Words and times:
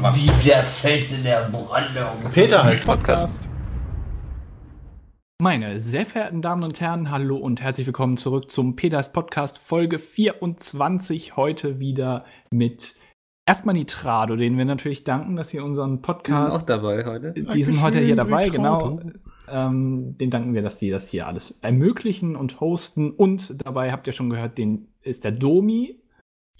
Wie 0.00 0.30
der 0.46 0.62
Fels 0.62 1.12
in 1.12 1.24
der 1.24 1.48
Brandung. 1.50 2.30
Peter 2.30 2.62
heißt 2.62 2.86
Podcast. 2.86 3.28
Meine 5.42 5.80
sehr 5.80 6.06
verehrten 6.06 6.40
Damen 6.40 6.62
und 6.62 6.80
Herren, 6.80 7.10
hallo 7.10 7.36
und 7.36 7.60
herzlich 7.60 7.84
willkommen 7.84 8.16
zurück 8.16 8.48
zum 8.48 8.76
Peters 8.76 9.12
Podcast 9.12 9.58
Folge 9.58 9.98
24. 9.98 11.36
Heute 11.36 11.80
wieder 11.80 12.24
mit 12.52 12.94
erstmal 13.44 13.74
Nitrado, 13.74 14.36
denen 14.36 14.56
wir 14.56 14.66
natürlich 14.66 15.02
danken, 15.02 15.34
dass 15.34 15.50
sie 15.50 15.58
unseren 15.58 16.00
Podcast. 16.00 16.46
Die 16.46 16.58
sind 16.58 16.62
auch 16.62 16.66
dabei 16.66 17.04
heute. 17.04 17.32
Die 17.32 17.62
sind 17.64 17.82
heute 17.82 17.98
hier 17.98 18.14
dabei, 18.14 18.50
genau. 18.50 19.00
Ähm, 19.50 20.16
den 20.16 20.30
danken 20.30 20.54
wir, 20.54 20.62
dass 20.62 20.78
die 20.78 20.90
das 20.90 21.08
hier 21.08 21.26
alles 21.26 21.58
ermöglichen 21.60 22.36
und 22.36 22.60
hosten. 22.60 23.10
Und 23.10 23.66
dabei 23.66 23.90
habt 23.90 24.06
ihr 24.06 24.12
schon 24.12 24.30
gehört, 24.30 24.58
den 24.58 24.86
ist 25.02 25.24
der 25.24 25.32
Domi. 25.32 25.98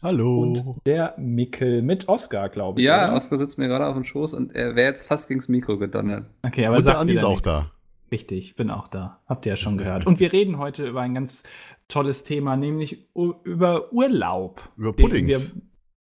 Hallo. 0.03 0.43
Und 0.43 0.65
der 0.87 1.15
Mickel 1.19 1.83
mit 1.83 2.09
Oscar, 2.09 2.49
glaube 2.49 2.81
ich. 2.81 2.87
Ja, 2.87 3.07
oder? 3.09 3.17
Oscar 3.17 3.37
sitzt 3.39 3.59
mir 3.59 3.67
gerade 3.69 3.87
auf 3.87 3.95
dem 3.95 4.05
Schoß 4.05 4.35
und 4.35 4.55
er 4.55 4.77
wäre 4.77 4.89
jetzt 4.89 5.07
fast 5.07 5.27
gegens 5.29 5.49
Mikro 5.49 5.77
gedonnert. 5.79 6.27
Okay, 6.43 6.67
aber 6.67 6.77
Und 6.77 6.85
der 6.85 6.93
sagt 6.93 6.99
Andi 6.99 7.13
wieder 7.15 7.23
ist 7.23 7.27
auch 7.27 7.31
nichts. 7.31 7.43
da. 7.45 7.73
Richtig, 8.13 8.55
bin 8.55 8.71
auch 8.71 8.89
da. 8.89 9.21
Habt 9.27 9.45
ihr 9.45 9.51
ja 9.51 9.57
schon 9.57 9.77
gehört. 9.77 10.07
Und 10.07 10.21
wir 10.21 10.33
reden 10.33 10.59
heute 10.59 10.87
über 10.87 11.01
ein 11.03 11.15
ganz 11.15 11.43
tolles 11.89 12.23
Thema, 12.25 12.57
nämlich 12.57 13.09
über 13.15 13.93
Urlaub. 13.93 14.63
Über 14.77 14.93
Puddings. 14.95 15.29
Wir, 15.29 15.39
Den 15.39 15.63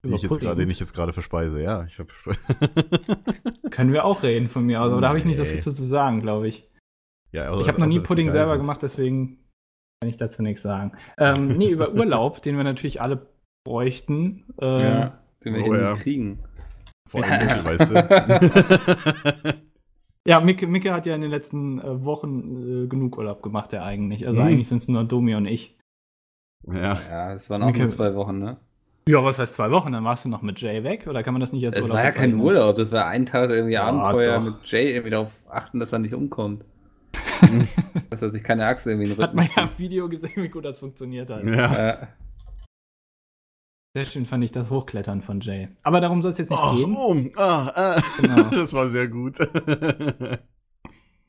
über 0.03 0.15
ich, 0.15 0.21
jetzt 0.21 0.39
gerade, 0.39 0.55
den 0.61 0.69
ich 0.69 0.79
jetzt 0.79 0.93
gerade 0.93 1.11
verspeise, 1.11 1.61
ja. 1.61 1.85
Ich 1.85 1.97
hab 1.99 2.07
Können 3.71 3.93
wir 3.93 4.05
auch 4.05 4.21
reden 4.23 4.47
von 4.47 4.63
mir 4.65 4.81
aus, 4.81 4.91
aber 4.91 5.01
da 5.01 5.09
habe 5.09 5.17
ich 5.19 5.25
nicht 5.25 5.37
so 5.37 5.43
Nee. 5.43 5.49
viel 5.49 5.61
zu 5.61 5.73
zu 5.73 5.83
sagen, 5.83 6.19
glaube 6.19 6.47
ich. 6.47 6.69
ja, 7.33 7.49
also- 7.49 7.61
Ich 7.61 7.67
habe 7.67 7.79
noch 7.79 7.87
nie 7.87 7.93
also, 7.93 8.01
das 8.01 8.07
Pudding 8.07 8.31
selber 8.31 8.57
gemacht, 8.57 8.83
deswegen 8.83 9.39
kann 9.99 10.09
ich 10.09 10.17
dazu 10.17 10.43
nichts 10.43 10.61
sagen. 10.61 10.93
Ähm, 11.17 11.47
nee, 11.57 11.69
über 11.69 11.91
Urlaub, 11.93 12.41
den 12.41 12.55
wir 12.57 12.63
natürlich 12.63 13.01
alle 13.01 13.27
bräuchten. 13.63 14.45
Äh, 14.61 14.65
ja, 14.83 15.19
den 15.43 15.53
wir 15.55 15.61
oh 15.61 15.65
hier 15.73 15.81
ja. 15.81 15.93
kriegen. 15.93 16.39
Vor 17.09 17.23
allem 17.23 17.45
Mikkel, 17.45 17.65
weißt 17.65 17.91
du. 17.91 19.61
Ja, 20.27 20.39
Micke, 20.39 20.67
Micke 20.67 20.93
hat 20.93 21.07
ja 21.07 21.15
in 21.15 21.21
den 21.21 21.31
letzten 21.31 21.79
äh, 21.81 22.05
Wochen 22.05 22.83
äh, 22.83 22.87
genug 22.87 23.17
Urlaub 23.17 23.41
gemacht, 23.41 23.73
ja 23.73 23.83
eigentlich. 23.83 24.27
Also 24.27 24.39
Mhm. 24.39 24.45
eigentlich 24.47 24.67
sind 24.67 24.77
es 24.77 24.87
nur 24.87 25.03
Domi 25.03 25.33
und 25.33 25.47
ich. 25.47 25.75
ja. 26.67 26.99
Ja, 27.09 27.33
es 27.33 27.49
waren 27.49 27.63
auch 27.63 27.67
Mikkel- 27.67 27.81
nur 27.81 27.89
zwei 27.89 28.13
Wochen, 28.13 28.37
ne? 28.37 28.57
Ja, 29.09 29.23
was 29.23 29.39
heißt 29.39 29.55
zwei 29.55 29.71
Wochen? 29.71 29.91
Dann 29.93 30.03
warst 30.03 30.23
du 30.25 30.29
noch 30.29 30.43
mit 30.43 30.61
Jay 30.61 30.83
weg 30.83 31.07
oder 31.07 31.23
kann 31.23 31.33
man 31.33 31.41
das 31.41 31.51
nicht 31.53 31.65
als 31.65 31.75
Es 31.75 31.81
Urlaub 31.85 31.97
war 31.97 32.03
ja 32.03 32.11
kein? 32.11 32.35
Urlaub, 32.39 32.75
das 32.75 32.91
war 32.91 33.07
ein 33.07 33.25
Tag 33.25 33.49
irgendwie 33.49 33.73
Ja, 33.73 33.87
Abenteuer 33.87 34.37
doch. 34.37 34.45
mit 34.45 34.55
Jay, 34.65 34.91
irgendwie 34.91 35.09
darauf 35.09 35.31
achten, 35.49 35.79
dass 35.79 35.91
er 35.91 35.97
nicht 35.99 36.13
umkommt. 36.13 36.65
dass 38.11 38.21
er 38.21 38.29
sich 38.29 38.43
keine 38.43 38.67
Achse 38.67 38.91
irgendwie 38.91 39.09
in 39.09 39.15
den 39.15 39.23
Hat 39.23 39.29
Rücken 39.31 39.37
man 39.37 39.49
ja 39.55 39.63
im. 39.63 39.79
Video 39.79 40.07
gesehen, 40.07 40.31
wie 40.43 40.49
gut 40.49 40.65
das 40.65 40.77
funktioniert 40.77 41.31
hat. 41.31 41.43
ja. 41.43 41.51
Ja. 41.55 42.07
Sehr 43.93 44.05
schön 44.05 44.25
fand 44.25 44.43
ich 44.43 44.51
das 44.51 44.69
Hochklettern 44.69 45.21
von 45.21 45.41
Jay. 45.41 45.67
Aber 45.83 45.99
darum 45.99 46.21
soll 46.21 46.31
es 46.31 46.37
jetzt 46.37 46.49
nicht 46.49 46.61
Oh, 46.63 46.75
gehen. 46.75 46.95
oh, 46.97 47.15
ah, 47.39 47.71
ah. 47.75 48.01
Genau. 48.21 48.43
Das 48.51 48.73
war 48.73 48.87
sehr 48.87 49.07
gut. 49.07 49.37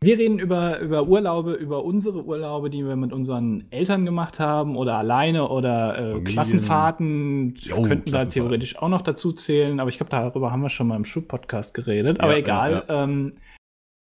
Wir 0.05 0.19
reden 0.19 0.41
über, 0.41 0.81
über 0.81 1.07
Urlaube, 1.07 1.53
über 1.55 1.85
unsere 1.85 2.25
Urlaube, 2.25 2.71
die 2.71 2.85
wir 2.85 2.97
mit 2.97 3.13
unseren 3.13 3.71
Eltern 3.71 4.05
gemacht 4.05 4.41
haben 4.41 4.77
oder 4.77 4.97
alleine 4.99 5.49
oder 5.49 6.17
äh. 6.17 6.21
Klassenfahrten. 6.23 7.55
Jo, 7.55 7.83
könnten 7.83 8.11
da 8.11 8.25
theoretisch 8.25 8.77
auch 8.79 8.89
noch 8.89 9.03
dazu 9.03 9.33
zählen, 9.33 9.79
aber 9.79 9.91
ich 9.91 9.99
glaube, 9.99 10.11
darüber 10.11 10.51
haben 10.51 10.61
wir 10.63 10.71
schon 10.71 10.89
mal 10.89 10.97
im 10.97 11.05
Schulpodcast 11.05 11.73
geredet. 11.73 12.19
Aber 12.19 12.33
Ja, 12.33 12.39
egal. 12.39 12.85
ja, 12.89 13.05
Ähm, 13.05 13.31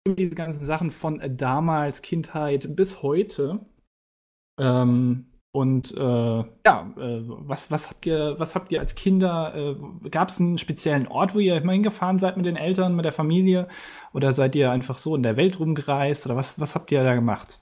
über 0.07 0.15
diese 0.15 0.33
ganzen 0.35 0.63
Sachen 0.65 0.91
von 0.91 1.21
damals, 1.35 2.01
Kindheit 2.01 2.73
bis 2.73 3.03
heute. 3.03 3.59
Ähm, 4.61 5.25
und 5.53 5.91
äh, 5.95 5.99
ja, 5.99 6.45
äh, 6.97 7.21
was, 7.25 7.71
was, 7.71 7.89
habt 7.89 8.05
ihr, 8.05 8.35
was 8.37 8.55
habt 8.55 8.71
ihr 8.71 8.79
als 8.79 8.95
Kinder? 8.95 9.53
Äh, 10.03 10.09
Gab 10.09 10.29
es 10.29 10.39
einen 10.39 10.57
speziellen 10.57 11.07
Ort, 11.07 11.35
wo 11.35 11.39
ihr 11.39 11.57
immer 11.57 11.73
hingefahren 11.73 12.19
seid 12.19 12.37
mit 12.37 12.45
den 12.45 12.55
Eltern, 12.55 12.95
mit 12.95 13.03
der 13.05 13.11
Familie? 13.11 13.67
Oder 14.13 14.31
seid 14.31 14.55
ihr 14.55 14.71
einfach 14.71 14.97
so 14.97 15.15
in 15.15 15.23
der 15.23 15.35
Welt 15.37 15.59
rumgereist? 15.59 16.25
Oder 16.25 16.35
was, 16.37 16.59
was 16.59 16.73
habt 16.75 16.91
ihr 16.91 17.03
da 17.03 17.15
gemacht? 17.15 17.59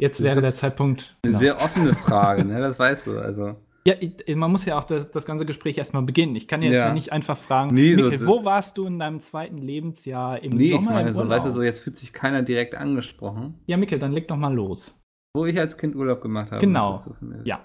Jetzt 0.00 0.20
Das 0.20 0.26
wäre 0.26 0.40
der 0.40 0.50
Zeitpunkt. 0.52 1.16
Eine 1.22 1.30
genau. 1.32 1.38
sehr 1.38 1.56
offene 1.56 1.92
Frage, 1.94 2.44
ne? 2.44 2.60
Das 2.60 2.78
weißt 2.78 3.06
du. 3.08 3.18
Also. 3.18 3.56
Ja, 3.86 3.94
ich, 4.00 4.34
man 4.36 4.50
muss 4.50 4.64
ja 4.64 4.78
auch 4.78 4.84
das, 4.84 5.10
das 5.10 5.24
ganze 5.24 5.46
Gespräch 5.46 5.78
erstmal 5.78 6.02
beginnen. 6.02 6.36
Ich 6.36 6.46
kann 6.46 6.62
jetzt 6.62 6.74
ja, 6.74 6.88
Ja. 6.88 6.92
nicht 6.92 7.10
einfach 7.12 7.36
fragen, 7.38 7.74
Nee, 7.74 7.94
so- 7.94 8.04
Mikkel, 8.10 8.26
wo 8.26 8.44
warst 8.44 8.76
du 8.78 8.84
in 8.86 8.98
deinem 8.98 9.20
zweiten 9.20 9.58
Lebensjahr 9.58 10.42
im 10.42 10.52
Nee, 10.52 10.66
ich 10.66 10.72
Sommer 10.72 10.92
meine, 10.92 11.10
im 11.10 11.14
so, 11.16 11.28
weißt 11.28 11.46
du, 11.46 11.50
so 11.50 11.62
jetzt 11.62 11.80
fühlt 11.80 11.96
sich 11.96 12.12
keiner 12.12 12.42
direkt 12.42 12.74
angesprochen. 12.74 13.54
Ja, 13.66 13.76
Mikkel, 13.76 13.98
dann 13.98 14.12
leg 14.12 14.28
doch 14.28 14.36
mal 14.36 14.52
los. 14.54 14.94
Wo 15.38 15.46
ich 15.46 15.58
als 15.58 15.78
Kind 15.78 15.94
Urlaub 15.94 16.20
gemacht 16.20 16.50
habe. 16.50 16.60
Genau. 16.60 16.90
möchtest 16.90 17.06
du 17.08 17.14
von 17.14 17.28
mir 17.28 17.34
wissen? 17.36 17.46
Ja. 17.46 17.64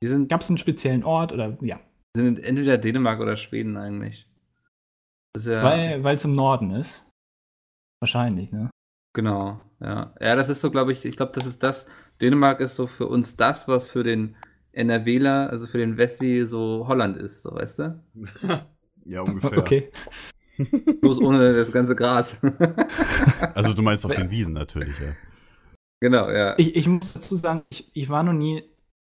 Wir 0.00 0.10
sind, 0.10 0.28
Gab 0.28 0.40
es 0.40 0.48
einen 0.48 0.58
speziellen 0.58 1.04
Ort 1.04 1.32
oder 1.32 1.56
ja? 1.60 1.78
sind 2.16 2.42
entweder 2.42 2.76
Dänemark 2.78 3.20
oder 3.20 3.36
Schweden 3.36 3.76
eigentlich. 3.76 4.28
Das 5.32 5.44
ist 5.44 5.52
ja, 5.52 5.62
Weil 5.62 6.14
es 6.14 6.24
im 6.24 6.34
Norden 6.34 6.70
ist. 6.72 7.04
Wahrscheinlich, 8.00 8.50
ne? 8.52 8.68
Genau, 9.14 9.60
ja. 9.80 10.14
Ja, 10.20 10.36
das 10.36 10.48
ist 10.48 10.60
so, 10.60 10.70
glaube 10.70 10.92
ich, 10.92 11.04
ich 11.04 11.16
glaube, 11.16 11.32
das 11.32 11.46
ist 11.46 11.62
das. 11.62 11.86
Dänemark 12.20 12.60
ist 12.60 12.74
so 12.74 12.86
für 12.86 13.06
uns 13.06 13.36
das, 13.36 13.68
was 13.68 13.88
für 13.88 14.02
den 14.02 14.36
NRWler, 14.72 15.50
also 15.50 15.66
für 15.66 15.78
den 15.78 15.98
Wessi, 15.98 16.44
so 16.46 16.86
Holland 16.88 17.16
ist, 17.16 17.42
so 17.42 17.54
weißt 17.54 17.78
du? 17.78 18.02
ja, 19.04 19.20
ungefähr. 19.26 19.58
Okay. 19.58 19.92
Bloß 21.00 21.18
ohne 21.20 21.54
das 21.54 21.72
ganze 21.72 21.94
Gras. 21.94 22.38
Also 23.54 23.72
du 23.72 23.82
meinst 23.82 24.04
auf 24.04 24.12
den 24.16 24.30
Wiesen 24.30 24.52
natürlich, 24.52 24.98
ja. 24.98 25.14
Genau, 26.02 26.30
ja. 26.30 26.54
Ich, 26.58 26.76
ich 26.76 26.86
muss 26.86 27.14
dazu 27.14 27.36
sagen, 27.36 27.62
ich, 27.70 27.90
ich 27.94 28.08
war 28.10 28.22
noch 28.22 28.34
nie. 28.34 28.62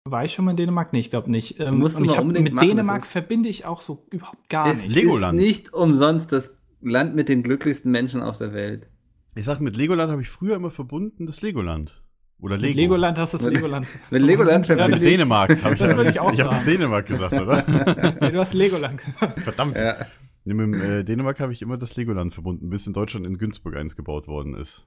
War 0.06 0.24
ich 0.24 0.32
schon 0.32 0.44
mal 0.44 0.50
in 0.52 0.56
Dänemark? 0.58 0.92
Nee, 0.92 1.00
ich 1.00 1.10
glaube 1.10 1.30
nicht. 1.30 1.58
Ähm, 1.60 1.78
Musst 1.78 1.96
und 1.96 2.04
ich 2.04 2.10
mal 2.10 2.18
hab, 2.18 2.24
mit 2.26 2.52
machen, 2.52 2.68
Dänemark 2.68 3.04
verbinde 3.06 3.48
ich 3.48 3.64
auch 3.64 3.80
so 3.80 4.06
überhaupt 4.10 4.48
gar 4.50 4.66
es 4.72 4.84
nicht. 4.84 4.94
Legoland. 4.94 5.38
ist 5.40 5.46
nicht 5.46 5.72
umsonst 5.72 6.30
das 6.32 6.58
Land 6.82 7.14
mit 7.14 7.28
den 7.28 7.42
glücklichsten 7.42 7.90
Menschen 7.90 8.22
auf 8.22 8.36
der 8.38 8.52
Welt. 8.52 8.86
Ich 9.34 9.44
sag, 9.46 9.60
mit 9.60 9.76
Legoland 9.76 10.10
habe 10.12 10.22
ich 10.22 10.28
früher 10.28 10.56
immer 10.56 10.70
verbunden 10.70 11.26
das 11.26 11.40
Legoland. 11.42 12.02
Oder 12.38 12.56
Lego. 12.56 12.68
Mit 12.68 12.76
Legoland 12.76 13.18
hast 13.18 13.32
du 13.32 13.38
das 13.38 13.46
Mit- 13.46 13.56
Legoland. 13.56 13.86
mit 14.10 14.22
Legoland 14.22 14.68
ja, 14.68 14.76
Ja, 14.76 14.88
mit 14.88 15.00
mit 15.00 15.08
Dänemark 15.10 15.62
habe 15.62 15.74
ich, 15.74 15.80
Das 15.80 15.96
würde 15.96 16.10
ich 16.10 16.20
auch 16.20 16.32
ich 16.32 16.40
habe. 16.42 16.64
Dänemark 16.66 17.06
gesagt, 17.06 17.32
oder? 17.32 17.64
Nee, 18.20 18.30
du 18.30 18.38
hast 18.38 18.52
Legoland 18.54 18.98
gesagt. 19.02 19.40
Verdammt. 19.40 19.76
Ja. 19.76 20.06
Nee, 20.44 20.52
mit 20.52 20.82
äh, 20.82 21.04
Dänemark 21.04 21.40
habe 21.40 21.52
ich 21.52 21.62
immer 21.62 21.78
das 21.78 21.96
Legoland 21.96 22.34
verbunden, 22.34 22.68
bis 22.68 22.86
in 22.86 22.92
Deutschland 22.92 23.24
in 23.26 23.38
Günzburg 23.38 23.76
eins 23.76 23.96
gebaut 23.96 24.28
worden 24.28 24.54
ist. 24.54 24.86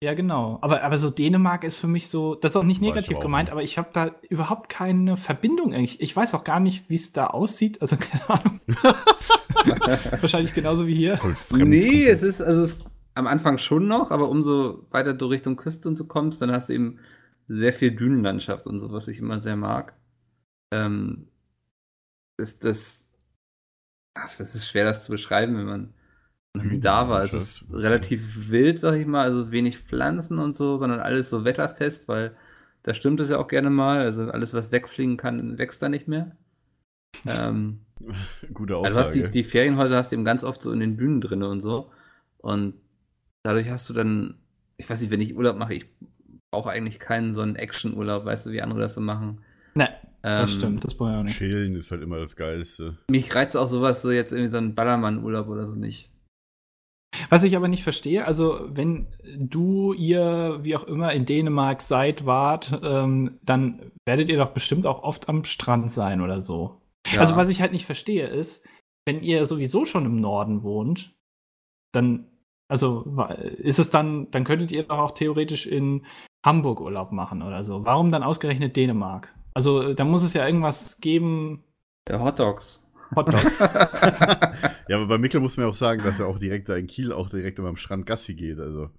Ja, 0.00 0.14
genau. 0.14 0.58
Aber, 0.60 0.82
aber 0.82 0.96
so 0.96 1.10
Dänemark 1.10 1.64
ist 1.64 1.76
für 1.76 1.88
mich 1.88 2.08
so, 2.08 2.36
das 2.36 2.52
ist 2.52 2.56
auch 2.56 2.62
nicht 2.62 2.80
negativ 2.80 3.16
auch 3.16 3.22
gemeint, 3.22 3.46
nicht. 3.46 3.52
aber 3.52 3.62
ich 3.64 3.78
habe 3.78 3.90
da 3.92 4.14
überhaupt 4.28 4.68
keine 4.68 5.16
Verbindung 5.16 5.74
eigentlich. 5.74 6.00
Ich 6.00 6.14
weiß 6.14 6.34
auch 6.34 6.44
gar 6.44 6.60
nicht, 6.60 6.88
wie 6.88 6.94
es 6.94 7.12
da 7.12 7.26
aussieht. 7.26 7.82
Also 7.82 7.96
keine 8.00 8.30
Ahnung. 8.30 8.60
Wahrscheinlich 10.20 10.54
genauso 10.54 10.86
wie 10.86 10.94
hier. 10.94 11.18
Nee, 11.50 12.06
es 12.06 12.22
ist, 12.22 12.40
also 12.40 12.62
es 12.62 12.74
ist 12.74 12.84
am 13.14 13.26
Anfang 13.26 13.58
schon 13.58 13.88
noch, 13.88 14.12
aber 14.12 14.28
umso 14.28 14.86
weiter 14.90 15.14
du 15.14 15.26
Richtung 15.26 15.56
Küste 15.56 15.88
und 15.88 15.96
so 15.96 16.06
kommst, 16.06 16.40
dann 16.40 16.52
hast 16.52 16.68
du 16.68 16.74
eben 16.74 17.00
sehr 17.48 17.72
viel 17.72 17.90
Dünenlandschaft 17.90 18.66
und 18.66 18.78
so, 18.78 18.92
was 18.92 19.08
ich 19.08 19.18
immer 19.18 19.40
sehr 19.40 19.56
mag. 19.56 19.96
Ähm, 20.72 21.26
ist 22.36 22.62
das, 22.62 23.10
ach, 24.14 24.32
das 24.36 24.54
ist 24.54 24.68
schwer, 24.68 24.84
das 24.84 25.02
zu 25.02 25.10
beschreiben, 25.10 25.56
wenn 25.56 25.66
man 25.66 25.94
nie 26.64 26.80
da 26.80 27.08
war. 27.08 27.22
Es 27.22 27.32
ist 27.32 27.72
relativ 27.74 28.50
wild, 28.50 28.80
sag 28.80 28.96
ich 28.96 29.06
mal, 29.06 29.22
also 29.22 29.50
wenig 29.50 29.78
Pflanzen 29.78 30.38
und 30.38 30.54
so, 30.54 30.76
sondern 30.76 31.00
alles 31.00 31.30
so 31.30 31.44
wetterfest, 31.44 32.08
weil 32.08 32.32
da 32.82 32.94
stimmt 32.94 33.20
es 33.20 33.30
ja 33.30 33.38
auch 33.38 33.48
gerne 33.48 33.70
mal. 33.70 33.98
Also 34.00 34.30
alles, 34.30 34.54
was 34.54 34.72
wegfliegen 34.72 35.16
kann, 35.16 35.58
wächst 35.58 35.82
da 35.82 35.88
nicht 35.88 36.08
mehr. 36.08 36.36
Ähm, 37.26 37.80
Gute 38.54 38.76
also 38.76 39.00
hast 39.00 39.12
die, 39.12 39.20
Aussage. 39.20 39.32
die 39.32 39.44
Ferienhäuser 39.44 39.96
hast 39.96 40.12
du 40.12 40.16
eben 40.16 40.24
ganz 40.24 40.44
oft 40.44 40.62
so 40.62 40.72
in 40.72 40.80
den 40.80 40.96
Bühnen 40.96 41.20
drin 41.20 41.42
und 41.42 41.60
so. 41.60 41.90
Und 42.38 42.74
dadurch 43.42 43.68
hast 43.70 43.88
du 43.88 43.92
dann, 43.92 44.34
ich 44.76 44.88
weiß 44.88 45.00
nicht, 45.00 45.10
wenn 45.10 45.20
ich 45.20 45.36
Urlaub 45.36 45.56
mache, 45.56 45.74
ich 45.74 45.86
brauche 46.50 46.70
eigentlich 46.70 46.98
keinen 46.98 47.32
so 47.32 47.42
einen 47.42 47.56
Action-Urlaub, 47.56 48.24
weißt 48.24 48.46
du, 48.46 48.50
wie 48.52 48.62
andere 48.62 48.80
das 48.80 48.94
so 48.94 49.00
machen. 49.00 49.40
Ne, 49.74 49.88
das 50.22 50.52
Ähm, 50.52 50.58
stimmt, 50.58 50.84
das 50.84 50.94
brauche 50.94 51.10
ich 51.10 51.16
auch 51.16 51.22
nicht. 51.24 51.36
Chillen 51.38 51.74
ist 51.74 51.90
halt 51.90 52.02
immer 52.02 52.18
das 52.18 52.36
Geilste. 52.36 52.96
Mich 53.10 53.34
reizt 53.34 53.56
auch 53.56 53.66
sowas, 53.66 54.00
so 54.02 54.10
jetzt 54.10 54.32
irgendwie 54.32 54.50
so 54.50 54.58
ein 54.58 54.74
Ballermann-Urlaub 54.74 55.48
oder 55.48 55.66
so 55.66 55.74
nicht. 55.74 56.10
Was 57.28 57.42
ich 57.42 57.56
aber 57.56 57.68
nicht 57.68 57.82
verstehe, 57.82 58.24
also 58.24 58.60
wenn 58.68 59.08
du, 59.36 59.92
ihr, 59.92 60.58
wie 60.62 60.76
auch 60.76 60.84
immer, 60.84 61.12
in 61.12 61.24
Dänemark 61.24 61.80
seid, 61.80 62.26
wart, 62.26 62.80
ähm, 62.82 63.38
dann 63.42 63.92
werdet 64.04 64.28
ihr 64.28 64.36
doch 64.36 64.50
bestimmt 64.50 64.86
auch 64.86 65.02
oft 65.02 65.28
am 65.28 65.44
Strand 65.44 65.92
sein 65.92 66.20
oder 66.20 66.42
so. 66.42 66.80
Ja. 67.12 67.20
Also 67.20 67.36
was 67.36 67.48
ich 67.48 67.60
halt 67.60 67.72
nicht 67.72 67.86
verstehe 67.86 68.26
ist, 68.26 68.64
wenn 69.06 69.22
ihr 69.22 69.46
sowieso 69.46 69.84
schon 69.84 70.04
im 70.04 70.20
Norden 70.20 70.62
wohnt, 70.62 71.14
dann, 71.92 72.26
also 72.68 73.04
ist 73.58 73.78
es 73.78 73.90
dann, 73.90 74.30
dann 74.30 74.44
könntet 74.44 74.72
ihr 74.72 74.82
doch 74.82 74.98
auch 74.98 75.12
theoretisch 75.12 75.66
in 75.66 76.04
Hamburg 76.44 76.80
Urlaub 76.80 77.12
machen 77.12 77.42
oder 77.42 77.64
so. 77.64 77.84
Warum 77.84 78.12
dann 78.12 78.22
ausgerechnet 78.22 78.76
Dänemark? 78.76 79.34
Also 79.54 79.94
da 79.94 80.04
muss 80.04 80.22
es 80.22 80.34
ja 80.34 80.46
irgendwas 80.46 81.00
geben. 81.00 81.64
Ja, 82.08 82.20
Hot 82.20 82.38
Dogs. 82.38 82.84
Hot 83.14 83.32
Dogs. 83.32 83.58
Ja, 84.88 84.96
aber 84.96 85.06
bei 85.06 85.18
Mikkel 85.18 85.40
muss 85.40 85.56
man 85.56 85.66
ja 85.66 85.70
auch 85.70 85.74
sagen, 85.74 86.02
dass 86.02 86.18
er 86.18 86.26
auch 86.26 86.38
direkt 86.38 86.68
da 86.68 86.76
in 86.76 86.86
Kiel 86.86 87.12
auch 87.12 87.28
direkt 87.28 87.58
immer 87.58 87.68
am 87.68 87.76
Strand 87.76 88.06
Gassi 88.06 88.34
geht. 88.34 88.58
Also, 88.58 88.90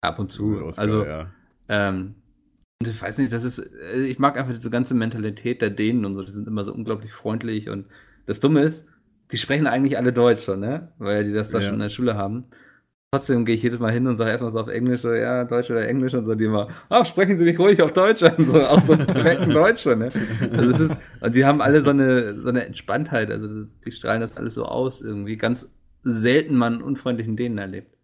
Ab 0.00 0.18
und 0.18 0.32
zu. 0.32 0.64
Oscar, 0.64 0.82
also, 0.82 1.04
ja. 1.04 1.30
ähm, 1.68 2.16
ich 2.82 3.00
weiß 3.00 3.18
nicht, 3.18 3.32
das 3.32 3.44
ist, 3.44 3.58
äh, 3.60 4.04
ich 4.04 4.18
mag 4.18 4.36
einfach 4.36 4.52
diese 4.52 4.70
ganze 4.70 4.94
Mentalität 4.94 5.62
der 5.62 5.70
Dänen 5.70 6.04
und 6.04 6.14
so, 6.16 6.22
die 6.22 6.32
sind 6.32 6.48
immer 6.48 6.64
so 6.64 6.74
unglaublich 6.74 7.12
freundlich 7.12 7.68
und 7.68 7.86
das 8.26 8.40
Dumme 8.40 8.62
ist, 8.62 8.86
die 9.30 9.38
sprechen 9.38 9.66
eigentlich 9.68 9.96
alle 9.96 10.12
Deutsch 10.12 10.44
schon, 10.44 10.60
ne? 10.60 10.92
Weil 10.98 11.24
die 11.24 11.32
das 11.32 11.50
da 11.50 11.58
Ja. 11.58 11.64
schon 11.66 11.74
in 11.74 11.80
der 11.80 11.88
Schule 11.88 12.16
haben. 12.16 12.46
Trotzdem 13.14 13.44
gehe 13.44 13.54
ich 13.56 13.62
jedes 13.62 13.78
Mal 13.78 13.92
hin 13.92 14.06
und 14.06 14.16
sage 14.16 14.30
erstmal 14.30 14.52
so 14.52 14.60
auf 14.60 14.68
Englisch, 14.68 15.02
so, 15.02 15.12
ja, 15.12 15.44
Deutsch 15.44 15.70
oder 15.70 15.86
Englisch 15.86 16.14
und 16.14 16.24
so, 16.24 16.34
die 16.34 16.44
immer, 16.44 16.68
ach, 16.88 17.04
sprechen 17.04 17.36
Sie 17.36 17.44
mich 17.44 17.58
ruhig 17.58 17.82
auf 17.82 17.92
Deutsch 17.92 18.22
an, 18.22 18.42
so, 18.42 18.58
auch 18.62 18.80
so 18.86 18.96
perfekten 18.96 19.50
Deutsch 19.50 19.82
schon, 19.82 19.98
ne? 19.98 20.10
Also 20.50 20.70
es 20.70 20.80
ist, 20.80 20.96
und 21.20 21.34
die 21.34 21.44
haben 21.44 21.60
alle 21.60 21.82
so 21.82 21.90
eine, 21.90 22.40
so 22.40 22.48
eine 22.48 22.64
Entspanntheit, 22.64 23.30
also 23.30 23.64
die 23.84 23.92
strahlen 23.92 24.22
das 24.22 24.38
alles 24.38 24.54
so 24.54 24.64
aus 24.64 25.02
irgendwie. 25.02 25.36
Ganz 25.36 25.74
selten 26.02 26.54
mal 26.54 26.68
einen 26.72 26.80
unfreundlichen 26.80 27.36
Dänen 27.36 27.58
erlebt. 27.58 27.94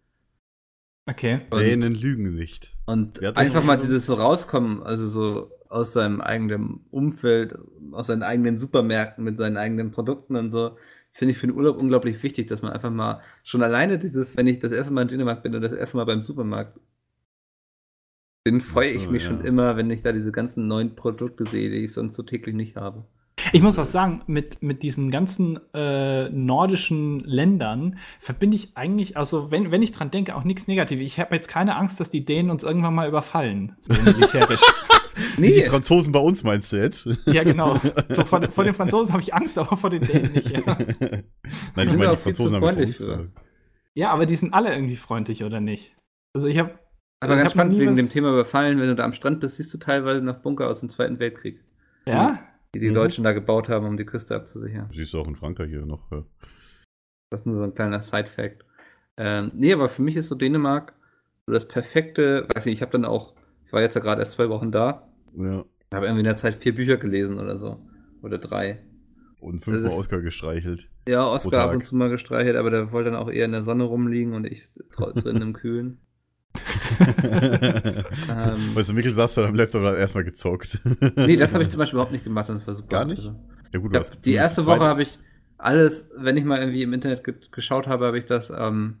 Okay. 1.07 1.41
Und, 1.49 1.59
Dänen 1.59 1.95
lügen 1.95 2.35
nicht. 2.35 2.75
und 2.85 3.23
einfach 3.35 3.63
mal 3.63 3.77
so- 3.77 3.81
dieses 3.83 4.05
so 4.05 4.13
rauskommen, 4.13 4.83
also 4.83 5.07
so 5.07 5.51
aus 5.69 5.91
seinem 5.91 6.21
eigenen 6.21 6.81
Umfeld, 6.91 7.55
aus 7.93 8.05
seinen 8.07 8.21
eigenen 8.21 8.59
Supermärkten 8.59 9.23
mit 9.23 9.39
seinen 9.39 9.57
eigenen 9.57 9.89
Produkten 9.89 10.35
und 10.35 10.51
so, 10.51 10.77
finde 11.19 11.33
ich 11.33 11.37
für 11.37 11.47
den 11.47 11.55
Urlaub 11.57 11.77
unglaublich 11.77 12.23
wichtig, 12.23 12.47
dass 12.47 12.61
man 12.61 12.71
einfach 12.71 12.89
mal 12.89 13.21
schon 13.43 13.61
alleine 13.61 13.99
dieses, 13.99 14.37
wenn 14.37 14.47
ich 14.47 14.59
das 14.59 14.71
erste 14.71 14.93
Mal 14.93 15.01
in 15.01 15.09
Dänemark 15.09 15.43
bin 15.43 15.53
und 15.53 15.61
das 15.61 15.73
erste 15.73 15.97
Mal 15.97 16.05
beim 16.05 16.21
Supermarkt 16.21 16.79
bin, 18.45 18.61
freue 18.61 18.93
so, 18.93 18.99
ich 18.99 19.09
mich 19.09 19.23
ja. 19.23 19.31
schon 19.31 19.43
immer, 19.43 19.75
wenn 19.75 19.91
ich 19.91 20.01
da 20.01 20.13
diese 20.13 20.31
ganzen 20.31 20.69
neuen 20.69 20.95
Produkte 20.95 21.43
sehe, 21.43 21.69
die 21.69 21.83
ich 21.83 21.91
sonst 21.91 22.15
so 22.15 22.23
täglich 22.23 22.55
nicht 22.55 22.77
habe. 22.77 23.03
Ich 23.51 23.61
muss 23.61 23.77
auch 23.77 23.85
sagen, 23.85 24.21
mit, 24.27 24.63
mit 24.63 24.81
diesen 24.81 25.11
ganzen 25.11 25.59
äh, 25.73 26.29
nordischen 26.29 27.19
Ländern 27.25 27.97
verbinde 28.21 28.55
ich 28.55 28.77
eigentlich, 28.77 29.17
also 29.17 29.51
wenn, 29.51 29.71
wenn 29.71 29.83
ich 29.83 29.91
dran 29.91 30.11
denke, 30.11 30.37
auch 30.37 30.45
nichts 30.45 30.67
Negatives. 30.67 31.05
Ich 31.05 31.19
habe 31.19 31.35
jetzt 31.35 31.49
keine 31.49 31.75
Angst, 31.75 31.99
dass 31.99 32.11
die 32.11 32.23
Dänen 32.23 32.49
uns 32.49 32.63
irgendwann 32.63 32.95
mal 32.95 33.09
überfallen, 33.09 33.75
so 33.81 33.91
militärisch. 33.93 34.61
Die 35.37 35.41
Nee, 35.41 35.63
Franzosen 35.69 36.11
bei 36.11 36.19
uns 36.19 36.43
meinst 36.43 36.71
du 36.71 36.77
jetzt? 36.77 37.07
ja, 37.25 37.43
genau. 37.43 37.75
So 38.09 38.23
vor, 38.25 38.41
vor 38.51 38.63
den 38.63 38.73
Franzosen 38.73 39.11
habe 39.13 39.21
ich 39.21 39.33
Angst, 39.33 39.57
aber 39.57 39.75
vor 39.77 39.89
den 39.89 40.01
Dänen 40.01 40.31
nicht. 40.33 40.49
Ja, 40.49 40.61
Nein, 40.65 41.23
ich 41.89 41.97
meine, 41.97 42.11
die 42.11 42.17
Franzosen 42.17 42.55
haben 42.55 42.63
uns. 42.77 42.97
für. 42.97 43.29
ja 43.95 44.11
aber 44.11 44.25
die 44.25 44.35
sind 44.35 44.53
alle 44.53 44.73
irgendwie 44.73 44.95
freundlich, 44.95 45.43
oder 45.43 45.59
nicht? 45.59 45.95
Also 46.35 46.47
ich 46.47 46.57
habe 46.57 46.77
aber 47.21 47.33
ich 47.35 47.39
ganz 47.41 47.51
spannend 47.51 47.77
wegen 47.77 47.91
was- 47.91 47.97
dem 47.97 48.09
Thema 48.09 48.29
überfallen, 48.29 48.79
wenn 48.79 48.87
du 48.87 48.95
da 48.95 49.03
am 49.03 49.13
Strand 49.13 49.39
bist, 49.41 49.57
siehst 49.57 49.73
du 49.73 49.77
teilweise 49.77 50.21
noch 50.23 50.39
Bunker 50.39 50.67
aus 50.67 50.79
dem 50.79 50.89
Zweiten 50.89 51.19
Weltkrieg, 51.19 51.59
ja, 52.07 52.39
die 52.73 52.79
die 52.79 52.89
Mhm. 52.89 52.93
Deutschen 52.93 53.23
da 53.23 53.33
gebaut 53.33 53.67
haben, 53.69 53.85
um 53.87 53.97
die 53.97 54.05
Küste 54.05 54.35
abzusichern. 54.35 54.89
Siehst 54.93 55.13
du 55.13 55.19
auch 55.19 55.27
in 55.27 55.35
Frankreich 55.35 55.69
hier 55.69 55.85
noch. 55.85 56.09
Ja. 56.11 56.23
Das 57.31 57.41
ist 57.41 57.45
nur 57.45 57.57
so 57.57 57.63
ein 57.63 57.73
kleiner 57.75 58.01
Side-Fact. 58.01 58.63
Ähm, 59.17 59.51
nee, 59.53 59.73
aber 59.73 59.89
für 59.89 60.01
mich 60.01 60.15
ist 60.15 60.29
so 60.29 60.35
Dänemark 60.35 60.93
so 61.45 61.51
das 61.53 61.67
perfekte, 61.67 62.47
weiß 62.55 62.65
nicht, 62.67 62.75
ich 62.75 62.81
habe 62.81 62.91
dann 62.93 63.05
auch, 63.05 63.33
ich 63.65 63.73
war 63.73 63.81
jetzt 63.81 63.95
ja 63.95 64.01
gerade 64.01 64.21
erst 64.21 64.33
zwei 64.33 64.49
Wochen 64.49 64.71
da, 64.71 65.08
ja. 65.37 65.65
habe 65.93 66.05
irgendwie 66.05 66.19
in 66.21 66.25
der 66.25 66.35
Zeit 66.35 66.55
vier 66.55 66.75
Bücher 66.75 66.97
gelesen 66.97 67.39
oder 67.39 67.57
so. 67.57 67.79
Oder 68.21 68.37
drei. 68.37 68.83
Und 69.39 69.63
fünfmal 69.63 69.91
Oscar 69.93 70.21
gestreichelt. 70.21 70.89
Ja, 71.07 71.25
Oscar 71.25 71.63
ab 71.69 71.73
und 71.73 71.83
zu 71.85 71.95
mal 71.95 72.09
gestreichelt, 72.09 72.57
aber 72.57 72.69
der 72.71 72.91
wollte 72.91 73.11
dann 73.11 73.19
auch 73.19 73.29
eher 73.31 73.45
in 73.45 73.53
der 73.53 73.63
Sonne 73.63 73.85
rumliegen 73.85 74.33
und 74.33 74.45
ich 74.45 74.67
dr- 74.95 75.13
drin 75.15 75.41
im 75.41 75.53
Kühlen. 75.53 75.99
Ähm, 78.29 78.75
weißt 78.75 78.89
du, 78.89 78.93
Mikkel 78.93 79.13
saß 79.13 79.35
da 79.35 79.45
am 79.45 79.55
Laptop 79.55 79.81
und 79.81 79.87
hat 79.87 79.97
erstmal 79.97 80.23
gezockt. 80.23 80.79
nee, 81.15 81.35
das 81.35 81.53
habe 81.53 81.63
ich 81.63 81.69
zum 81.71 81.77
Beispiel 81.79 81.95
überhaupt 81.97 82.11
nicht 82.11 82.23
gemacht 82.23 82.49
und 82.49 82.55
das 82.55 82.67
war 82.67 82.75
super. 82.75 82.89
Gar 82.89 83.05
nicht? 83.05 83.19
Also, 83.19 83.35
ja, 83.71 83.79
gut, 83.79 83.91
ich 83.93 83.99
hast 83.99 84.25
die 84.25 84.33
erste 84.33 84.65
Woche 84.65 84.81
habe 84.81 85.03
ich 85.03 85.19
alles, 85.57 86.09
wenn 86.17 86.37
ich 86.37 86.43
mal 86.45 86.59
irgendwie 86.59 86.83
im 86.83 86.93
Internet 86.93 87.23
ge 87.23 87.35
geschaut 87.51 87.87
habe, 87.87 88.05
habe 88.05 88.17
ich 88.17 88.25
das 88.25 88.51
am 88.51 88.99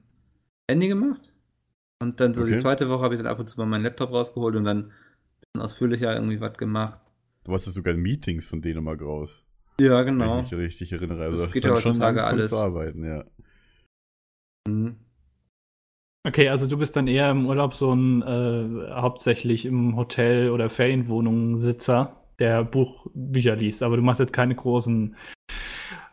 Handy 0.69 0.87
gemacht. 0.87 1.33
Und 2.01 2.19
dann 2.19 2.33
so 2.33 2.45
die 2.45 2.51
Okay. 2.53 2.61
zweite 2.61 2.89
Woche 2.89 3.03
habe 3.03 3.15
ich 3.15 3.19
dann 3.19 3.27
ab 3.29 3.39
und 3.39 3.47
zu 3.49 3.59
mal 3.59 3.65
meinen 3.65 3.83
Laptop 3.83 4.11
rausgeholt 4.11 4.55
und 4.55 4.63
dann 4.63 4.91
bisschen 5.59 5.61
ausführlicher 5.61 6.13
irgendwie 6.15 6.39
was 6.41 6.57
gemacht. 6.57 6.99
Du 7.43 7.53
hast 7.53 7.65
ja 7.65 7.71
sogar 7.71 7.93
Meetings 7.95 8.45
von 8.45 8.61
Dänemark 8.61 9.01
raus. 9.01 9.45
Ja, 9.79 10.05
Wenn 10.05 10.19
genau. 10.19 10.41
ich 10.41 10.51
mich 10.51 10.59
richtig 10.59 10.91
erinnere. 10.91 11.23
Also 11.23 11.45
Das 11.45 11.53
geht 11.53 11.63
ja 11.63 11.69
schon 11.77 11.91
heutzutage 11.91 12.23
alles. 12.23 12.49
zu 12.49 12.57
arbeiten, 12.57 13.05
ja. 13.05 13.23
Mhm. 14.67 14.97
okay, 16.27 16.49
also 16.49 16.67
du 16.67 16.77
bist 16.77 16.95
dann 16.95 17.07
eher 17.07 17.31
im 17.31 17.47
Urlaub 17.47 17.73
so 17.73 17.93
ein 17.93 18.21
äh, 18.21 18.91
hauptsächlich 18.91 19.65
im 19.65 19.95
Hotel 19.95 20.51
oder 20.51 20.69
Ferienwohnungssitzer, 20.69 22.17
der 22.39 22.65
Buch, 22.65 23.07
Bücher 23.13 23.55
liest, 23.55 23.81
aber 23.81 23.95
du 23.95 24.03
machst 24.03 24.19
jetzt 24.19 24.33
keine 24.33 24.53
großen 24.53 25.15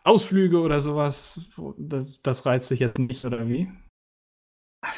Ausflüge 0.04 0.60
oder 0.60 0.78
sowas. 0.78 1.50
Das, 1.76 2.22
das 2.22 2.46
reizt 2.46 2.70
dich 2.70 2.78
jetzt 2.78 2.98
nicht, 2.98 3.24
oder 3.24 3.48
wie? 3.48 3.68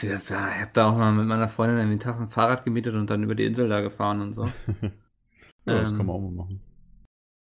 Ich 0.02 0.30
habe 0.30 0.70
da 0.72 0.90
auch 0.90 0.96
mal 0.96 1.12
mit 1.12 1.26
meiner 1.26 1.48
Freundin 1.48 1.78
einen 1.78 1.98
Tag 1.98 2.20
ein 2.20 2.28
Fahrrad 2.28 2.64
gemietet 2.64 2.94
und 2.94 3.10
dann 3.10 3.22
über 3.22 3.34
die 3.34 3.44
Insel 3.44 3.68
da 3.68 3.80
gefahren 3.80 4.20
und 4.20 4.32
so. 4.32 4.44
ja, 4.82 4.90
das 5.64 5.90
Ähm, 5.92 5.96
kann 5.96 6.06
man 6.06 6.16
auch 6.16 6.20
mal 6.20 6.30
machen. 6.30 6.60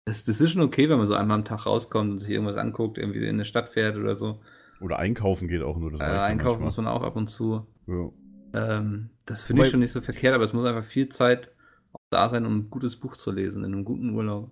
Das, 0.06 0.24
das 0.24 0.40
ist 0.40 0.50
schon 0.52 0.62
okay, 0.62 0.88
wenn 0.88 0.98
man 0.98 1.06
so 1.06 1.14
einmal 1.14 1.38
am 1.38 1.44
Tag 1.44 1.66
rauskommt 1.66 2.10
und 2.12 2.18
sich 2.18 2.30
irgendwas 2.30 2.56
anguckt, 2.56 2.98
irgendwie 2.98 3.22
in 3.22 3.28
eine 3.36 3.44
Stadt 3.44 3.68
fährt 3.68 3.96
oder 3.96 4.14
so. 4.14 4.40
Oder 4.80 4.98
einkaufen 4.98 5.46
geht 5.48 5.62
auch 5.62 5.76
nur. 5.76 5.90
Das 5.92 6.00
Äh, 6.00 6.04
einkaufen 6.04 6.62
muss 6.62 6.76
manchmal. 6.76 6.94
man 6.94 7.02
auch 7.02 7.06
ab 7.06 7.16
und 7.16 7.28
zu. 7.28 7.66
Ja. 7.86 8.10
Ähm, 8.54 9.10
das 9.26 9.42
finde 9.42 9.62
ich 9.64 9.70
schon 9.70 9.80
nicht 9.80 9.92
so 9.92 10.00
verkehrt, 10.00 10.34
aber 10.34 10.44
es 10.44 10.52
muss 10.52 10.64
einfach 10.64 10.84
viel 10.84 11.08
Zeit 11.10 11.52
auch 11.92 12.00
da 12.10 12.28
sein, 12.30 12.46
um 12.46 12.56
ein 12.56 12.70
gutes 12.70 12.96
Buch 12.96 13.16
zu 13.16 13.30
lesen, 13.30 13.62
in 13.64 13.72
einem 13.74 13.84
guten 13.84 14.10
Urlaub. 14.14 14.50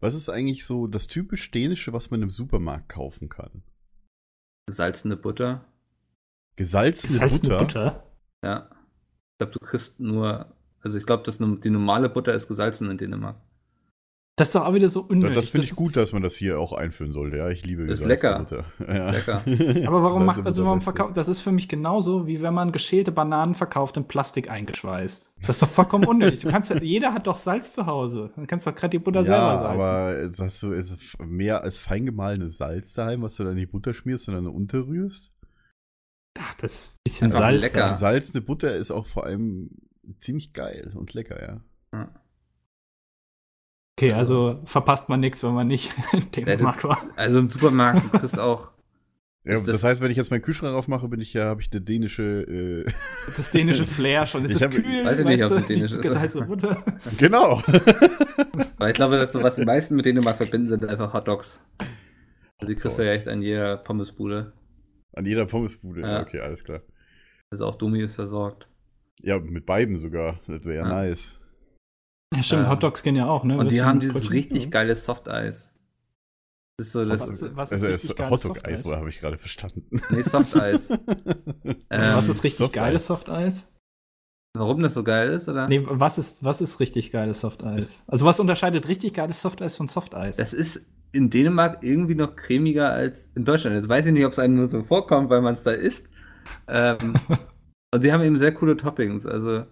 Was 0.00 0.14
ist 0.14 0.28
eigentlich 0.28 0.64
so 0.64 0.86
das 0.86 1.06
typisch 1.06 1.50
Dänische, 1.50 1.92
was 1.92 2.10
man 2.10 2.22
im 2.22 2.30
Supermarkt 2.30 2.88
kaufen 2.88 3.28
kann? 3.28 3.62
Gesalzene 4.66 5.16
Butter. 5.16 5.64
Gesalzene, 6.60 7.14
Gesalzene 7.14 7.48
Butter. 7.56 7.58
Butter. 7.64 8.04
Ja. 8.44 8.68
Ich 9.32 9.38
glaube, 9.38 9.52
du 9.54 9.58
kriegst 9.60 9.98
nur, 9.98 10.54
also 10.82 10.98
ich 10.98 11.06
glaube, 11.06 11.22
das 11.24 11.38
die 11.38 11.70
normale 11.70 12.10
Butter 12.10 12.34
ist 12.34 12.48
gesalzen 12.48 12.90
in 12.90 12.98
Dänemark. 12.98 13.36
Das 14.36 14.48
ist 14.48 14.54
doch 14.54 14.66
auch 14.66 14.74
wieder 14.74 14.88
so 14.88 15.00
unnötig. 15.00 15.36
das 15.36 15.48
finde 15.48 15.66
ich 15.66 15.74
gut, 15.74 15.96
dass 15.96 16.12
man 16.12 16.22
das 16.22 16.34
hier 16.34 16.60
auch 16.60 16.74
einführen 16.74 17.12
sollte. 17.12 17.38
Ja, 17.38 17.48
ich 17.48 17.64
liebe 17.64 17.84
Ist 17.84 18.02
gesalzene 18.02 18.38
lecker. 18.38 18.64
Butter. 18.76 18.94
Ja. 18.94 19.10
Lecker. 19.10 19.86
Aber 19.88 20.02
warum 20.02 20.26
macht, 20.26 20.44
also 20.44 20.66
warum 20.66 20.82
verkauft, 20.82 21.16
das 21.16 21.28
ist 21.28 21.40
für 21.40 21.50
mich 21.50 21.66
genauso, 21.66 22.26
wie 22.26 22.42
wenn 22.42 22.52
man 22.52 22.72
geschälte 22.72 23.10
Bananen 23.10 23.54
verkauft 23.54 23.96
in 23.96 24.04
Plastik 24.04 24.50
eingeschweißt. 24.50 25.32
Das 25.40 25.56
ist 25.56 25.62
doch 25.62 25.68
vollkommen 25.68 26.04
unnötig. 26.04 26.40
Du 26.40 26.50
kannst 26.50 26.68
ja, 26.68 26.76
jeder 26.76 27.14
hat 27.14 27.26
doch 27.26 27.38
Salz 27.38 27.72
zu 27.72 27.86
Hause. 27.86 28.32
Dann 28.36 28.46
kannst 28.46 28.66
du 28.66 28.70
doch 28.70 28.76
gerade 28.76 28.90
die 28.90 28.98
Butter 28.98 29.24
selber 29.24 29.38
Ja, 29.38 29.56
salzen. 29.56 29.80
aber 29.80 30.44
hast 30.44 30.62
du 30.62 30.72
ist 30.72 30.98
mehr 31.18 31.62
als 31.62 31.78
feingemahlenes 31.78 32.58
Salz 32.58 32.92
daheim, 32.92 33.22
was 33.22 33.36
du 33.36 33.44
dann 33.44 33.52
in 33.52 33.58
die 33.60 33.66
Butter 33.66 33.94
schmierst 33.94 34.28
und 34.28 34.34
dann 34.34 34.46
unterrührst. 34.46 35.29
Ach, 36.38 36.54
das 36.54 36.72
ist 36.72 36.88
ein 36.92 36.98
bisschen 37.04 37.26
Einfach 37.28 37.40
Salz. 37.40 37.62
lecker. 37.62 37.78
da. 37.80 37.88
Gesalzene 37.88 38.40
Butter 38.40 38.74
ist 38.76 38.90
auch 38.90 39.06
vor 39.06 39.24
allem 39.26 39.70
ziemlich 40.20 40.52
geil 40.52 40.92
und 40.94 41.12
lecker, 41.14 41.40
ja. 41.92 42.08
Okay, 43.98 44.12
also 44.14 44.60
verpasst 44.64 45.08
man 45.08 45.20
nichts, 45.20 45.42
wenn 45.42 45.52
man 45.52 45.66
nicht 45.68 45.92
in 46.12 46.20
Ja, 46.20 46.26
Dänemark 46.56 46.84
war. 46.84 46.98
Also 47.16 47.38
im 47.38 47.48
Supermarkt, 47.50 48.04
du 48.14 48.18
kriegst 48.18 48.38
auch, 48.38 48.70
ja 49.44 49.54
Ist 49.54 49.68
das, 49.68 49.76
das- 49.76 49.84
heißt, 49.84 50.00
wenn 50.00 50.10
ich 50.10 50.16
jetzt 50.16 50.30
meinen 50.30 50.40
Kühlschrank 50.42 50.74
aufmache, 50.74 51.06
bin 51.08 51.20
ich 51.20 51.34
ja, 51.34 51.44
habe 51.46 51.60
ich 51.60 51.70
eine 51.70 51.82
dänische. 51.82 52.22
Äh, 52.86 52.92
Das 53.36 53.50
dänische 53.50 53.86
Flair 53.86 54.24
schon. 54.24 54.44
Ist 54.44 54.52
Ich 54.52 54.58
das 54.58 54.68
hab- 54.68 54.70
kühl? 54.74 55.04
weiß 55.04 55.18
ich 55.18 55.26
nicht, 55.26 55.44
ob 55.44 55.52
es 55.52 55.66
dänisch 55.66 55.92
ist. 55.92 56.00
Gesalzene 56.02 56.46
Butter. 56.46 56.82
genau. 57.18 57.62
weil 58.78 58.88
ich 58.90 58.94
glaube, 58.94 59.16
dass 59.18 59.32
so 59.32 59.42
was 59.42 59.56
die 59.56 59.64
meisten 59.66 59.96
mit 59.96 60.06
denen 60.06 60.22
mal 60.24 60.34
verbinden, 60.34 60.68
sind 60.68 60.86
einfach 60.86 61.12
Hotdogs. 61.12 61.60
Also 62.58 62.72
die 62.72 62.76
kriegst 62.76 62.98
du 62.98 63.02
ja 63.04 63.12
echt 63.12 63.28
an 63.28 63.42
jeder 63.42 63.76
Pommesbude. 63.76 64.52
An 65.12 65.26
jeder 65.26 65.46
Pommesbude. 65.46 66.02
Ja. 66.02 66.08
Ja. 66.12 66.22
Okay, 66.22 66.40
alles 66.40 66.64
klar. 66.64 66.80
Also 67.50 67.66
auch 67.66 67.74
Dumi 67.76 68.00
ist 68.02 68.14
versorgt. 68.14 68.68
Ja, 69.20 69.38
mit 69.38 69.66
beiden 69.66 69.96
sogar. 69.98 70.40
Das 70.46 70.64
wäre 70.64 70.76
ja 70.82 70.88
Ja. 70.88 70.88
nice. 70.88 71.40
Ja, 72.34 72.42
stimmt, 72.44 72.62
Ähm, 72.64 72.70
Hotdogs 72.70 73.02
gehen 73.02 73.16
ja 73.16 73.26
auch, 73.28 73.42
ne? 73.44 73.54
Und 73.58 73.66
die 73.70 73.72
Willst 73.76 73.82
du 73.82 73.88
haben 73.88 74.00
dieses 74.00 74.14
Brötchen? 74.14 74.32
richtig 74.32 74.70
geile 74.70 74.94
Softeis. 74.94 75.72
Das 76.78 76.86
ist 76.86 76.92
so 76.92 77.04
das. 77.04 77.28
Was, 77.42 77.56
was 77.56 77.72
ist 77.72 77.84
Also 77.84 78.30
Hotdog-Eis, 78.30 78.84
habe 78.86 79.08
ich 79.10 79.18
gerade 79.18 79.36
verstanden? 79.36 80.00
Nee, 80.10 80.22
Softeis. 80.22 80.90
Ähm, 80.90 80.98
Was 81.90 82.28
ist 82.28 82.42
richtig 82.44 82.58
Softeis. 82.66 82.72
geiles 82.82 83.06
Softeis? 83.06 83.70
Warum 84.52 84.82
das 84.82 84.94
so 84.94 85.04
geil 85.04 85.30
ist, 85.30 85.48
oder? 85.48 85.68
Nee, 85.68 85.82
was 85.88 86.18
ist, 86.18 86.42
was 86.44 86.60
ist 86.60 86.80
richtig 86.80 87.12
geiles 87.12 87.40
Softeis? 87.40 88.02
Also 88.08 88.24
was 88.24 88.40
unterscheidet 88.40 88.88
richtig 88.88 89.14
geiles 89.14 89.40
Softeis 89.40 89.76
von 89.76 89.86
Softeis? 89.86 90.36
Das 90.36 90.52
ist 90.52 90.86
in 91.12 91.30
Dänemark 91.30 91.82
irgendwie 91.82 92.14
noch 92.16 92.34
cremiger 92.34 92.90
als 92.92 93.30
in 93.36 93.44
Deutschland. 93.44 93.76
Jetzt 93.76 93.88
weiß 93.88 94.06
ich 94.06 94.12
nicht, 94.12 94.24
ob 94.24 94.32
es 94.32 94.38
einem 94.38 94.56
nur 94.56 94.66
so 94.66 94.82
vorkommt, 94.82 95.30
weil 95.30 95.40
man 95.40 95.54
es 95.54 95.62
da 95.62 95.70
isst. 95.70 96.08
Ähm, 96.66 97.14
und 97.94 98.02
die 98.02 98.12
haben 98.12 98.22
eben 98.22 98.38
sehr 98.38 98.52
coole 98.52 98.76
Toppings. 98.76 99.24
Also 99.24 99.64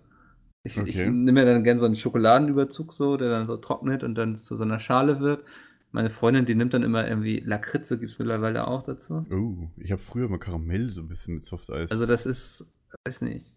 ich, 0.62 0.76
ich 0.76 0.96
Okay. 1.00 1.10
nehme 1.10 1.32
mir 1.40 1.44
dann 1.44 1.64
gerne 1.64 1.80
so 1.80 1.86
einen 1.86 1.96
Schokoladenüberzug 1.96 2.92
so, 2.92 3.16
der 3.16 3.30
dann 3.30 3.46
so 3.46 3.56
trocknet 3.56 4.04
und 4.04 4.14
dann 4.14 4.36
zu 4.36 4.54
so 4.54 4.64
einer 4.64 4.78
Schale 4.80 5.18
wird. 5.20 5.44
Meine 5.90 6.10
Freundin, 6.10 6.44
die 6.44 6.54
nimmt 6.54 6.74
dann 6.74 6.82
immer 6.82 7.08
irgendwie 7.08 7.40
Lakritze, 7.40 7.98
gibt 7.98 8.12
es 8.12 8.18
mittlerweile 8.18 8.68
auch 8.68 8.82
dazu. 8.82 9.26
Oh, 9.32 9.68
ich 9.76 9.90
habe 9.90 10.02
früher 10.02 10.28
mal 10.28 10.38
Karamell 10.38 10.90
so 10.90 11.00
ein 11.00 11.08
bisschen 11.08 11.34
mit 11.34 11.44
Softeis. 11.44 11.90
Also 11.90 12.06
das 12.06 12.26
ist, 12.26 12.66
weiß 13.06 13.22
nicht. 13.22 13.54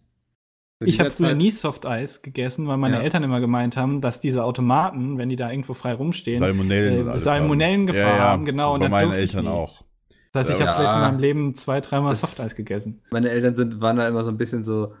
Ich 0.86 1.00
habe 1.00 1.10
früher 1.10 1.34
nie 1.34 1.50
Softeis 1.50 2.22
gegessen, 2.22 2.66
weil 2.66 2.76
meine 2.76 2.96
Ja. 2.96 3.02
Eltern 3.02 3.22
immer 3.22 3.40
gemeint 3.40 3.76
haben, 3.76 4.00
dass 4.00 4.20
diese 4.20 4.44
Automaten, 4.44 5.18
wenn 5.18 5.28
die 5.28 5.36
da 5.36 5.50
irgendwo 5.50 5.74
frei 5.74 5.94
rumstehen, 5.94 6.38
Salmonellen 6.38 7.06
äh, 7.06 7.10
alles 7.10 7.24
Salmonellengefahr 7.24 8.02
haben. 8.04 8.10
Ja, 8.12 8.16
ja, 8.24 8.30
haben, 8.30 8.44
genau, 8.44 8.74
und 8.74 8.80
Bei 8.80 8.84
dann 8.86 8.90
meinen 8.92 9.12
Eltern 9.12 9.46
auch. 9.48 9.84
Das 10.32 10.48
heißt, 10.48 10.58
ich 10.58 10.64
Ja. 10.64 10.66
habe 10.72 10.78
vielleicht 10.82 10.94
in 10.94 11.00
meinem 11.00 11.18
Leben 11.20 11.54
zwei, 11.54 11.80
dreimal 11.80 12.12
Das- 12.12 12.20
Softeis 12.22 12.54
gegessen. 12.56 13.02
Meine 13.10 13.30
Eltern 13.30 13.54
sind, 13.56 13.80
waren 13.80 13.96
da 13.96 14.08
immer 14.08 14.24
so 14.24 14.30
ein 14.30 14.38
bisschen 14.38 14.64
so, 14.64 14.94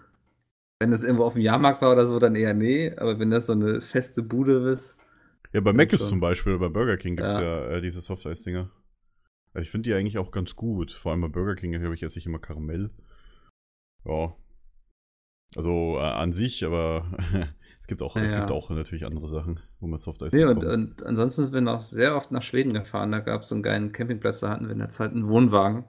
wenn 0.80 0.90
das 0.90 1.02
irgendwo 1.04 1.24
auf 1.24 1.34
dem 1.34 1.42
Jahrmarkt 1.42 1.80
war 1.80 1.92
oder 1.92 2.04
so, 2.06 2.18
dann 2.18 2.34
eher 2.34 2.54
nee, 2.54 2.92
aber 2.96 3.18
wenn 3.18 3.30
das 3.30 3.46
so 3.46 3.52
eine 3.52 3.80
feste 3.80 4.22
Bude 4.22 4.70
ist, 4.72 4.96
Ja, 5.54 5.60
bei 5.60 5.72
Mac 5.72 5.92
ist 5.92 6.08
zum 6.08 6.18
Beispiel, 6.20 6.54
oder 6.54 6.68
bei 6.68 6.72
Burger 6.72 6.96
King 6.96 7.16
gibt 7.16 7.28
es 7.28 7.36
ja, 7.36 7.42
Ja. 7.42 7.66
äh, 7.76 7.80
diese 7.82 8.00
Soft-Eis-Dinger. 8.00 8.70
Ich 9.60 9.70
finde 9.70 9.90
die 9.90 9.94
eigentlich 9.94 10.16
auch 10.16 10.30
ganz 10.30 10.56
gut. 10.56 10.92
Vor 10.92 11.12
allem 11.12 11.20
bei 11.20 11.28
Burger 11.28 11.54
King 11.56 11.74
habe 11.82 11.94
ich 11.94 12.02
esse 12.02 12.18
ich 12.18 12.24
immer 12.26 12.38
Karamell. 12.38 12.90
Ja. 14.06 14.34
Also 15.56 15.96
äh, 15.98 16.02
an 16.02 16.32
sich, 16.32 16.64
aber 16.64 17.04
es 17.80 17.86
gibt 17.86 18.02
auch, 18.02 18.16
es 18.16 18.30
Ja. 18.32 18.38
gibt 18.38 18.50
auch 18.50 18.70
natürlich 18.70 19.04
andere 19.04 19.28
Sachen, 19.28 19.60
wo 19.80 19.86
man 19.86 19.98
Soft-Eis 19.98 20.32
Nee, 20.32 20.44
und, 20.44 20.60
bekommt. 20.60 20.72
und 21.02 21.06
ansonsten 21.06 21.42
sind 21.42 21.52
wir 21.54 21.60
noch 21.60 21.82
sehr 21.82 22.16
oft 22.16 22.30
nach 22.32 22.42
Schweden 22.42 22.72
gefahren. 22.74 23.12
Da 23.12 23.20
gab 23.20 23.42
es 23.42 23.48
so 23.48 23.54
einen 23.54 23.62
geilen 23.62 23.92
Campingplatz, 23.92 24.40
da 24.40 24.50
hatten 24.50 24.66
wir 24.66 24.72
in 24.72 24.78
der 24.78 24.88
Zeit 24.88 25.12
einen 25.12 25.28
Wohnwagen. 25.28 25.84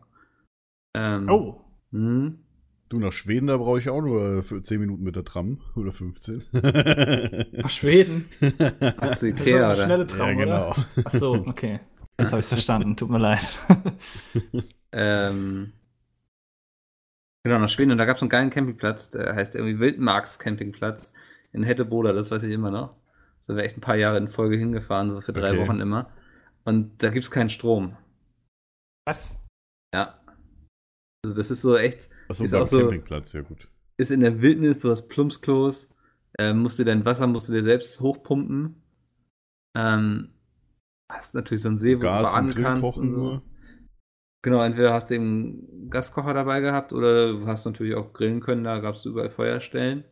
Ähm, 0.95 1.29
Oh, 1.29 1.61
hm. 1.91 2.39
Du, 2.89 2.99
nach 2.99 3.11
Schweden, 3.13 3.47
da 3.47 3.57
brauche 3.57 3.79
ich 3.79 3.89
auch 3.89 4.01
nur 4.01 4.43
für 4.43 4.61
10 4.61 4.79
Minuten 4.81 5.03
mit 5.03 5.15
der 5.15 5.23
Tram. 5.23 5.61
Oder 5.75 5.91
15. 5.93 6.43
nach 7.53 7.69
Schweden. 7.71 8.25
Ach, 8.41 8.51
zu 8.51 8.61
Das 8.99 9.23
ist 9.23 9.39
Ikea, 9.39 9.71
oder? 9.71 9.75
schnelle 9.83 10.05
Traum, 10.05 10.27
ja, 10.27 10.33
genau. 10.35 10.67
oder? 10.71 10.85
Ach 11.05 11.09
so, 11.09 11.33
okay. 11.33 11.79
Jetzt 12.19 12.31
habe 12.31 12.41
ich 12.41 12.43
es 12.45 12.49
verstanden. 12.49 12.95
Tut 12.95 13.09
mir 13.09 13.17
leid. 13.17 13.47
Ähm, 14.91 15.71
genau, 17.43 17.59
nach 17.59 17.69
Schweden. 17.69 17.91
Und 17.91 17.97
da 17.97 18.05
gab 18.05 18.17
es 18.17 18.21
einen 18.23 18.29
geilen 18.29 18.49
Campingplatz, 18.49 19.09
der 19.09 19.35
heißt 19.35 19.55
irgendwie 19.55 19.79
Wildmarks 19.79 20.39
Campingplatz 20.39 21.13
in 21.51 21.63
Hetteboda, 21.63 22.13
das 22.13 22.31
weiß 22.31 22.43
ich 22.43 22.51
immer 22.51 22.71
noch. 22.71 22.95
Da 23.45 23.53
sind 23.53 23.57
wir 23.57 23.63
echt 23.63 23.77
ein 23.77 23.81
paar 23.81 23.95
Jahre 23.95 24.17
in 24.17 24.29
Folge 24.29 24.57
hingefahren, 24.57 25.09
so 25.09 25.21
für 25.21 25.33
drei 25.33 25.51
Okay. 25.51 25.59
Wochen 25.67 25.79
immer. 25.79 26.11
Und 26.65 27.03
da 27.03 27.09
gibt 27.09 27.25
es 27.25 27.31
keinen 27.31 27.49
Strom. 27.49 27.95
Was? 29.05 29.37
Ja. 29.93 30.19
Also 31.25 31.35
das 31.35 31.51
ist 31.51 31.61
so 31.61 31.77
echt, 31.77 32.09
Achso, 32.29 32.43
Ist 32.45 32.53
auch 32.53 32.65
so- 32.67 32.79
Campingplatz, 32.79 33.33
ja 33.33 33.41
gut. 33.41 33.67
ist 33.97 34.11
in 34.11 34.21
der 34.21 34.41
Wildnis, 34.41 34.79
du 34.79 34.89
hast 34.89 35.07
Plumpsklos, 35.09 35.89
ähm, 36.39 36.59
musst 36.59 36.79
dir 36.79 36.85
dein 36.85 37.05
Wasser, 37.05 37.27
musst 37.27 37.49
du 37.49 37.53
dir 37.53 37.63
selbst 37.63 37.99
hochpumpen. 37.99 38.81
Ähm, 39.77 40.29
hast 41.11 41.35
natürlich 41.35 41.61
so 41.61 41.67
einen 41.69 41.77
See, 41.77 41.95
wo 41.97 42.01
Gas 42.01 42.29
du 42.29 42.33
baden 42.35 42.47
und 42.49 42.55
kannst. 42.55 42.81
kochen 42.81 43.01
Und 43.09 43.11
so. 43.13 43.17
nur. 43.21 43.41
Genau, 44.43 44.61
entweder 44.61 44.93
hast 44.93 45.09
du 45.09 45.15
eben 45.15 45.69
einen 45.71 45.89
Gaskocher 45.89 46.33
dabei 46.33 46.59
gehabt 46.59 46.91
oder 46.91 47.31
du 47.31 47.47
hast 47.47 47.65
natürlich 47.65 47.95
auch 47.95 48.11
grillen 48.11 48.41
können, 48.41 48.65
da 48.65 48.79
gab 48.79 48.95
es 48.95 49.05
überall 49.05 49.29
Feuerstellen. 49.29 50.03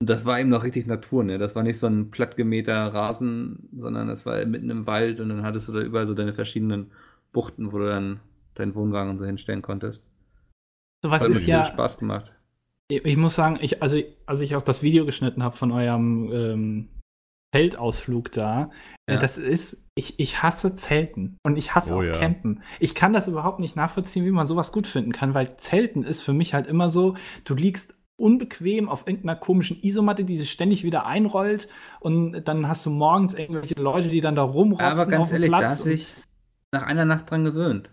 Und 0.00 0.10
das 0.10 0.26
war 0.26 0.38
eben 0.38 0.50
noch 0.50 0.64
richtig 0.64 0.86
Natur, 0.86 1.24
ne? 1.24 1.38
Das 1.38 1.54
war 1.54 1.62
nicht 1.62 1.78
so 1.78 1.86
ein 1.86 2.10
plattgemähter 2.10 2.92
Rasen, 2.92 3.70
sondern 3.74 4.06
das 4.08 4.26
war 4.26 4.44
mitten 4.44 4.68
im 4.68 4.86
Wald 4.86 5.18
und 5.18 5.30
dann 5.30 5.44
hattest 5.44 5.68
du 5.68 5.72
da 5.72 5.80
überall 5.80 6.06
so 6.06 6.14
deine 6.14 6.34
verschiedenen 6.34 6.92
Buchten, 7.32 7.72
wo 7.72 7.78
du 7.78 7.86
dann 7.86 8.20
deinen 8.54 8.74
Wohnwagen 8.74 9.10
und 9.10 9.18
so 9.18 9.24
hinstellen 9.24 9.62
konntest. 9.62 10.04
So 11.02 11.10
was 11.10 11.22
Hat 11.22 11.30
mir 11.30 11.36
ist 11.36 11.44
viel 11.44 11.50
ja. 11.50 11.64
Spaß 11.64 11.98
gemacht. 11.98 12.34
Ich 12.88 13.02
ich 13.04 13.16
muss 13.16 13.34
sagen, 13.34 13.58
ich, 13.62 13.82
also 13.82 13.98
als 14.26 14.40
ich 14.40 14.56
auch 14.56 14.62
das 14.62 14.82
Video 14.82 15.06
geschnitten 15.06 15.42
habe 15.42 15.56
von 15.56 15.72
eurem 15.72 16.30
ähm, 16.32 16.88
Zeltausflug 17.54 18.32
da, 18.32 18.70
Ja. 19.08 19.16
das 19.18 19.38
ist, 19.38 19.84
ich, 19.94 20.18
ich 20.18 20.42
hasse 20.42 20.74
Zelten 20.74 21.36
und 21.44 21.56
ich 21.56 21.74
hasse 21.74 21.94
Oh 21.94 21.98
auch 21.98 22.02
ja. 22.02 22.12
Campen. 22.12 22.62
Ich 22.80 22.94
kann 22.94 23.12
das 23.12 23.28
überhaupt 23.28 23.60
nicht 23.60 23.76
nachvollziehen, 23.76 24.24
wie 24.24 24.30
man 24.30 24.46
sowas 24.46 24.72
gut 24.72 24.86
finden 24.86 25.12
kann, 25.12 25.34
weil 25.34 25.56
Zelten 25.58 26.02
ist 26.02 26.22
für 26.22 26.32
mich 26.32 26.54
halt 26.54 26.66
immer 26.66 26.88
so, 26.88 27.16
du 27.44 27.54
liegst 27.54 27.94
unbequem 28.16 28.88
auf 28.88 29.06
irgendeiner 29.06 29.36
komischen 29.36 29.82
Isomatte, 29.82 30.24
die 30.24 30.38
sich 30.38 30.50
ständig 30.50 30.84
wieder 30.84 31.06
einrollt 31.06 31.68
und 32.00 32.44
dann 32.44 32.68
hast 32.68 32.86
du 32.86 32.90
morgens 32.90 33.34
irgendwelche 33.34 33.74
Leute, 33.80 34.08
die 34.08 34.20
dann 34.20 34.34
da 34.36 34.42
rumrotzen 34.42 34.86
Aber 34.86 35.06
ganz 35.06 35.22
auf 35.22 35.28
dem 35.28 35.34
ehrlich, 35.34 35.50
da 35.50 35.58
Platz. 35.58 35.70
hast 35.72 35.84
du 35.86 35.90
dich 35.90 36.14
nach 36.72 36.86
einer 36.86 37.04
Nacht 37.04 37.30
dran 37.30 37.44
gewöhnt. 37.44 37.90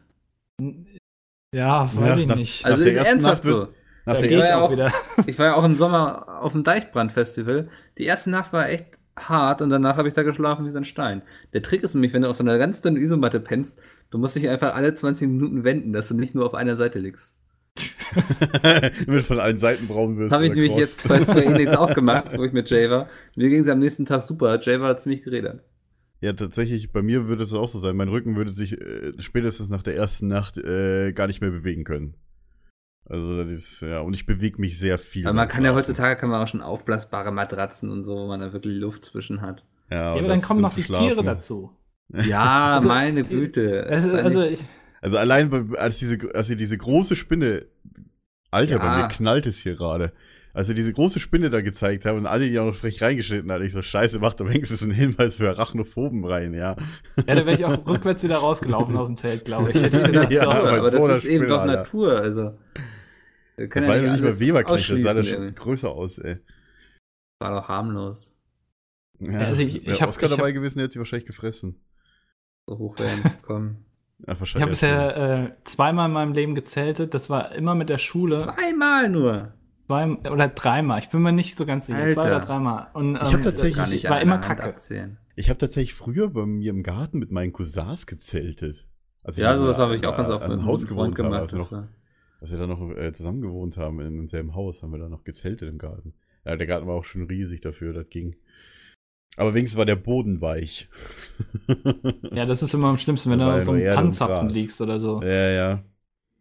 ja, 1.53 1.89
weiß 1.93 2.05
Ja, 2.09 2.17
ich 2.17 2.27
nach- 2.27 2.35
nicht. 2.35 2.65
Also 2.65 2.83
ist 2.83 2.95
ernsthaft 2.95 3.43
Nacht 3.43 3.53
so. 3.53 3.67
Nach 4.05 4.15
da 4.15 4.21
der 4.21 4.31
ich 4.31 4.37
war 4.37 4.45
ja 4.47 4.57
auch 4.59 4.67
auch- 4.67 4.71
wieder. 4.71 4.93
Ich 5.27 5.37
war 5.39 5.45
ja 5.47 5.55
auch 5.55 5.63
im 5.63 5.75
Sommer 5.75 6.41
auf 6.41 6.51
dem 6.53 6.63
Deichbrand-Festival. 6.63 7.69
Die 7.97 8.05
erste 8.05 8.29
Nacht 8.29 8.53
war 8.53 8.69
echt 8.69 8.98
hart 9.27 9.61
und 9.61 9.69
danach 9.69 9.97
habe 9.97 10.07
ich 10.07 10.13
da 10.13 10.23
geschlafen 10.23 10.65
wie 10.65 10.69
so 10.69 10.77
ein 10.77 10.85
Stein. 10.85 11.21
Der 11.53 11.61
Trick 11.61 11.83
ist 11.83 11.93
nämlich, 11.93 12.13
wenn 12.13 12.21
du 12.21 12.29
auf 12.29 12.37
so 12.37 12.43
einer 12.43 12.57
ganz 12.57 12.81
dünnen 12.81 12.97
Isomatte 12.97 13.39
pennst, 13.39 13.79
du 14.11 14.17
musst 14.17 14.35
dich 14.35 14.47
einfach 14.47 14.75
alle 14.75 14.95
20 14.95 15.27
Minuten 15.27 15.63
wenden, 15.63 15.93
dass 15.93 16.07
du 16.07 16.13
nicht 16.13 16.35
nur 16.35 16.45
auf 16.45 16.53
einer 16.53 16.75
Seite 16.75 16.99
liegst. 16.99 17.37
Damit 19.05 19.23
von 19.23 19.39
allen 19.39 19.57
Seiten 19.57 19.87
braun 19.87 20.17
wirst. 20.17 20.31
Das 20.31 20.35
habe 20.35 20.45
ich 20.45 20.53
nämlich 20.53 20.71
kross. 20.71 20.81
jetzt 20.81 21.07
bei 21.07 21.21
Square 21.21 21.45
Enix 21.53 21.73
auch 21.73 21.93
gemacht, 21.93 22.31
wo 22.35 22.43
ich 22.43 22.53
mit 22.53 22.69
Jay 22.69 22.89
war. 22.89 23.09
Mir 23.35 23.49
ging 23.49 23.61
es 23.61 23.67
am 23.67 23.79
nächsten 23.79 24.05
Tag 24.05 24.21
super. 24.21 24.59
Jay 24.61 24.79
war 24.79 24.97
ziemlich 24.97 25.23
geredet. 25.23 25.61
Ja, 26.21 26.33
tatsächlich, 26.33 26.91
bei 26.91 27.01
mir 27.01 27.27
würde 27.27 27.43
es 27.43 27.53
auch 27.53 27.69
so 27.69 27.79
sein. 27.79 27.95
Mein 27.95 28.09
Rücken 28.09 28.35
würde 28.35 28.51
sich 28.51 28.79
äh, 28.79 29.13
spätestens 29.19 29.69
nach 29.69 29.83
der 29.83 29.95
ersten 29.95 30.27
Nacht 30.27 30.57
äh, 30.57 31.13
gar 31.13 31.27
nicht 31.27 31.39
mehr 31.39 31.51
bewegen 31.51 31.85
können. 31.85 32.15
Also 33.09 33.35
das 33.43 33.49
ist, 33.51 33.81
ja, 33.81 33.99
und 34.01 34.13
ich 34.13 34.25
bewege 34.27 34.61
mich 34.61 34.77
sehr 34.77 34.97
viel. 34.99 35.25
Aber 35.25 35.33
man 35.33 35.47
kann 35.47 35.65
ja 35.65 35.73
heutzutage 35.73 36.15
kann 36.19 36.29
man 36.29 36.41
auch 36.43 36.47
schon 36.47 36.61
aufblasbare 36.61 37.31
Matratzen 37.31 37.89
und 37.89 38.03
so, 38.03 38.15
wo 38.15 38.27
man 38.27 38.39
da 38.39 38.53
wirklich 38.53 38.75
Luft 38.77 39.03
zwischen 39.05 39.41
hat. 39.41 39.63
Ja, 39.89 40.13
Ja, 40.15 40.19
aber 40.19 40.27
dann 40.27 40.41
kommen 40.41 40.61
noch 40.61 40.73
die 40.75 40.83
schlafen. 40.83 41.07
Tiere 41.07 41.23
dazu. 41.23 41.71
Ja, 42.13 42.75
Also, 42.75 42.87
meine 42.87 43.23
Güte. 43.23 43.85
Also, 43.89 44.11
also 44.13 44.43
ich, 44.43 44.59
Also 45.01 45.17
allein, 45.17 45.75
als 45.75 45.99
diese, 45.99 46.17
als 46.33 46.47
sie 46.47 46.55
diese 46.55 46.77
große 46.77 47.15
Spinne, 47.15 47.65
Alter, 48.51 48.73
Ja. 48.73 48.77
bei 48.79 48.97
mir 49.01 49.07
knallt 49.09 49.45
es 49.45 49.59
hier 49.59 49.75
gerade. 49.75 50.11
Als 50.51 50.65
sie 50.67 50.73
diese 50.73 50.91
große 50.91 51.19
Spinne 51.19 51.51
da 51.51 51.61
gezeigt 51.61 52.05
haben 52.05 52.17
und 52.17 52.25
alle 52.25 52.49
die 52.49 52.57
auch 52.57 52.65
noch 52.65 52.75
frech 52.75 52.99
reingeschnitten 53.01 53.51
hat, 53.51 53.61
ich 53.61 53.73
so, 53.73 53.83
scheiße, 53.83 54.17
macht 54.19 54.41
am 54.41 54.49
wenigstens 54.49 54.81
einen 54.81 54.91
Hinweis 54.91 55.37
für 55.37 55.49
Arachnophoben 55.49 56.25
rein, 56.25 56.55
ja. 56.55 56.75
ja, 57.17 57.35
da 57.35 57.35
wäre 57.45 57.53
ich 57.53 57.63
auch 57.65 57.85
rückwärts 57.87 58.23
wieder 58.23 58.37
rausgelaufen 58.37 58.97
aus 58.97 59.05
dem 59.07 59.15
Zelt, 59.17 59.45
glaube 59.45 59.69
ich. 59.69 59.75
Hätte 59.75 59.97
ich 59.97 60.03
gesagt, 60.03 60.31
Ja, 60.31 60.43
so, 60.45 60.49
aber 60.51 60.89
das 60.91 60.93
ist 60.95 61.25
eben 61.25 61.43
Spinne, 61.43 61.47
doch 61.47 61.59
Alter. 61.61 61.75
Natur, 61.75 62.19
also. 62.19 62.57
Wir 63.59 63.67
Das 63.67 63.73
können 63.73 63.87
ja 63.89 63.93
nicht 63.95 64.11
nicht 64.11 64.21
mal 64.21 64.27
alles 64.27 64.39
Weberknecht, 64.39 64.79
das 64.79 64.87
sah 64.87 64.93
ausschließen 65.11 65.15
da 65.15 65.23
schon 65.47 65.55
größer 65.55 65.89
aus, 65.91 66.17
ey. 66.19 66.37
War 67.39 67.61
doch 67.61 67.67
harmlos. 67.67 68.35
Ja, 69.19 69.39
also 69.39 69.61
ich- 69.61 69.85
ich 69.87 70.01
hab- 70.01 70.09
Oscar 70.09 70.25
ich 70.27 70.31
hab- 70.31 70.37
dabei 70.39 70.51
gewesen, 70.51 70.77
der 70.79 70.85
hätte 70.85 70.93
sie 70.93 70.99
wahrscheinlich 70.99 71.25
gefressen. 71.27 71.81
So 72.67 72.77
hoch 72.77 72.97
werden 72.99 73.23
gekommen. 73.23 73.85
Ja, 74.27 74.35
Ich 74.43 74.55
habe 74.55 74.67
bisher 74.67 75.15
äh, 75.15 75.51
zweimal 75.63 76.07
in 76.07 76.11
meinem 76.13 76.33
Leben 76.33 76.53
gezeltet. 76.53 77.13
Das 77.13 77.29
war 77.29 77.53
immer 77.53 77.73
mit 77.73 77.87
der 77.87 77.97
Schule. 77.97 78.53
Einmal 78.57 79.07
nur. 79.07 79.53
Zwei 79.87 80.11
oder 80.29 80.49
dreimal. 80.49 80.99
Ich 80.99 81.07
bin 81.07 81.21
mir 81.21 81.31
nicht 81.31 81.57
so 81.57 81.65
ganz 81.65 81.85
sicher. 81.85 81.99
Zwei 81.99 82.21
Alter. 82.23 82.35
oder 82.35 82.39
dreimal. 82.41 82.87
Und, 82.93 83.15
ähm, 83.15 83.21
Ich 83.23 83.33
hab 83.33 83.41
tatsächlich- 83.43 84.09
war 84.09 84.19
immer 84.21 84.39
kacke. 84.39 84.75
Ich 85.35 85.49
habe 85.49 85.57
tatsächlich 85.57 85.93
früher 85.93 86.29
bei 86.29 86.45
mir 86.45 86.69
im 86.71 86.83
Garten 86.83 87.17
mit 87.19 87.31
meinen 87.31 87.53
Cousins 87.53 88.07
gezeltet. 88.07 88.89
Als 89.23 89.37
Ja, 89.37 89.57
sowas 89.57 89.77
habe 89.77 89.95
ich 89.95 90.05
auch 90.05 90.17
ganz 90.17 90.29
oft 90.29 90.43
mit 90.43 90.51
einem 90.51 90.65
Haus 90.65 90.81
Freund 90.85 91.15
gewohnt 91.15 91.15
gemacht. 91.15 91.41
als 91.43 91.53
wir 91.53 91.59
das 91.59 91.71
noch, 91.71 91.83
als 92.41 92.51
wir 92.51 92.57
da 92.57 92.67
noch 92.67 92.81
äh, 92.95 93.11
zusammen 93.13 93.41
gewohnt 93.41 93.77
haben, 93.77 93.99
in 93.99 94.15
demselben 94.17 94.55
Haus, 94.55 94.83
haben 94.83 94.91
wir 94.91 94.99
da 94.99 95.09
noch 95.09 95.23
gezeltet 95.23 95.69
im 95.69 95.77
Garten. 95.77 96.13
Ja, 96.45 96.55
der 96.55 96.67
Garten 96.67 96.87
war 96.87 96.95
auch 96.95 97.03
schon 97.05 97.23
riesig 97.27 97.61
dafür, 97.61 97.93
das 97.93 98.09
ging. 98.09 98.35
Aber 99.37 99.53
wenigstens 99.53 99.77
war 99.77 99.85
der 99.85 99.95
Boden 99.95 100.41
weich. 100.41 100.89
Ja, 102.31 102.45
das 102.45 102.61
ist 102.61 102.73
immer 102.73 102.87
am 102.89 102.97
schlimmsten, 102.97 103.31
wenn 103.31 103.39
Da 103.39 103.45
du 103.45 103.57
auf 103.57 103.63
so 103.63 103.71
einem 103.71 103.81
Gras. 104.27 104.53
liegst 104.53 104.81
oder 104.81 104.99
so. 104.99 105.21
ja, 105.21 105.49
ja. 105.49 105.83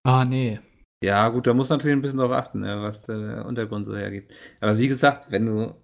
Ah, 0.02 0.24
nee. 0.24 0.60
Ja, 1.02 1.28
gut, 1.28 1.46
da 1.46 1.54
muss 1.54 1.68
natürlich 1.68 1.96
ein 1.96 2.02
bisschen 2.02 2.18
drauf 2.18 2.32
achten, 2.32 2.64
ja, 2.64 2.82
was 2.82 3.04
der 3.06 3.44
Untergrund 3.46 3.86
so 3.86 3.96
hergibt. 3.96 4.32
Aber 4.60 4.78
wie 4.78 4.88
gesagt, 4.88 5.30
wenn 5.30 5.46
du 5.46 5.74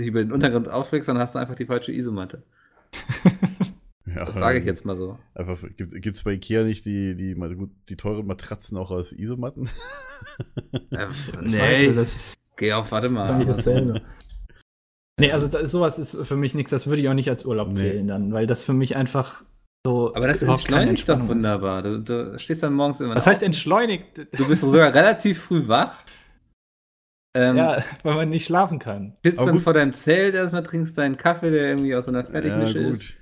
dich 0.00 0.08
über 0.08 0.20
den 0.24 0.32
Untergrund 0.32 0.68
aufregst, 0.68 1.08
dann 1.08 1.18
hast 1.18 1.34
du 1.34 1.40
einfach 1.40 1.54
die 1.56 1.66
falsche 1.66 1.92
Isomatte. 1.92 2.44
ja 4.14 4.24
Das 4.24 4.34
sage 4.34 4.58
ich 4.58 4.62
ähm, 4.62 4.68
jetzt 4.68 4.84
mal 4.84 4.96
so. 4.96 5.18
Einfach, 5.34 5.58
gibt 5.76 6.06
es 6.16 6.22
bei 6.22 6.32
Ikea 6.32 6.64
nicht 6.64 6.84
die, 6.84 7.14
die, 7.16 7.36
die 7.88 7.96
teuren 7.96 8.26
Matratzen 8.26 8.76
auch 8.78 8.90
aus 8.90 9.12
Isomatten? 9.12 9.68
Äh, 10.90 11.08
Zweifel, 11.10 11.42
nee, 11.42 11.86
ich 11.86 11.96
das 11.96 12.14
ist 12.14 12.38
geh 12.56 12.72
auf, 12.72 12.92
warte 12.92 13.08
mal. 13.08 13.44
dasselbe. 13.44 14.02
Nee, 15.20 15.30
also 15.30 15.46
da, 15.46 15.66
sowas 15.66 15.98
ist 15.98 16.16
für 16.26 16.36
mich 16.36 16.54
nichts. 16.54 16.70
Das 16.70 16.86
würde 16.86 17.02
ich 17.02 17.08
auch 17.08 17.14
nicht 17.14 17.28
als 17.28 17.44
Urlaub 17.44 17.68
Nee. 17.68 17.74
zählen 17.74 18.08
dann, 18.08 18.32
weil 18.32 18.46
das 18.46 18.64
für 18.64 18.72
mich 18.72 18.96
einfach 18.96 19.44
so. 19.86 20.14
Aber 20.14 20.26
das 20.26 20.42
entschleunigt 20.42 21.08
doch 21.08 21.28
wunderbar. 21.28 21.82
Du, 21.82 22.00
du 22.00 22.38
stehst 22.38 22.62
dann 22.62 22.72
morgens 22.72 23.00
immer 23.00 23.14
Was 23.14 23.26
heißt 23.26 23.42
entschleunigt? 23.42 24.06
Du 24.32 24.48
bist 24.48 24.62
sogar 24.62 24.94
relativ 24.94 25.42
früh 25.42 25.68
wach. 25.68 26.02
Ähm, 27.36 27.56
Ja, 27.56 27.84
weil 28.02 28.14
man 28.14 28.30
nicht 28.30 28.46
schlafen 28.46 28.78
kann. 28.78 29.16
Sitzt 29.22 29.38
Aber 29.38 29.46
dann 29.46 29.54
gut. 29.56 29.64
vor 29.64 29.74
deinem 29.74 29.92
Zelt 29.92 30.34
erstmal, 30.34 30.62
trinkst 30.62 30.96
deinen 30.96 31.16
Kaffee, 31.16 31.50
der 31.50 31.68
irgendwie 31.70 31.94
aus 31.94 32.08
einer 32.08 32.24
Fertigmische 32.24 32.80
ja, 32.80 32.88
ist. 32.88 33.14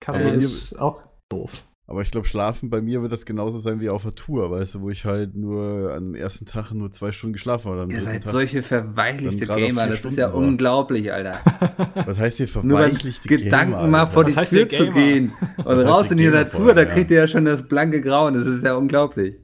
Kaffee 0.00 0.30
Äh, 0.30 0.36
ist 0.38 0.78
auch 0.78 1.02
doof. 1.28 1.64
Aber 1.90 2.02
ich 2.02 2.10
glaube, 2.10 2.26
schlafen 2.26 2.68
bei 2.68 2.82
mir 2.82 3.00
wird 3.00 3.12
das 3.12 3.24
genauso 3.24 3.56
sein 3.58 3.80
wie 3.80 3.88
auf 3.88 4.02
der 4.02 4.14
Tour, 4.14 4.50
weißt 4.50 4.74
du, 4.74 4.82
wo 4.82 4.90
ich 4.90 5.06
halt 5.06 5.34
nur 5.34 5.94
am 5.94 6.14
ersten 6.14 6.44
Tag 6.44 6.70
nur 6.72 6.92
zwei 6.92 7.12
Stunden 7.12 7.32
geschlafen 7.32 7.70
habe. 7.70 7.90
Ihr 7.90 8.00
seid 8.02 8.24
Tag- 8.24 8.30
solche 8.32 8.62
verweichlichte 8.62 9.46
Gamer, 9.46 9.86
das 9.86 9.94
ist 9.94 10.00
Stunden 10.00 10.18
ja 10.20 10.26
war. 10.28 10.34
unglaublich, 10.34 11.10
Alter. 11.10 11.40
Was 12.06 12.18
heißt 12.18 12.36
hier 12.36 12.48
verweichlichte 12.48 13.26
Gedanken 13.26 13.72
Gamer, 13.72 13.86
mal 13.86 14.00
Alter? 14.00 14.12
vor 14.12 14.24
die 14.24 14.36
Was 14.36 14.50
Tür 14.50 14.68
zu 14.68 14.90
gehen 14.90 15.32
und 15.56 15.64
Was 15.64 15.86
raus 15.86 16.10
in 16.10 16.18
die 16.18 16.24
Gamer 16.24 16.36
Natur, 16.44 16.74
da 16.74 16.82
ja. 16.82 16.86
kriegt 16.88 17.10
ihr 17.10 17.16
ja 17.18 17.26
schon 17.28 17.46
das 17.46 17.66
blanke 17.66 18.02
Grauen, 18.02 18.34
das 18.34 18.46
ist 18.46 18.64
ja 18.64 18.74
unglaublich. 18.74 19.36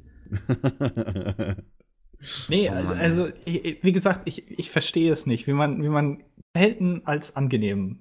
Nee, 2.49 2.71
Oh 2.71 2.75
also, 2.75 2.93
also 2.95 3.29
wie 3.47 3.93
gesagt, 3.93 4.23
ich, 4.25 4.51
ich 4.59 4.71
verstehe 4.71 5.13
es 5.13 5.27
nicht, 5.27 5.47
wie 5.47 5.53
man, 5.53 5.83
wie 5.83 5.89
man 5.89 6.23
selten 6.57 7.03
als 7.05 7.37
angenehm 7.37 8.01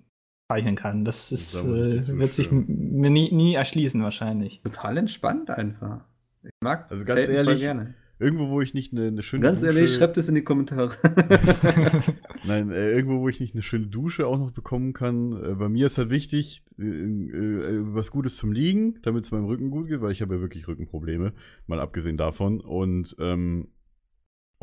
zeichnen 0.50 0.76
kann. 0.76 1.06
Das 1.06 1.32
ist, 1.32 1.56
Da 1.56 1.64
muss 1.64 1.80
ich 1.80 2.06
dir 2.06 2.14
äh, 2.14 2.20
wird 2.20 2.34
sich 2.34 2.52
mir 2.52 3.10
nie, 3.10 3.32
nie 3.34 3.56
erschließen 3.56 4.02
wahrscheinlich. 4.02 4.62
Total 4.64 4.98
entspannt 4.98 5.50
einfach. 5.50 6.02
Ich 6.44 6.52
mag 6.60 6.92
Also 6.92 7.06
ganz 7.06 7.30
ehrlich, 7.30 7.60
gerne. 7.60 7.94
irgendwo, 8.20 8.50
wo 8.50 8.62
ich 8.62 8.74
nicht 8.74 8.92
eine, 8.92 9.08
eine 9.08 9.24
schöne 9.24 9.44
Ganz 9.44 9.62
Dusche, 9.62 9.74
ehrlich, 9.74 9.96
schreibt 9.96 10.18
es 10.18 10.28
in 10.28 10.36
die 10.36 10.44
Kommentare. 10.44 10.92
Nein, 12.46 12.72
äh, 12.72 12.92
irgendwo, 12.92 13.22
wo 13.22 13.30
ich 13.30 13.40
nicht 13.40 13.54
eine 13.54 13.64
schöne 13.64 13.88
Dusche 13.88 14.28
auch 14.28 14.38
noch 14.38 14.52
bekommen 14.52 14.94
kann. 14.94 15.32
Äh, 15.42 15.56
bei 15.56 15.70
mir 15.70 15.86
ist 15.86 15.98
halt 15.98 16.10
wichtig, 16.10 16.64
äh, 16.78 16.84
äh, 16.84 17.82
was 17.94 18.12
Gutes 18.12 18.36
zum 18.36 18.52
Liegen, 18.52 19.00
damit 19.04 19.24
es 19.24 19.32
meinem 19.32 19.46
Rücken 19.46 19.72
gut 19.72 19.88
geht, 19.88 20.02
weil 20.02 20.12
ich 20.12 20.22
habe 20.22 20.36
ja 20.36 20.42
wirklich 20.42 20.68
Rückenprobleme, 20.68 21.34
mal 21.68 21.80
abgesehen 21.80 22.18
davon. 22.18 22.60
Und 22.60 23.16
ähm, 23.20 23.70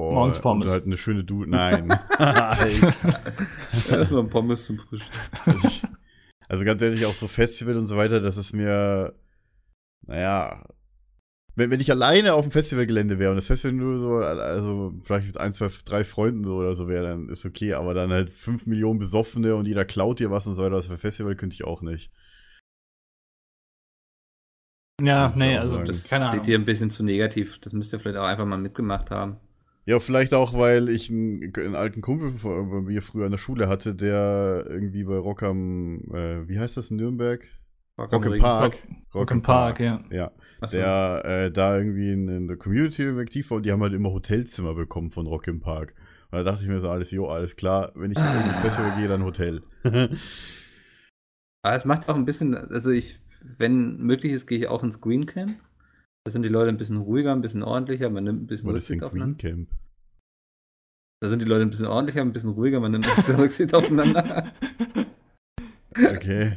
oh, 0.08 0.12
Morgens 0.12 0.40
Pommes. 0.40 0.66
Und 0.66 0.72
halt 0.72 0.86
eine 0.86 0.98
schöne 0.98 1.24
Dusche. 1.24 1.50
Nein. 1.50 1.88
Erstmal 3.90 4.20
ein 4.22 4.30
Pommes 4.30 4.66
zum 4.66 4.78
Frühstück. 4.78 5.12
also, 5.46 5.68
ich, 5.68 5.82
also 6.48 6.64
ganz 6.64 6.82
ehrlich, 6.82 7.06
auch 7.06 7.14
so 7.14 7.28
Festival 7.28 7.76
und 7.76 7.86
so 7.86 7.96
weiter, 7.96 8.20
das 8.20 8.36
ist 8.36 8.52
mir, 8.52 9.14
naja, 10.06 10.64
wenn, 11.56 11.70
wenn 11.70 11.80
ich 11.80 11.90
alleine 11.90 12.34
auf 12.34 12.44
dem 12.44 12.52
Festivalgelände 12.52 13.18
wäre 13.18 13.30
und 13.30 13.36
das 13.36 13.46
Festival 13.46 13.74
nur 13.74 13.98
so, 13.98 14.14
also 14.14 14.94
vielleicht 15.02 15.26
mit 15.26 15.36
ein, 15.36 15.52
zwei, 15.52 15.68
drei 15.84 16.04
Freunden 16.04 16.44
so 16.44 16.56
oder 16.56 16.74
so 16.74 16.88
wäre, 16.88 17.06
dann 17.06 17.28
ist 17.28 17.44
okay, 17.44 17.74
aber 17.74 17.92
dann 17.92 18.10
halt 18.10 18.30
fünf 18.30 18.66
Millionen 18.66 18.98
Besoffene 18.98 19.54
und 19.56 19.66
jeder 19.66 19.84
klaut 19.84 20.20
dir 20.20 20.30
was 20.30 20.46
und 20.46 20.54
so 20.54 20.62
weiter, 20.62 20.76
das 20.76 20.86
für 20.86 20.96
Festival 20.98 21.36
könnte 21.36 21.54
ich 21.54 21.64
auch 21.64 21.82
nicht. 21.82 22.10
ja, 25.02 25.32
nee, 25.36 25.56
also 25.56 25.82
Das 25.82 26.08
keine 26.08 26.26
Ahnung. 26.28 26.38
seht 26.38 26.48
ihr 26.48 26.58
ein 26.58 26.64
bisschen 26.64 26.90
zu 26.90 27.02
negativ. 27.04 27.58
Das 27.60 27.72
müsst 27.72 27.92
ihr 27.92 28.00
vielleicht 28.00 28.18
auch 28.18 28.26
einfach 28.26 28.46
mal 28.46 28.58
mitgemacht 28.58 29.10
haben. 29.10 29.38
Ja, 29.90 29.98
vielleicht 29.98 30.34
auch, 30.34 30.56
weil 30.56 30.88
ich 30.88 31.10
einen, 31.10 31.52
einen 31.56 31.74
alten 31.74 32.00
Kumpel 32.00 32.30
von- 32.30 32.70
bei 32.70 32.80
mir 32.80 33.02
früher 33.02 33.24
in 33.24 33.32
der 33.32 33.38
Schule 33.38 33.66
hatte, 33.66 33.92
der 33.92 34.64
irgendwie 34.68 35.02
bei 35.02 35.16
Rock 35.18 35.42
am, 35.42 36.02
äh, 36.14 36.46
wie 36.48 36.60
heißt 36.60 36.76
das 36.76 36.92
in 36.92 36.96
Nürnberg? 36.98 37.44
Rock 37.98 38.12
im 38.12 38.22
Ring. 38.22 38.40
Park. 38.40 38.86
Rock 39.12 39.32
im 39.32 39.42
Park, 39.42 39.80
ja. 39.80 40.04
Ja, 40.12 40.30
Achso. 40.60 40.76
der 40.76 41.22
äh, 41.24 41.50
da 41.50 41.76
irgendwie 41.76 42.12
in, 42.12 42.28
in 42.28 42.46
der 42.46 42.56
Community 42.56 43.02
aktiv 43.18 43.50
war 43.50 43.56
und 43.56 43.66
die 43.66 43.72
haben 43.72 43.82
halt 43.82 43.92
immer 43.92 44.12
Hotelzimmer 44.12 44.74
bekommen 44.74 45.10
von 45.10 45.26
Rock 45.26 45.48
im 45.48 45.58
Park. 45.58 45.96
Und 46.30 46.38
da 46.38 46.44
dachte 46.44 46.62
ich 46.62 46.68
mir 46.68 46.78
so, 46.78 46.88
alles, 46.88 47.10
jo, 47.10 47.26
alles 47.26 47.56
klar, 47.56 47.92
wenn 47.98 48.12
ich 48.12 48.18
in 48.18 48.24
irgendein 48.24 48.60
Festival 48.60 48.92
gehe, 48.96 49.08
dann 49.08 49.24
Hotel. 49.24 49.60
Aber 51.62 51.74
es 51.74 51.84
macht 51.84 52.08
auch 52.08 52.14
ein 52.14 52.26
bisschen, 52.26 52.54
also 52.54 52.92
ich, 52.92 53.18
wenn 53.58 53.96
möglich 53.96 54.30
ist, 54.34 54.46
gehe 54.46 54.58
ich 54.58 54.68
auch 54.68 54.84
ins 54.84 55.00
Green 55.00 55.26
Camp. 55.26 55.56
Da 56.24 56.30
sind 56.30 56.42
die 56.42 56.48
Leute 56.48 56.68
ein 56.68 56.76
bisschen 56.76 56.98
ruhiger, 56.98 57.32
ein 57.32 57.40
bisschen 57.40 57.62
ordentlicher, 57.62 58.10
man 58.10 58.24
nimmt 58.24 58.42
ein 58.42 58.46
bisschen 58.46 58.68
ist 58.70 58.74
Rücksicht 58.90 59.00
Green 59.00 59.06
aufeinander. 59.08 59.38
Camp? 59.38 59.68
Da 61.22 61.28
sind 61.28 61.40
die 61.40 61.46
Leute 61.46 61.62
ein 61.62 61.70
bisschen 61.70 61.86
ordentlicher, 61.86 62.20
ein 62.22 62.32
bisschen 62.32 62.50
ruhiger, 62.50 62.80
man 62.80 62.92
nimmt 62.92 63.08
ein 63.08 63.16
bisschen 63.16 63.36
Rücksicht 63.40 63.74
aufeinander. 63.74 64.52
Okay. 65.96 66.56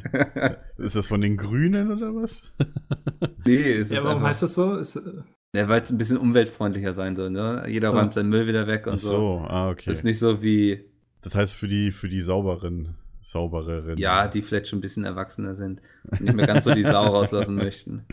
ist 0.78 0.96
das 0.96 1.06
von 1.06 1.20
den 1.20 1.36
Grünen 1.36 1.90
oder 1.90 2.14
was? 2.14 2.52
nee, 3.46 3.72
es 3.72 3.90
Ja, 3.90 3.98
ist 3.98 4.04
warum 4.04 4.18
einfach, 4.18 4.28
heißt 4.30 4.42
das 4.44 4.54
so? 4.54 4.76
Ist, 4.76 4.96
äh, 4.96 5.22
ja, 5.56 5.68
weil 5.68 5.82
es 5.82 5.90
ein 5.90 5.98
bisschen 5.98 6.18
umweltfreundlicher 6.18 6.92
sein 6.94 7.16
soll. 7.16 7.30
Ne? 7.30 7.64
Jeder 7.68 7.90
Ja. 7.92 7.98
räumt 7.98 8.14
seinen 8.14 8.28
Müll 8.28 8.46
wieder 8.46 8.66
weg 8.66 8.86
und 8.86 8.94
Ach 8.94 8.98
so. 8.98 9.08
so, 9.10 9.38
ah, 9.48 9.70
okay. 9.70 9.84
Das 9.86 9.98
ist 9.98 10.04
nicht 10.04 10.18
so 10.18 10.42
wie, 10.42 10.84
Das 11.22 11.34
heißt 11.34 11.54
für 11.54 11.68
die, 11.68 11.90
für 11.90 12.08
die 12.08 12.20
sauberen, 12.20 12.94
saubereren. 13.22 13.98
ja, 13.98 14.28
die 14.28 14.42
vielleicht 14.42 14.68
schon 14.68 14.78
ein 14.78 14.82
bisschen 14.82 15.04
erwachsener 15.04 15.54
sind 15.54 15.80
und 16.10 16.20
nicht 16.20 16.34
mehr 16.36 16.46
ganz 16.46 16.64
so 16.64 16.74
die 16.74 16.82
Sau 16.82 17.04
rauslassen 17.04 17.54
möchten. 17.56 18.04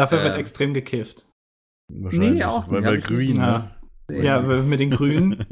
Dafür 0.00 0.22
wird 0.22 0.34
Ähm. 0.34 0.40
extrem 0.40 0.74
gekifft. 0.74 1.26
Wahrscheinlich. 1.92 2.30
Nee, 2.32 2.44
auch 2.44 2.68
Weil, 2.68 2.80
nicht. 2.80 2.86
weil 2.88 2.92
Hab 2.94 2.98
ich 3.00 3.04
grün, 3.04 3.36
ne? 3.36 3.70
Ja, 4.10 4.40
mit 4.40 4.80
den 4.80 4.90
Grünen. 4.90 5.44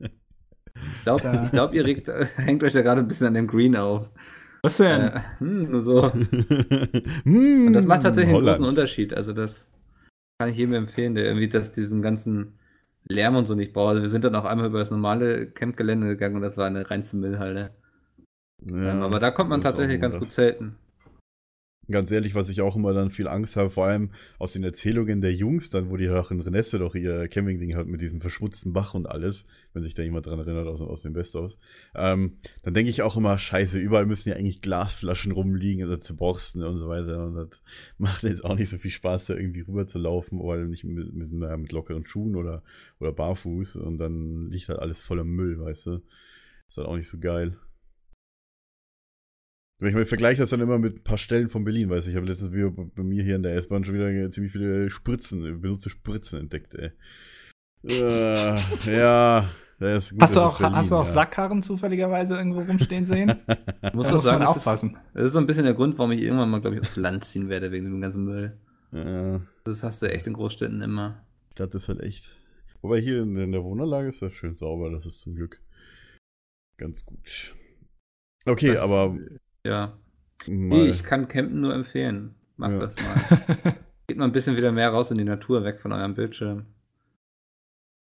Ich 0.00 1.02
glaube, 1.04 1.22
Ja. 1.24 1.48
glaub, 1.50 1.74
ihr 1.74 1.84
regt, 1.84 2.08
hängt 2.36 2.62
euch 2.62 2.72
da 2.72 2.82
gerade 2.82 3.00
ein 3.00 3.08
bisschen 3.08 3.26
an 3.26 3.34
dem 3.34 3.46
Green 3.46 3.76
auf. 3.76 4.10
Was 4.62 4.78
denn? 4.78 5.00
Äh, 5.02 5.20
hm, 5.38 5.70
nur 5.70 5.82
so. 5.82 6.10
Und 6.10 6.28
Und 7.26 7.72
das 7.74 7.84
macht 7.86 8.02
tatsächlich 8.02 8.34
einen 8.34 8.42
Holland. 8.42 8.56
großen 8.58 8.64
Unterschied. 8.68 9.12
Also 9.14 9.32
das 9.32 9.70
kann 10.38 10.48
ich 10.50 10.56
jedem 10.56 10.74
empfehlen, 10.74 11.14
der 11.14 11.26
irgendwie 11.26 11.48
das, 11.48 11.72
diesen 11.72 12.00
ganzen 12.02 12.58
Lärm 13.06 13.36
und 13.36 13.46
so 13.46 13.54
nicht 13.54 13.72
braucht. 13.74 13.90
Also 13.90 14.02
wir 14.02 14.08
sind 14.08 14.24
dann 14.24 14.34
auch 14.34 14.46
einmal 14.46 14.66
über 14.66 14.78
das 14.78 14.90
normale 14.90 15.50
Campgelände 15.50 16.06
gegangen 16.08 16.36
und 16.36 16.42
das 16.42 16.56
war 16.56 16.66
eine 16.66 16.90
reinste 16.90 17.16
Müllhalle. 17.18 17.74
Ja, 18.64 18.92
Ähm, 18.92 19.02
aber 19.02 19.20
da 19.20 19.30
kommt 19.30 19.50
man 19.50 19.60
tatsächlich 19.60 20.00
ganz 20.00 20.14
das. 20.14 20.22
gut 20.24 20.32
selten. 20.32 20.76
Ganz 21.90 22.10
ehrlich, 22.10 22.34
was 22.34 22.48
ich 22.48 22.62
auch 22.62 22.76
immer 22.76 22.94
dann 22.94 23.10
viel 23.10 23.28
Angst 23.28 23.56
habe, 23.56 23.68
vor 23.68 23.86
allem 23.86 24.10
aus 24.38 24.54
den 24.54 24.64
Erzählungen 24.64 25.20
der 25.20 25.34
Jungs, 25.34 25.68
dann, 25.68 25.90
wo 25.90 25.96
die 25.96 26.08
auch 26.08 26.30
in 26.30 26.40
Renesse 26.40 26.78
doch 26.78 26.94
ihr 26.94 27.28
Campingding 27.28 27.76
hat 27.76 27.86
mit 27.86 28.00
diesem 28.00 28.20
verschmutzten 28.20 28.72
Bach 28.72 28.94
und 28.94 29.06
alles, 29.06 29.46
wenn 29.74 29.82
sich 29.82 29.94
da 29.94 30.02
jemand 30.02 30.26
dran 30.26 30.38
erinnert 30.38 30.66
aus, 30.66 30.80
aus 30.80 31.02
dem 31.02 31.12
Best-ofs, 31.12 31.58
ähm, 31.94 32.38
dann 32.62 32.72
denke 32.72 32.88
ich 32.88 33.02
auch 33.02 33.16
immer, 33.16 33.38
scheiße, 33.38 33.78
überall 33.78 34.06
müssen 34.06 34.30
ja 34.30 34.36
eigentlich 34.36 34.62
Glasflaschen 34.62 35.32
rumliegen 35.32 35.86
oder 35.86 36.00
zu 36.00 36.16
borsten 36.16 36.62
und 36.62 36.78
so 36.78 36.88
weiter. 36.88 37.26
Und 37.26 37.34
das 37.34 37.48
macht 37.98 38.22
jetzt 38.22 38.44
auch 38.44 38.54
nicht 38.54 38.70
so 38.70 38.78
viel 38.78 38.90
Spaß, 38.90 39.26
da 39.26 39.34
irgendwie 39.34 39.60
rüber 39.60 39.84
zu 39.84 39.98
laufen, 39.98 40.38
weil 40.38 40.66
nicht 40.66 40.84
mit, 40.84 41.12
mit, 41.12 41.28
na, 41.32 41.56
mit 41.56 41.72
lockeren 41.72 42.06
Schuhen 42.06 42.36
oder, 42.36 42.62
oder 42.98 43.12
barfuß 43.12 43.76
und 43.76 43.98
dann 43.98 44.50
liegt 44.50 44.68
halt 44.68 44.78
alles 44.78 45.02
voller 45.02 45.24
Müll, 45.24 45.60
weißt 45.60 45.86
du. 45.86 46.02
Ist 46.66 46.78
halt 46.78 46.88
auch 46.88 46.96
nicht 46.96 47.08
so 47.08 47.18
geil. 47.18 47.58
Wenn 49.80 49.88
ich 49.88 49.94
mal 49.94 50.04
vergleiche 50.06 50.40
das 50.40 50.50
dann 50.50 50.60
immer 50.60 50.78
mit 50.78 50.96
ein 50.96 51.02
paar 51.04 51.18
Stellen 51.18 51.48
von 51.48 51.64
Berlin, 51.64 51.90
weiß 51.90 52.06
ich, 52.06 52.12
ich 52.12 52.16
habe 52.16 52.26
letztens 52.26 52.52
wieder 52.52 52.70
bei 52.70 53.02
mir 53.02 53.22
hier 53.24 53.36
in 53.36 53.42
der 53.42 53.56
S-Bahn 53.56 53.84
schon 53.84 53.94
wieder 53.94 54.30
ziemlich 54.30 54.52
viele 54.52 54.88
Spritzen, 54.90 55.60
benutzte 55.60 55.90
Spritzen 55.90 56.40
entdeckt, 56.40 56.74
ey. 56.76 56.92
Äh, 57.82 58.54
ja, 58.96 59.50
das 59.78 60.04
ist 60.06 60.10
gut, 60.12 60.22
hast 60.22 60.36
du 60.36 60.40
ist 60.40 60.46
auch, 60.46 60.58
Berlin, 60.58 60.76
hast 60.76 60.90
du 60.90 60.94
auch 60.94 61.04
ja. 61.04 61.12
Sackkarren 61.12 61.60
zufälligerweise 61.60 62.36
irgendwo 62.36 62.60
rumstehen 62.60 63.04
sehen? 63.04 63.34
Muss 63.92 64.08
doch 64.08 64.18
sagen, 64.22 64.38
man 64.38 64.46
das 64.46 64.56
ist, 64.56 64.66
aufpassen. 64.66 64.96
das 65.12 65.24
ist 65.24 65.32
so 65.32 65.38
ein 65.40 65.46
bisschen 65.46 65.64
der 65.64 65.74
Grund, 65.74 65.98
warum 65.98 66.12
ich 66.12 66.22
irgendwann 66.22 66.50
mal, 66.50 66.60
glaube 66.60 66.76
ich, 66.76 66.82
aufs 66.82 66.96
Land 66.96 67.24
ziehen 67.24 67.48
werde 67.48 67.72
wegen 67.72 67.84
dem 67.86 68.00
ganzen 68.00 68.24
Müll. 68.24 68.56
Ja, 68.92 69.40
Das 69.64 69.82
hast 69.82 70.02
du 70.02 70.10
echt 70.10 70.26
in 70.28 70.34
Großstädten 70.34 70.80
immer. 70.80 71.26
Stadt 71.52 71.74
ist 71.74 71.88
halt 71.88 72.00
echt. 72.00 72.34
Wobei 72.80 73.00
hier 73.00 73.22
in, 73.22 73.36
in 73.36 73.50
der 73.52 73.64
Wohnanlage 73.64 74.08
ist 74.08 74.22
das 74.22 74.32
schön 74.34 74.54
sauber, 74.54 74.90
das 74.90 75.04
ist 75.04 75.20
zum 75.20 75.34
Glück 75.34 75.60
ganz 76.78 77.04
gut. 77.04 77.54
Okay, 78.46 78.72
Das- 78.74 78.82
aber 78.82 79.18
Ja. 79.66 79.92
mal, 80.46 80.78
Nee, 80.78 80.88
ich 80.88 81.04
kann 81.04 81.28
Campen 81.28 81.60
nur 81.60 81.74
empfehlen. 81.74 82.34
Macht 82.56 82.72
Ja. 82.72 82.78
das 82.80 82.96
mal. 82.96 83.74
Geht 84.06 84.18
mal 84.18 84.26
ein 84.26 84.32
bisschen 84.32 84.56
wieder 84.56 84.70
mehr 84.72 84.90
raus 84.90 85.10
in 85.10 85.18
die 85.18 85.24
Natur, 85.24 85.64
weg 85.64 85.80
von 85.80 85.92
eurem 85.92 86.14
Bildschirm. 86.14 86.66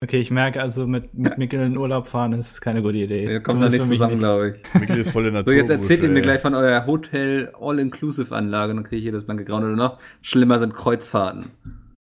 Okay, 0.03 0.19
ich 0.19 0.31
merke 0.31 0.61
also, 0.61 0.85
mit, 0.85 1.13
mit 1.13 1.37
Mikkel 1.37 1.61
in 1.61 1.71
den 1.71 1.77
Urlaub 1.77 2.07
fahren, 2.07 2.31
das 2.31 2.51
ist 2.51 2.59
keine 2.61 2.81
gute 2.81 2.97
Idee. 2.97 3.25
Wir 3.29 3.39
kommen 3.39 3.61
da 3.61 3.69
nicht 3.69 3.85
zusammen, 3.85 4.17
glaube 4.17 4.49
ich. 4.57 4.73
Mikkel 4.81 4.97
ist 4.99 5.11
volle 5.11 5.27
So, 5.29 5.33
Natur. 5.35 5.53
jetzt 5.53 5.69
erzählt 5.69 6.03
ihr 6.03 6.09
mir 6.09 6.21
gleich 6.21 6.41
von 6.41 6.53
eurer 6.55 6.85
Hotel 6.85 7.53
All-Inclusive-Anlage, 7.57 8.73
dann 8.75 8.83
kriege 8.83 8.97
ich 8.97 9.03
hier 9.03 9.13
das 9.13 9.23
blanke 9.25 9.45
Grauen. 9.45 9.63
Oder 9.63 9.77
noch 9.77 9.99
schlimmer 10.21 10.59
sind 10.59 10.73
Kreuzfahrten. 10.73 11.45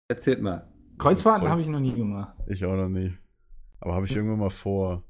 Erzählt 0.07 0.41
mal. 0.41 0.67
Kreuzfahrten 0.97 1.41
Kreuz- 1.43 1.51
habe 1.51 1.61
ich 1.61 1.67
noch 1.67 1.79
nie 1.79 1.93
gemacht. 1.93 2.33
Ich 2.47 2.65
auch 2.65 2.75
noch 2.75 2.89
nie. 2.89 3.13
Aber 3.81 3.93
habe 3.93 4.07
ich 4.07 4.15
irgendwann 4.15 4.39
mal 4.39 4.49
vor. 4.49 5.03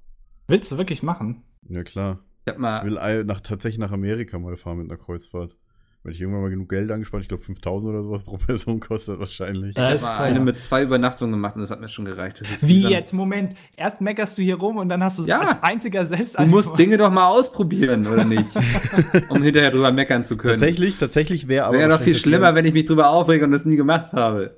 Willst 0.49 0.69
du 0.73 0.77
wirklich 0.77 1.01
machen? 1.01 1.43
Ja, 1.69 1.83
klar. 1.83 2.19
Ich 2.45 2.53
hab 2.53 2.83
Ich 2.85 2.91
will 2.91 3.23
nach, 3.25 3.41
tatsächlich 3.41 3.79
nach 3.79 3.91
Amerika 3.91 4.39
mal 4.39 4.57
fahren 4.57 4.77
mit 4.79 4.89
einer 4.89 4.97
Kreuzfahrt. 4.99 5.55
Wenn 6.03 6.13
ich 6.13 6.21
irgendwann 6.21 6.41
mal 6.41 6.49
genug 6.49 6.67
Geld 6.69 6.89
angespart, 6.89 7.21
ich 7.21 7.27
glaube 7.27 7.43
5000 7.43 7.93
oder 7.93 8.03
sowas 8.03 8.23
pro 8.23 8.37
Person 8.47 8.79
kostet 8.79 9.19
wahrscheinlich. 9.19 9.77
Äh, 9.77 9.89
ich 9.89 9.95
ist 9.97 10.03
hab 10.03 10.13
mal 10.13 10.17
teuer. 10.17 10.25
eine 10.25 10.39
mit 10.39 10.59
zwei 10.59 10.81
Übernachtungen 10.81 11.31
gemacht 11.31 11.53
und 11.53 11.61
das 11.61 11.69
hat 11.69 11.79
mir 11.79 11.87
schon 11.89 12.05
gereicht. 12.05 12.41
Das 12.41 12.49
ist 12.49 12.67
Wie 12.67 12.87
jetzt? 12.89 13.13
Moment. 13.13 13.55
Erst 13.77 14.01
meckerst 14.01 14.35
du 14.39 14.41
hier 14.41 14.55
rum 14.55 14.77
und 14.77 14.89
dann 14.89 15.03
hast 15.03 15.19
du 15.19 15.23
Ja. 15.25 15.41
als 15.41 15.61
einziger 15.61 16.03
selbst 16.07 16.39
Du 16.39 16.45
musst 16.47 16.75
Dinge 16.79 16.97
doch 16.97 17.11
mal 17.11 17.27
ausprobieren, 17.27 18.07
oder 18.07 18.25
nicht? 18.25 18.49
um 19.29 19.43
hinterher 19.43 19.69
drüber 19.69 19.91
meckern 19.91 20.25
zu 20.25 20.37
können. 20.37 20.53
Tatsächlich, 20.59 20.97
tatsächlich 20.97 21.47
wäre 21.47 21.65
aber. 21.67 21.77
Wäre 21.77 21.89
doch 21.91 22.01
viel 22.01 22.13
das 22.13 22.21
schlimmer, 22.23 22.55
wenn 22.55 22.65
ich 22.65 22.73
mich 22.73 22.85
drüber 22.85 23.11
aufrege 23.11 23.45
und 23.45 23.51
das 23.51 23.65
nie 23.65 23.75
gemacht 23.75 24.11
habe. 24.13 24.55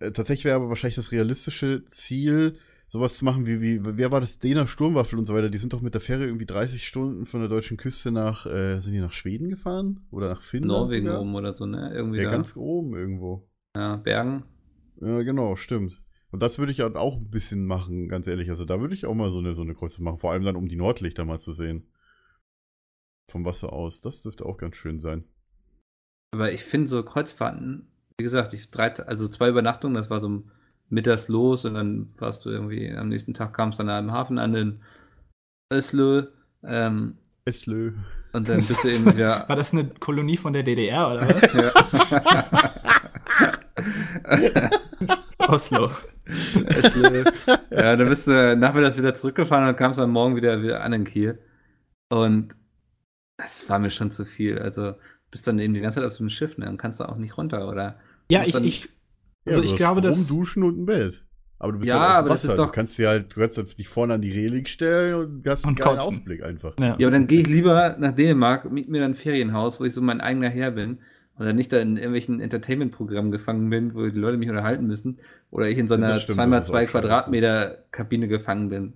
Äh, 0.00 0.10
tatsächlich 0.10 0.44
wäre 0.44 0.56
aber 0.56 0.70
wahrscheinlich 0.70 0.96
das 0.96 1.12
realistische 1.12 1.84
Ziel, 1.86 2.56
sowas 2.86 3.16
zu 3.16 3.24
machen 3.24 3.46
wie, 3.46 3.60
wie, 3.60 3.80
wer 3.82 4.10
war 4.10 4.20
das? 4.20 4.38
Dena 4.38 4.66
Sturmwaffel 4.66 5.18
und 5.18 5.24
so 5.26 5.34
weiter. 5.34 5.50
Die 5.50 5.58
sind 5.58 5.72
doch 5.72 5.80
mit 5.80 5.94
der 5.94 6.00
Fähre 6.00 6.24
irgendwie 6.24 6.46
30 6.46 6.86
Stunden 6.86 7.26
von 7.26 7.40
der 7.40 7.48
deutschen 7.48 7.76
Küste 7.76 8.10
nach, 8.10 8.46
äh, 8.46 8.80
sind 8.80 8.92
die 8.92 9.00
nach 9.00 9.12
Schweden 9.12 9.48
gefahren? 9.48 10.06
Oder 10.10 10.28
nach 10.28 10.42
Finnland? 10.42 10.82
Norwegen 10.82 11.06
sogar? 11.06 11.20
oben 11.20 11.34
oder 11.34 11.54
so, 11.54 11.66
ne? 11.66 11.92
Irgendwie 11.92 12.18
Ja, 12.18 12.24
da. 12.24 12.30
ganz 12.30 12.56
oben 12.56 12.94
irgendwo. 12.94 13.48
ja, 13.76 13.96
Bergen. 13.96 14.44
Ja, 15.00 15.22
genau, 15.22 15.56
stimmt. 15.56 16.00
Und 16.30 16.40
das 16.42 16.58
würde 16.58 16.72
ich 16.72 16.80
halt 16.80 16.96
auch 16.96 17.16
ein 17.16 17.30
bisschen 17.30 17.66
machen, 17.66 18.08
ganz 18.08 18.26
ehrlich. 18.26 18.48
Also 18.48 18.64
da 18.64 18.80
würde 18.80 18.94
ich 18.94 19.06
auch 19.06 19.14
mal 19.14 19.30
so 19.30 19.38
eine, 19.38 19.54
so 19.54 19.62
eine 19.62 19.74
Kreuzfahrt 19.74 20.02
machen. 20.04 20.18
Vor 20.18 20.32
allem 20.32 20.44
dann, 20.44 20.56
um 20.56 20.68
die 20.68 20.76
Nordlichter 20.76 21.24
mal 21.24 21.40
zu 21.40 21.52
sehen. 21.52 21.88
Vom 23.30 23.44
Wasser 23.44 23.72
aus. 23.72 24.00
Das 24.00 24.22
dürfte 24.22 24.44
auch 24.44 24.56
ganz 24.56 24.76
schön 24.76 25.00
sein. 25.00 25.24
Aber 26.32 26.52
ich 26.52 26.64
finde 26.64 26.88
so 26.88 27.02
Kreuzfahrten, 27.04 27.86
wie 28.18 28.24
gesagt, 28.24 28.52
ich 28.52 28.70
drei, 28.70 28.92
also 28.94 29.28
zwei 29.28 29.48
Übernachtungen, 29.48 29.94
das 29.94 30.10
war 30.10 30.20
so 30.20 30.42
mittags 30.90 31.28
los 31.28 31.64
und 31.64 31.74
dann 31.74 32.08
warst 32.18 32.44
du 32.44 32.50
irgendwie, 32.50 32.92
am 32.94 33.08
nächsten 33.08 33.34
Tag 33.34 33.52
kamst 33.54 33.78
du 33.78 33.84
dann 33.84 34.06
am 34.08 34.12
Hafen 34.12 34.38
an 34.38 34.54
in 34.54 34.80
Öslö. 35.72 36.26
Ähm, 36.62 37.16
Eslö. 37.46 37.92
und 38.32 38.48
dann 38.48 38.56
bist 38.56 38.82
du 38.84 38.88
eben 38.88 39.06
wieder. 39.14 39.46
War 39.48 39.56
das 39.56 39.72
eine 39.72 39.84
Kolonie 39.86 40.36
von 40.38 40.52
der 40.54 40.62
DDR 40.62 41.08
oder 41.08 41.28
was? 41.28 41.52
ja. 41.52 41.72
Oslo. 45.48 45.90
Öslö. 46.26 47.24
ja, 47.70 47.96
dann 47.96 48.08
bist 48.08 48.26
du 48.26 48.56
nachmittags 48.56 48.96
wieder 48.96 49.14
zurückgefahren 49.14 49.68
und 49.68 49.76
kamst 49.76 50.00
am 50.00 50.10
Morgen 50.10 50.36
wieder, 50.36 50.62
wieder 50.62 50.82
an 50.82 50.92
in 50.94 51.04
Kiel. 51.04 51.38
Und 52.10 52.54
das 53.36 53.68
war 53.68 53.78
mir 53.78 53.90
schon 53.90 54.10
zu 54.10 54.24
viel. 54.24 54.58
Also 54.58 54.94
bist 55.30 55.46
dann 55.46 55.58
eben 55.58 55.74
die 55.74 55.80
ganze 55.80 55.96
Zeit 56.00 56.06
auf 56.06 56.14
so 56.14 56.20
einem 56.22 56.30
Schiff, 56.30 56.56
ne? 56.56 56.64
Dann 56.66 56.76
kannst 56.78 57.00
du 57.00 57.04
auch 57.08 57.16
nicht 57.16 57.36
runter, 57.36 57.68
oder? 57.68 57.98
Ja, 58.30 58.42
ich, 58.42 58.52
dann- 58.52 58.64
ich, 58.64 58.88
also 59.46 59.60
du 59.60 59.66
ich 59.66 59.76
glaube, 59.76 60.00
Strom, 60.00 60.10
dass. 60.12 60.26
Duschen 60.26 60.62
und 60.62 60.78
ein 60.78 60.86
Bett. 60.86 61.22
Aber 61.58 61.72
du 61.72 61.78
bist 61.78 61.88
Ja, 61.88 61.98
halt 62.00 62.10
aber 62.18 62.28
das 62.30 62.44
Wasser. 62.44 62.52
ist 62.52 62.58
Du 62.58 62.64
doch- 62.64 62.72
kannst 62.72 62.98
dir 62.98 63.08
halt, 63.08 63.34
du 63.34 63.40
kannst 63.40 63.56
halt 63.56 63.78
dich 63.78 63.88
vorne 63.88 64.14
an 64.14 64.20
die 64.22 64.30
Reling 64.32 64.66
stellen 64.66 65.14
und 65.14 65.46
hast 65.46 65.64
einen 65.64 65.76
Und 65.76 65.80
geilen 65.80 65.98
kotzen. 65.98 66.16
Ausblick 66.18 66.42
einfach. 66.44 66.74
Ja. 66.78 66.86
Ja, 66.98 67.06
aber 67.06 67.10
dann 67.10 67.26
gehe 67.26 67.40
ich 67.40 67.46
lieber 67.46 67.96
nach 67.98 68.12
Dänemark, 68.12 68.70
miet 68.70 68.88
mir 68.88 69.00
dann 69.00 69.12
ein 69.12 69.14
Ferienhaus, 69.14 69.80
wo 69.80 69.84
ich 69.84 69.94
so 69.94 70.02
mein 70.02 70.20
eigener 70.20 70.48
Herr 70.48 70.72
bin. 70.72 70.98
Und 71.36 71.46
dann 71.46 71.56
nicht 71.56 71.72
da 71.72 71.78
in 71.80 71.96
irgendwelchen 71.96 72.40
Entertainment-Programmen 72.40 73.32
gefangen 73.32 73.68
bin, 73.68 73.92
wo 73.94 74.06
die 74.06 74.18
Leute 74.18 74.36
mich 74.36 74.48
unterhalten 74.50 74.86
müssen. 74.86 75.18
Oder 75.50 75.68
ich 75.68 75.78
in 75.78 75.88
so 75.88 75.94
Ja, 75.94 75.98
einer 76.02 76.08
das 76.14 76.22
stimmt, 76.22 76.38
2x2 76.38 76.50
das 76.50 76.64
ist 76.64 76.70
auch 76.70 76.74
scheiße. 76.74 76.90
Quadratmeter 76.92 77.78
Kabine 77.90 78.28
gefangen 78.28 78.68
bin. 78.68 78.92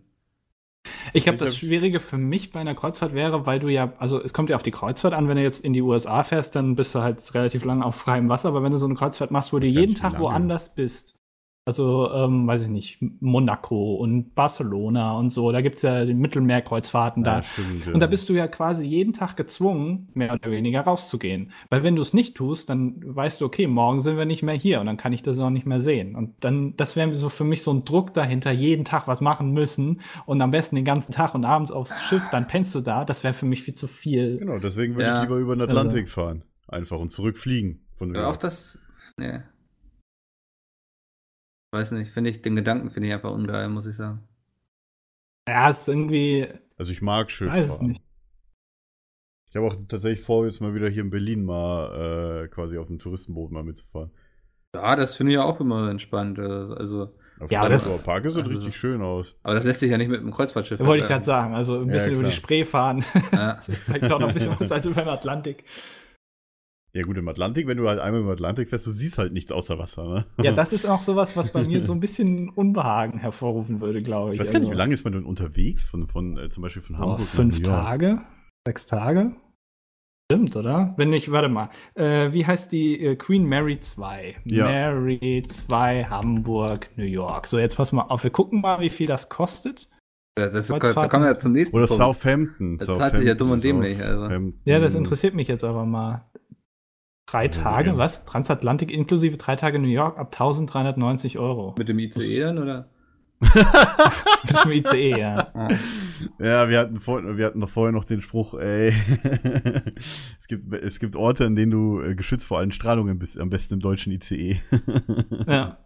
Ich 1.13 1.25
glaube, 1.25 1.39
das 1.39 1.57
Schwierige 1.57 2.01
für 2.01 2.19
mich 2.19 2.53
bei 2.53 2.61
einer 2.61 2.75
Kreuzfahrt 2.75 3.15
wäre, 3.15 3.47
weil 3.47 3.61
du 3.61 3.69
ja, 3.69 3.93
also 3.99 4.23
es 4.23 4.33
kommt 4.33 4.51
ja 4.51 4.57
auf 4.57 4.63
die 4.63 4.71
Kreuzfahrt 4.71 5.15
an, 5.15 5.29
wenn 5.29 5.37
du 5.37 5.43
jetzt 5.43 5.65
in 5.65 5.73
die 5.73 5.83
USA 5.83 6.23
fährst, 6.23 6.57
dann 6.57 6.77
bist 6.77 6.95
du 6.95 7.01
halt 7.01 7.35
relativ 7.35 7.65
lang 7.65 7.83
auf 7.83 7.97
freiem 7.97 8.29
Wasser, 8.29 8.49
aber 8.49 8.63
wenn 8.63 8.73
du 8.73 8.79
so 8.79 8.87
eine 8.87 8.95
Kreuzfahrt 8.95 9.31
machst, 9.31 9.53
wo 9.53 9.59
du 9.59 9.67
jeden 9.67 9.95
Tag 9.95 10.13
lange. 10.13 10.25
woanders 10.25 10.75
bist, 10.75 11.18
also, 11.69 12.11
ähm, 12.15 12.47
weiß 12.47 12.63
ich 12.63 12.69
nicht, 12.71 12.99
Monaco 13.21 13.97
und 13.97 14.35
Barcelona 14.35 15.13
und 15.19 15.29
so, 15.29 15.53
da 15.53 15.61
gibt's 15.61 15.83
ja 15.83 16.07
die 16.07 16.15
Mittelmeerkreuzfahrten 16.15 17.23
da. 17.25 17.43
stimmt. 17.43 17.85
Ja. 17.85 17.93
Und 17.93 18.01
da 18.01 18.07
bist 18.07 18.27
du 18.31 18.33
ja 18.33 18.49
quasi 18.49 18.87
jeden 18.87 19.13
Tag 19.13 19.37
gezwungen, 19.37 20.09
mehr 20.15 20.33
oder 20.33 20.51
weniger 20.51 20.81
rauszugehen. 20.81 21.53
Weil 21.69 21.83
wenn 21.83 21.95
du 21.95 22.01
es 22.01 22.15
nicht 22.15 22.35
tust, 22.39 22.71
dann 22.71 22.95
weißt 23.05 23.43
du, 23.43 23.45
okay, 23.45 23.67
morgen 23.67 24.01
sind 24.01 24.17
wir 24.17 24.25
nicht 24.25 24.43
mehr 24.43 24.55
hier 24.55 24.81
und 24.81 24.87
dann 24.87 24.97
kann 24.97 25.13
ich 25.13 25.21
das 25.21 25.39
auch 25.39 25.51
nicht 25.51 25.67
mehr 25.67 25.81
sehen. 25.81 26.17
Und 26.17 26.37
dann, 26.41 26.75
das 26.79 26.97
wäre 26.97 27.15
so 27.15 27.29
für 27.29 27.45
mich 27.45 27.63
so 27.63 27.71
ein 27.71 27.85
Druck 27.85 28.15
dahinter, 28.15 28.51
jeden 28.51 28.87
Tag 28.87 29.07
was 29.07 29.21
machen 29.21 29.53
müssen 29.53 30.01
und 30.25 30.41
am 30.41 30.51
besten 30.51 30.77
den 30.77 30.87
ganzen 30.87 31.13
Tag 31.13 31.35
und 31.35 31.45
abends 31.45 31.71
aufs 31.71 32.01
Schiff, 32.03 32.31
dann 32.31 32.47
pennst 32.47 32.75
du 32.75 32.81
da. 32.81 33.05
Das 33.05 33.25
wäre 33.25 33.35
für 33.35 33.45
mich 33.45 33.63
viel 33.63 33.75
zu 33.75 33.89
viel. 33.89 34.39
Genau, 34.39 34.59
deswegen 34.59 34.95
würde 34.95 35.05
Ja. 35.11 35.17
ich 35.17 35.21
lieber 35.23 35.37
über 35.37 35.55
den 35.55 35.61
Atlantik 35.61 36.09
fahren. 36.09 36.45
Einfach 36.67 36.99
und 36.99 37.13
zurückfliegen. 37.13 37.81
Von 37.99 38.17
auch 38.17 38.39
das, 38.39 38.79
ne. 39.19 39.45
Weiß 41.71 41.93
nicht, 41.93 42.11
finde 42.13 42.31
ich, 42.31 42.41
den 42.43 42.57
Gedanken 42.57 42.91
finde 42.91 43.09
ich 43.09 43.15
einfach 43.15 43.31
ungeil, 43.33 43.69
muss 43.69 43.87
ich 43.87 43.97
sagen. 43.97 44.27
Ja, 45.49 45.71
ist 45.71 45.87
irgendwie, 45.89 46.47
Also 46.77 46.93
ich 46.93 47.03
mag 47.03 47.31
Schiff 47.31 47.49
weiß 47.51 47.65
es 47.69 47.77
fahren. 47.77 47.87
nicht. 47.89 48.03
Ich 49.51 49.57
habe 49.57 49.67
auch 49.67 49.77
tatsächlich 49.89 50.21
vor, 50.25 50.45
jetzt 50.47 50.61
mal 50.61 50.75
wieder 50.75 50.89
hier 50.89 51.03
in 51.03 51.11
Berlin 51.11 51.45
mal 51.45 52.45
äh, 52.45 52.49
quasi 52.49 52.77
auf 52.79 52.87
dem 52.87 52.99
Touristenboot 52.99 53.51
mal 53.51 53.63
mitzufahren. 53.65 54.11
Ja, 54.75 54.95
das 54.97 55.15
finde 55.15 55.33
ich 55.33 55.37
ja 55.37 55.45
auch 55.45 55.61
immer 55.61 55.89
entspannt. 55.91 56.39
äh, 56.39 56.43
Also, 56.43 57.15
Auf 57.41 57.51
Ja, 57.51 57.63
dem 57.63 57.73
das- 57.73 57.85
Prenzlauer 57.85 58.05
Park 58.05 58.31
sieht 58.31 58.43
also- 58.43 58.55
richtig 58.57 58.77
schön 58.77 59.01
aus. 59.01 59.39
aber 59.43 59.55
das 59.55 59.65
lässt 59.65 59.81
sich 59.81 59.91
ja 59.91 59.97
nicht 59.97 60.09
mit 60.11 60.21
einem 60.21 60.33
Kreuzfahrtschiff. 60.33 60.81
Wollte 60.81 61.03
ich 61.05 61.09
gerade 61.09 61.25
sagen. 61.25 61.55
Also 61.55 61.81
ein 61.81 61.87
Ja, 61.89 61.95
bisschen 61.95 62.15
über 62.15 62.25
die. 62.25 62.33
Spree 62.33 62.65
fahren. 62.65 63.05
Ja. 63.33 63.55
Das 63.55 63.69
ist 63.69 63.79
vielleicht 63.79 64.11
doch 64.11 64.19
noch 64.21 64.29
ein 64.29 64.35
bisschen 64.35 64.55
was 64.59 64.71
als 64.73 64.85
über 64.87 65.01
den 65.03 65.09
Atlantik. 65.09 65.65
Ja 66.95 67.03
gut, 67.03 67.19
im 67.19 67.29
Atlantik, 67.29 67.67
wenn 67.67 67.77
du 67.77 67.87
halt 67.89 68.01
einmal 68.01 68.23
im 68.23 68.29
Atlantik 68.31 68.71
fährst, 68.71 68.87
du 68.87 68.93
siehst 68.93 69.19
halt 69.19 69.33
nichts 69.33 69.53
außer 69.53 69.79
Wasser, 69.79 70.05
ne? 70.05 70.25
Ja, 70.43 70.53
das 70.53 70.73
ist 70.73 70.87
auch 70.87 71.03
sowas, 71.03 71.37
was 71.37 71.53
bei 71.53 71.63
mir 71.63 71.83
so 71.83 71.93
ein 71.93 72.01
bisschen 72.01 72.49
Unbehagen 72.49 73.19
hervorrufen 73.19 73.81
würde, 73.81 74.03
glaube 74.03 74.31
Ich 74.31 74.35
ich. 74.35 74.41
weiß 74.41 74.53
gar 74.53 74.61
nicht, 74.61 74.69
Also- 74.69 74.73
wie 74.75 74.79
lange 74.79 74.95
ist 74.95 75.05
man 75.05 75.13
denn 75.13 75.25
unterwegs? 75.25 75.85
Von, 75.85 76.09
von 76.09 76.39
äh, 76.39 76.49
zum 76.49 76.63
Beispiel 76.63 76.83
von 76.83 76.97
Boah, 76.97 77.03
Hamburg 77.03 77.21
fünf 77.21 77.61
nach 77.61 77.67
New 77.69 77.73
York? 77.75 77.85
Tage? 77.85 78.21
Sechs 78.67 78.87
Tage? 78.87 79.33
Stimmt, 80.31 80.57
oder? 80.57 80.93
Wenn 80.99 81.09
nicht, 81.11 81.31
warte 81.31 81.49
mal. 81.49 81.71
Äh, 81.95 82.33
wie 82.35 82.45
heißt 82.45 82.71
die 82.73 83.01
äh, 83.03 83.17
Queen 83.17 83.47
Mary 83.47 83.81
2? 83.81 84.37
Ja. 84.45 84.67
Mary 84.67 85.43
2, 85.47 86.05
Hamburg, 86.05 86.91
New 86.97 87.05
York. 87.05 87.47
So, 87.47 87.59
jetzt 87.59 87.77
pass 87.77 87.93
mal 87.93 88.03
auf. 88.03 88.25
Wir 88.25 88.31
gucken 88.31 88.61
mal, 88.61 88.81
wie 88.81 88.91
viel 88.91 89.07
das 89.07 89.31
kostet. 89.31 89.89
Das 90.37 90.55
ist, 90.55 90.71
da 90.71 90.79
kommen 91.09 91.25
wir 91.25 91.39
zum 91.39 91.53
nächsten 91.53 91.75
Oder 91.75 91.87
Punkt. 91.87 92.03
Southampton. 92.03 92.77
Das 92.79 92.87
zahlt 92.87 93.17
sich 93.17 93.27
ja 93.27 93.35
dumm 93.35 93.51
und 93.53 93.65
dämlich, 93.65 94.03
also. 94.03 94.53
Ja, 94.67 94.79
das 94.79 94.95
interessiert 94.95 95.35
mich 95.35 95.49
jetzt 95.49 95.65
aber 95.65 95.85
mal. 95.87 96.31
Drei 97.31 97.47
Also, 97.49 97.61
Tage, 97.63 97.89
das- 97.91 97.99
was? 97.99 98.25
Transatlantik 98.25 98.91
inklusive 98.91 99.37
drei 99.37 99.57
Tage 99.57 99.79
New 99.79 99.89
York 99.89 100.19
ab 100.19 100.29
1390 100.29 101.39
Euro. 101.39 101.75
Mit 101.79 101.89
dem 101.89 101.99
ICE 101.99 102.41
dann, 102.41 102.59
oder? 102.59 102.89
Mit 103.41 104.65
dem 104.65 104.73
ICE, 104.73 105.11
ja. 105.19 105.53
Ja, 106.39 106.69
wir 106.69 106.79
hatten, 106.79 106.99
vor, 107.01 107.37
wir 107.37 107.47
hatten 107.47 107.61
doch 107.61 107.69
vorher 107.69 107.93
noch 107.93 108.05
den 108.05 108.21
Spruch, 108.23 108.55
ey, 108.55 108.89
es, 110.41 110.49
gibt, 110.49 110.73
es 110.75 110.99
gibt 110.99 111.15
Orte, 111.17 111.47
an 111.47 111.55
denen 111.55 111.71
du 111.71 112.01
äh, 112.01 112.15
geschützt 112.17 112.47
vor 112.47 112.59
allen 112.59 112.73
Strahlungen 112.73 113.19
bist, 113.19 113.39
am 113.39 113.51
besten 113.51 113.75
im 113.75 113.81
deutschen 113.81 114.13
ICE. 114.13 114.61
ja. 115.47 115.79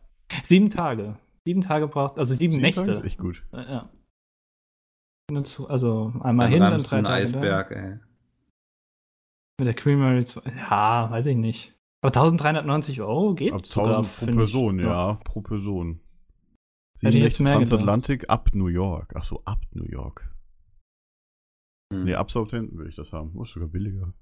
Sieben 0.45 0.71
Tage. 0.71 1.19
Sieben 1.45 1.61
Tage 1.61 1.89
braucht, 1.89 2.19
also 2.19 2.35
sieben, 2.35 2.53
Sieben 2.55 2.63
Nächte. 2.63 2.85
Tage 2.85 2.93
ist 2.99 3.05
echt 3.05 3.19
gut. 3.19 3.43
Ja. 3.53 3.91
Also 5.69 6.13
einmal 6.23 6.47
Dann 6.47 6.53
hin, 6.53 6.61
dann 6.61 6.81
drei 6.81 7.03
Tage 7.03 7.09
Eisberg, 7.15 7.71
ey. 7.73 7.99
Mit 9.59 9.67
der 9.67 9.75
Queen 9.75 9.99
Mary 9.99 10.25
2. 10.25 10.43
Ja, 10.51 11.11
weiß 11.11 11.27
ich 11.27 11.37
nicht. 11.37 11.75
Aber 12.05 12.09
1390 12.09 13.01
Euro 13.01 13.35
geht 13.35 13.53
Ab 13.53 13.65
sogar, 13.67 13.99
1000 13.99 14.07
pro 14.07 14.19
finde 14.19 14.33
ich. 14.33 14.39
Person, 14.39 14.79
ja, 14.81 15.15
pro 15.25 15.41
Person. 15.41 16.01
Hätte 17.01 17.13
Sieben 17.13 17.17
ich 17.17 17.23
jetzt 17.23 17.41
Nächte 17.41 17.43
mehr 17.43 17.53
gedacht. 17.55 17.69
Transatlantik 17.69 18.31
ab 18.31 18.51
New 18.55 18.67
York. 18.67 19.15
Ach 19.17 19.25
so, 19.25 19.43
ab 19.45 19.61
New 19.73 19.85
York. 19.85 20.35
Hm. 21.93 22.05
Nee, 22.05 22.15
ab 22.15 22.31
Southampton 22.31 22.77
würde 22.77 22.91
ich 22.91 22.97
das 22.97 23.13
haben. 23.13 23.33
Oh, 23.37 23.43
ist 23.43 23.53
sogar 23.53 23.69
billiger. 23.69 24.13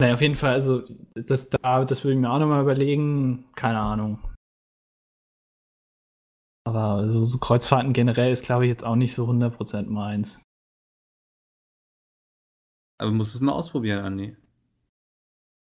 Naja, 0.00 0.14
auf 0.14 0.20
jeden 0.20 0.34
Fall, 0.34 0.54
also 0.54 0.82
das, 1.14 1.50
da, 1.50 1.84
das 1.84 2.02
würde 2.02 2.14
ich 2.14 2.20
mir 2.20 2.30
auch 2.30 2.40
nochmal 2.40 2.62
überlegen. 2.62 3.52
Keine 3.54 3.78
Ahnung. 3.78 4.18
Aber 6.66 7.08
so, 7.08 7.24
so 7.24 7.38
Kreuzfahrten 7.38 7.92
generell 7.92 8.32
ist, 8.32 8.44
glaube 8.44 8.64
ich, 8.64 8.70
jetzt 8.70 8.84
auch 8.84 8.96
nicht 8.96 9.14
so 9.14 9.28
100% 9.28 9.86
meins. 9.86 10.40
Aber 12.98 13.10
du 13.10 13.16
musst 13.16 13.34
es 13.34 13.40
mal 13.40 13.52
ausprobieren, 13.52 14.04
Andi. 14.04 14.36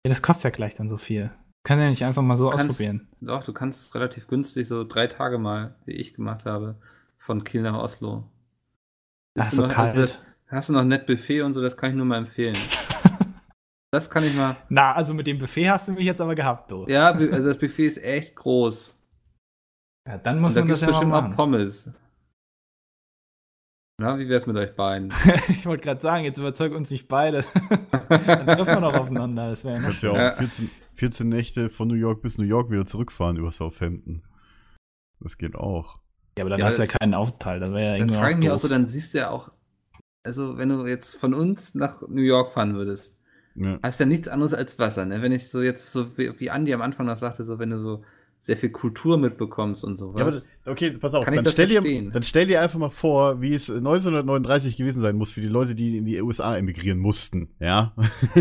Ja, 0.05 0.10
das 0.10 0.21
kostet 0.21 0.43
ja 0.45 0.49
gleich 0.51 0.75
dann 0.75 0.89
so 0.89 0.97
viel. 0.97 1.31
Kann 1.63 1.79
ja 1.79 1.89
nicht 1.89 2.05
einfach 2.05 2.21
mal 2.21 2.38
so 2.38 2.49
Kannst- 2.49 2.65
ausprobieren. 2.69 3.07
Doch, 3.19 3.43
du 3.43 3.51
kannst 3.53 3.93
relativ 3.95 4.27
günstig 4.27 4.67
so 4.67 4.83
drei 4.83 5.07
Tage 5.07 5.38
mal, 5.38 5.75
wie 5.86 5.93
ich 5.93 6.13
gemacht 6.13 6.45
habe, 6.45 6.75
von 7.17 7.43
Kiel 7.43 7.62
nach 7.62 7.77
Oslo. 7.77 8.23
Ach, 9.38 9.49
so 9.51 9.63
du 9.63 9.67
noch, 9.67 9.73
kalt. 9.73 9.95
Also, 9.97 10.17
hast 10.47 10.69
du 10.69 10.73
noch 10.73 10.83
nett 10.86 11.05
Buffet 11.07 11.41
und 11.41 11.53
so, 11.53 11.62
das 11.62 11.75
kann 11.75 11.89
ich 11.91 11.95
nur 11.95 12.05
mal 12.05 12.17
empfehlen. 12.17 12.55
Das 13.89 14.10
kann 14.10 14.25
ich 14.25 14.36
mal. 14.36 14.57
Na, 14.67 14.93
also 14.93 15.13
mit 15.13 15.27
dem 15.27 15.38
Buffet 15.39 15.69
hast 15.69 15.88
du 15.88 15.93
mich 15.93 16.03
jetzt 16.03 16.19
aber 16.19 16.36
gehabt, 16.36 16.69
du. 16.69 16.86
Ja, 16.89 17.12
also 17.12 17.47
das 17.47 17.57
Buffet 17.57 17.86
ist 17.88 18.03
echt 18.03 18.36
groß. 18.36 18.93
Ja, 20.05 20.17
dann 20.17 20.41
muss 20.41 20.49
und 20.51 20.55
da 20.57 20.62
man 20.62 20.67
gibt 20.67 20.73
das 20.73 20.81
ja 20.81 20.88
mal 20.88 20.91
bestimmt 20.91 21.13
auch 21.13 21.21
machen. 21.21 21.36
Pommes. 21.38 21.89
Na, 23.99 24.19
wie 24.19 24.29
wär's 24.29 24.45
mit 24.45 24.55
euch 24.57 24.75
beiden? 24.75 25.12
ich 25.49 25.65
wollte 25.65 25.83
gerade 25.83 25.99
sagen, 25.99 26.23
jetzt 26.23 26.38
überzeug 26.38 26.73
uns 26.75 26.91
nicht 26.91 27.07
beide. 27.07 27.43
dann 28.10 28.45
treffen 28.45 28.67
wir 28.67 28.79
noch 28.79 28.93
aufeinander. 28.93 29.49
Das 29.49 29.63
wäre 29.63 29.75
ja 29.75 29.79
Du 29.79 29.86
noch 29.86 29.89
kannst 29.89 30.03
ja 30.03 30.12
auch 30.12 30.15
Ja. 30.17 30.36
14, 30.36 30.69
14 30.93 31.29
Nächte 31.29 31.69
von 31.69 31.88
New 31.88 31.95
York 31.95 32.21
bis 32.21 32.38
New 32.38 32.45
York 32.45 32.69
wieder 32.69 32.86
zurückfahren 32.86 33.38
über 33.38 33.51
Southampton. 33.51 34.21
Das 35.19 35.39
geht 35.39 35.55
auch. 35.55 35.97
Ja, 36.38 36.43
aber 36.43 36.51
dann 36.51 36.60
Ja, 36.60 36.67
hast 36.67 36.77
du 36.77 36.83
ja 36.83 36.89
keinen 36.89 37.15
Aufenthalt. 37.15 37.63
Das 37.63 37.71
wäre 37.71 37.93
ja 37.93 37.97
Dann 37.97 38.12
frage 38.12 38.33
ich 38.33 38.38
mich 38.38 38.51
auch 38.51 38.60
so, 38.60 38.67
dann 38.67 38.88
siehst 38.88 39.15
du 39.15 39.17
ja 39.17 39.29
auch, 39.31 39.51
also 40.23 40.57
wenn 40.60 40.69
du 40.69 40.86
jetzt 40.86 41.15
von 41.15 41.33
uns 41.33 41.73
nach 41.73 42.03
New 42.07 42.21
York 42.21 42.53
fahren 42.53 42.75
würdest, 42.75 43.19
Ja. 43.55 43.79
hast 43.81 43.99
du 43.99 44.03
ja 44.03 44.10
nichts 44.10 44.27
anderes 44.27 44.53
als 44.53 44.77
Wasser, 44.77 45.07
ne? 45.07 45.23
Wenn 45.23 45.31
ich 45.31 45.49
so 45.49 45.63
jetzt 45.63 45.91
so 45.91 46.15
wie, 46.19 46.39
wie 46.39 46.51
Andi 46.51 46.71
am 46.71 46.83
Anfang 46.83 47.07
noch 47.07 47.17
sagte, 47.17 47.43
so 47.43 47.57
wenn 47.57 47.71
du 47.71 47.79
so 47.81 48.03
sehr 48.39 48.56
viel 48.56 48.69
Kultur 48.69 49.17
mitbekommst 49.17 49.84
und 49.84 49.97
sowas. 49.97 50.15
Ja, 50.19 50.21
aber 50.21 50.32
das, 50.32 50.47
okay, 50.65 50.91
pass 50.91 51.13
auf, 51.13 51.26
Kann 51.26 51.34
ich 51.34 51.38
dann 51.39 51.45
das 51.45 51.54
stell, 51.54 51.67
dir, 51.67 51.82
dann 52.12 52.23
stell 52.23 52.45
dir 52.45 52.62
einfach 52.62 52.78
mal 52.80 52.89
vor, 52.89 53.41
wie 53.41 53.54
es 53.54 53.69
1939 53.69 54.78
gewesen 54.78 55.02
sein 55.02 55.15
muss 55.15 55.32
für 55.32 55.41
die 55.41 55.47
Leute, 55.47 55.76
die 55.76 55.97
in 55.97 56.06
die 56.06 56.21
USA 56.21 56.56
emigrieren 56.56 57.00
mussten, 57.00 57.50
ja? 57.60 57.93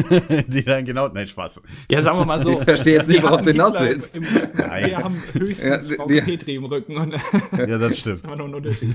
die 0.49 0.65
dann 0.65 0.85
genau, 0.85 1.09
nein, 1.09 1.27
Spaß. 1.27 1.63
Ja, 1.91 2.03
sagen 2.03 2.19
wir 2.19 2.27
mal 2.27 2.43
so. 2.43 2.53
Ich 2.53 2.65
verstehe 2.65 2.99
jetzt 2.99 3.09
nicht, 3.09 3.23
haben 3.23 3.43
du 3.43 3.51
hinaus 3.51 3.75
willst. 3.81 4.17
Im. 4.17 4.25
Nein. 4.55 4.87
Wir 4.91 4.99
haben 4.99 5.23
höchstens 5.33 5.89
Ja, 5.89 6.05
Petri 6.23 6.57
im 6.57 6.67
Rücken. 6.67 6.97
Und 6.97 7.13
Ja, 7.57 7.67
das 7.67 7.81
das 7.81 7.99
stimmt. 7.99 8.17
ist 8.17 8.25
immer 8.25 8.37
nur 8.37 8.49
ein 8.49 8.55
Unterschied. 8.55 8.95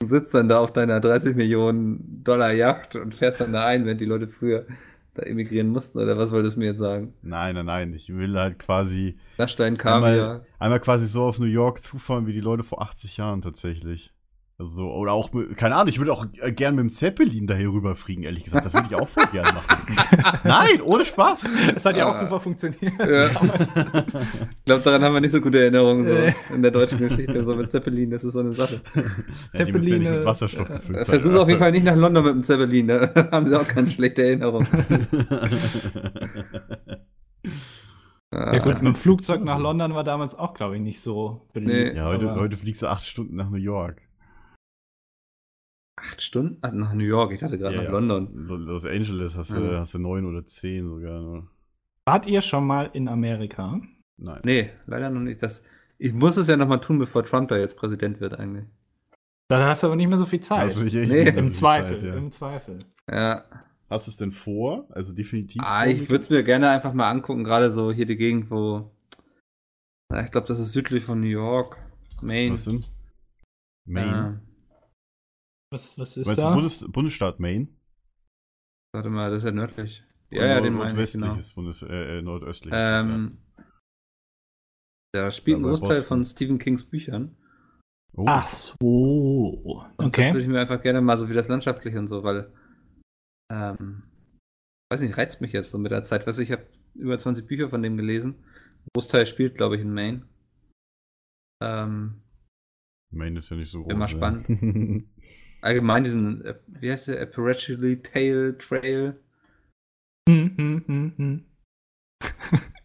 Du 0.00 0.06
sitzt 0.06 0.34
dann 0.34 0.48
da 0.48 0.58
auf 0.58 0.72
deiner 0.72 1.00
30 1.00 1.36
Millionen 1.36 2.22
Dollar 2.24 2.52
Yacht 2.52 2.96
und 2.96 3.14
fährst 3.14 3.40
dann 3.40 3.52
da 3.52 3.66
ein, 3.66 3.86
wenn 3.86 3.96
die 3.96 4.04
Leute 4.04 4.28
früher 4.28 4.66
da 5.14 5.22
emigrieren 5.22 5.68
mussten, 5.68 5.98
oder 5.98 6.18
was 6.18 6.32
wolltest 6.32 6.56
du 6.56 6.60
mir 6.60 6.66
jetzt 6.66 6.78
sagen? 6.78 7.14
nein, 7.22 7.54
nein, 7.54 7.66
nein, 7.66 7.94
ich 7.94 8.08
will 8.14 8.36
halt 8.38 8.58
quasi 8.58 9.16
Dachstein, 9.36 9.76
Kaviar. 9.76 10.04
einmal, 10.04 10.46
einmal 10.58 10.80
quasi 10.80 11.06
so 11.06 11.24
auf 11.24 11.38
New 11.38 11.46
York 11.46 11.82
zufahren 11.82 12.26
wie 12.26 12.32
die 12.32 12.40
Leute 12.40 12.62
vor 12.64 12.82
80 12.82 13.16
Jahren 13.16 13.42
tatsächlich. 13.42 14.12
Also 14.56 14.70
so, 14.70 14.88
oder 14.92 15.10
auch, 15.12 15.30
keine 15.56 15.74
Ahnung, 15.74 15.88
ich 15.88 15.98
würde 15.98 16.12
auch 16.12 16.26
äh, 16.40 16.52
gern 16.52 16.76
mit 16.76 16.82
dem 16.84 16.88
Zeppelin 16.90 17.48
da 17.48 17.54
hier 17.56 17.70
rüberfliegen, 17.72 18.22
ehrlich 18.22 18.44
gesagt. 18.44 18.64
Das 18.64 18.72
würde 18.72 18.86
ich 18.88 18.94
auch 18.94 19.08
voll 19.08 19.26
gern 19.32 19.52
machen. 19.52 19.96
Nein, 20.44 20.80
ohne 20.84 21.04
Spaß. 21.04 21.44
Das 21.74 21.84
hat 21.84 21.96
ja 21.96 22.06
auch 22.06 22.14
Ah. 22.14 22.18
super 22.20 22.38
funktioniert. 22.38 22.80
Ja. 23.00 23.30
Ich 24.64 24.64
glaube, 24.66 24.82
daran 24.82 25.02
haben 25.02 25.12
wir 25.12 25.20
nicht 25.20 25.32
so 25.32 25.40
gute 25.42 25.60
Erinnerungen 25.60 26.06
so 26.06 26.54
in 26.54 26.62
der 26.62 26.70
deutschen 26.70 26.98
Geschichte. 26.98 27.44
So 27.44 27.54
mit 27.54 27.70
Zeppelin, 27.70 28.10
das 28.10 28.24
ist 28.24 28.32
so 28.32 28.38
eine 28.40 28.54
Sache. 28.54 28.80
Ja, 29.52 29.66
müssen 29.66 30.02
ja 30.02 30.10
mit 30.12 30.24
Wasserstoff 30.24 30.68
gefüllt 30.68 31.04
sein. 31.04 31.20
Versuch 31.20 31.34
auf 31.38 31.48
jeden 31.48 31.60
Fall 31.60 31.72
nicht 31.72 31.84
nach 31.84 31.96
London 31.96 32.24
mit 32.24 32.32
dem 32.34 32.42
Zeppelin, 32.44 32.88
da 32.88 33.10
haben 33.32 33.44
sie 33.46 33.60
auch 33.60 33.68
ganz 33.68 33.92
schlechte 33.92 34.22
Erinnerungen. 34.22 34.66
Ja 38.32 38.58
gut, 38.58 38.74
mit 38.76 38.82
dem 38.82 38.94
Flugzeug 38.94 39.44
nach 39.44 39.58
London 39.58 39.94
war 39.94 40.02
damals 40.04 40.34
auch, 40.34 40.54
glaube 40.54 40.76
ich, 40.76 40.82
nicht 40.82 41.00
so 41.00 41.42
beliebt. 41.52 41.72
Nee. 41.92 41.96
Ja, 41.96 42.04
heute, 42.06 42.30
aber- 42.30 42.40
heute 42.40 42.56
fliegst 42.56 42.82
du 42.82 42.86
acht 42.86 43.04
Stunden 43.04 43.36
nach 43.36 43.50
New 43.50 43.56
York. 43.58 44.00
Acht 46.04 46.20
Stunden? 46.22 46.58
Ach, 46.60 46.72
nach 46.72 46.92
New 46.94 47.04
York, 47.04 47.32
ich 47.32 47.40
dachte 47.40 47.58
gerade 47.58 47.74
Ja, 47.76 47.80
nach 47.82 47.88
ja. 47.88 47.92
London. 47.98 48.28
Lo- 48.46 48.56
Los 48.56 48.84
Angeles 48.84 49.36
hast, 49.36 49.54
du, 49.54 49.60
Ja. 49.60 49.78
hast 49.80 49.94
du 49.94 49.98
neun 49.98 50.26
oder 50.26 50.44
zehn 50.44 50.86
sogar. 50.88 51.20
Ne? 51.20 51.46
Wart 52.04 52.26
ihr 52.26 52.40
schon 52.42 52.66
mal 52.66 52.90
in 52.92 53.08
Amerika? 53.08 53.80
Nein. 54.18 54.40
Nee, 54.44 54.70
leider 54.86 55.10
noch 55.10 55.20
nicht. 55.20 55.42
Das, 55.42 55.64
Ich 55.98 56.12
muss 56.12 56.36
es 56.36 56.48
ja 56.48 56.56
nochmal 56.56 56.80
tun, 56.80 56.98
bevor 56.98 57.24
Trump 57.24 57.48
da 57.48 57.56
jetzt 57.56 57.76
Präsident 57.78 58.20
wird, 58.20 58.34
eigentlich. 58.38 58.66
Da 59.48 59.64
hast 59.68 59.82
du 59.82 59.86
aber 59.86 59.96
nicht 59.96 60.08
mehr 60.08 60.18
so 60.18 60.26
viel 60.26 60.40
Zeit. 60.40 60.60
Also 60.60 60.84
ich, 60.84 60.94
ich 60.94 61.08
Nee, 61.08 61.28
Im 61.28 61.52
Zweifel, 61.52 61.98
Zeit, 61.98 62.08
ja. 62.08 62.14
im 62.16 62.30
Zweifel. 62.32 62.78
Ja. 63.10 63.44
Hast 63.88 64.06
du 64.06 64.10
es 64.10 64.16
denn 64.16 64.32
vor? 64.32 64.86
Also 64.90 65.12
definitiv. 65.14 65.62
Ah, 65.64 65.86
ich 65.86 66.08
würde 66.10 66.22
es 66.22 66.30
mir 66.30 66.42
gerne 66.42 66.70
einfach 66.70 66.92
mal 66.94 67.10
angucken, 67.10 67.44
gerade 67.44 67.70
so 67.70 67.92
hier 67.92 68.06
die 68.06 68.16
Gegend, 68.16 68.50
wo. 68.50 68.90
Ich 70.22 70.30
glaube, 70.32 70.46
das 70.48 70.58
ist 70.58 70.72
südlich 70.72 71.04
von 71.04 71.20
New 71.20 71.26
York. 71.28 71.78
Maine. 72.22 72.54
Was 72.54 72.64
denn? 72.64 72.84
Maine. 73.86 74.40
Was, 75.74 75.98
was 75.98 76.16
ist 76.16 76.26
Meinst 76.26 76.38
du 76.40 76.46
da? 76.46 76.54
Bundes 76.54 76.86
Bundesstaat 76.92 77.40
Maine? 77.40 77.66
Warte 78.94 79.10
mal, 79.10 79.28
das 79.30 79.38
ist 79.42 79.46
ja 79.46 79.50
nördlich. 79.52 80.04
Ja, 80.30 80.38
Oder 80.38 80.46
ja, 80.46 80.54
nord- 80.54 80.64
den 80.66 80.72
meine 80.74 80.84
ich, 80.90 80.94
Nordwestlich 80.94 81.22
genau. 81.24 81.34
ist 81.36 81.54
Bundes 81.56 81.82
äh, 81.82 82.18
äh, 82.18 82.22
nordöstlich. 82.22 82.72
ist 82.72 82.78
das, 82.78 83.02
Ähm, 83.04 83.38
da 85.12 85.32
spielt 85.32 85.58
ein 85.58 85.62
Ja, 85.64 85.68
Großteil 85.70 85.88
Boston. 85.96 86.08
von 86.08 86.24
Stephen 86.24 86.58
Kings 86.60 86.84
Büchern. 86.84 87.36
ja. 88.12 88.22
oh, 88.22 88.24
Ach 88.28 88.46
so. 88.46 89.84
Und 89.96 89.98
das 89.98 90.06
Okay. 90.06 90.32
würde 90.32 90.42
ich 90.42 90.46
mir 90.48 90.60
einfach 90.60 90.80
gerne 90.80 91.00
mal 91.00 91.18
so 91.18 91.28
wie 91.28 91.34
das 91.34 91.48
landschaftliche 91.48 91.98
und 91.98 92.06
so, 92.06 92.22
weil, 92.22 92.52
ähm, 93.52 94.04
weiß 94.92 95.00
nicht, 95.02 95.16
reizt 95.16 95.40
mich 95.40 95.50
jetzt 95.52 95.72
so 95.72 95.78
mit 95.78 95.90
der 95.90 96.04
Zeit. 96.04 96.24
Weiß 96.24 96.38
ich, 96.38 96.50
ich 96.50 96.52
habe 96.52 96.68
über 96.94 97.18
20 97.18 97.48
Bücher 97.48 97.68
von 97.68 97.82
dem 97.82 97.96
gelesen. 97.96 98.34
Ein 98.84 98.88
Großteil 98.94 99.26
spielt, 99.26 99.56
glaube 99.56 99.74
ich, 99.74 99.82
in 99.82 99.92
Maine. 99.92 100.22
Ähm, 101.60 102.22
Maine 103.12 103.38
ist 103.38 103.50
ja 103.50 103.56
nicht 103.56 103.70
so 103.72 103.82
groß. 103.82 103.92
Mal 103.94 103.98
ne? 103.98 104.08
spannend. 104.08 105.04
allgemein 105.64 106.04
diesen, 106.04 106.44
äh, 106.44 106.54
wie 106.66 106.90
heißt 106.90 107.08
der, 107.08 107.20
Appalachian 107.22 108.02
Tail 108.02 108.56
Trail. 108.58 109.18
Hm, 110.28 110.56
hm, 110.56 110.84
hm, 110.86 111.12
hm. 111.16 111.44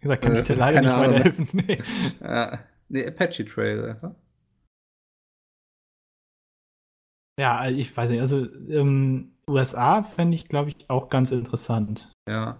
da 0.01 0.17
kann 0.17 0.35
Äh, 0.35 0.41
ich 0.41 0.47
dir 0.47 0.55
leider 0.55 0.81
nicht 0.81 0.91
Ahnung. 0.91 1.13
weiterhelfen. 1.19 1.47
Nee. 1.53 1.81
Ja, 2.21 2.59
nee, 2.89 3.05
Apache 3.07 3.45
Trail 3.45 3.85
einfach. 3.91 4.15
Ja, 7.39 7.69
ich 7.69 7.95
weiß 7.95 8.09
nicht, 8.09 8.19
also 8.19 8.45
ähm, 8.69 9.31
USA 9.47 10.03
fände 10.03 10.35
ich, 10.35 10.45
glaube 10.49 10.69
ich, 10.71 10.89
auch 10.89 11.09
ganz 11.09 11.31
interessant. 11.31 12.11
Ja. 12.27 12.59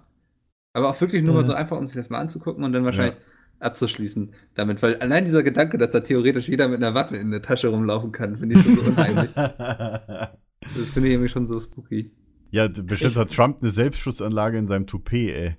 Aber 0.73 0.89
auch 0.89 1.01
wirklich 1.01 1.23
nur 1.23 1.33
mal 1.35 1.43
Äh. 1.43 1.47
so 1.47 1.53
einfach, 1.53 1.77
um 1.77 1.85
sich 1.87 1.97
das 1.97 2.09
mal 2.09 2.19
anzugucken 2.19 2.63
und 2.63 2.71
dann 2.71 2.85
wahrscheinlich 2.85 3.17
abzuschließen 3.59 4.33
damit. 4.55 4.81
Weil 4.81 4.97
allein 4.99 5.25
dieser 5.25 5.43
Gedanke, 5.43 5.77
dass 5.77 5.91
da 5.91 6.01
theoretisch 6.01 6.47
jeder 6.49 6.67
mit 6.67 6.77
einer 6.83 6.93
Waffe 6.93 7.15
in 7.17 7.31
der 7.31 7.41
Tasche 7.41 7.69
rumlaufen 7.69 8.11
kann, 8.11 8.35
finde 8.37 8.59
ich 8.59 8.65
schon 8.65 8.75
so 8.75 8.81
unheimlich. 8.83 9.31
Das 10.61 10.89
finde 10.89 11.07
ich 11.07 11.13
irgendwie 11.15 11.29
schon 11.29 11.47
so 11.47 11.57
spooky. 11.59 12.11
ja, 12.51 12.67
bestimmt 12.67 13.11
Ich- 13.11 13.17
hat 13.17 13.31
Trump 13.33 13.59
eine 13.61 13.71
Selbstschutzanlage 13.71 14.57
in 14.57 14.67
seinem 14.67 14.87
Toupet, 14.87 15.29
ey. 15.33 15.57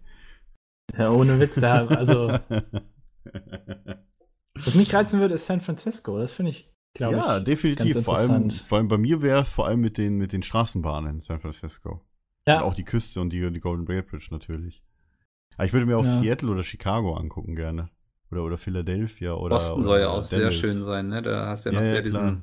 Ja, 0.96 1.10
ohne 1.10 1.40
Witz, 1.40 1.54
da, 1.54 1.86
also, 1.86 2.28
was 4.54 4.74
mich 4.74 4.92
reizen 4.94 5.20
würde, 5.20 5.34
ist 5.34 5.46
San 5.46 5.60
Francisco. 5.60 6.18
Das 6.18 6.32
finde 6.32 6.50
ich, 6.50 6.72
glaube 6.94 7.16
ja, 7.16 7.38
ich, 7.38 7.44
definitiv. 7.44 7.94
ganz 7.94 8.04
Vor 8.04 8.18
allem, 8.18 8.50
vor 8.50 8.78
allem 8.78 8.88
bei 8.88 8.98
mir 8.98 9.22
wäre 9.22 9.40
es 9.40 9.48
vor 9.48 9.66
allem 9.66 9.80
mit 9.80 9.98
den, 9.98 10.18
mit 10.18 10.32
den 10.32 10.42
Straßenbahnen 10.42 11.14
in 11.16 11.20
San 11.20 11.40
Francisco. 11.40 12.02
ja, 12.46 12.58
Und 12.58 12.64
auch 12.64 12.74
die 12.74 12.84
Küste 12.84 13.20
und 13.20 13.30
die, 13.32 13.50
die 13.50 13.60
Golden 13.60 13.86
Gate 13.86 14.06
Bridge 14.06 14.28
natürlich. 14.30 14.82
Aber 15.60 15.66
ich 15.66 15.72
würde 15.74 15.84
mir 15.84 15.98
auch 15.98 16.04
Ja. 16.04 16.20
Seattle 16.22 16.48
oder 16.50 16.64
Chicago 16.64 17.12
angucken 17.16 17.54
gerne. 17.54 17.90
Oder, 18.30 18.44
oder 18.44 18.56
Philadelphia 18.56 19.34
oder. 19.34 19.56
Boston 19.56 19.74
oder 19.76 19.84
soll 19.84 20.00
ja 20.00 20.08
auch 20.08 20.22
sehr 20.22 20.38
Dallas. 20.38 20.54
schön 20.54 20.72
sein, 20.72 21.08
ne? 21.08 21.20
Da 21.20 21.48
hast 21.48 21.66
du 21.66 21.70
ja 21.70 21.74
noch 21.74 21.80
ja, 21.82 21.86
sehr 21.90 22.00
diesen 22.02 22.42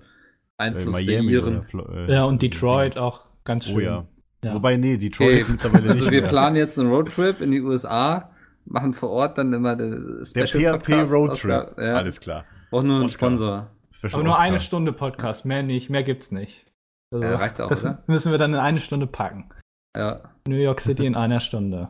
Einfluss 0.57 1.01
Äh, 1.01 1.05
der 1.05 1.23
Miami 1.23 1.31
Iren. 1.31 1.65
äh, 2.07 2.13
ja, 2.13 2.25
und 2.25 2.41
Detroit 2.43 2.97
auch 2.99 3.25
ganz 3.43 3.65
schön. 3.65 3.75
Oh 3.75 3.79
ja. 3.79 4.05
Ja. 4.43 4.53
Wobei, 4.53 4.77
nee, 4.77 4.97
Detroit 4.97 5.29
Okay, 5.29 5.39
ist 5.41 5.49
mittlerweile 5.49 5.89
Also 5.89 6.11
wir 6.11 6.21
mehr. 6.21 6.29
planen 6.29 6.55
jetzt 6.57 6.77
einen 6.77 6.91
Roadtrip 6.91 7.41
in 7.41 7.49
die 7.49 7.61
USA, 7.61 8.29
machen 8.65 8.93
vor 8.93 9.09
Ort 9.09 9.39
dann 9.39 9.51
immer 9.51 9.75
den 9.75 10.23
Der 10.35 10.45
Special 10.45 10.77
PHP 10.77 10.83
Podcast 10.85 11.13
Roadtrip. 11.13 11.77
Ja. 11.79 11.95
Alles 11.95 12.19
klar. 12.19 12.45
Braucht 12.69 12.85
nur 12.85 12.99
einen. 12.99 13.09
Sponsor. 13.09 13.71
Special 13.91 14.13
Aber 14.13 14.23
nur 14.23 14.33
Oscar. 14.33 14.43
eine 14.45 14.59
Stunde 14.59 14.93
Podcast, 14.93 15.45
mehr 15.45 15.63
nicht, 15.63 15.89
mehr 15.89 16.03
gibt's 16.03 16.31
nicht. 16.31 16.65
Also, 17.11 17.25
Ja, 17.25 17.35
reicht's 17.37 17.59
auch, 17.59 17.69
das 17.69 17.83
oder? 17.83 18.03
müssen 18.05 18.31
wir 18.31 18.37
dann 18.37 18.53
in 18.53 18.59
eine 18.59 18.77
Stunde 18.79 19.07
packen. 19.07 19.49
Ja. 19.95 20.21
New 20.47 20.57
York 20.57 20.81
City 20.81 21.07
in 21.07 21.15
einer 21.15 21.39
Stunde. 21.39 21.89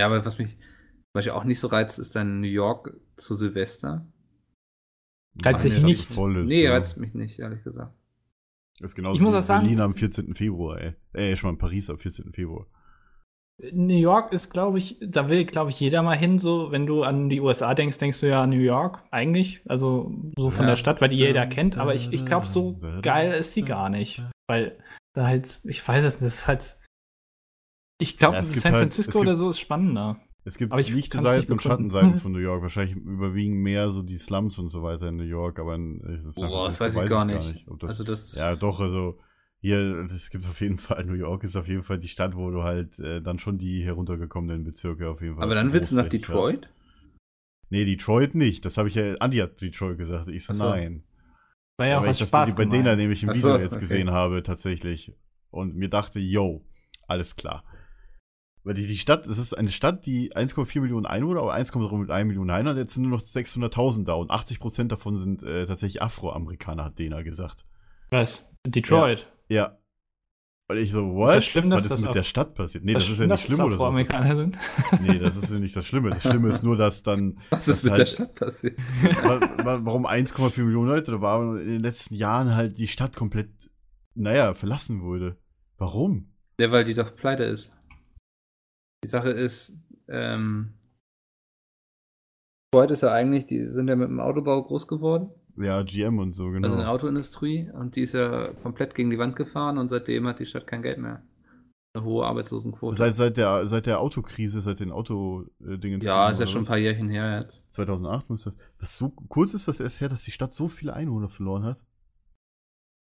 Ja, 0.00 0.06
aber 0.06 0.24
was 0.24 0.38
mich 0.38 0.56
zum 0.56 1.12
Beispiel 1.12 1.32
auch 1.32 1.44
nicht 1.44 1.60
so 1.60 1.66
reizt, 1.68 1.98
ist 1.98 2.16
dann 2.16 2.40
New 2.40 2.46
York 2.48 2.94
zu 3.16 3.34
Silvester. 3.34 4.06
Reizt 5.44 5.62
sich 5.62 5.74
das 5.74 5.82
nicht. 5.84 6.12
Voll 6.12 6.38
ist, 6.38 6.48
nee, 6.48 6.64
ja. 6.64 6.72
reizt 6.72 6.96
mich 6.98 7.14
nicht, 7.14 7.38
ehrlich 7.38 7.62
gesagt. 7.62 7.94
Das 8.80 8.92
ist 8.92 8.94
genauso 8.96 9.16
Ich 9.16 9.20
muss 9.22 9.34
wie 9.34 9.38
auch 9.38 9.42
sagen- 9.42 9.62
Berlin 9.64 9.80
am 9.80 9.94
14. 9.94 10.34
Februar, 10.34 10.80
ey. 10.80 10.94
Äh, 11.12 11.36
schon 11.36 11.48
mal 11.48 11.52
in 11.52 11.58
Paris 11.58 11.90
am 11.90 11.98
14. 11.98 12.32
Februar. 12.32 12.66
New 13.72 13.98
York 13.98 14.32
ist, 14.32 14.50
glaube 14.50 14.78
ich, 14.78 14.96
da 15.06 15.28
will, 15.28 15.44
glaube 15.44 15.68
ich, 15.70 15.78
jeder 15.78 16.02
mal 16.02 16.16
hin. 16.16 16.38
So, 16.38 16.72
wenn 16.72 16.86
du 16.86 17.02
an 17.02 17.28
die 17.28 17.40
USA 17.42 17.74
denkst, 17.74 17.98
denkst 17.98 18.18
du 18.20 18.26
ja 18.28 18.42
an 18.42 18.50
New 18.50 18.56
York 18.56 19.02
eigentlich. 19.10 19.60
Also 19.68 20.10
so 20.38 20.48
von 20.50 20.64
Ja. 20.64 20.70
der 20.70 20.76
Stadt, 20.76 21.02
weil 21.02 21.10
die 21.10 21.16
jeder 21.18 21.46
kennt. 21.46 21.76
Aber 21.76 21.94
ich, 21.94 22.10
ich 22.10 22.24
glaube, 22.24 22.46
so 22.46 22.80
geil 23.02 23.32
ist 23.34 23.54
die 23.56 23.62
gar 23.62 23.90
nicht. 23.90 24.22
Weil 24.48 24.78
da 25.14 25.26
halt, 25.26 25.60
ich 25.64 25.86
weiß 25.86 26.04
es 26.04 26.14
nicht, 26.22 26.24
das 26.26 26.38
ist 26.38 26.48
halt. 26.48 26.78
Ich 28.00 28.16
glaube, 28.16 28.36
Ja, 28.36 28.42
gibt 28.42 28.54
San 28.56 28.72
halt- 28.72 28.82
Francisco 28.82 29.12
gibt- 29.12 29.22
oder 29.22 29.34
so 29.34 29.50
ist 29.50 29.60
spannender. 29.60 30.20
Es 30.44 30.56
gibt 30.56 30.72
Aber 30.72 30.80
ich 30.80 30.88
lichte 30.90 31.10
kann's 31.10 31.24
nicht 31.24 31.32
Seiten 31.34 31.52
und. 31.52 31.62
Schattenseiten 31.62 32.16
von 32.18 32.32
New 32.32 32.38
York. 32.38 32.62
Wahrscheinlich 32.62 32.96
überwiegen 32.96 33.62
mehr 33.62 33.90
so 33.90 34.02
die 34.02 34.16
Slums 34.18 34.58
und 34.58 34.68
so 34.68 34.82
weiter 34.82 35.08
in 35.08 35.16
New 35.16 35.22
York, 35.24 35.58
aber 35.58 35.74
in 35.74 36.00
äh, 36.00 36.30
San 36.30 36.48
Boah, 36.48 36.66
das 36.66 36.80
weiß 36.80 36.96
ich 36.96 37.08
gar 37.08 37.24
nicht. 37.26 37.66
ob 37.68 37.78
das, 37.80 37.90
Also 37.90 38.04
das, 38.04 38.34
ja, 38.34 38.56
doch, 38.56 38.80
also 38.80 39.18
hier, 39.60 40.06
es 40.10 40.30
gibt 40.30 40.46
auf 40.46 40.60
jeden 40.62 40.78
Fall, 40.78 41.04
New 41.04 41.12
York 41.14 41.44
ist 41.44 41.56
auf 41.56 41.68
jeden 41.68 41.82
Fall 41.82 41.98
die 41.98 42.08
Stadt, 42.08 42.34
wo 42.34 42.50
du 42.50 42.62
halt 42.62 42.98
äh, 42.98 43.20
dann 43.20 43.38
schon 43.38 43.58
die 43.58 43.84
heruntergekommenen 43.84 44.64
Bezirke 44.64 45.10
auf 45.10 45.20
jeden 45.20 45.34
Fall 45.34 45.44
aber 45.44 45.54
dann 45.54 45.74
willst 45.74 45.92
du 45.92 45.96
nach 45.96 46.08
Detroit? 46.08 46.66
hast. 46.66 46.74
Nee, 47.68 47.84
Detroit 47.84 48.34
nicht. 48.34 48.64
Das 48.64 48.78
habe 48.78 48.88
ich 48.88 48.94
ja, 48.96 49.14
Andi 49.20 49.36
hat 49.38 49.60
Detroit 49.60 49.96
gesagt. 49.98 50.26
Ich 50.28 50.44
so, 50.46 50.54
so. 50.54 50.64
nein. 50.70 51.04
War 51.76 51.86
ja 51.86 52.00
auch 52.00 52.04
ich 52.04 52.18
das 52.18 52.28
Spaß 52.28 52.56
bei 52.56 52.64
denen 52.64 52.96
nämlich 52.98 53.22
im 53.22 53.28
Video 53.28 53.40
so, 53.52 53.58
jetzt 53.58 53.74
okay. 53.74 53.80
gesehen 53.80 54.10
habe, 54.10 54.42
tatsächlich. 54.42 55.12
Und 55.50 55.76
mir 55.76 55.88
dachte, 55.88 56.18
yo, 56.18 56.64
alles 57.06 57.36
klar. 57.36 57.62
Weil 58.62 58.74
die, 58.74 58.86
die 58.86 58.98
Stadt, 58.98 59.26
es 59.26 59.38
ist 59.38 59.54
eine 59.56 59.70
Stadt, 59.70 60.04
die 60.04 60.34
1,4 60.34 60.80
Millionen 60.82 61.06
Einwohner, 61.06 61.40
aber 61.40 61.54
1,1 61.54 62.24
Millionen 62.24 62.50
Einwohner, 62.50 62.76
jetzt 62.78 62.94
sind 62.94 63.04
nur 63.04 63.12
noch 63.18 63.22
600.000 63.24 64.04
da 64.04 64.12
und 64.14 64.30
80% 64.30 64.88
davon 64.88 65.16
sind 65.16 65.42
äh, 65.42 65.66
tatsächlich 65.66 66.02
Afroamerikaner, 66.02 66.84
hat 66.84 66.98
Dena 66.98 67.22
gesagt. 67.22 67.64
Was? 68.10 68.50
Detroit. 68.66 69.26
Ja. 69.48 69.78
Weil 70.68 70.78
ich 70.78 70.92
so, 70.92 71.14
what? 71.14 71.30
Ist 71.30 71.36
das 71.36 71.44
schlimm, 71.46 71.70
Was 71.70 71.82
ist 71.84 71.90
das 71.90 72.00
mit 72.02 72.14
der 72.14 72.22
Stadt 72.22 72.54
passiert? 72.54 72.84
Nee, 72.84 72.92
Das 72.92 73.04
das, 73.04 73.12
ist 73.14 73.18
ja 73.18 73.26
nicht 73.26 73.42
schlimm 73.44 73.60
oder 73.60 73.76
so. 73.78 73.84
Afroamerikaner 73.86 74.36
sind. 74.36 74.58
Nee, 75.00 75.18
das 75.18 75.36
ist 75.36 75.50
ja 75.50 75.58
nicht 75.58 75.74
das 75.74 75.86
Schlimme. 75.86 76.10
Das 76.10 76.22
Schlimme 76.22 76.48
ist 76.50 76.62
nur, 76.62 76.76
dass 76.76 77.02
dann 77.02 77.38
Was 77.50 77.66
ist 77.66 77.82
mit 77.82 77.92
halt- 77.92 78.00
der 78.02 78.06
Stadt 78.06 78.34
passiert? 78.36 78.78
wa- 79.22 79.40
wa- 79.64 79.80
warum 79.82 80.06
1,4 80.06 80.62
Millionen 80.64 80.88
Leute 80.88 81.12
da 81.12 81.20
waren 81.22 81.48
und 81.48 81.60
in 81.60 81.66
den 81.68 81.80
letzten 81.80 82.14
Jahren 82.14 82.54
halt 82.54 82.78
die 82.78 82.86
Stadt 82.88 83.16
komplett, 83.16 83.50
naja, 84.14 84.52
verlassen 84.54 85.00
wurde. 85.02 85.38
Warum? 85.78 86.34
Ja, 86.60 86.70
weil 86.70 86.84
die 86.84 86.94
doch 86.94 87.16
pleite 87.16 87.44
ist. 87.44 87.72
Die 89.04 89.08
Sache 89.08 89.30
ist, 89.30 89.72
ähm, 90.08 90.74
Detroit 92.72 92.90
ist 92.90 93.02
ja 93.02 93.12
eigentlich, 93.12 93.46
die 93.46 93.64
sind 93.66 93.88
ja 93.88 93.96
mit 93.96 94.08
dem 94.08 94.20
Autobau 94.20 94.62
groß 94.62 94.86
geworden, 94.86 95.30
Ja, 95.56 95.82
GM 95.82 96.18
und 96.18 96.32
so, 96.32 96.50
genau. 96.50 96.66
also 96.66 96.76
in 96.76 96.82
der 96.82 96.90
Autoindustrie, 96.90 97.70
und 97.72 97.96
die 97.96 98.02
ist 98.02 98.12
ja 98.12 98.52
komplett 98.62 98.94
gegen 98.94 99.10
die 99.10 99.18
Wand 99.18 99.36
gefahren 99.36 99.78
und 99.78 99.88
seitdem 99.88 100.26
hat 100.26 100.38
die 100.38 100.46
Stadt 100.46 100.66
kein 100.66 100.82
Geld 100.82 100.98
mehr. 100.98 101.22
Eine 101.92 102.04
hohe 102.04 102.24
Arbeitslosenquote. 102.24 102.96
Seit, 102.96 103.16
seit, 103.16 103.36
der, 103.36 103.66
seit 103.66 103.86
der 103.86 104.00
Autokrise, 104.00 104.60
seit 104.60 104.78
den 104.78 104.92
Auto-Dingen. 104.92 106.00
ja, 106.02 106.30
ist 106.30 106.38
ja 106.38 106.46
schon 106.46 106.62
ein 106.62 106.66
paar 106.66 106.78
Jährchen 106.78 107.08
her 107.08 107.40
jetzt. 107.40 107.64
2008 107.72 108.30
muss 108.30 108.44
das. 108.44 108.56
Was 108.78 108.96
so 108.96 109.10
kurz 109.10 109.54
ist 109.54 109.66
das 109.66 109.80
erst 109.80 110.00
her, 110.00 110.08
dass 110.08 110.22
die 110.22 110.30
Stadt 110.30 110.52
so 110.52 110.68
viele 110.68 110.94
Einwohner 110.94 111.28
verloren 111.28 111.64
hat? 111.64 111.80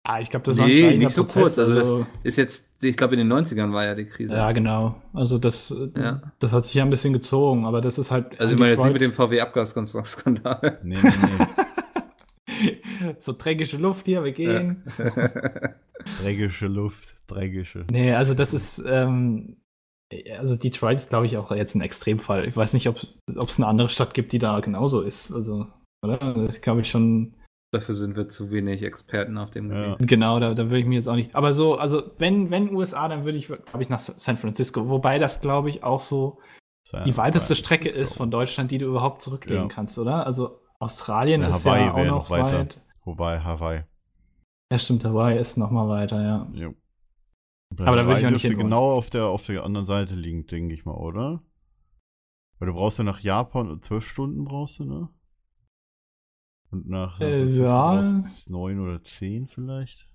Ah, 0.07 0.21
ich 0.21 0.29
glaube, 0.29 0.45
das 0.45 0.59
war 0.59 0.67
ein 0.67 0.71
Nee, 0.71 0.97
nicht 0.99 1.11
so 1.11 1.23
Prozess, 1.23 1.43
kurz. 1.43 1.59
Also 1.59 2.01
das 2.01 2.07
ist 2.25 2.37
jetzt, 2.37 2.69
ich 2.85 2.95
glaube 2.97 3.15
in 3.15 3.27
den 3.27 3.33
90ern 3.33 3.73
war 3.73 3.85
ja 3.87 3.95
die 3.95 4.05
Krise. 4.05 4.37
ja, 4.37 4.53
genau. 4.53 5.01
Also 5.15 5.39
das, 5.39 5.75
Ja. 5.97 6.21
das 6.41 6.53
hat 6.53 6.67
sich 6.67 6.75
ja 6.75 6.85
ein 6.85 6.91
bisschen 6.91 7.15
gezogen, 7.15 7.65
aber 7.65 7.81
das 7.81 7.97
ist 7.99 8.11
halt. 8.11 8.39
Also 8.39 8.53
ich 8.53 8.59
meine 8.59 8.73
jetzt 8.73 8.81
nicht 8.85 8.89
Detroit- 8.89 8.93
mit 8.93 9.03
dem 9.03 9.13
VW-Abgasskandal. 9.13 10.79
Nee, 10.83 10.97
nee, 11.03 11.11
nee. 12.59 12.77
so 13.19 13.33
dreckige 13.37 13.77
Luft 13.79 14.05
hier, 14.07 14.23
wir 14.25 14.33
gehen. 14.33 14.83
dreckige 16.23 16.67
Luft, 16.67 17.15
dreckige. 17.27 17.87
Nee, 17.91 18.13
also 18.13 18.35
das 18.35 18.53
ist, 18.53 18.83
ähm, 18.87 19.57
also 20.39 20.57
Detroit 20.57 20.99
ist, 20.99 21.09
glaube 21.09 21.27
ich, 21.27 21.37
auch 21.39 21.51
jetzt 21.51 21.75
ein 21.75 21.81
Extremfall. 21.81 22.47
Ich 22.47 22.57
weiß 22.57 22.75
nicht, 22.75 22.89
ob 22.89 22.97
es 23.27 23.57
eine 23.59 23.67
andere 23.67 23.89
Stadt 23.89 24.15
gibt, 24.15 24.33
die 24.33 24.39
da 24.39 24.61
genauso 24.61 25.01
ist. 25.01 25.33
Also, 25.33 25.67
oder? 26.03 26.35
Das 26.47 26.61
glaube 26.61 26.83
ich 26.83 26.91
schon, 26.91 27.35
Dafür 27.75 27.95
sind 27.95 28.17
wir 28.17 28.29
zu 28.29 28.51
wenig 28.51 28.83
Experten 28.83 29.37
auf 29.37 29.51
dem 29.51 29.71
Ja. 29.71 29.93
Gebiet. 29.95 30.09
genau, 30.09 30.39
da, 30.41 30.55
da 30.55 30.65
würde 30.65 30.79
ich 30.79 30.87
mir 30.87 30.95
jetzt 30.95 31.09
auch 31.09 31.17
nicht. 31.17 31.35
Aber 31.35 31.53
so, 31.53 31.77
also 31.77 32.03
wenn, 32.19 32.51
wenn 32.51 32.75
USA, 32.75 33.09
dann 33.09 33.25
würde 33.25 33.37
ich, 33.39 33.47
glaube 33.49 33.83
ich, 33.83 33.89
nach 33.89 33.99
San 33.99 34.37
Francisco. 34.37 34.89
Wobei 34.89 35.19
das, 35.19 35.41
glaube 35.41 35.69
ich, 35.71 35.83
auch 35.85 36.01
so 36.01 36.39
die 37.07 37.17
weiteste 37.17 37.55
Strecke 37.55 37.89
ist 37.89 38.15
von 38.15 38.31
Deutschland, 38.31 38.71
die 38.71 38.79
du 38.79 38.87
überhaupt 38.87 39.23
zurücklegen 39.23 39.63
Ja. 39.65 39.69
kannst, 39.69 39.99
oder? 39.99 40.27
Also 40.27 40.61
Australien 40.79 41.41
Ja, 41.41 41.49
ist 41.49 41.65
Hawaii 41.65 41.85
ja 41.87 41.93
auch 41.93 41.97
wäre 41.97 42.07
noch 42.09 42.17
noch 42.17 42.31
weiter. 42.31 42.59
weit. 42.61 42.81
Wobei, 43.05 43.41
Hawaii. 43.41 43.85
Ja, 44.71 44.79
stimmt, 44.79 45.05
Hawaii 45.05 45.39
ist 45.39 45.57
noch 45.57 45.71
mal 45.71 45.89
weiter, 45.89 46.21
ja. 46.23 46.47
Ja. 46.53 46.71
Aber 47.87 47.97
da 47.97 48.07
würde 48.07 48.21
ich 48.21 48.27
auch 48.27 48.31
nicht 48.31 48.43
hin 48.47 48.59
genau 48.59 48.93
auf 48.93 49.11
der, 49.11 49.27
auf 49.27 49.47
der 49.47 49.65
anderen 49.65 49.87
Seite 49.87 50.15
liegen, 50.15 50.47
denke 50.47 50.75
ich 50.75 50.85
mal, 50.85 50.95
oder? 50.95 51.43
Weil 52.59 52.69
du 52.69 52.75
brauchst 52.75 52.99
ja 52.99 53.05
nach 53.05 53.21
Japan 53.21 53.81
zwölf 53.83 54.07
Stunden 54.09 54.45
brauchst 54.45 54.79
du, 54.79 54.85
ne? 54.85 55.09
Und 56.71 56.89
nach, 56.89 57.21
Äh, 57.21 57.45
ja. 57.47 58.03
neun 58.49 58.81
oder 58.81 59.03
zehn 59.05 59.47
vielleicht? 59.47 60.09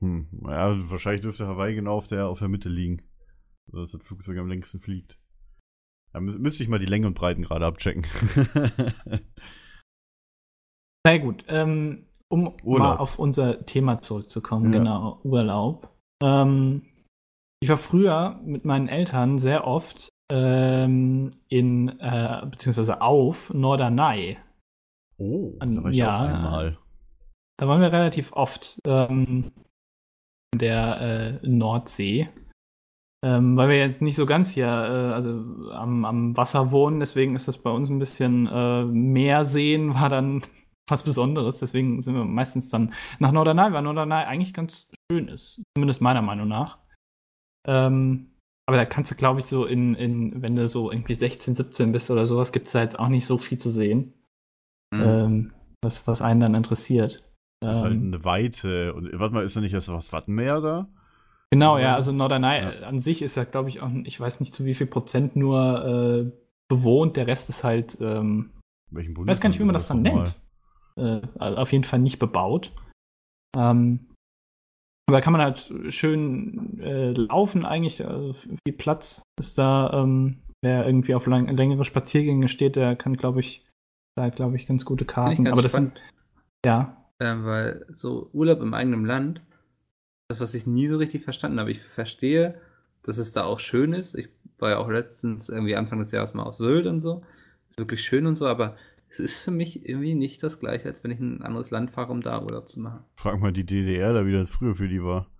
Hm, 0.00 0.28
ja, 0.46 0.74
wahrscheinlich 0.90 1.20
dürfte 1.22 1.46
Hawaii 1.46 1.74
genau 1.74 1.96
auf 1.96 2.06
der, 2.08 2.26
auf 2.28 2.38
der 2.38 2.48
Mitte 2.48 2.68
liegen. 2.68 3.02
Dass 3.66 3.92
das 3.92 4.02
Flugzeug 4.02 4.38
am 4.38 4.48
längsten 4.48 4.80
fliegt. 4.80 5.18
Da 6.12 6.20
müß, 6.20 6.38
müsste 6.38 6.62
ich 6.64 6.68
mal 6.68 6.78
die 6.80 6.86
Länge 6.86 7.06
und 7.06 7.14
Breiten 7.14 7.42
gerade 7.42 7.66
abchecken. 7.66 8.04
Na 11.06 11.18
gut, 11.18 11.44
ähm, 11.48 12.06
um 12.28 12.54
Urlaub. 12.64 12.78
mal 12.78 12.96
auf 12.96 13.18
unser 13.18 13.64
Thema 13.64 14.00
zurückzukommen, 14.02 14.72
Ja. 14.72 14.78
genau, 14.78 15.20
Urlaub. 15.22 15.88
Ähm, 16.22 16.82
ich 17.62 17.68
war 17.68 17.78
früher 17.78 18.40
mit 18.44 18.64
meinen 18.64 18.88
Eltern 18.88 19.38
sehr 19.38 19.66
oft 19.66 20.08
ähm, 20.32 21.30
in, 21.48 21.88
äh, 22.00 22.46
beziehungsweise 22.50 23.00
auf 23.02 23.52
Norderney. 23.54 24.38
Oh, 25.20 25.56
Ähm, 25.60 25.76
da 25.76 25.84
war 25.84 25.90
ich 25.90 25.96
ja. 25.96 26.16
auch 26.16 26.20
einmal. 26.20 26.78
Da 27.58 27.68
waren 27.68 27.80
wir 27.80 27.92
relativ 27.92 28.32
oft 28.32 28.80
ähm, 28.86 29.52
in 30.52 30.58
der 30.58 31.40
äh, 31.42 31.46
Nordsee. 31.46 32.28
Ähm, 33.22 33.56
weil 33.56 33.68
wir 33.68 33.76
jetzt 33.76 34.00
nicht 34.00 34.16
so 34.16 34.24
ganz 34.24 34.48
hier 34.50 34.66
äh, 34.66 35.12
also 35.12 35.30
am, 35.72 36.06
am 36.06 36.36
Wasser 36.38 36.70
wohnen, 36.70 37.00
deswegen 37.00 37.36
ist 37.36 37.48
das 37.48 37.58
bei 37.58 37.68
uns 37.70 37.90
ein 37.90 37.98
bisschen 37.98 38.46
äh, 38.46 38.84
mehr 38.84 39.44
sehen, 39.44 39.92
war 39.92 40.08
dann 40.08 40.42
was 40.88 41.02
Besonderes. 41.02 41.58
Deswegen 41.58 42.00
sind 42.00 42.14
wir 42.14 42.24
meistens 42.24 42.70
dann 42.70 42.94
nach 43.18 43.32
Norderney, 43.32 43.72
weil 43.72 43.82
Norderney 43.82 44.24
eigentlich 44.24 44.54
ganz 44.54 44.90
schön 45.12 45.28
ist. 45.28 45.60
Zumindest 45.76 46.00
meiner 46.00 46.22
Meinung 46.22 46.48
nach. 46.48 46.78
Ähm, 47.68 48.30
aber 48.66 48.78
da 48.78 48.86
kannst 48.86 49.10
du, 49.10 49.16
glaube 49.16 49.40
ich, 49.40 49.46
so 49.46 49.66
in, 49.66 49.94
in, 49.96 50.42
wenn 50.42 50.56
du 50.56 50.66
so 50.66 50.90
irgendwie 50.90 51.14
16, 51.14 51.56
17 51.56 51.92
bist 51.92 52.10
oder 52.10 52.24
sowas, 52.24 52.52
gibt 52.52 52.68
es 52.68 52.72
da 52.72 52.80
jetzt 52.80 52.98
auch 52.98 53.08
nicht 53.08 53.26
so 53.26 53.36
viel 53.36 53.58
zu 53.58 53.68
sehen, 53.68 54.14
Mhm. 54.92 55.02
ähm, 55.02 55.52
was, 55.82 56.06
was 56.06 56.22
einen 56.22 56.40
dann 56.40 56.54
interessiert. 56.54 57.24
Das 57.60 57.78
ist 57.78 57.82
halt 57.82 57.94
Ähm, 57.94 58.06
eine 58.06 58.24
Weite. 58.24 58.94
Und 58.94 59.10
warte 59.18 59.34
mal, 59.34 59.44
ist 59.44 59.56
da 59.56 59.60
nicht 59.60 59.74
erst 59.74 59.88
was 59.88 60.12
Wattenmeer 60.12 60.60
da? 60.60 60.88
Genau, 61.50 61.78
ja, 61.78 61.94
also 61.94 62.12
Norderney 62.12 62.62
ja. 62.62 62.86
an 62.86 63.00
sich 63.00 63.22
ist 63.22 63.36
ja, 63.36 63.44
glaube 63.44 63.68
ich, 63.68 63.82
auch, 63.82 63.90
ich 64.04 64.18
weiß 64.18 64.40
nicht 64.40 64.54
zu 64.54 64.64
wie 64.64 64.74
viel 64.74 64.86
Prozent 64.86 65.34
nur 65.34 65.84
äh, 65.84 66.32
bewohnt, 66.68 67.16
der 67.16 67.26
Rest 67.26 67.48
ist 67.48 67.64
halt, 67.64 67.98
ähm, 68.00 68.50
Welchen 68.90 69.12
ich 69.12 69.26
weiß 69.26 69.40
gar 69.40 69.48
nicht, 69.48 69.58
wie 69.58 69.64
man 69.64 69.74
das 69.74 69.88
dann 69.88 70.02
nennt. 70.02 70.36
Äh, 70.96 71.20
also 71.38 71.58
auf 71.58 71.72
jeden 71.72 71.84
Fall 71.84 71.98
nicht 71.98 72.18
bebaut. 72.18 72.72
Ähm, 73.56 74.10
aber 75.08 75.18
da 75.18 75.20
kann 75.20 75.32
man 75.32 75.42
halt 75.42 75.72
schön 75.88 76.78
äh, 76.80 77.10
laufen 77.10 77.66
eigentlich, 77.66 78.06
also 78.06 78.32
viel 78.32 78.76
Platz 78.76 79.22
ist 79.40 79.58
da. 79.58 79.90
Ähm, 79.92 80.42
wer 80.62 80.86
irgendwie 80.86 81.16
auf 81.16 81.26
lang, 81.26 81.48
längere 81.48 81.84
Spaziergänge 81.84 82.48
steht, 82.48 82.76
der 82.76 82.94
kann, 82.94 83.16
glaube 83.16 83.40
ich, 83.40 83.66
da 84.16 84.28
glaube 84.28 84.56
ich 84.56 84.66
ganz 84.66 84.84
gute 84.84 85.04
Karten. 85.04 85.44
ganz 85.44 85.52
Aber 85.52 85.62
das 85.62 85.72
spannend, 85.72 85.98
sind, 85.98 86.66
ja, 86.66 87.06
ähm, 87.20 87.44
weil 87.44 87.86
so 87.92 88.30
Urlaub 88.32 88.60
im 88.60 88.74
eigenen 88.74 89.04
Land, 89.04 89.42
das, 90.28 90.40
was 90.40 90.54
ich 90.54 90.66
nie 90.66 90.86
so 90.86 90.96
richtig 90.98 91.24
verstanden 91.24 91.60
habe. 91.60 91.70
Ich 91.70 91.80
verstehe, 91.80 92.60
dass 93.02 93.18
es 93.18 93.32
da 93.32 93.44
auch 93.44 93.60
schön 93.60 93.92
ist. 93.92 94.14
Ich 94.14 94.28
war 94.58 94.70
ja 94.70 94.78
auch 94.78 94.88
letztens 94.88 95.48
irgendwie 95.48 95.76
Anfang 95.76 95.98
des 95.98 96.12
Jahres 96.12 96.34
mal 96.34 96.44
auf 96.44 96.56
Sylt 96.56 96.86
und 96.86 97.00
so. 97.00 97.22
Ist 97.68 97.78
wirklich 97.78 98.02
schön 98.04 98.26
und 98.26 98.36
so, 98.36 98.46
aber 98.46 98.76
es 99.08 99.20
ist 99.20 99.40
für 99.40 99.50
mich 99.50 99.88
irgendwie 99.88 100.14
nicht 100.14 100.42
das 100.42 100.60
gleiche, 100.60 100.88
als 100.88 101.02
wenn 101.02 101.10
ich 101.10 101.18
in 101.18 101.38
ein 101.38 101.42
anderes 101.42 101.70
Land 101.70 101.90
fahre, 101.90 102.12
um 102.12 102.20
da 102.20 102.42
Urlaub 102.42 102.68
zu 102.68 102.78
machen. 102.80 103.04
Frag 103.16 103.40
mal 103.40 103.52
die 103.52 103.66
DDR, 103.66 104.12
da 104.12 104.24
wie 104.24 104.32
das 104.32 104.48
früher 104.50 104.74
für 104.74 104.88
die 104.88 105.02
war. 105.02 105.30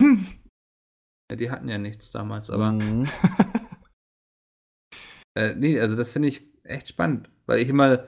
Ja, 1.30 1.36
die 1.36 1.48
hatten 1.52 1.68
ja 1.68 1.78
nichts 1.78 2.10
damals, 2.10 2.50
aber 2.50 2.72
Mhm. 2.72 3.04
Äh, 5.36 5.54
nee, 5.54 5.78
also 5.78 5.96
das 5.96 6.10
finde 6.10 6.26
ich 6.26 6.49
echt 6.64 6.88
spannend, 6.88 7.28
weil 7.46 7.60
ich 7.60 7.68
immer, 7.68 8.04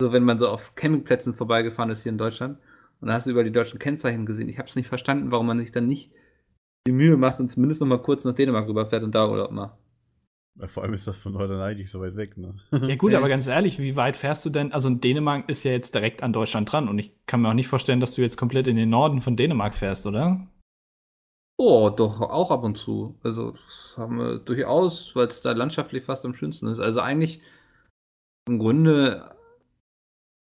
so 0.00 0.12
wenn 0.12 0.24
man 0.24 0.38
so 0.38 0.48
auf 0.48 0.74
Campingplätzen 0.74 1.34
vorbeigefahren 1.34 1.90
ist 1.90 2.02
hier 2.02 2.12
in 2.12 2.18
Deutschland 2.18 2.58
und 3.00 3.08
da 3.08 3.14
hast 3.14 3.26
du 3.26 3.30
über 3.30 3.44
die 3.44 3.52
deutschen 3.52 3.78
Kennzeichen 3.78 4.26
gesehen, 4.26 4.48
ich 4.48 4.58
habe 4.58 4.68
es 4.68 4.76
nicht 4.76 4.88
verstanden, 4.88 5.30
warum 5.30 5.46
man 5.46 5.58
sich 5.58 5.70
dann 5.70 5.86
nicht 5.86 6.12
die 6.86 6.92
Mühe 6.92 7.16
macht 7.16 7.40
und 7.40 7.48
zumindest 7.48 7.80
noch 7.80 7.88
mal 7.88 8.02
kurz 8.02 8.24
nach 8.24 8.34
Dänemark 8.34 8.68
rüberfährt 8.68 9.02
und 9.02 9.14
da 9.14 9.28
Urlaub 9.28 9.50
macht. 9.50 9.76
Vor 10.66 10.82
allem 10.82 10.92
ist 10.92 11.06
das 11.06 11.18
von 11.18 11.34
Norderney 11.34 11.76
nicht 11.76 11.90
so 11.90 12.00
weit 12.00 12.16
weg, 12.16 12.36
ne? 12.36 12.56
Ja 12.88 12.96
gut, 12.96 13.14
aber 13.14 13.28
ganz 13.28 13.46
ehrlich, 13.46 13.78
wie 13.78 13.94
weit 13.94 14.16
fährst 14.16 14.44
du 14.44 14.50
denn? 14.50 14.72
Also 14.72 14.90
Dänemark 14.90 15.48
ist 15.48 15.62
ja 15.62 15.70
jetzt 15.70 15.94
direkt 15.94 16.22
an 16.22 16.32
Deutschland 16.32 16.72
dran 16.72 16.88
und 16.88 16.98
ich 16.98 17.12
kann 17.26 17.40
mir 17.40 17.50
auch 17.50 17.54
nicht 17.54 17.68
vorstellen, 17.68 18.00
dass 18.00 18.14
du 18.14 18.22
jetzt 18.22 18.36
komplett 18.36 18.66
in 18.66 18.76
den 18.76 18.90
Norden 18.90 19.20
von 19.20 19.36
Dänemark 19.36 19.74
fährst, 19.76 20.06
oder? 20.06 20.48
Oh, 21.60 21.90
doch, 21.90 22.20
auch 22.20 22.50
ab 22.50 22.62
und 22.62 22.78
zu. 22.78 23.16
Also, 23.22 23.52
das 23.52 23.94
haben 23.98 24.18
wir 24.18 24.38
durchaus, 24.38 25.14
weil 25.14 25.26
es 25.26 25.40
da 25.40 25.52
landschaftlich 25.52 26.04
fast 26.04 26.24
am 26.24 26.34
schönsten 26.34 26.68
ist. 26.68 26.78
Also 26.78 27.00
eigentlich 27.00 27.40
im 28.48 28.58
Grunde, 28.58 29.36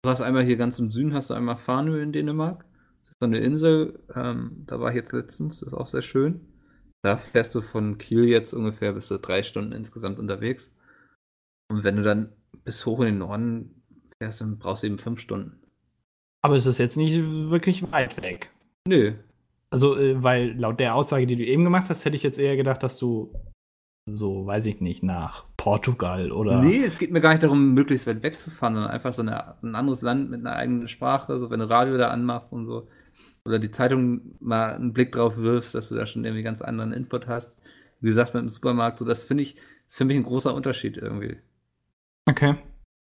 du 0.03 0.11
hast 0.11 0.21
einmal 0.21 0.45
hier 0.45 0.57
ganz 0.57 0.79
im 0.79 0.91
Süden, 0.91 1.15
hast 1.15 1.31
du 1.31 1.35
einmal 1.35 1.57
Farnö 1.57 2.03
in 2.03 2.13
Dänemark. 2.13 2.65
Das 3.03 3.11
ist 3.11 3.21
so 3.21 3.27
eine 3.27 3.39
Insel, 3.39 4.01
ähm, 4.15 4.65
da 4.67 4.81
war 4.81 4.91
ich 4.91 4.97
jetzt 4.97 5.13
letztens, 5.13 5.61
das 5.61 5.69
ist 5.69 5.75
auch 5.75 5.87
sehr 5.87 6.03
schön. 6.03 6.47
Da 7.03 7.17
fährst 7.17 7.55
du 7.55 7.61
von 7.61 7.97
Kiel 7.99 8.29
jetzt 8.29 8.53
ungefähr 8.53 8.93
bis 8.93 9.09
zu 9.09 9.19
drei 9.19 9.43
Stunden 9.43 9.73
insgesamt 9.73 10.19
unterwegs. 10.19 10.75
Und 11.71 11.85
wenn 11.85 11.97
du 11.97 12.03
dann 12.03 12.33
bis 12.65 12.85
hoch 12.85 13.01
in 13.01 13.07
den 13.07 13.19
Norden 13.19 13.83
fährst, 14.19 14.41
dann 14.41 14.59
brauchst 14.59 14.83
du 14.83 14.89
eben 14.89 14.99
fünf 14.99 15.21
Stunden. 15.21 15.61
Aber 16.43 16.57
es 16.57 16.67
ist 16.67 16.79
jetzt 16.79 16.97
nicht 16.97 17.19
wirklich 17.23 17.91
weit 17.93 18.21
weg. 18.23 18.51
Nö, 18.89 19.15
Also, 19.71 19.97
äh, 19.97 20.23
weil 20.23 20.59
laut 20.59 20.81
der 20.81 20.95
Aussage, 20.95 21.27
die 21.27 21.37
du 21.37 21.45
eben 21.45 21.65
gemacht 21.65 21.89
hast, 21.89 22.05
hätte 22.05 22.17
ich 22.17 22.23
jetzt 22.23 22.39
eher 22.39 22.57
gedacht, 22.57 22.83
dass 22.83 22.99
du 22.99 23.33
so, 24.07 24.47
weiß 24.47 24.67
ich 24.67 24.81
nicht, 24.81 25.03
nach 25.03 25.47
Portugal 25.61 26.33
oder. 26.33 26.63
Nee, 26.63 26.83
es 26.83 26.99
geht 26.99 27.11
mir 27.11 27.21
gar 27.21 27.31
nicht 27.31 27.43
darum, 27.43 27.75
möglichst 27.75 28.07
weit 28.07 28.23
wegzufahren, 28.23 28.75
sondern 28.75 28.91
einfach 28.91 29.13
so 29.13 29.21
eine, 29.21 29.63
ein 29.63 29.75
anderes 29.75 30.01
Land 30.01 30.31
mit 30.31 30.41
einer 30.41 30.57
eigenen 30.57 30.89
Sprache, 30.89 31.39
so 31.39 31.51
wenn 31.51 31.61
du 31.61 31.69
Radio 31.69 31.99
da 31.99 32.09
anmachst 32.09 32.55
und 32.55 32.65
so. 32.65 32.89
Oder 33.45 33.59
die 33.59 33.71
Zeitung 33.71 34.37
mal 34.41 34.75
einen 34.75 34.95
Blick 34.95 35.13
drauf 35.13 35.37
wirfst, 35.37 35.75
dass 35.75 35.91
du 35.91 35.97
da 35.97 36.07
schon 36.07 36.25
irgendwie 36.25 36.43
ganz 36.43 36.63
anderen 36.63 36.95
Input 36.95 37.27
hast. 37.27 37.61
Wie 38.01 38.07
gesagt, 38.09 38.33
mit 38.33 38.43
dem 38.43 38.49
Supermarkt, 38.49 38.99
so 38.99 39.05
das 39.05 39.25
finde 39.25 39.43
ich, 39.43 39.57
ist 39.87 39.99
für 39.99 40.07
mich 40.07 40.17
ein 40.17 40.23
großer 40.23 40.55
Unterschied 40.55 40.97
irgendwie. 40.97 41.37
Okay. 42.27 42.57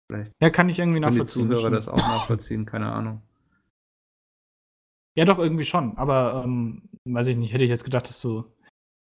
Vielleicht 0.09 0.33
Ja, 0.43 0.51
kann 0.51 0.69
ich 0.69 0.81
irgendwie 0.81 1.01
können 1.01 1.13
die 1.13 1.19
nachvollziehen. 1.21 1.49
Zuhörer 1.49 1.71
das 1.71 1.87
auch 1.87 1.97
nachvollziehen, 1.97 2.67
keine 2.67 2.91
Ahnung. 2.91 3.23
Ja, 5.15 5.25
doch, 5.25 5.39
irgendwie 5.39 5.65
schon. 5.65 5.97
Aber, 5.97 6.43
ähm, 6.45 6.89
weiß 7.05 7.29
ich 7.29 7.37
nicht, 7.37 7.53
hätte 7.53 7.63
ich 7.63 7.71
jetzt 7.71 7.85
gedacht, 7.85 8.09
dass 8.09 8.21
du 8.21 8.47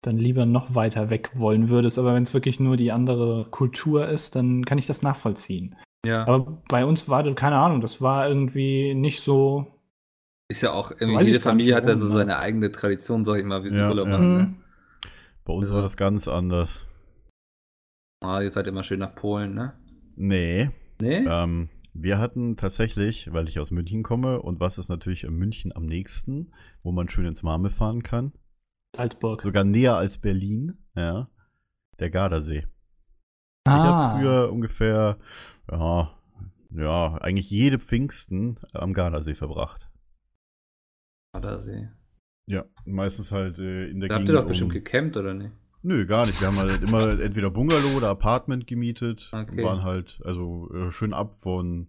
dann 0.03 0.17
lieber 0.17 0.47
noch 0.47 0.75
weiter 0.75 1.11
weg 1.11 1.31
wollen 1.35 1.69
würdest. 1.69 1.99
Aber 1.99 2.15
wenn 2.15 2.23
es 2.23 2.35
wirklich 2.35 2.61
nur 2.61 2.77
die 2.77 2.93
andere 2.93 3.47
Kultur 3.51 4.09
ist, 4.09 4.37
dann 4.37 4.65
kann 4.65 4.79
ich 4.79 4.87
das 4.87 5.03
nachvollziehen. 5.03 5.77
Ja. 6.07 6.23
Aber 6.27 6.63
bei 6.69 6.85
uns 6.85 7.09
war 7.09 7.23
das, 7.23 7.35
keine 7.35 7.57
Ahnung, 7.57 7.81
das 7.81 8.01
war 8.01 8.29
irgendwie 8.29 8.95
nicht 8.95 9.21
so. 9.21 9.67
Ist 10.51 10.63
ja 10.63 10.73
auch, 10.73 10.93
irgendwie, 10.93 11.25
jede 11.25 11.41
Familie 11.41 11.75
hat 11.75 11.87
ja 11.87 11.97
so 11.97 12.07
ne? 12.07 12.13
seine 12.13 12.39
eigene 12.39 12.71
Tradition, 12.73 13.25
sag 13.25 13.39
ich 13.39 13.45
mal, 13.45 13.65
wie 13.65 13.71
sie 13.71 13.79
Ja, 13.79 13.89
Urlaub 13.89 14.07
ja. 14.07 14.13
machen. 14.13 14.37
Ne? 14.37 14.43
Mhm. 14.45 14.57
Bei 15.45 15.53
uns 15.53 15.65
Also- 15.65 15.75
war 15.75 15.83
das 15.83 15.97
ganz 15.97 16.29
anders. 16.29 16.85
Ah, 18.21 18.41
ihr 18.41 18.51
seid 18.51 18.67
immer 18.67 18.83
schön 18.83 18.99
nach 19.01 19.15
Polen, 19.15 19.55
ne? 19.55 19.75
Nee. 20.17 20.71
Nee? 21.01 21.25
Ähm, 21.29 21.69
wir 21.95 22.19
hatten 22.19 22.57
tatsächlich, 22.57 23.33
weil 23.33 23.49
ich 23.49 23.61
aus 23.61 23.71
München 23.71 24.03
komme 24.03 24.41
und 24.43 24.59
was 24.61 24.79
ist 24.79 24.89
natürlich 24.89 25.25
in 25.25 25.35
München 25.35 25.73
am 25.75 25.87
nächsten, 25.87 26.53
wo 26.83 26.91
man 26.93 27.09
schön 27.09 27.27
ins 27.27 27.43
Marme 27.43 27.71
fahren 27.71 28.03
kann, 28.03 28.33
Salzburg. 28.97 29.43
sogar 29.43 29.65
näher 29.65 29.97
als 29.97 30.19
Berlin, 30.19 30.79
ja, 30.97 31.29
der 31.99 32.11
Gardasee. 32.11 32.59
Ich 33.67 33.73
Ah. 33.73 33.79
habe 34.13 34.19
früher 34.21 34.53
ungefähr, 34.53 35.19
ja, 35.71 36.15
ja, 36.71 37.15
eigentlich 37.21 37.51
jede 37.51 37.79
Pfingsten 37.79 38.59
am 38.73 38.93
Gardasee 38.95 39.35
verbracht. 39.35 39.89
Gardasee. 41.35 41.89
Ja, 42.47 42.65
meistens 42.87 43.31
halt 43.31 43.59
äh, 43.59 43.89
in 43.89 44.01
der 44.01 44.09
Da 44.09 44.15
habt 44.17 44.21
Gegend 44.23 44.29
ihr 44.31 44.35
doch 44.37 44.43
um- 44.43 44.49
bestimmt 44.49 44.73
gecampt, 44.73 45.17
oder 45.17 45.35
nicht? 45.35 45.53
Nö, 45.83 46.07
gar 46.07 46.27
nicht. 46.27 46.41
Wir 46.41 46.49
haben 46.49 46.57
halt 46.57 46.83
immer 46.83 47.11
entweder 47.21 47.51
Bungalow 47.51 47.97
oder 47.97 48.09
Apartment 48.09 48.67
gemietet. 48.67 49.31
Okay. 49.33 49.61
Und 49.61 49.65
waren 49.65 49.83
halt, 49.85 50.21
also 50.25 50.73
äh, 50.75 50.91
schön 50.91 51.13
ab 51.13 51.37
von, 51.37 51.89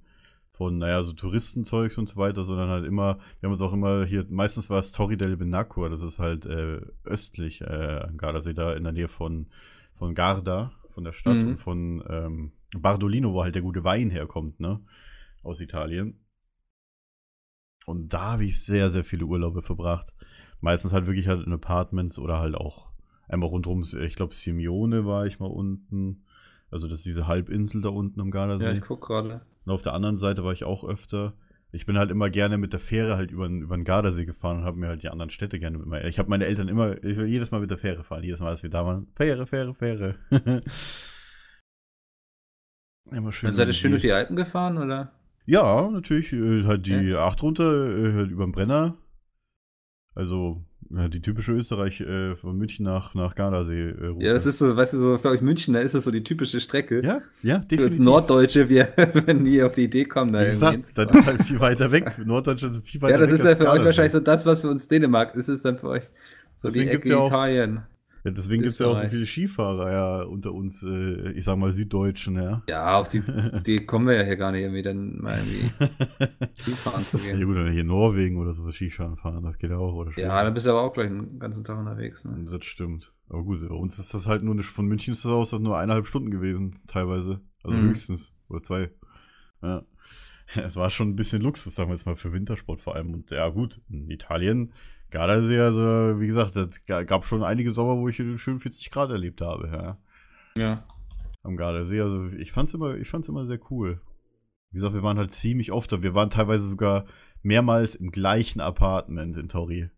von, 0.59 0.77
naja, 0.77 1.03
so 1.03 1.13
Touristenzeugs 1.13 1.97
und 1.97 2.09
so 2.09 2.17
weiter, 2.17 2.43
sondern 2.43 2.67
halt 2.67 2.85
immer, 2.85 3.19
wir 3.39 3.47
haben 3.47 3.53
uns 3.53 3.61
auch 3.61 3.71
immer 3.71 4.03
hier, 4.05 4.25
meistens 4.29 4.69
war 4.69 4.79
es 4.79 4.91
Torri 4.91 5.15
del 5.15 5.37
Benacqua, 5.37 5.87
das 5.87 6.01
ist 6.01 6.19
halt 6.19 6.45
äh, 6.45 6.81
östlich 7.05 7.61
äh, 7.61 8.01
am 8.03 8.17
Gardasee, 8.17 8.53
da 8.53 8.73
in 8.73 8.83
der 8.83 8.91
Nähe 8.91 9.07
von, 9.07 9.47
von 9.95 10.13
Garda, 10.15 10.73
von 10.89 11.05
der 11.05 11.13
Stadt 11.13 11.37
Mhm. 11.37 11.47
und 11.47 11.57
von 11.59 12.03
ähm, 12.09 12.51
Bardolino, 12.77 13.31
wo 13.31 13.41
halt 13.41 13.55
der 13.55 13.61
gute 13.61 13.85
Wein 13.85 14.09
herkommt, 14.09 14.59
ne? 14.59 14.81
Aus 15.43 15.61
Italien. 15.61 16.19
Und 17.85 18.13
da 18.13 18.33
habe 18.33 18.43
ich 18.43 18.61
sehr, 18.65 18.89
sehr 18.89 19.05
viele 19.05 19.25
Urlaube 19.25 19.61
verbracht. 19.61 20.13
Meistens 20.59 20.91
halt 20.91 21.07
wirklich 21.07 21.29
halt 21.29 21.47
in 21.47 21.53
Apartments 21.53 22.19
oder 22.19 22.39
halt 22.39 22.55
auch 22.55 22.89
einmal 23.29 23.47
rundherum, 23.47 23.81
ich 24.01 24.15
glaube, 24.15 24.33
Simeone 24.33 25.05
war 25.05 25.25
ich 25.25 25.39
mal 25.39 25.45
unten. 25.47 26.25
Also 26.69 26.89
das 26.89 26.99
ist 26.99 27.05
diese 27.05 27.27
Halbinsel 27.27 27.81
da 27.81 27.89
unten 27.89 28.19
am 28.19 28.29
Gardasee. 28.29 28.65
Ja, 28.65 28.73
ich 28.73 28.81
guck 28.81 29.01
gerade. 29.07 29.41
Und 29.69 29.75
auf 29.75 29.81
der 29.83 29.93
anderen 29.93 30.17
Seite 30.17 30.43
war 30.43 30.51
ich 30.51 30.63
auch 30.63 30.83
öfter. 30.83 31.33
Ich 31.71 31.85
bin 31.85 31.99
halt 31.99 32.09
immer 32.09 32.31
gerne 32.31 32.57
mit 32.57 32.73
der 32.73 32.79
Fähre 32.79 33.15
halt 33.17 33.29
über, 33.29 33.47
den- 33.47 33.61
über 33.61 33.77
den 33.77 33.83
Gardasee 33.83 34.25
gefahren 34.25 34.57
und 34.59 34.63
habe 34.63 34.77
mir 34.79 34.87
halt 34.87 35.03
die 35.03 35.09
anderen 35.09 35.29
Städte 35.29 35.59
gerne 35.59 35.77
mit 35.77 35.85
mir. 35.85 36.03
Ich 36.05 36.17
habe 36.17 36.27
meine 36.27 36.45
Eltern 36.45 36.67
immer, 36.67 36.95
ich 37.03 37.15
will 37.17 37.27
jedes 37.27 37.51
Mal 37.51 37.61
mit 37.61 37.69
der 37.69 37.77
Fähre 37.77 38.03
fahren, 38.03 38.23
jedes 38.23 38.39
Mal, 38.39 38.49
als 38.49 38.63
wir 38.63 38.71
da 38.71 38.83
waren. 38.85 39.05
Fähre, 39.15 39.45
Fähre, 39.45 39.75
Fähre. 39.75 40.15
Immer 43.11 43.31
schön 43.31 43.47
Dann 43.47 43.55
seid 43.55 43.67
ihr 43.67 43.73
schön 43.73 43.91
durch 43.91 44.01
die 44.01 44.11
Alpen 44.11 44.35
gefahren, 44.35 44.77
oder? 44.77 45.11
Ja, 45.45 45.89
natürlich. 45.89 46.31
Äh, 46.33 46.63
halt 46.65 46.85
die 46.85 47.15
8 47.15 47.41
runter, 47.41 47.87
äh, 47.87 48.13
halt 48.13 48.31
über 48.31 48.45
den 48.45 48.51
Brenner. 48.51 48.97
Also 50.15 50.63
ja, 50.91 51.07
die 51.07 51.21
typische 51.21 51.51
Österreich 51.53 52.01
äh, 52.01 52.35
von 52.35 52.57
München 52.57 52.83
nach, 52.85 53.13
nach 53.13 53.35
Gardasee. 53.35 53.89
Äh. 53.89 54.15
Ja, 54.23 54.33
das 54.33 54.45
ist 54.45 54.57
so, 54.59 54.75
weißt 54.75 54.93
du, 54.93 54.97
so 54.97 55.17
für 55.17 55.29
euch 55.29 55.41
Münchner 55.41 55.81
ist 55.81 55.93
das 55.95 56.03
so 56.03 56.11
die 56.11 56.23
typische 56.23 56.59
Strecke. 56.59 57.03
Ja, 57.05 57.21
ja, 57.43 57.59
Für 57.59 57.65
definitiv. 57.67 57.99
Norddeutsche, 58.05 58.69
wir, 58.69 58.87
wenn 59.25 59.43
nie 59.43 59.61
auf 59.61 59.75
die 59.75 59.83
Idee 59.83 60.05
kommen, 60.05 60.33
da 60.33 60.39
Wie 60.39 60.43
irgendwie 60.45 60.81
gesagt, 60.83 60.97
das 60.97 61.15
ist 61.15 61.25
halt 61.25 61.43
viel 61.43 61.59
weiter 61.59 61.91
weg. 61.91 62.13
Norddeutschland 62.25 62.75
ist 62.75 62.87
viel 62.89 63.01
weiter 63.01 63.13
Ja, 63.13 63.19
das 63.19 63.31
weg. 63.31 63.39
ist 63.39 63.45
ja 63.45 63.55
für 63.55 63.69
euch 63.69 63.85
wahrscheinlich 63.85 64.13
so 64.13 64.19
das, 64.19 64.45
was 64.45 64.61
für 64.61 64.69
uns 64.69 64.87
Dänemark 64.87 65.35
ist, 65.35 65.47
ist 65.47 65.63
dann 65.65 65.77
für 65.77 65.89
euch 65.89 66.05
so 66.57 66.67
Deswegen 66.69 66.89
die 66.89 66.95
Ecke 66.95 67.09
ja 67.09 67.17
auch- 67.17 67.27
Italien. 67.27 67.81
Ja, 68.23 68.31
deswegen 68.31 68.61
gibt 68.63 68.71
es 68.73 68.79
ja 68.79 68.87
auch 68.87 68.95
so 68.97 69.07
viele 69.07 69.25
Skifahrer 69.25 69.91
ja 69.91 70.21
unter 70.23 70.53
uns, 70.53 70.83
äh, 70.83 71.31
ich 71.31 71.45
sag 71.45 71.57
mal 71.57 71.71
Süddeutschen, 71.71 72.35
ja. 72.35 72.63
Ja, 72.67 72.97
auf 72.99 73.07
die, 73.07 73.21
die 73.65 73.85
kommen 73.85 74.07
wir 74.07 74.15
ja 74.15 74.23
hier 74.23 74.35
gar 74.35 74.51
nicht 74.51 74.61
irgendwie 74.63 74.81
dann 74.81 75.17
mal 75.21 75.37
irgendwie 75.39 75.69
Skifahren 76.61 77.01
zu 77.01 77.17
ja 77.17 77.35
gehen. 77.37 77.45
gut, 77.47 77.57
dann 77.57 77.71
hier 77.71 77.83
Norwegen 77.83 78.37
oder 78.37 78.53
so 78.53 78.69
Skifahren 78.71 79.15
fahren, 79.17 79.43
das 79.43 79.57
geht 79.57 79.69
ja 79.71 79.77
auch. 79.77 79.93
Oder 79.93 80.11
Ja, 80.19 80.43
dann 80.43 80.53
bist 80.53 80.65
du 80.65 80.71
aber 80.71 80.81
auch 80.83 80.93
gleich 80.93 81.07
den 81.07 81.39
ganzen 81.39 81.63
Tag 81.63 81.77
unterwegs. 81.79 82.25
Ne? 82.25 82.45
Das 82.51 82.65
stimmt. 82.65 83.13
Aber 83.29 83.43
gut, 83.43 83.67
bei 83.67 83.73
uns 83.75 83.97
ist 83.99 84.13
das 84.13 84.27
halt 84.27 84.43
nur, 84.43 84.53
eine, 84.53 84.63
von 84.63 84.85
München 84.85 85.13
ist 85.13 85.23
das 85.23 85.31
aus, 85.31 85.51
das 85.51 85.59
nur 85.59 85.77
eineinhalb 85.77 86.07
Stunden 86.07 86.31
gewesen, 86.31 86.75
teilweise. 86.87 87.41
Also 87.63 87.77
Mhm. 87.77 87.89
höchstens. 87.89 88.33
Oder 88.49 88.63
zwei. 88.63 88.91
Ja. 89.61 89.83
Es 90.55 90.75
war 90.75 90.89
schon 90.89 91.09
ein 91.09 91.15
bisschen 91.15 91.41
Luxus, 91.41 91.75
sagen 91.75 91.89
wir 91.89 91.95
jetzt 91.95 92.05
mal, 92.05 92.15
für 92.15 92.33
Wintersport 92.33 92.81
vor 92.81 92.95
allem. 92.95 93.13
Und 93.13 93.31
ja, 93.31 93.49
gut, 93.49 93.81
in 93.89 94.09
Italien, 94.09 94.73
Gardasee, 95.11 95.59
also 95.59 96.19
wie 96.19 96.27
gesagt, 96.27 96.55
es 96.55 96.85
gab 96.85 97.25
schon 97.25 97.43
einige 97.43 97.71
Sommer, 97.71 97.97
wo 97.97 98.09
ich 98.09 98.15
schön 98.15 98.59
40 98.59 98.91
Grad 98.91 99.11
erlebt 99.11 99.41
habe, 99.41 99.67
ja. 99.67 99.97
Ja. 100.55 100.83
Am 101.43 101.55
Gardasee. 101.55 102.01
Also 102.01 102.27
ich 102.27 102.51
fand's 102.51 102.73
immer, 102.73 102.95
ich 102.95 103.09
fand's 103.09 103.29
immer 103.29 103.45
sehr 103.45 103.59
cool. 103.71 104.01
Wie 104.71 104.75
gesagt, 104.75 104.93
wir 104.93 105.03
waren 105.03 105.17
halt 105.17 105.31
ziemlich 105.31 105.71
oft 105.71 105.91
da. 105.91 106.01
Wir 106.03 106.13
waren 106.13 106.29
teilweise 106.29 106.67
sogar 106.67 107.05
mehrmals 107.41 107.95
im 107.95 108.11
gleichen 108.11 108.59
Apartment 108.59 109.37
in 109.37 109.49
Tori. 109.49 109.89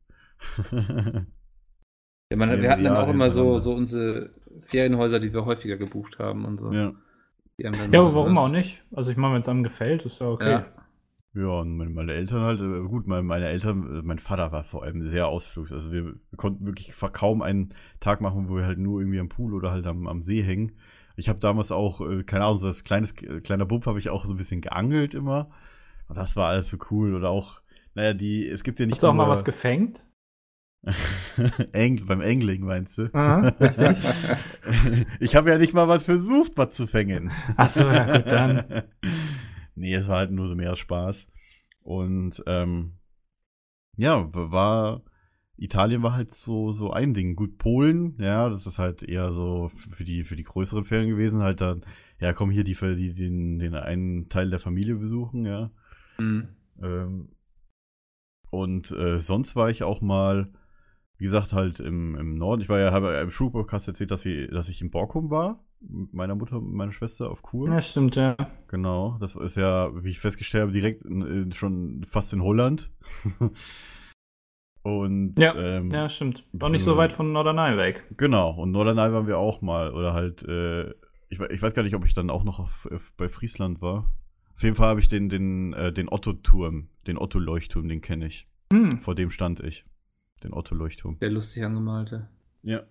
Ja, 2.32 2.38
man, 2.38 2.62
wir 2.62 2.72
hatten 2.72 2.86
dann 2.86 2.96
auch 2.96 3.10
immer 3.10 3.30
so, 3.30 3.58
so 3.58 3.74
unsere 3.74 4.34
Ferienhäuser, 4.62 5.20
die 5.20 5.34
wir 5.34 5.44
häufiger 5.44 5.76
gebucht 5.76 6.18
haben 6.18 6.46
und 6.46 6.60
so. 6.60 6.72
ja. 6.72 6.94
Die 7.62 7.68
haben 7.68 7.78
dann 7.78 7.94
Ja, 7.94 8.00
aber 8.00 8.16
warum 8.16 8.36
was- 8.36 8.46
auch 8.46 8.50
nicht? 8.50 8.84
Also 8.94 9.12
ich 9.12 9.18
meine, 9.18 9.36
wenn 9.36 9.42
es 9.42 9.50
einem 9.50 9.64
gefällt, 9.64 10.06
ist 10.06 10.20
ja 10.20 10.28
okay. 10.28 10.52
Ja. 10.52 10.66
Ja, 11.34 11.48
und 11.62 11.78
meine, 11.78 12.12
Eltern 12.12 12.42
halt, 12.42 12.60
äh, 12.60 12.86
gut, 12.90 13.08
meine, 13.08 13.24
meine 13.24 13.46
Eltern, 13.48 14.00
äh, 14.00 14.02
mein 14.02 14.20
Vater 14.20 14.52
war 14.52 14.66
vor 14.66 14.84
allem 14.84 15.08
sehr 15.08 15.28
ausflugs. 15.28 15.72
Also 15.72 15.92
wir, 15.92 16.14
konnten 16.36 16.66
wirklich 16.66 16.94
kaum 17.14 17.42
einen 17.42 17.74
Tag 18.02 18.20
machen, 18.20 18.50
wo 18.50 18.58
wir 18.58 18.66
halt 18.66 18.80
nur 18.80 19.00
irgendwie 19.00 19.20
am 19.20 19.30
Pool 19.30 19.54
oder 19.54 19.72
halt 19.72 19.88
am, 19.88 20.08
am 20.08 20.22
See 20.22 20.44
hängen. 20.44 20.74
Ich 21.16 21.30
habe 21.30 21.40
damals 21.40 21.72
auch, 21.72 22.02
äh, 22.02 22.24
keine 22.24 22.44
Ahnung, 22.44 22.58
so 22.58 22.68
als 22.68 22.84
kleines, 22.84 23.16
kleiner 23.16 23.66
Bub 23.66 23.86
habe 23.86 24.00
ich 24.00 24.10
auch 24.10 24.26
so 24.26 24.34
ein 24.34 24.38
bisschen 24.38 24.60
geangelt 24.60 25.14
immer. 25.14 25.52
Und 26.10 26.18
das 26.18 26.36
war 26.36 26.50
alles 26.50 26.70
so 26.70 26.78
cool. 26.90 27.16
Oder 27.16 27.30
auch, 27.30 27.62
naja, 27.96 28.14
die, 28.14 28.46
es 28.46 28.64
gibt 28.64 28.80
ja 28.80 28.86
nicht 28.86 28.96
Hast 28.96 29.04
du 29.04 29.08
auch 29.08 29.14
mal 29.14 29.30
was 29.30 29.46
gefängt? 29.46 30.04
Eng, 31.74 32.06
beim 32.08 32.22
Angling 32.22 32.66
meinst 32.66 32.98
du? 32.98 33.14
Aha, 33.14 33.54
ich 35.20 35.36
habe 35.36 35.52
ja 35.52 35.58
nicht 35.58 35.74
mal 35.74 35.88
was 35.88 36.06
versucht, 36.06 36.54
was 36.56 36.72
zu 36.72 36.88
fängen. 36.88 37.32
Ach 37.56 37.70
so, 37.70 37.82
ja, 37.82 38.18
gut, 38.18 38.32
dann. 38.32 38.84
nee, 39.76 39.94
es 39.94 40.08
war 40.08 40.18
halt 40.18 40.32
nur 40.32 40.48
so 40.48 40.56
mehr 40.56 40.76
Spaß. 40.76 41.28
Und 41.82 42.44
ähm, 42.48 42.94
ja, 43.96 44.28
war 44.34 45.04
Italien 45.58 46.02
war 46.02 46.14
halt 46.14 46.32
so 46.32 46.72
so 46.72 46.92
ein 46.92 47.14
Ding. 47.14 47.36
Gut, 47.36 47.60
Polen, 47.60 48.16
ja, 48.20 48.50
das 48.50 48.66
ist 48.66 48.80
halt 48.80 49.04
eher 49.04 49.32
so 49.32 49.70
für 49.74 50.04
die 50.04 50.24
für 50.24 50.36
die 50.36 50.44
größeren 50.44 50.84
Ferien 50.84 51.12
gewesen. 51.12 51.44
Halt 51.44 51.62
dann, 51.62 51.86
ja, 52.20 52.34
komm 52.34 52.50
hier 52.50 52.64
die, 52.64 52.74
die 52.74 53.14
den 53.14 53.60
den 53.60 53.76
einen 53.76 54.30
Teil 54.30 54.50
der 54.50 54.60
Familie 54.60 54.96
besuchen, 54.96 55.46
ja. 55.46 55.70
Mhm. 56.18 56.48
Ähm, 56.82 57.30
und 58.50 58.92
äh, 58.92 59.20
sonst 59.20 59.56
war 59.56 59.70
ich 59.70 59.84
auch 59.84 60.02
mal, 60.02 60.52
wie 61.22 61.26
gesagt, 61.26 61.54
halt 61.54 61.80
im, 61.80 62.16
im 62.16 62.34
Norden. 62.34 62.64
Ich 62.64 62.70
war 62.70 62.80
ja, 62.80 62.92
habe 62.92 63.14
ja 63.14 63.22
im 63.22 63.30
Schulpodcast 63.30 63.88
erzählt, 63.88 64.10
dass, 64.10 64.26
wir, 64.26 64.48
dass 64.48 64.70
ich 64.70 64.82
in 64.82 64.90
Borkum 64.90 65.30
war. 65.30 65.64
Mit 65.80 66.16
meiner 66.16 66.34
Mutter 66.34 66.58
und 66.58 66.74
meiner 66.74 66.94
Schwester 66.94 67.30
auf 67.30 67.44
Kur. 67.44 67.70
Ja, 67.70 67.80
stimmt, 67.80 68.16
ja. 68.16 68.36
Genau. 68.70 69.18
Das 69.20 69.36
ist 69.36 69.56
ja, 69.56 69.92
wie 70.04 70.10
ich 70.10 70.20
festgestellt 70.20 70.64
habe, 70.64 70.72
direkt 70.72 71.06
in, 71.06 71.52
schon 71.54 72.04
fast 72.08 72.34
in 72.34 72.42
Holland. 72.42 72.90
und 74.82 75.38
Ja, 75.38 75.54
ähm, 75.54 75.92
Ja, 75.92 76.10
stimmt. 76.10 76.44
Auch 76.60 76.72
nicht 76.72 76.84
so 76.84 76.98
weit 76.98 77.14
von 77.14 77.32
Norderney 77.32 77.78
weg. 77.78 78.04
Genau, 78.18 78.60
und 78.60 78.72
Norderney 78.72 79.14
waren 79.14 79.28
wir 79.28 79.38
auch 79.38 79.62
mal. 79.62 79.94
Oder 79.94 80.14
halt, 80.14 80.42
äh, 80.42 80.90
ich, 81.30 81.40
ich 81.40 81.62
weiß 81.62 81.76
gar 81.76 81.84
nicht, 81.84 81.94
ob 81.94 82.04
ich 82.04 82.16
dann 82.16 82.32
auch 82.32 82.44
noch 82.44 82.58
auf, 82.58 82.90
auf, 82.92 83.14
bei 83.16 83.30
Friesland 83.30 83.80
war. 83.80 84.12
Auf 84.56 84.64
jeden 84.64 84.76
Fall 84.76 84.88
habe 84.88 85.00
ich 85.00 85.08
den, 85.08 85.30
den, 85.30 85.74
äh, 85.74 85.94
den 85.94 86.10
Otto-Turm, 86.10 86.90
den 87.06 87.20
Otto-Leuchtturm, 87.20 87.88
den 87.88 88.02
kenne 88.02 88.26
ich. 88.26 88.48
Hm. 88.74 88.98
Vor 88.98 89.14
dem 89.14 89.30
stand 89.30 89.60
ich. 89.60 89.86
Den 90.44 90.54
Otto-Leuchtturm. 90.54 91.20
Der 91.20 91.30
lustig 91.30 91.64
angemalte. 91.66 92.28
Ja. 92.64 92.82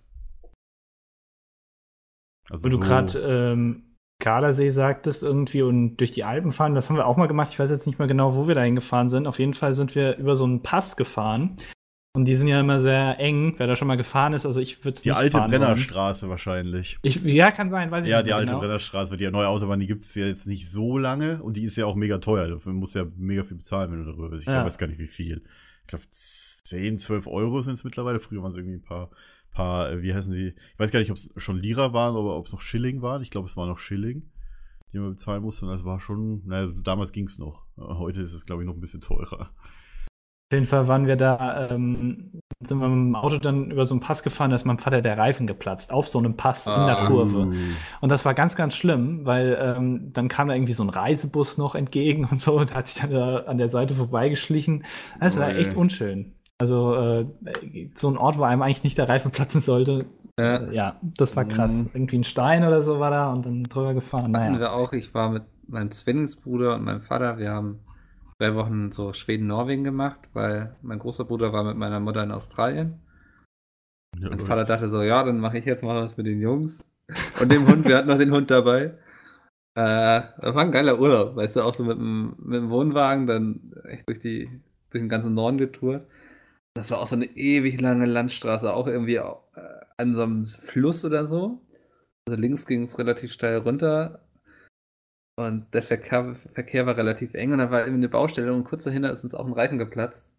Also 2.48 2.64
Wo 2.64 2.68
du 2.68 2.76
so- 2.76 2.82
gerade 2.82 3.18
ähm, 3.20 3.84
Gardasee 4.22 4.70
sagtest 4.70 5.22
irgendwie 5.22 5.62
und 5.62 5.96
durch 5.96 6.10
die 6.10 6.24
Alpen 6.24 6.52
fahren, 6.52 6.74
das 6.74 6.88
haben 6.90 6.96
wir 6.96 7.06
auch 7.06 7.16
mal 7.16 7.26
gemacht. 7.28 7.50
Ich 7.52 7.58
weiß 7.58 7.70
jetzt 7.70 7.86
nicht 7.86 7.98
mehr 7.98 8.08
genau, 8.08 8.34
wo 8.36 8.48
wir 8.48 8.54
da 8.54 8.62
hingefahren 8.62 9.08
sind. 9.08 9.26
Auf 9.26 9.38
jeden 9.38 9.54
Fall 9.54 9.74
sind 9.74 9.94
wir 9.94 10.16
über 10.18 10.36
so 10.36 10.44
einen 10.44 10.62
Pass 10.62 10.96
gefahren. 10.96 11.56
Und 12.12 12.24
die 12.24 12.34
sind 12.34 12.48
ja 12.48 12.58
immer 12.58 12.80
sehr 12.80 13.20
eng, 13.20 13.54
wer 13.58 13.68
da 13.68 13.76
schon 13.76 13.86
mal 13.86 13.96
gefahren 13.96 14.32
ist. 14.32 14.44
Also 14.44 14.60
ich 14.60 14.84
würde 14.84 14.96
es 14.96 15.02
Die 15.02 15.10
nicht 15.10 15.16
alte 15.16 15.30
fahren 15.38 15.50
wollen. 15.52 15.60
Brennerstraße 15.60 16.28
wahrscheinlich. 16.28 16.98
Ich, 17.02 17.22
ja, 17.22 17.52
kann 17.52 17.70
sein, 17.70 17.92
weiß 17.92 18.04
ich 18.04 18.10
Ja, 18.10 18.16
nicht 18.18 18.26
die 18.26 18.28
mehr 18.30 18.36
alte 18.36 18.46
genau. 18.48 18.58
Brennerstraße, 18.60 19.12
weil 19.12 19.18
die 19.18 19.30
neue 19.30 19.46
Autobahn, 19.46 19.78
die 19.78 19.86
gibt 19.86 20.04
es 20.04 20.14
ja 20.16 20.26
jetzt 20.26 20.46
nicht 20.48 20.68
so 20.68 20.98
lange 20.98 21.40
und 21.40 21.56
die 21.56 21.62
ist 21.62 21.76
ja 21.76 21.86
auch 21.86 21.94
mega 21.94 22.18
teuer. 22.18 22.48
Dafür 22.48 22.72
musst 22.72 22.96
du 22.96 22.98
ja 23.00 23.06
mega 23.16 23.44
viel 23.44 23.58
bezahlen, 23.58 23.92
wenn 23.92 24.00
du 24.04 24.10
darüber 24.10 24.28
bist. 24.28 24.42
Ich 24.42 24.48
Ja. 24.48 24.54
glaube, 24.54 24.66
weiß 24.66 24.78
gar 24.78 24.88
nicht 24.88 24.98
wie 24.98 25.06
viel. 25.06 25.44
Ich 25.90 25.98
glaube, 25.98 26.08
10, 26.08 26.98
12 26.98 27.26
Euro 27.26 27.62
sind 27.62 27.74
es 27.74 27.82
mittlerweile. 27.82 28.20
Früher 28.20 28.42
waren 28.42 28.52
es 28.52 28.56
irgendwie 28.56 28.76
ein 28.76 28.82
paar, 28.82 29.10
paar, 29.50 29.90
äh, 29.90 30.02
wie 30.02 30.14
heißen 30.14 30.32
die? 30.32 30.54
Ich 30.54 30.78
weiß 30.78 30.92
gar 30.92 31.00
nicht, 31.00 31.10
ob 31.10 31.16
es 31.16 31.32
schon 31.36 31.58
Lira 31.58 31.92
waren 31.92 32.14
oder 32.14 32.36
ob 32.36 32.46
es 32.46 32.52
noch 32.52 32.60
Schilling 32.60 33.02
waren. 33.02 33.22
Ich 33.22 33.30
glaube, 33.32 33.46
es 33.46 33.56
war 33.56 33.66
noch 33.66 33.78
Schilling, 33.78 34.30
die 34.92 35.00
man 35.00 35.10
bezahlen 35.10 35.42
musste. 35.42 35.66
Und 35.66 35.72
das 35.72 35.84
war 35.84 35.98
schon, 35.98 36.46
naja, 36.46 36.70
damals 36.84 37.10
ging 37.10 37.26
es 37.26 37.38
noch. 37.38 37.66
Heute 37.76 38.22
ist 38.22 38.34
es, 38.34 38.46
glaube 38.46 38.62
ich, 38.62 38.68
noch 38.68 38.74
ein 38.74 38.80
bisschen 38.80 39.00
teurer. 39.00 39.50
Auf 40.50 40.54
jeden 40.54 40.66
Fall 40.66 40.88
waren 40.88 41.06
wir 41.06 41.14
da, 41.14 41.68
ähm, 41.70 42.32
sind 42.58 42.80
wir 42.80 42.88
mit 42.88 42.96
dem 42.96 43.14
Auto 43.14 43.38
dann 43.38 43.70
über 43.70 43.86
so 43.86 43.94
einen 43.94 44.00
Pass 44.00 44.24
gefahren, 44.24 44.50
da 44.50 44.56
ist 44.56 44.64
meinem 44.66 44.80
Vater 44.80 45.00
der 45.00 45.16
Reifen 45.16 45.46
geplatzt, 45.46 45.92
auf 45.92 46.08
so 46.08 46.18
einem 46.18 46.36
Pass 46.36 46.66
in 46.66 46.72
der 46.74 46.98
Ah. 46.98 47.06
Kurve. 47.06 47.52
Und 48.00 48.10
das 48.10 48.24
war 48.24 48.34
ganz, 48.34 48.56
ganz 48.56 48.74
schlimm, 48.74 49.24
weil 49.24 49.56
ähm, 49.62 50.10
dann 50.12 50.26
kam 50.26 50.48
da 50.48 50.54
irgendwie 50.54 50.72
so 50.72 50.82
ein 50.82 50.88
Reisebus 50.88 51.56
noch 51.56 51.76
entgegen 51.76 52.24
und 52.28 52.40
so 52.40 52.58
und 52.58 52.74
hat 52.74 52.88
sich 52.88 53.00
dann 53.00 53.12
da 53.12 53.36
an 53.46 53.58
der 53.58 53.68
Seite 53.68 53.94
vorbeigeschlichen. 53.94 54.84
Das 55.20 55.38
war 55.38 55.46
Ui. 55.50 55.54
echt 55.54 55.76
unschön. 55.76 56.32
Also 56.58 56.96
äh, 56.96 57.26
so 57.94 58.08
ein 58.10 58.16
Ort, 58.18 58.36
wo 58.36 58.42
einem 58.42 58.62
eigentlich 58.62 58.82
nicht 58.82 58.98
der 58.98 59.08
Reifen 59.08 59.30
platzen 59.30 59.60
sollte. 59.62 60.06
Ja. 60.36 60.96
Das 61.02 61.36
war 61.36 61.44
krass. 61.44 61.84
Mhm. 61.84 61.90
Irgendwie 61.94 62.18
ein 62.18 62.24
Stein 62.24 62.64
oder 62.64 62.80
so 62.82 62.98
war 62.98 63.10
da 63.12 63.30
und 63.32 63.46
dann 63.46 63.62
drüber 63.64 63.94
gefahren. 63.94 64.36
Hatten 64.36 64.52
Naja. 64.54 64.58
wir 64.58 64.72
auch, 64.72 64.92
ich 64.94 65.14
war 65.14 65.28
mit 65.30 65.44
meinem 65.68 65.92
Zwillingsbruder 65.92 66.74
und 66.74 66.82
meinem 66.84 67.02
Vater, 67.02 67.38
wir 67.38 67.50
haben 67.50 67.78
drei 68.40 68.54
Wochen 68.54 68.90
so 68.90 69.12
Schweden-Norwegen 69.12 69.84
gemacht, 69.84 70.20
weil 70.32 70.74
mein 70.82 70.98
großer 70.98 71.24
Bruder 71.24 71.52
war 71.52 71.62
mit 71.62 71.76
meiner 71.76 72.00
Mutter 72.00 72.22
in 72.22 72.32
Australien. 72.32 73.00
Ja, 74.18 74.30
Mein 74.30 74.46
Vater 74.46 74.64
dachte 74.64 74.88
so, 74.88 75.02
ja, 75.02 75.22
dann 75.22 75.40
mache 75.40 75.58
ich 75.58 75.64
jetzt 75.64 75.82
mal 75.84 76.02
was 76.02 76.16
mit 76.16 76.26
den 76.26 76.40
Jungs. 76.40 76.82
Und 77.40 77.52
dem 77.52 77.66
Hund, 77.66 77.86
wir 77.86 77.96
hatten 77.96 78.08
noch 78.08 78.18
den 78.18 78.32
Hund 78.32 78.50
dabei. 78.50 78.96
Äh, 79.74 80.22
das 80.40 80.54
war 80.54 80.62
ein 80.62 80.72
geiler 80.72 80.98
Urlaub, 80.98 81.36
weißt 81.36 81.56
du, 81.56 81.62
auch 81.62 81.74
so 81.74 81.84
mit 81.84 81.98
dem, 81.98 82.34
mit 82.38 82.56
dem 82.56 82.70
Wohnwagen, 82.70 83.26
dann 83.26 83.72
echt 83.84 84.08
durch 84.08 84.18
die, 84.18 84.46
durch 84.90 85.02
den 85.02 85.08
ganzen 85.08 85.34
Norden 85.34 85.58
getourt. 85.58 86.06
Das 86.74 86.90
war 86.90 86.98
auch 86.98 87.06
so 87.06 87.16
eine 87.16 87.26
ewig 87.36 87.80
lange 87.80 88.06
Landstraße, 88.06 88.72
auch 88.72 88.86
irgendwie 88.86 89.16
äh, 89.16 89.34
an 89.96 90.14
so 90.14 90.22
einem 90.22 90.44
Fluss 90.46 91.04
oder 91.04 91.26
so. 91.26 91.60
Also 92.26 92.40
links 92.40 92.66
ging 92.66 92.82
es 92.82 92.98
relativ 92.98 93.32
steil 93.32 93.58
runter. 93.58 94.24
Und 95.40 95.72
der 95.72 95.82
Verkehr, 95.82 96.34
Verkehr 96.52 96.84
war 96.84 96.98
relativ 96.98 97.32
eng 97.32 97.52
und 97.52 97.58
da 97.58 97.70
war 97.70 97.80
irgendwie 97.80 98.00
eine 98.00 98.08
Baustelle 98.10 98.52
und 98.52 98.64
kurz 98.64 98.84
dahinter 98.84 99.10
ist 99.10 99.24
uns 99.24 99.34
auch 99.34 99.46
ein 99.46 99.54
Reifen 99.54 99.78
geplatzt. 99.78 100.30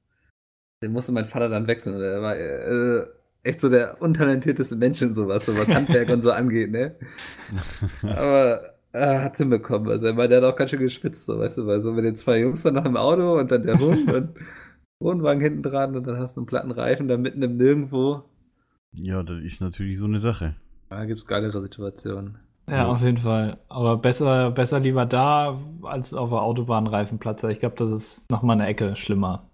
Den 0.83 0.91
musste 0.91 1.11
mein 1.11 1.25
Vater 1.25 1.49
dann 1.49 1.65
wechseln. 1.65 1.95
Und 1.95 2.03
er 2.03 2.21
war 2.21 2.37
äh, 2.37 3.07
echt 3.41 3.61
so 3.61 3.69
der 3.69 3.99
untalentierteste 3.99 4.75
Mensch 4.75 5.01
in 5.01 5.15
sowas, 5.15 5.47
so 5.47 5.57
was 5.57 5.67
Handwerk 5.75 6.07
und 6.09 6.21
so 6.21 6.31
angeht, 6.31 6.69
ne? 6.69 6.95
Aber 8.03 8.75
er 8.91 9.23
hat 9.23 9.37
hinbekommen. 9.37 9.89
Also 9.89 10.05
er 10.05 10.17
war 10.17 10.27
der 10.27 10.43
hat 10.43 10.53
auch 10.53 10.55
ganz 10.55 10.69
schön 10.69 10.79
geschwitzt, 10.79 11.25
so, 11.25 11.39
weißt 11.39 11.57
du, 11.57 11.65
weil 11.65 11.81
so 11.81 11.93
mit 11.93 12.05
den 12.05 12.15
zwei 12.15 12.39
Jungs 12.39 12.61
dann 12.61 12.75
noch 12.75 12.85
im 12.85 12.95
Auto 12.95 13.39
und 13.39 13.49
dann 13.49 13.63
der 13.63 13.79
Hund 13.79 14.07
und 14.11 14.35
Wohnwagen 14.99 15.41
hinten 15.41 15.63
dran 15.63 15.95
und 15.95 16.05
dann 16.05 16.19
hast 16.19 16.37
du 16.37 16.41
einen 16.41 16.45
platten 16.45 16.69
Reifen 16.69 17.07
da 17.07 17.17
mitten 17.17 17.41
im 17.41 17.57
Nirgendwo. 17.57 18.23
ja, 18.93 19.23
das 19.23 19.41
ist 19.41 19.61
natürlich 19.61 19.97
so 19.97 20.05
eine 20.05 20.19
Sache. 20.19 20.53
Da 20.89 21.05
gibt's 21.05 21.25
geilere 21.25 21.59
Situationen. 21.59 22.37
Ja, 22.69 22.87
auf 22.87 23.01
jeden 23.01 23.17
Fall. 23.17 23.59
Aber 23.67 23.97
besser, 23.97 24.51
besser 24.51 24.79
lieber 24.79 25.05
da 25.05 25.59
als 25.83 26.13
auf 26.13 26.29
der 26.29 26.41
Autobahnreifenplatz. 26.41 27.43
Ich 27.45 27.59
glaube, 27.59 27.75
das 27.75 27.91
ist 27.91 28.29
noch 28.29 28.43
mal 28.43 28.53
eine 28.53 28.67
Ecke 28.67 28.95
schlimmer. 28.95 29.49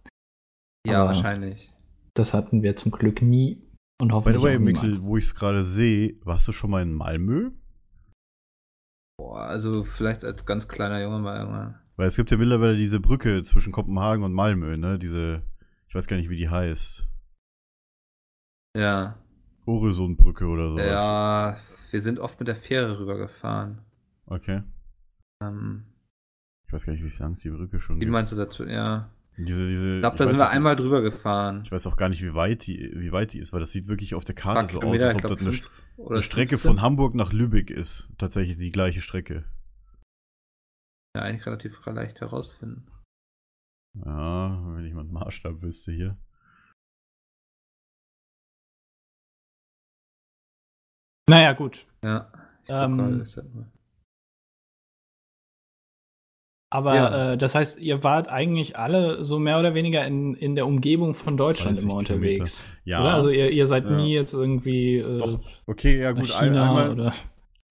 Ja, 0.86 1.00
Aber- 1.00 1.08
wahrscheinlich. 1.10 1.72
Das 2.14 2.34
hatten 2.34 2.64
wir 2.64 2.76
zum 2.76 2.92
Glück 2.92 3.22
nie 3.22 3.62
und 4.02 4.08
By 4.10 4.14
hoffentlich 4.16 4.42
the 4.42 4.48
way. 4.48 4.60
Mikkel, 4.60 5.02
wo 5.04 5.18
ich 5.18 5.26
es 5.26 5.36
gerade 5.36 5.64
sehe, 5.64 6.16
warst 6.24 6.48
du 6.48 6.52
schon 6.52 6.72
mal 6.72 6.82
in 6.82 6.94
Malmö? 6.94 7.52
Boah, 9.20 9.42
also 9.42 9.84
vielleicht 9.84 10.24
als 10.24 10.46
ganz 10.46 10.68
kleiner 10.68 11.02
Junge 11.02 11.20
mal 11.20 11.40
irgendwann. 11.40 11.80
Weil 11.96 12.08
es 12.08 12.16
gibt 12.16 12.30
ja 12.32 12.38
mittlerweile 12.38 12.76
diese 12.76 13.00
Brücke 13.00 13.42
zwischen 13.44 13.72
Kopenhagen 13.72 14.24
und 14.24 14.34
Malmö, 14.34 14.78
ne? 14.78 14.98
Diese, 15.00 15.44
ich 15.88 15.96
weiß 15.96 16.08
gar 16.08 16.18
nicht, 16.18 16.30
wie 16.30 16.38
die 16.38 16.50
heißt. 16.50 17.08
Ja. 18.76 19.18
Oresundbrücke 19.68 20.46
oder 20.46 20.72
sowas. 20.72 20.86
Ja, 20.86 21.58
wir 21.92 22.00
sind 22.00 22.20
oft 22.20 22.40
mit 22.40 22.48
der 22.48 22.56
Fähre 22.56 23.00
rübergefahren. 23.00 23.82
Okay. 24.26 24.64
Ähm, 25.44 25.84
Ich 26.68 26.74
weiß 26.74 26.86
gar 26.86 26.94
nicht, 26.94 27.04
wie 27.04 27.22
lang 27.22 27.34
es 27.34 27.42
die 27.42 27.50
Brücke 27.50 27.80
schon 27.80 27.98
wie 27.98 28.02
gibt. 28.02 28.12
meinst 28.12 28.32
du 28.32 28.38
dazu? 28.38 28.66
Ja. 28.66 29.10
Diese, 29.38 29.68
diese, 29.68 29.96
Ich 29.96 30.02
glaube, 30.02 30.18
da 30.18 30.28
sind 30.28 30.38
wir 30.38 30.50
einmal 30.50 30.76
drüber 30.76 31.02
gefahren. 31.02 31.62
Ich 31.64 31.72
weiß 31.72 31.86
auch 31.86 31.96
gar 31.96 32.10
nicht, 32.10 32.24
wie 32.24 32.34
weit 32.34 32.66
die, 32.66 32.92
wie 32.96 33.12
weit 33.12 33.34
die 33.34 33.40
ist, 33.40 33.54
weil 33.54 33.60
das 33.60 33.72
sieht 33.72 33.88
wirklich 33.88 34.16
auf 34.16 34.26
der 34.26 34.34
Karte 34.34 34.72
so 34.72 34.82
aus, 34.82 35.02
als 35.02 35.16
ob 35.16 35.22
glaub, 35.22 35.38
das 35.38 35.70
eine, 35.98 36.08
eine 36.10 36.22
Strecke 36.24 36.58
15. 36.58 36.72
von 36.72 36.82
Hamburg 36.82 37.14
nach 37.14 37.32
Lübeck 37.32 37.70
ist. 37.70 38.10
Tatsächlich 38.18 38.58
die 38.58 38.72
gleiche 38.72 39.02
Strecke. 39.02 39.44
Ja, 41.16 41.22
eigentlich 41.22 41.46
relativ 41.46 41.86
leicht 41.86 42.22
herausfinden. 42.22 42.88
Ja, 44.06 44.60
wenn 44.76 44.86
ich 44.86 44.94
mal 44.94 45.02
einen 45.02 45.14
Maßstab 45.14 45.62
wüsste 45.62 45.92
hier. 45.92 46.18
Naja, 51.30 51.54
gut. 51.54 51.86
Ja. 52.04 52.32
Ähm, 52.68 53.26
Aber 56.70 56.96
Ja. 56.96 57.32
äh, 57.34 57.38
das 57.38 57.56
heißt, 57.56 57.80
ihr 57.80 58.04
wart 58.04 58.28
eigentlich 58.28 58.78
alle 58.78 59.24
so 59.24 59.40
mehr 59.40 59.58
oder 59.60 59.74
weniger 59.74 60.06
in, 60.06 60.36
in 60.36 60.56
der 60.56 60.68
Umgebung 60.68 61.14
von 61.16 61.38
Deutschland 61.38 61.76
30 61.78 61.86
immer 61.86 61.96
unterwegs. 61.96 62.66
Ja. 62.84 63.02
Oder? 63.02 63.14
Also 63.14 63.30
ihr, 63.30 63.52
ihr 63.52 63.66
seid 63.68 63.86
Ja. 63.86 63.92
nie 63.92 64.14
jetzt 64.14 64.34
irgendwie 64.34 64.98
äh, 64.98 65.20
Doch, 65.20 65.40
Okay, 65.66 66.02
ja 66.02 66.12
gut. 66.12 66.34
Ein, 66.36 66.58
einmal, 66.58 66.92
oder. 66.92 67.14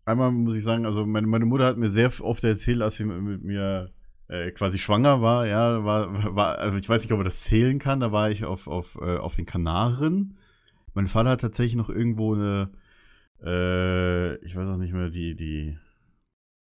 einmal 0.07 0.33
muss 0.33 0.55
ich 0.55 0.65
sagen, 0.65 0.87
also 0.87 1.05
meine, 1.05 1.27
meine 1.27 1.45
Mutter 1.45 1.67
hat 1.67 1.77
mir 1.77 1.89
sehr 1.91 2.11
oft 2.23 2.43
erzählt, 2.45 2.81
als 2.81 2.97
sie 2.97 3.05
mit, 3.05 3.43
mir 3.45 3.91
äh, 4.29 4.51
quasi 4.53 4.79
schwanger 4.79 5.21
war, 5.21 5.47
ja, 5.47 5.85
war, 5.85 6.35
war, 6.35 6.59
also 6.59 6.79
ich 6.79 6.89
weiß 6.89 7.03
nicht, 7.03 7.13
ob 7.13 7.21
er 7.21 7.25
das 7.25 7.43
zählen 7.43 7.79
kann, 7.79 8.01
da 8.01 8.13
war 8.13 8.31
ich 8.31 8.45
auf, 8.47 8.67
auf, 8.67 8.99
äh, 9.01 9.19
auf 9.19 9.37
den 9.37 9.45
Kanaren. 9.47 10.39
Mein 10.95 11.07
Vater 11.07 11.31
hat 11.31 11.43
tatsächlich 11.43 11.77
noch 11.77 11.91
irgendwo 11.91 12.35
eine, 12.35 12.71
äh, 13.43 14.37
ich 14.45 14.57
weiß 14.57 14.69
auch 14.69 14.77
nicht 14.77 14.93
mehr, 14.93 15.11
die, 15.11 15.35
die, 15.35 15.79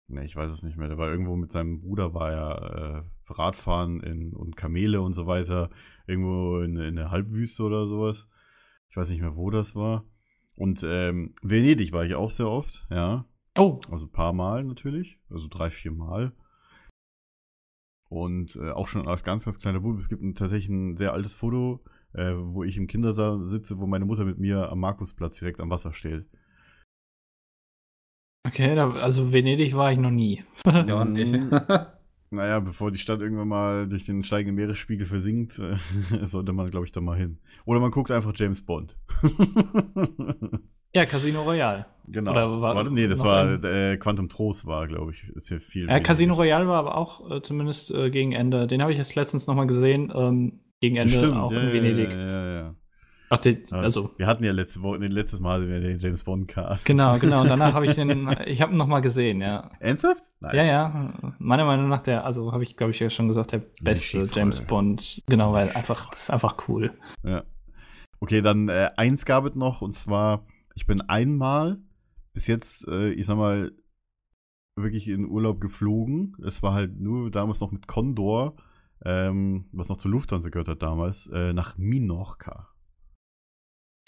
ne, 0.08 0.24
ich 0.24 0.36
weiß 0.36 0.50
es 0.50 0.62
nicht 0.62 0.76
mehr, 0.76 0.88
der 0.88 0.98
war 0.98 1.10
irgendwo 1.10 1.36
mit 1.36 1.52
seinem 1.52 1.80
Bruder, 1.80 2.14
war 2.14 2.32
ja 2.32 2.98
äh, 2.98 3.02
Radfahren 3.28 4.00
in, 4.00 4.34
und 4.34 4.56
Kamele 4.56 5.00
und 5.00 5.14
so 5.14 5.26
weiter, 5.26 5.70
irgendwo 6.06 6.60
in, 6.60 6.76
in 6.76 6.96
der 6.96 7.10
Halbwüste 7.10 7.62
oder 7.62 7.86
sowas. 7.86 8.28
Ich 8.90 8.96
weiß 8.96 9.08
nicht 9.10 9.22
mehr, 9.22 9.36
wo 9.36 9.50
das 9.50 9.74
war. 9.74 10.04
Und 10.54 10.84
ähm, 10.86 11.34
Venedig 11.42 11.92
war 11.92 12.04
ich 12.04 12.14
auch 12.14 12.30
sehr 12.30 12.48
oft, 12.48 12.86
ja. 12.90 13.24
Oh, 13.56 13.80
Also 13.90 14.06
ein 14.06 14.12
paar 14.12 14.32
Mal 14.32 14.64
natürlich, 14.64 15.18
also 15.30 15.48
drei, 15.48 15.70
vier 15.70 15.92
Mal. 15.92 16.32
Und 18.08 18.56
äh, 18.56 18.70
auch 18.70 18.88
schon 18.88 19.08
als 19.08 19.24
ganz, 19.24 19.46
ganz 19.46 19.58
kleiner 19.58 19.80
Bub. 19.80 19.98
Es 19.98 20.10
gibt 20.10 20.22
ein, 20.22 20.34
tatsächlich 20.34 20.68
ein 20.68 20.96
sehr 20.96 21.14
altes 21.14 21.32
Foto, 21.32 21.82
äh, 22.12 22.34
wo 22.34 22.62
ich 22.62 22.76
im 22.76 22.86
Kindersaal 22.86 23.42
sitze, 23.44 23.78
wo 23.78 23.86
meine 23.86 24.04
Mutter 24.04 24.24
mit 24.26 24.38
mir 24.38 24.70
am 24.70 24.80
Markusplatz 24.80 25.38
direkt 25.38 25.60
am 25.60 25.70
Wasser 25.70 25.94
steht. 25.94 26.26
Okay, 28.46 28.74
da, 28.74 28.90
also 28.92 29.32
Venedig 29.32 29.74
war 29.74 29.92
ich 29.92 29.98
noch 29.98 30.10
nie. 30.10 30.42
Ja, 30.66 31.04
nicht. 31.04 31.34
Naja, 32.34 32.60
bevor 32.60 32.90
die 32.90 32.98
Stadt 32.98 33.20
irgendwann 33.20 33.48
mal 33.48 33.86
durch 33.86 34.06
den 34.06 34.24
steigenden 34.24 34.54
Meeresspiegel 34.54 35.06
versinkt, 35.06 35.58
äh, 35.58 35.76
sollte 36.24 36.54
man, 36.54 36.70
glaube 36.70 36.86
ich, 36.86 36.92
da 36.92 37.02
mal 37.02 37.18
hin. 37.18 37.36
Oder 37.66 37.78
man 37.78 37.90
guckt 37.90 38.10
einfach 38.10 38.32
James 38.34 38.64
Bond. 38.64 38.96
Ja, 40.94 41.04
Casino 41.04 41.42
Royale. 41.42 41.84
genau. 42.08 42.30
Oder 42.32 42.60
war- 42.62 42.74
Warte, 42.74 42.92
nee, 42.92 43.06
das 43.06 43.20
war 43.20 43.62
äh, 43.62 43.98
Quantum 43.98 44.30
Trost 44.30 44.66
war, 44.66 44.86
glaube 44.88 45.10
ich, 45.12 45.24
ist 45.34 45.50
ja 45.50 45.58
viel. 45.58 45.88
Ja, 45.88 46.00
Casino 46.00 46.32
Royale 46.34 46.66
war 46.66 46.78
aber 46.78 46.96
auch 46.96 47.30
äh, 47.30 47.42
zumindest 47.42 47.90
äh, 47.94 48.10
gegen 48.10 48.32
Ende. 48.32 48.66
Den 48.66 48.80
habe 48.80 48.92
ich 48.92 48.98
jetzt 48.98 49.14
letztens 49.14 49.46
noch 49.46 49.54
mal 49.54 49.66
gesehen. 49.66 50.10
Ähm, 50.14 50.60
gegen 50.80 50.96
Ende 50.96 51.12
Stimmt, 51.12 51.36
auch 51.36 51.52
ja, 51.52 51.60
in 51.60 51.72
Venedig. 51.74 52.10
Ja, 52.12 52.16
ja, 52.18 52.54
ja. 52.54 52.74
Ach, 53.32 53.44
Ja, 53.44 53.78
also 53.78 54.10
Wir 54.16 54.26
hatten 54.26 54.44
ja 54.44 54.52
letzte 54.52 54.82
Woche, 54.82 54.98
letztes 54.98 55.40
Mal 55.40 55.66
den 55.66 55.98
James 55.98 56.24
Bond 56.24 56.48
Cast. 56.48 56.84
genau, 56.84 57.18
genau. 57.20 57.42
Und 57.42 57.48
danach 57.48 57.74
habe 57.74 57.86
ich 57.86 57.94
den, 57.94 58.28
ich 58.46 58.60
habe 58.60 58.72
ihn 58.72 58.76
noch 58.78 58.86
mal 58.86 59.00
gesehen. 59.00 59.40
Ja, 59.40 59.70
Ernsthaft? 59.80 60.22
Nice. 60.40 60.54
ja, 60.54 60.64
ja. 60.64 61.14
Meiner 61.38 61.64
Meinung 61.64 61.88
nach 61.88 62.02
der, 62.02 62.24
also 62.24 62.52
habe 62.52 62.62
ich, 62.62 62.76
glaube 62.76 62.90
ich, 62.90 63.00
ja 63.00 63.08
schon 63.10 63.28
gesagt, 63.28 63.52
der 63.52 63.62
beste 63.80 64.28
James. 64.32 64.60
Bond. 64.60 65.22
Genau, 65.26 65.52
weil 65.52 65.70
einfach, 65.70 66.10
das 66.10 66.24
ist 66.24 66.30
einfach 66.30 66.68
cool. 66.68 66.92
Ja. 67.22 67.44
Okay, 68.20 68.42
dann 68.42 68.68
äh, 68.68 68.90
eins 68.96 69.24
gab 69.24 69.46
es 69.46 69.54
noch 69.54 69.82
und 69.82 69.92
zwar, 69.94 70.46
ich 70.74 70.86
bin 70.86 71.00
einmal 71.02 71.78
bis 72.34 72.46
jetzt, 72.46 72.86
äh, 72.88 73.10
ich 73.10 73.26
sag 73.26 73.36
mal, 73.36 73.72
wirklich 74.76 75.08
in 75.08 75.26
Urlaub 75.28 75.60
geflogen. 75.60 76.36
Es 76.46 76.62
war 76.62 76.74
halt 76.74 76.98
nur 77.00 77.30
damals 77.30 77.60
noch 77.60 77.72
mit 77.72 77.86
Condor, 77.86 78.56
ähm, 79.04 79.66
was 79.72 79.88
noch 79.88 79.96
zur 79.96 80.10
Lufthansa 80.10 80.50
gehört 80.50 80.68
hat 80.68 80.82
damals, 80.82 81.28
äh, 81.32 81.52
nach 81.52 81.76
Minorca. 81.76 82.68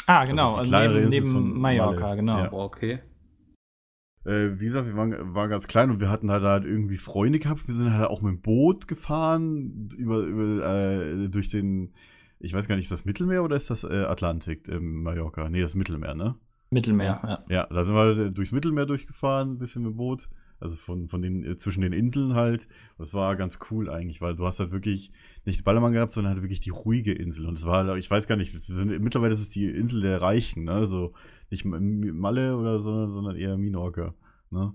Ah, 0.06 0.24
genau. 0.24 0.52
die 0.52 0.58
Also 0.58 0.70
kleinere 0.70 1.00
neben, 1.00 1.32
neben 1.32 1.60
Mallorca, 1.60 2.00
Malle. 2.02 2.16
genau. 2.16 2.38
Ja. 2.38 2.48
Boah, 2.48 2.64
okay. 2.64 3.00
Äh, 4.24 4.58
wie 4.58 4.64
gesagt, 4.64 4.86
wir 4.86 4.96
waren, 4.96 5.34
waren 5.34 5.50
ganz 5.50 5.68
klein 5.68 5.90
und 5.90 6.00
wir 6.00 6.08
hatten 6.08 6.30
halt, 6.30 6.42
halt 6.42 6.64
irgendwie 6.64 6.96
Freunde 6.96 7.38
gehabt. 7.38 7.66
Wir 7.66 7.74
sind 7.74 7.92
halt 7.92 8.08
auch 8.08 8.22
mit 8.22 8.32
dem 8.32 8.40
Boot 8.40 8.88
gefahren 8.88 9.88
über, 9.96 10.18
über 10.20 10.66
äh, 10.66 11.28
durch 11.28 11.50
den, 11.50 11.92
ich 12.40 12.54
weiß 12.54 12.66
gar 12.66 12.76
nicht, 12.76 12.84
ist 12.84 12.92
das 12.92 13.04
Mittelmeer 13.04 13.44
oder 13.44 13.56
ist 13.56 13.70
das 13.70 13.84
äh, 13.84 14.04
Atlantik 14.04 14.66
in 14.68 15.02
Mallorca? 15.02 15.48
Nee, 15.48 15.60
das 15.60 15.72
ist 15.72 15.76
Mittelmeer, 15.76 16.14
ne? 16.14 16.36
Mittelmeer, 16.70 17.20
ja. 17.22 17.54
Ja, 17.54 17.66
da 17.66 17.84
sind 17.84 17.94
wir 17.94 18.30
durchs 18.30 18.52
Mittelmeer 18.52 18.86
durchgefahren, 18.86 19.52
ein 19.52 19.58
bisschen 19.58 19.82
mit 19.82 19.92
dem 19.92 19.96
Boot. 19.96 20.28
Also 20.60 20.76
von, 20.76 21.08
von 21.08 21.20
den, 21.20 21.44
äh, 21.44 21.56
zwischen 21.56 21.82
den 21.82 21.92
Inseln 21.92 22.34
halt. 22.34 22.68
Das 22.96 23.12
war 23.12 23.36
ganz 23.36 23.58
cool 23.70 23.90
eigentlich, 23.90 24.20
weil 24.20 24.36
du 24.36 24.46
hast 24.46 24.60
halt 24.60 24.70
wirklich 24.70 25.12
nicht 25.44 25.64
Ballermann 25.64 25.92
gehabt, 25.92 26.12
sondern 26.12 26.34
halt 26.34 26.42
wirklich 26.42 26.60
die 26.60 26.70
ruhige 26.70 27.12
Insel. 27.12 27.46
Und 27.46 27.58
es 27.58 27.66
war, 27.66 27.84
halt, 27.86 27.98
ich 27.98 28.10
weiß 28.10 28.26
gar 28.26 28.36
nicht, 28.36 28.52
sind, 28.52 28.98
mittlerweile 29.00 29.32
ist 29.34 29.40
es 29.40 29.50
die 29.50 29.66
Insel 29.66 30.00
der 30.00 30.20
Reichen, 30.22 30.64
ne? 30.64 30.72
Also 30.72 31.12
nicht 31.50 31.64
Malle 31.64 32.56
oder 32.56 32.80
so, 32.80 33.08
sondern 33.08 33.36
eher 33.36 33.56
Minorca, 33.58 34.14
ne? 34.50 34.74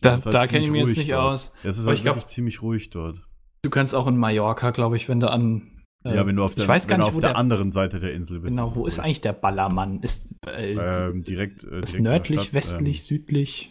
Da, 0.00 0.10
Das 0.10 0.20
ist 0.20 0.26
halt 0.26 0.34
da 0.34 0.46
kenne 0.46 0.64
ich 0.64 0.70
mich 0.70 0.86
jetzt 0.88 0.96
nicht 0.96 1.12
dort. 1.12 1.34
aus. 1.34 1.52
Ja, 1.62 1.70
es 1.70 1.78
ist 1.78 1.86
halt 1.86 1.96
ich 1.96 2.02
glaub- 2.02 2.16
wirklich 2.16 2.30
ziemlich 2.32 2.62
ruhig 2.62 2.90
dort. 2.90 3.26
Du 3.62 3.70
kannst 3.70 3.94
auch 3.94 4.06
in 4.06 4.16
Mallorca, 4.16 4.70
glaube 4.72 4.96
ich, 4.96 5.08
wenn 5.08 5.20
du 5.20 5.30
an. 5.30 5.82
äh, 6.04 6.14
ja, 6.14 6.26
wenn 6.26 6.36
du 6.36 6.42
auf 6.42 6.54
der, 6.54 6.66
nicht, 6.66 6.90
auf 6.90 7.12
der 7.12 7.20
der, 7.30 7.36
anderen 7.36 7.72
Seite 7.72 7.98
der 7.98 8.12
Insel 8.12 8.40
bist. 8.40 8.56
Genau, 8.56 8.68
es 8.68 8.76
wo 8.76 8.86
ist 8.86 8.98
eigentlich 8.98 9.22
der 9.22 9.32
Ballermann? 9.32 10.02
Ist, 10.02 10.34
äh, 10.46 10.74
Ähm, 10.74 11.24
direkt, 11.24 11.64
äh, 11.64 11.80
ist 11.80 11.92
direkt 11.94 12.02
nördlich, 12.02 12.42
Stadt, 12.42 12.54
westlich, 12.54 12.98
ähm, 12.98 13.04
südlich? 13.04 13.70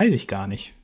Weiß 0.00 0.12
ich 0.12 0.28
gar 0.28 0.46
nicht. 0.46 0.74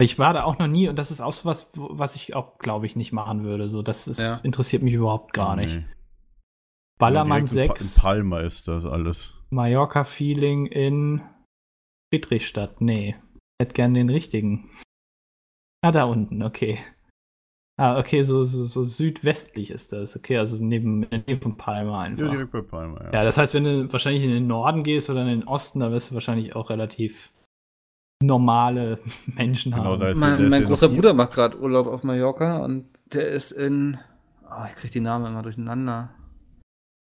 Ich 0.00 0.18
war 0.18 0.32
da 0.32 0.44
auch 0.44 0.58
noch 0.58 0.68
nie 0.68 0.88
und 0.88 0.96
das 0.96 1.10
ist 1.10 1.20
auch 1.20 1.32
so 1.32 1.44
was, 1.44 1.68
was 1.74 2.14
ich 2.14 2.34
auch, 2.36 2.58
glaube 2.58 2.86
ich, 2.86 2.94
nicht 2.96 3.12
machen 3.12 3.42
würde. 3.44 3.68
So, 3.68 3.82
das 3.82 4.06
ist, 4.06 4.20
Ja. 4.20 4.36
interessiert 4.42 4.82
mich 4.82 4.94
überhaupt 4.94 5.32
gar 5.32 5.56
nicht. 5.56 5.76
nee. 5.76 5.84
Ballermann 6.98 7.46
Direkt 7.46 7.52
in 7.52 7.68
Pa- 7.68 7.74
6, 7.76 7.96
In 7.96 8.02
Palma 8.02 8.40
ist 8.40 8.66
das 8.68 8.84
alles. 8.84 9.40
Mallorca-Feeling 9.50 10.66
in 10.66 11.22
Friedrichstadt. 12.12 12.80
Nee, 12.80 13.16
ich 13.58 13.64
hätte 13.64 13.74
gern 13.74 13.94
den 13.94 14.10
richtigen. 14.10 14.68
Ah, 15.84 15.92
da 15.92 16.04
unten, 16.04 16.42
okay. 16.42 16.78
Ah, 17.76 17.98
okay, 18.00 18.22
so, 18.22 18.42
so, 18.42 18.64
so 18.64 18.82
südwestlich 18.82 19.70
ist 19.70 19.92
das. 19.92 20.16
Okay, 20.16 20.38
also 20.38 20.56
neben, 20.56 21.06
von 21.40 21.56
Palma 21.56 22.02
einfach. 22.02 22.24
Ja, 22.24 22.30
direkt 22.32 22.50
bei 22.50 22.62
Palma, 22.62 23.04
ja. 23.04 23.12
Ja, 23.12 23.24
das 23.24 23.38
heißt, 23.38 23.54
wenn 23.54 23.62
du 23.64 23.92
wahrscheinlich 23.92 24.24
in 24.24 24.30
den 24.30 24.48
Norden 24.48 24.82
gehst 24.82 25.08
oder 25.10 25.22
in 25.22 25.28
den 25.28 25.44
Osten, 25.46 25.78
da 25.78 25.92
wirst 25.92 26.10
du 26.10 26.14
wahrscheinlich 26.14 26.56
auch 26.56 26.70
relativ 26.70 27.30
normale 28.22 28.98
Menschen 29.36 29.72
Genau, 29.72 29.92
haben. 29.92 30.02
ist- 30.02 30.18
Mein, 30.18 30.48
mein 30.48 30.64
großer 30.64 30.88
Bruder 30.88 31.14
macht 31.14 31.32
gerade 31.32 31.58
Urlaub 31.60 31.86
auf 31.86 32.02
Mallorca 32.02 32.58
und 32.64 32.86
der 33.12 33.28
ist 33.28 33.52
in. 33.52 33.98
Oh, 34.50 34.64
ich 34.68 34.74
krieg 34.76 34.90
die 34.90 35.00
Namen 35.00 35.26
immer 35.26 35.42
durcheinander. 35.42 36.10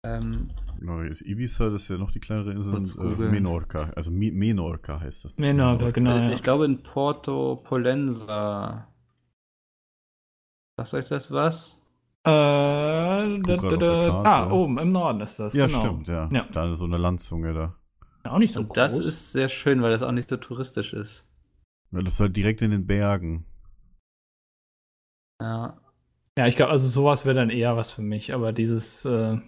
Ähm, 0.05 0.50
Genau, 0.78 1.00
hier 1.00 1.11
ist 1.12 1.22
Ibiza, 1.22 1.70
das 1.70 1.82
ist 1.82 1.88
ja 1.90 1.96
noch 1.96 2.11
die 2.11 2.18
kleinere 2.18 2.50
Insel. 2.50 2.74
Und, 2.74 3.20
äh. 3.20 3.30
Menorca, 3.30 3.90
also 3.94 4.11
Mi 4.11 4.32
Menorca 4.32 4.98
heißt 4.98 5.24
das. 5.24 5.38
Menorca, 5.38 5.90
genau. 5.92 6.16
äh, 6.16 6.26
ja. 6.26 6.32
Ich 6.32 6.42
glaube 6.42 6.64
in 6.64 6.82
Porto 6.82 7.57
Polenza. 7.62 8.88
Sagt 10.76 10.94
euch 10.94 11.07
das 11.09 11.30
was? 11.30 11.76
Äh, 12.24 12.30
da, 12.30 13.38
da, 13.42 13.76
da, 13.76 14.22
ah, 14.24 14.50
oben 14.50 14.78
im 14.78 14.90
Norden 14.90 15.20
ist 15.20 15.38
das. 15.38 15.55
Ja, 15.55 15.66
genau. 15.66 15.78
stimmt, 15.78 16.09
ja. 16.09 16.28
Ja. 16.32 16.46
Da 16.53 16.70
ist 16.72 16.78
so 16.80 16.86
eine 16.86 16.96
Landzunge 16.98 17.53
da. 17.55 17.74
Auch 18.25 18.39
nicht 18.39 18.55
so 18.55 18.61
Und 18.61 18.68
groß. 18.68 18.75
das 18.77 18.99
ist 18.99 19.33
sehr 19.33 19.49
schön, 19.49 19.83
weil 19.83 19.91
das 19.91 20.03
auch 20.03 20.12
nicht 20.12 20.29
so 20.31 20.37
touristisch 20.37 20.93
ist. 20.93 21.27
Ja, 21.91 22.03
das 22.03 22.14
ist 22.14 22.20
halt 22.20 22.37
direkt 22.37 22.62
in 22.62 22.70
den 22.70 22.87
Bergen. 22.87 23.45
Ja. 25.41 25.81
ja, 26.39 26.47
ich 26.47 26.57
glaube, 26.57 26.70
also 26.73 26.89
sowas 26.89 27.25
wäre 27.25 27.35
dann 27.35 27.51
eher 27.51 27.77
was 27.77 27.91
für 27.91 28.03
mich, 28.03 28.33
aber 28.33 28.53
dieses 28.53 29.05
äh, 29.05 29.39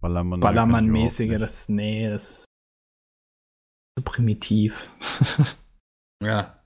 Ballermann. 0.00 0.40
Ballermann-mäßige, 0.40 1.30
das. 1.38 1.40
das, 1.40 1.68
nee, 1.68 2.10
das 2.10 2.22
ist 2.40 2.44
so 3.98 4.04
primitiv. 4.04 4.88
Ja. 6.22 6.64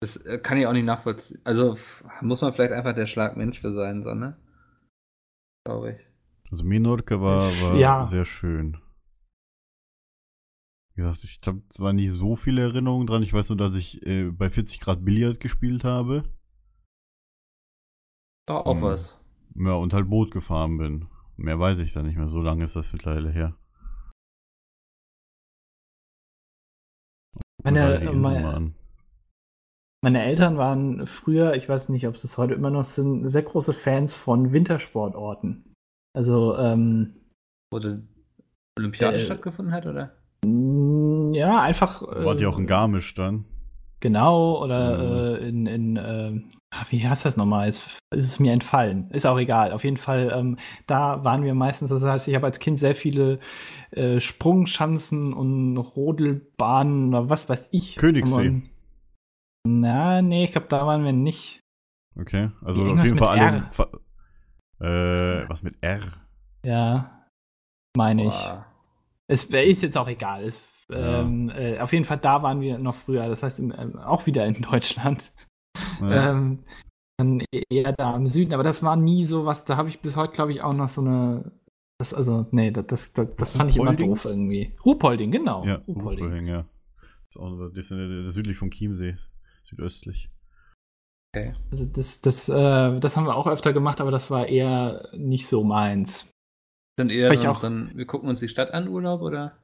Das 0.00 0.16
äh, 0.18 0.38
kann 0.38 0.56
ich 0.56 0.66
auch 0.68 0.72
nicht 0.72 0.84
nachvollziehen. 0.84 1.40
Also 1.42 1.76
muss 2.20 2.40
man 2.42 2.52
vielleicht 2.52 2.70
einfach 2.72 2.94
der 2.94 3.06
Schlagmensch 3.06 3.60
für 3.60 3.72
sein, 3.72 4.04
so, 4.04 4.14
ne? 4.14 4.36
Glaube 5.66 5.94
ich. 5.94 6.06
Also 6.52 6.62
Menorca 6.64 7.20
war, 7.20 7.42
war 7.60 7.74
Ja. 7.74 8.06
sehr 8.06 8.24
schön. 8.24 8.78
Wie 10.98 11.02
gesagt, 11.02 11.22
ich 11.22 11.38
habe 11.46 11.62
zwar 11.68 11.92
nicht 11.92 12.10
so 12.10 12.34
viele 12.34 12.60
Erinnerungen 12.62 13.06
dran. 13.06 13.22
Ich 13.22 13.32
weiß 13.32 13.50
nur, 13.50 13.56
dass 13.56 13.76
ich 13.76 14.04
äh, 14.04 14.32
bei 14.32 14.50
40 14.50 14.80
Grad 14.80 15.04
Billard 15.04 15.38
gespielt 15.38 15.84
habe. 15.84 16.24
Doch 18.48 18.66
auch 18.66 18.74
Hm. 18.74 18.82
was. 18.82 19.24
Ja, 19.54 19.74
und 19.74 19.94
halt 19.94 20.10
Boot 20.10 20.32
gefahren 20.32 20.76
bin. 20.76 21.06
Mehr 21.36 21.60
weiß 21.60 21.78
ich 21.78 21.92
da 21.92 22.02
nicht 22.02 22.16
mehr. 22.16 22.26
So 22.26 22.40
lange 22.40 22.64
ist 22.64 22.74
das 22.74 22.92
mittlerweile 22.92 23.30
her. 23.30 23.56
Meine, 27.62 28.12
meine-. 28.12 28.72
Meine 30.02 30.24
Eltern 30.24 30.58
waren 30.58 31.06
früher, 31.06 31.54
ich 31.54 31.68
weiß 31.68 31.90
nicht, 31.90 32.08
ob 32.08 32.16
es 32.16 32.22
das 32.22 32.38
heute 32.38 32.54
immer 32.54 32.70
noch 32.70 32.82
sind, 32.82 33.28
sehr 33.28 33.42
große 33.42 33.72
Fans 33.72 34.14
von 34.14 34.52
Wintersportorten. 34.52 35.70
Also, 36.12 36.56
ähm, 36.56 37.20
Wo 37.72 37.78
die 37.78 38.02
Olympiade 38.76 39.18
Äh, 39.18 39.20
stattgefunden 39.20 39.72
hat, 39.72 39.86
oder? 39.86 40.16
Ja, 41.38 41.62
einfach. 41.62 42.02
Wart 42.02 42.40
ihr 42.40 42.48
auch 42.50 42.58
in 42.58 42.64
äh, 42.64 42.68
Garmisch 42.68 43.14
dann? 43.14 43.44
Genau, 44.00 44.62
oder 44.62 44.98
Mhm. 44.98 45.02
äh, 45.44 45.48
in, 45.48 45.66
in 45.66 45.96
äh, 45.96 46.40
wie 46.90 47.08
heißt 47.08 47.24
das 47.24 47.36
nochmal? 47.36 47.68
Ist, 47.68 47.98
ist 48.14 48.24
es 48.24 48.38
mir 48.38 48.52
entfallen. 48.52 49.10
Ist 49.10 49.26
auch 49.26 49.38
egal. 49.38 49.72
Auf 49.72 49.82
jeden 49.82 49.96
Fall, 49.96 50.32
ähm, 50.32 50.56
da 50.86 51.24
waren 51.24 51.42
wir 51.42 51.54
meistens, 51.54 51.90
das 51.90 52.04
heißt, 52.04 52.28
ich 52.28 52.34
habe 52.36 52.46
als 52.46 52.60
Kind 52.60 52.78
sehr 52.78 52.94
viele 52.94 53.40
äh, 53.90 54.20
Sprungschanzen 54.20 55.32
und 55.32 55.76
Rodelbahnen 55.78 57.08
oder 57.08 57.28
was 57.28 57.48
weiß 57.48 57.70
ich. 57.72 57.96
Königssee. 57.96 58.48
Und- 58.48 58.70
Na, 59.66 60.22
nee, 60.22 60.44
ich 60.44 60.52
glaube, 60.52 60.68
da 60.68 60.86
waren 60.86 61.04
wir 61.04 61.12
nicht. 61.12 61.60
Okay. 62.16 62.50
Also 62.64 62.84
auf 62.84 63.04
jeden 63.04 63.18
Fall 63.18 63.38
alle. 63.38 63.66
Fa 63.66 63.88
äh, 64.80 65.48
was 65.48 65.62
mit 65.64 65.74
R? 65.80 66.00
Ja, 66.64 67.26
meine 67.96 68.26
ich. 68.28 68.34
Boah. 68.34 68.64
Es 69.26 69.44
ist 69.44 69.82
jetzt 69.82 69.98
auch 69.98 70.08
egal. 70.08 70.44
Es, 70.44 70.68
Ja. 70.90 71.20
ähm, 71.20 71.50
äh, 71.50 71.78
auf 71.80 71.92
jeden 71.92 72.04
Fall, 72.04 72.18
da 72.18 72.42
waren 72.42 72.60
wir 72.60 72.78
noch 72.78 72.94
früher. 72.94 73.28
Das 73.28 73.42
heißt, 73.42 73.60
im, 73.60 73.74
ähm, 73.76 73.98
auch 73.98 74.26
wieder 74.26 74.46
in 74.46 74.54
Deutschland. 74.62 75.32
Ja. 76.00 76.30
Ähm, 76.30 76.60
dann 77.18 77.42
eher 77.50 77.92
da 77.92 78.14
im 78.16 78.26
Süden, 78.28 78.54
aber 78.54 78.62
das 78.62 78.82
war 78.82 78.94
nie 78.96 79.24
so 79.24 79.44
was, 79.44 79.64
da 79.64 79.76
habe 79.76 79.88
ich 79.88 80.00
bis 80.00 80.16
heute, 80.16 80.32
glaube 80.34 80.52
ich, 80.52 80.62
auch 80.62 80.72
noch 80.72 80.88
so 80.88 81.00
eine. 81.00 81.50
Das, 82.00 82.14
also, 82.14 82.46
nee, 82.52 82.70
das, 82.70 82.86
das, 82.86 83.12
das, 83.12 83.28
das 83.36 83.52
fand 83.52 83.70
ich 83.70 83.76
immer 83.76 83.94
doof 83.96 84.24
irgendwie. 84.24 84.72
Ruhpolding, 84.84 85.32
genau. 85.32 85.64
ja, 85.66 85.82
Ruhpolding. 85.88 86.24
Ruhpolding, 86.26 86.46
ja. 86.46 86.64
Das 87.00 87.36
ist 87.36 87.38
auch 87.40 87.68
das 87.74 87.76
ist 87.76 87.90
äh, 87.90 88.28
südlich 88.28 88.56
vom 88.56 88.70
Chiemsee. 88.70 89.16
Südöstlich. 89.64 90.30
Okay. 91.34 91.54
Also 91.72 91.86
das, 91.86 92.20
das, 92.20 92.48
äh, 92.48 93.00
das 93.00 93.16
haben 93.16 93.26
wir 93.26 93.34
auch 93.34 93.48
öfter 93.48 93.72
gemacht, 93.72 94.00
aber 94.00 94.12
das 94.12 94.30
war 94.30 94.46
eher 94.46 95.08
nicht 95.12 95.46
so 95.48 95.64
meins. 95.64 96.30
Sind 96.98 97.10
eher 97.10 97.32
ich 97.32 97.40
so, 97.40 97.48
auch- 97.48 97.58
so 97.58 97.66
ein, 97.66 97.90
wir 97.96 98.06
gucken 98.06 98.28
uns 98.28 98.38
die 98.40 98.48
Stadt 98.48 98.72
an, 98.72 98.88
Urlaub, 98.88 99.20
oder? 99.20 99.58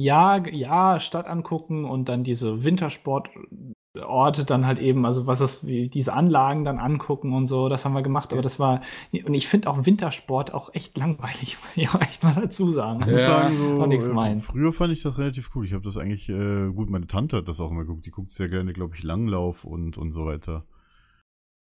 Ja, 0.00 0.44
ja, 0.48 0.98
Stadt 1.00 1.26
angucken 1.26 1.84
und 1.84 2.08
dann 2.08 2.24
diese 2.24 2.64
Wintersportorte 2.64 4.44
dann 4.44 4.66
halt 4.66 4.80
eben, 4.80 5.06
also 5.06 5.26
was 5.28 5.40
ist, 5.40 5.66
wie 5.66 5.88
diese 5.88 6.12
Anlagen 6.14 6.64
dann 6.64 6.78
angucken 6.80 7.32
und 7.32 7.46
so, 7.46 7.68
das 7.68 7.84
haben 7.84 7.92
wir 7.94 8.02
gemacht, 8.02 8.32
aber 8.32 8.42
das 8.42 8.58
war, 8.58 8.80
und 9.12 9.34
ich 9.34 9.46
finde 9.46 9.70
auch 9.70 9.86
Wintersport 9.86 10.52
auch 10.52 10.74
echt 10.74 10.96
langweilig, 10.98 11.56
muss 11.60 11.76
ich 11.76 11.88
auch 11.90 12.00
echt 12.00 12.24
mal 12.24 12.34
dazu 12.34 12.70
sagen. 12.72 13.02
Ich 13.02 13.06
muss 13.06 13.20
Ja, 13.20 13.26
sagen, 13.42 13.56
so, 13.56 13.78
war 13.78 13.86
nix 13.86 14.08
äh, 14.08 14.12
meins. 14.12 14.44
früher 14.46 14.72
fand 14.72 14.92
ich 14.92 15.02
das 15.02 15.16
relativ 15.18 15.54
cool. 15.54 15.64
Ich 15.64 15.72
habe 15.72 15.84
das 15.84 15.96
eigentlich, 15.96 16.28
äh, 16.28 16.70
gut, 16.72 16.90
meine 16.90 17.06
Tante 17.06 17.36
hat 17.36 17.46
das 17.48 17.60
auch 17.60 17.70
immer 17.70 17.84
geguckt. 17.84 18.04
Die 18.06 18.10
guckt 18.10 18.32
sehr 18.32 18.48
gerne, 18.48 18.72
glaube 18.72 18.96
ich, 18.96 19.04
Langlauf 19.04 19.64
und, 19.64 19.96
und 19.96 20.10
so 20.10 20.26
weiter. 20.26 20.64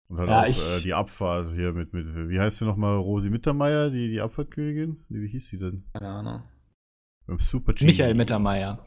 Und 0.09 0.19
halt 0.19 0.29
Ja, 0.29 0.43
auch 0.43 0.47
ich- 0.49 0.59
äh, 0.59 0.81
die 0.83 0.95
Abfahrt 0.95 1.53
hier 1.55 1.73
mit, 1.73 1.93
mit, 1.93 2.07
wie 2.29 2.41
heißt 2.41 2.59
sie 2.59 2.65
nochmal, 2.65 2.97
Rosi 2.97 3.31
Mittermeier, 3.31 3.91
die, 3.91 4.09
die 4.11 4.21
Abfahrtkönigin? 4.21 5.05
Nee, 5.09 5.21
wie 5.23 5.29
hieß 5.29 5.47
sie 5.49 5.59
denn? 5.59 5.85
Keine 5.95 6.09
Ahnung. 6.09 6.43
Super 7.39 7.73
G. 7.73 7.87
Michael 7.87 8.15
Mittermeier. 8.15 8.85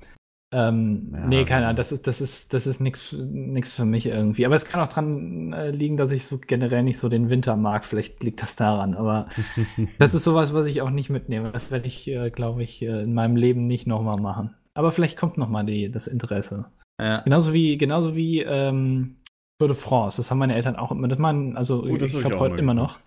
Ähm, 0.51 1.11
Ja, 1.13 1.27
nee, 1.27 1.45
keine. 1.45 1.65
Ahnung, 1.65 1.75
das 1.75 1.91
ist, 1.91 2.07
das 2.07 2.21
ist, 2.21 2.53
das 2.53 2.65
ist 2.65 2.79
nichts 2.79 3.11
nix 3.13 3.71
für 3.71 3.85
mich 3.85 4.07
irgendwie. 4.07 4.45
Aber 4.45 4.55
es 4.55 4.65
kann 4.65 4.81
auch 4.81 4.87
dran 4.87 5.53
äh, 5.53 5.69
liegen, 5.71 5.97
dass 5.97 6.11
ich 6.11 6.25
so 6.25 6.39
generell 6.39 6.83
nicht 6.83 6.97
so 6.97 7.07
den 7.09 7.29
Winter 7.29 7.55
mag. 7.55 7.85
Vielleicht 7.85 8.23
liegt 8.23 8.41
das 8.41 8.55
daran. 8.55 8.95
Aber 8.95 9.27
das 9.99 10.13
ist 10.13 10.23
sowas, 10.23 10.53
was 10.53 10.65
ich 10.65 10.81
auch 10.81 10.89
nicht 10.89 11.09
mitnehme. 11.09 11.51
Das 11.51 11.69
werde 11.69 11.87
ich, 11.87 12.07
äh, 12.07 12.31
glaube 12.31 12.63
ich, 12.63 12.81
äh, 12.81 13.03
in 13.03 13.13
meinem 13.13 13.35
Leben 13.35 13.67
nicht 13.67 13.85
nochmal 13.85 14.19
machen. 14.19 14.55
Aber 14.73 14.91
vielleicht 14.91 15.17
kommt 15.17 15.37
nochmal 15.37 15.65
das 15.89 16.07
Interesse. 16.07 16.71
Ja. 16.99 17.21
Genauso 17.21 17.53
wie, 17.53 17.77
genauso 17.77 18.15
wie 18.15 18.41
ähm, 18.41 19.17
Tour 19.59 19.67
de 19.67 19.77
France. 19.77 20.17
Das 20.17 20.31
haben 20.31 20.37
meine 20.39 20.55
Eltern 20.55 20.75
auch 20.75 20.91
immer. 20.91 21.07
Das 21.07 21.19
man, 21.19 21.57
also 21.57 21.83
Oh, 21.83 21.97
das 21.97 22.09
ich 22.09 22.15
hab 22.15 22.21
ich 22.21 22.27
glaube 22.27 22.35
auch 22.37 22.39
heute 22.39 22.57
immer 22.57 22.73
noch. 22.73 22.99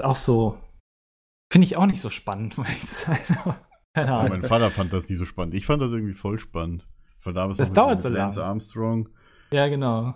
Ist 0.00 0.04
auch 0.04 0.16
so. 0.16 0.58
Finde 1.52 1.66
ich 1.66 1.76
auch 1.76 1.86
nicht 1.86 2.00
so 2.00 2.10
spannend, 2.10 2.56
muss 2.58 2.68
ich 2.70 2.84
sagen. 2.84 3.54
Keine 3.94 4.10
Ja, 4.10 4.18
Ahnung. 4.20 4.40
mein 4.40 4.44
Vater 4.48 4.70
fand 4.70 4.92
das 4.92 5.08
nie 5.08 5.14
so 5.14 5.24
spannend. 5.24 5.54
Ich 5.54 5.66
fand 5.66 5.80
das 5.80 5.92
irgendwie 5.92 6.14
voll 6.14 6.38
spannend. 6.38 6.88
Von 7.20 7.34
damals 7.34 7.56
Das 7.58 7.72
dauert 7.72 8.02
so 8.02 8.08
Lance 8.08 8.40
lang. 8.40 8.48
Armstrong, 8.50 9.08
Ja, 9.52 9.68
genau. 9.68 10.14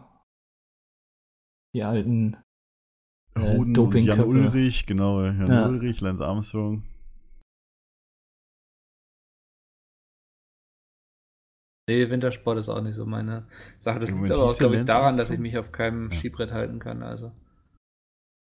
Die 1.74 1.82
alten. 1.84 2.36
Äh, 3.34 3.40
Hoden 3.40 3.74
Dopingköpfe. 3.74 4.20
Jan 4.20 4.28
Ulrich, 4.28 4.86
genau, 4.86 5.22
Jan 5.22 5.46
Ja. 5.46 5.66
Ulrich, 5.68 6.00
Lance 6.00 6.24
Armstrong. 6.26 6.82
Nee, 11.88 12.10
Wintersport 12.10 12.58
ist 12.58 12.68
auch 12.68 12.82
nicht 12.82 12.96
so 12.96 13.06
meine 13.06 13.46
Sache. 13.78 14.00
Das 14.00 14.10
liegt 14.10 14.30
aber 14.30 14.44
auch, 14.44 14.56
glaube 14.58 14.76
ich, 14.76 14.84
daran, 14.84 15.16
dass 15.16 15.30
ich 15.30 15.38
mich 15.38 15.56
auf 15.56 15.72
keinem 15.72 16.10
Ja. 16.10 16.18
Skibrett 16.18 16.50
halten 16.52 16.78
kann. 16.80 17.02
Also. 17.02 17.32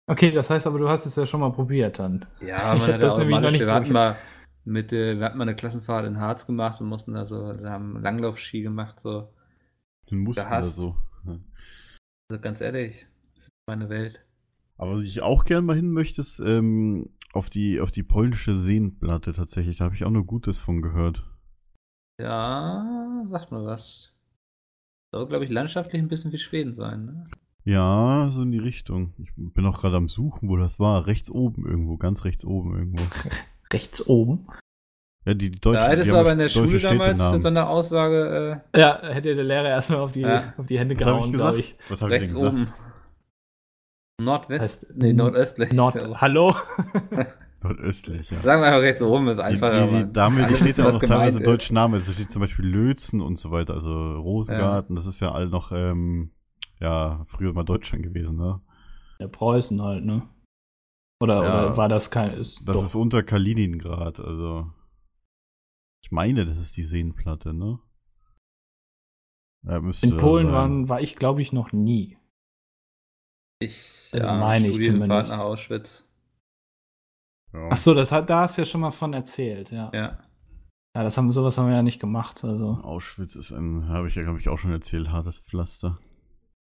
Okay, 0.09 0.31
das 0.31 0.51
heißt 0.51 0.67
aber, 0.69 0.79
du 0.79 0.89
hast 0.89 1.07
es 1.07 1.17
ja 1.17 1.27
schon 1.27 1.41
mal 1.41 1.51
probiert 1.53 1.99
dann. 1.99 2.27
Ja, 2.41 2.75
Ich 2.75 2.81
man 2.81 2.89
hab 2.89 2.95
hat 2.95 3.03
das 3.03 3.15
ja 3.15 3.19
nämlich 3.25 3.41
noch 3.41 3.51
nicht 3.51 3.61
wir 3.61 3.75
hatten 3.75 3.93
mal 3.93 4.17
mit, 4.65 4.93
äh, 4.93 5.19
wir 5.19 5.27
hatten 5.27 5.39
mal 5.39 5.45
eine 5.45 5.57
Klassenfahrt 5.57 6.07
in 6.07 6.19
Harz 6.19 6.47
gemacht 6.47 6.81
und 6.81 6.89
mussten 6.89 7.15
da 7.15 7.25
so, 7.27 7.53
da 7.53 7.71
haben 7.71 8.01
Langlaufski 8.01 8.63
gemacht, 8.63 9.01
so. 9.01 9.33
Den 10.11 10.19
mussten 10.19 10.51
da 10.51 10.63
so. 10.63 10.97
Ja. 11.27 11.39
Also 12.29 12.41
ganz 12.41 12.61
ehrlich, 12.61 13.07
das 13.35 13.45
ist 13.45 13.53
meine 13.67 13.89
Welt. 13.89 14.25
Aber 14.77 14.93
was 14.93 15.03
ich 15.03 15.23
auch 15.23 15.45
gern 15.45 15.67
mal 15.67 15.77
hin 15.77 15.93
möchte, 15.93 16.21
ist 16.21 16.41
ähm, 16.41 17.11
auf, 17.33 17.51
die, 17.51 17.81
auf 17.81 17.91
die 17.91 18.03
polnische 18.03 18.55
Seenplatte 18.55 19.33
tatsächlich. 19.33 19.79
Da 19.79 19.85
habe 19.85 19.95
ich 19.95 20.05
auch 20.05 20.11
nur 20.11 20.27
Gutes 20.27 20.59
von 20.59 20.83
gehört. 20.83 21.25
Ja, 22.21 23.25
sagt 23.29 23.53
mal 23.53 23.65
was. 23.65 24.13
Soll, 25.13 25.29
glaube 25.29 25.45
ich, 25.45 25.51
landschaftlich 25.51 26.03
ein 26.03 26.09
bisschen 26.09 26.33
wie 26.33 26.39
Schweden 26.39 26.75
sein, 26.75 27.05
ne? 27.05 27.25
Ja, 27.65 28.29
so 28.31 28.43
in 28.43 28.53
die 28.53 28.59
Richtung. 28.59 29.15
Ich 29.17 29.33
bin 29.35 29.65
auch 29.65 29.81
gerade 29.81 29.97
am 29.97 30.09
Suchen, 30.09 30.49
wo 30.49 30.57
das 30.57 30.79
war. 30.79 31.07
Rechts 31.07 31.31
oben 31.31 31.67
irgendwo, 31.67 31.97
ganz 31.97 32.25
rechts 32.25 32.45
oben 32.45 32.77
irgendwo. 32.77 33.03
Rechts 33.73 34.07
oben. 34.07 34.47
Ja, 35.27 35.33
die, 35.35 35.51
die 35.51 35.59
deutschen. 35.61 35.81
da 35.81 35.89
hättest 35.89 36.11
du 36.11 36.17
aber 36.17 36.27
ja 36.29 36.33
in 36.33 36.39
der 36.39 36.49
Schule 36.51 36.79
damals 36.79 37.23
für 37.23 37.41
so 37.41 37.49
eine 37.49 37.67
Aussage 37.67 38.63
Ja, 38.77 39.01
hätte 39.03 39.35
der 39.35 39.45
Lehrer 39.45 39.69
erstmal 39.71 40.01
auf 40.01 40.13
die, 40.13 40.21
Ja. 40.21 40.53
auf 40.59 40.67
die 40.67 40.79
Hände 40.79 40.95
Was 40.99 41.07
habe 41.07 41.17
ich 41.19 41.23
gehauen, 41.25 41.33
gesagt? 41.33 41.51
glaube 41.55 41.61
ich. 41.61 41.77
Was 41.89 42.03
hab 42.03 42.11
äh, 42.11 42.13
rechts 42.13 42.33
ich 42.33 42.39
denn 42.39 42.47
oben. 42.49 42.73
Nordwest? 44.21 44.63
Heißt, 44.63 44.87
nee, 44.97 45.13
nordöstlich. 45.13 45.73
Nord 45.73 45.95
Ja. 45.97 46.21
Hallo? 46.21 46.55
Nordöstlich, 47.63 48.31
ja. 48.31 48.43
Sagen 48.43 48.61
wir 48.61 48.67
einfach 48.69 48.83
rechts 48.83 49.01
oben, 49.03 49.29
ist 49.29 49.39
Die, 49.39 49.43
einfacher. 49.43 49.83
die, 49.85 49.89
die, 49.89 49.95
Mann. 49.95 50.13
da, 50.13 50.25
haben 50.25 50.37
wir- 50.37 50.45
die 50.47 50.55
Alle 50.55 50.57
steht 50.63 50.77
ja 50.77 50.85
auch 50.87 50.93
noch 50.93 51.01
teilweise 51.01 51.39
gemeint 51.39 51.41
ist. 51.41 51.47
deutsche 51.47 51.75
Namen. 51.75 51.95
Also 51.95 52.13
steht 52.13 52.31
zum 52.31 52.43
Beispiel 52.43 52.67
Lötzen 52.67 53.21
und 53.23 53.39
so 53.39 53.51
weiter. 53.51 53.73
Also 53.75 53.91
Rosengarten, 54.21 54.95
das 54.95 55.07
ist 55.07 55.21
ja 55.21 55.33
all 55.33 55.49
noch, 55.49 55.73
ähm, 55.73 56.31
ja, 56.81 57.25
früher 57.29 57.55
mal 57.55 57.65
Deutschland 57.65 58.03
gewesen, 58.05 58.37
ne? 58.37 58.61
Der 59.19 59.29
Preußen 59.29 59.81
halt, 59.81 60.05
ne? 60.05 60.23
Oder, 61.25 61.43
Ja. 61.43 61.67
oder 61.67 61.77
war 61.77 61.89
das 61.89 62.11
kein. 62.11 62.35
Ist 62.35 62.61
Das 62.69 62.77
doch. 62.77 62.85
ist 62.85 62.95
unter 62.95 63.23
Kaliningrad, 63.23 64.21
also. 64.21 64.71
Ich 66.03 66.13
meine, 66.13 66.45
das 66.47 66.59
ist 66.59 66.77
die 66.77 66.83
Seenplatte, 66.83 67.53
ne? 67.55 67.79
Ja, 69.67 69.79
in 69.79 70.17
Polen 70.19 70.53
waren, 70.53 70.89
war 70.91 71.01
ich, 71.01 71.17
glaube 71.17 71.41
ich, 71.41 71.53
noch 71.53 71.73
nie. 71.73 72.19
Ich, 73.59 74.11
Also 74.13 74.27
ja, 74.27 74.35
meine 74.39 74.69
ich 74.69 74.83
zumindest. 74.83 75.33
nach 75.33 75.41
Auschwitz. 75.43 76.07
Ja. 77.55 77.69
Ach 77.73 77.77
so, 77.77 77.95
das 77.95 78.13
hat, 78.13 78.29
da 78.29 78.41
hast 78.41 78.59
du 78.59 78.63
ja 78.63 78.67
schon 78.67 78.83
mal 78.83 78.91
von 78.91 79.15
erzählt, 79.15 79.71
ja. 79.71 79.91
Ja, 79.95 80.19
Ja. 80.95 81.03
das 81.03 81.17
haben, 81.17 81.33
sowas 81.33 81.57
haben 81.57 81.69
wir 81.69 81.77
ja 81.77 81.83
nicht 81.83 82.01
gemacht, 82.01 82.45
also. 82.45 82.79
Auschwitz 82.83 83.37
ist 83.37 83.53
ein, 83.53 83.89
habe 83.89 84.09
ich 84.09 84.17
ja, 84.17 84.23
glaube 84.23 84.39
ich, 84.41 84.51
auch 84.51 84.59
schon 84.59 84.73
erzählt, 84.73 85.11
hartes 85.11 85.39
Pflaster. 85.41 85.99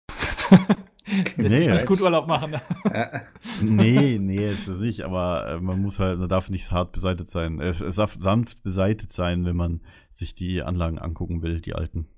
Jetzt 1.24 1.36
Nee, 1.38 1.59
nicht 1.61 1.70
halt. 1.70 1.86
gut 1.86 2.00
Urlaub 2.00 2.26
machen. 2.26 2.54
ja. 2.92 3.22
nee, 3.62 4.18
nee, 4.18 4.48
ist 4.48 4.66
es 4.68 4.80
nicht, 4.80 5.02
aber 5.02 5.46
äh, 5.48 5.61
man 5.61 5.80
muss 5.80 5.98
halt, 6.00 6.18
man 6.18 6.28
darf 6.28 6.50
nicht 6.50 6.70
hart 6.72 6.92
beseitigt 6.92 7.30
sein. 7.30 7.61
Äh, 7.61 7.68
Es 7.70 7.96
darf 7.96 8.16
sanft 8.18 8.62
beseitigt 8.62 9.12
sein, 9.12 9.44
wenn 9.44 9.57
man 9.57 9.80
sich 10.11 10.34
die 10.34 10.62
Anlagen 10.62 10.98
angucken 10.98 11.42
will, 11.42 11.61
die 11.61 11.74
alten. 11.74 12.09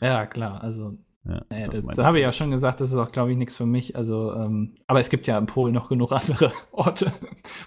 ja, 0.00 0.26
klar, 0.26 0.62
also. 0.62 0.98
Ja, 1.26 1.42
Nee, 1.50 1.64
das 1.64 1.80
das 1.82 1.98
habe 2.04 2.18
ich 2.18 2.22
ja 2.22 2.32
schon 2.32 2.50
gesagt, 2.50 2.80
das 2.82 2.90
ist 2.90 2.98
auch, 2.98 3.10
glaube 3.10 3.32
ich, 3.32 3.38
nichts 3.38 3.56
für 3.56 3.64
mich. 3.64 3.96
Also, 3.96 4.34
ähm, 4.34 4.74
aber 4.86 5.00
es 5.00 5.08
gibt 5.08 5.26
ja 5.26 5.38
in 5.38 5.46
Polen 5.46 5.72
noch 5.72 5.88
genug 5.88 6.12
andere 6.12 6.52
Orte, 6.72 7.10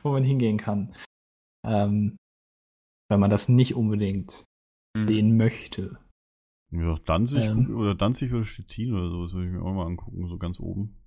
wo 0.03 0.11
man 0.11 0.23
hingehen 0.23 0.57
kann. 0.57 0.93
Ähm, 1.65 2.17
wenn 3.09 3.19
man 3.19 3.29
das 3.31 3.49
nicht 3.49 3.75
unbedingt 3.75 4.43
Hm. 4.95 5.07
sehen 5.07 5.37
möchte. 5.37 5.97
Ja, 6.71 6.97
Danzig 7.05 7.45
Ähm. 7.45 7.75
oder 7.75 7.95
Danzig 7.95 8.33
oder 8.33 8.43
Stettin 8.43 8.93
oder 8.93 9.09
so, 9.09 9.23
das 9.23 9.33
würde 9.33 9.47
ich 9.47 9.53
mir 9.53 9.61
auch 9.61 9.73
mal 9.73 9.85
angucken, 9.85 10.27
so 10.27 10.37
ganz 10.37 10.59
oben. 10.59 10.97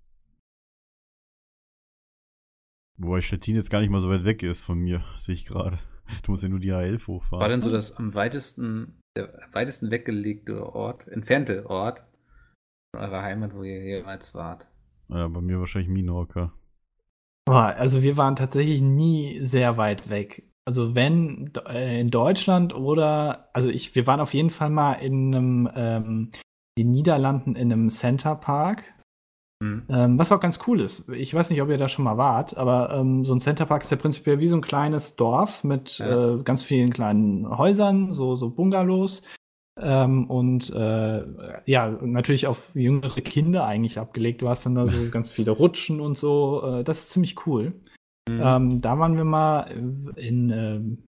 Wobei 2.96 3.20
Stettin 3.20 3.56
jetzt 3.56 3.70
gar 3.70 3.80
nicht 3.80 3.90
mal 3.90 4.00
so 4.00 4.10
weit 4.10 4.24
weg 4.24 4.42
ist 4.42 4.62
von 4.62 4.78
mir, 4.78 5.04
sehe 5.18 5.34
ich 5.34 5.46
gerade. 5.46 5.78
Du 6.22 6.32
musst 6.32 6.42
ja 6.42 6.48
nur 6.48 6.58
die 6.58 6.72
A11 6.72 7.06
hochfahren. 7.06 7.40
War 7.40 7.48
denn 7.48 7.62
so 7.62 7.70
das 7.70 7.96
am 7.96 8.14
weitesten, 8.14 9.00
der 9.16 9.44
am 9.44 9.54
weitesten 9.54 9.90
weggelegte 9.90 10.74
Ort, 10.74 11.06
entfernte 11.06 11.68
Ort 11.68 12.04
von 12.94 13.04
eurer 13.04 13.22
Heimat, 13.22 13.54
wo 13.54 13.62
ihr 13.62 13.82
jeweils 13.82 14.34
wart? 14.34 14.66
Ja, 15.08 15.28
bei 15.28 15.40
mir 15.40 15.58
wahrscheinlich 15.58 15.90
Minorca. 15.90 16.52
Boah, 17.46 17.74
also 17.76 18.02
wir 18.02 18.16
waren 18.16 18.36
tatsächlich 18.36 18.80
nie 18.80 19.40
sehr 19.40 19.76
weit 19.76 20.08
weg. 20.10 20.49
Also 20.66 20.94
wenn 20.94 21.52
äh, 21.68 22.00
in 22.00 22.10
Deutschland 22.10 22.74
oder, 22.74 23.48
also 23.52 23.70
ich, 23.70 23.94
wir 23.94 24.06
waren 24.06 24.20
auf 24.20 24.34
jeden 24.34 24.50
Fall 24.50 24.70
mal 24.70 24.94
in 24.94 25.34
einem, 25.34 25.70
ähm, 25.74 26.30
den 26.78 26.90
Niederlanden 26.90 27.56
in 27.56 27.72
einem 27.72 27.90
Center 27.90 28.34
Park. 28.36 28.84
Hm. 29.62 29.82
Ähm, 29.90 30.18
was 30.18 30.32
auch 30.32 30.40
ganz 30.40 30.60
cool 30.66 30.80
ist. 30.80 31.08
Ich 31.10 31.34
weiß 31.34 31.50
nicht, 31.50 31.60
ob 31.60 31.68
ihr 31.68 31.76
da 31.76 31.88
schon 31.88 32.04
mal 32.04 32.16
wart, 32.16 32.56
aber 32.56 32.90
ähm, 32.94 33.24
so 33.26 33.34
ein 33.34 33.40
Centerpark 33.40 33.82
ist 33.82 33.90
ja 33.90 33.98
prinzipiell 33.98 34.38
wie 34.38 34.46
so 34.46 34.56
ein 34.56 34.62
kleines 34.62 35.16
Dorf 35.16 35.64
mit 35.64 35.98
Ja. 35.98 36.34
äh, 36.36 36.42
ganz 36.42 36.62
vielen 36.62 36.90
kleinen 36.90 37.46
Häusern, 37.58 38.10
so, 38.10 38.36
so 38.36 38.50
Bungalows. 38.50 39.22
Ähm, 39.78 40.28
und 40.30 40.70
äh, 40.70 41.24
ja, 41.66 41.88
natürlich 42.02 42.46
auf 42.46 42.74
jüngere 42.74 43.20
Kinder 43.20 43.66
eigentlich 43.66 43.98
abgelegt. 43.98 44.42
Du 44.42 44.48
hast 44.48 44.64
dann 44.66 44.74
da 44.74 44.86
so 44.86 44.96
ganz 45.10 45.30
viele 45.30 45.50
Rutschen 45.50 46.00
und 46.00 46.16
so. 46.16 46.62
Äh, 46.64 46.84
das 46.84 47.00
ist 47.00 47.10
ziemlich 47.10 47.46
cool. 47.46 47.74
Hm. 48.38 48.40
Ähm, 48.42 48.80
da 48.80 48.98
waren 48.98 49.16
wir 49.16 49.24
mal 49.24 49.62
in 50.16 50.50
ähm, 50.50 51.04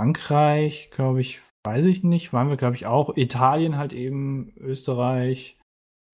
Frankreich, 0.00 0.90
glaube 0.90 1.20
ich, 1.20 1.40
weiß 1.66 1.84
ich 1.86 2.02
nicht. 2.02 2.32
Waren 2.32 2.48
wir, 2.48 2.56
glaube 2.56 2.76
ich, 2.76 2.86
auch. 2.86 3.16
Italien 3.16 3.76
halt 3.76 3.92
eben, 3.92 4.52
Österreich. 4.56 5.58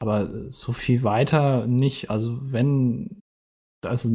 Aber 0.03 0.51
so 0.51 0.73
viel 0.73 1.03
weiter 1.03 1.67
nicht. 1.67 2.11
Also 2.11 2.39
wenn, 2.53 3.21
also 3.85 4.11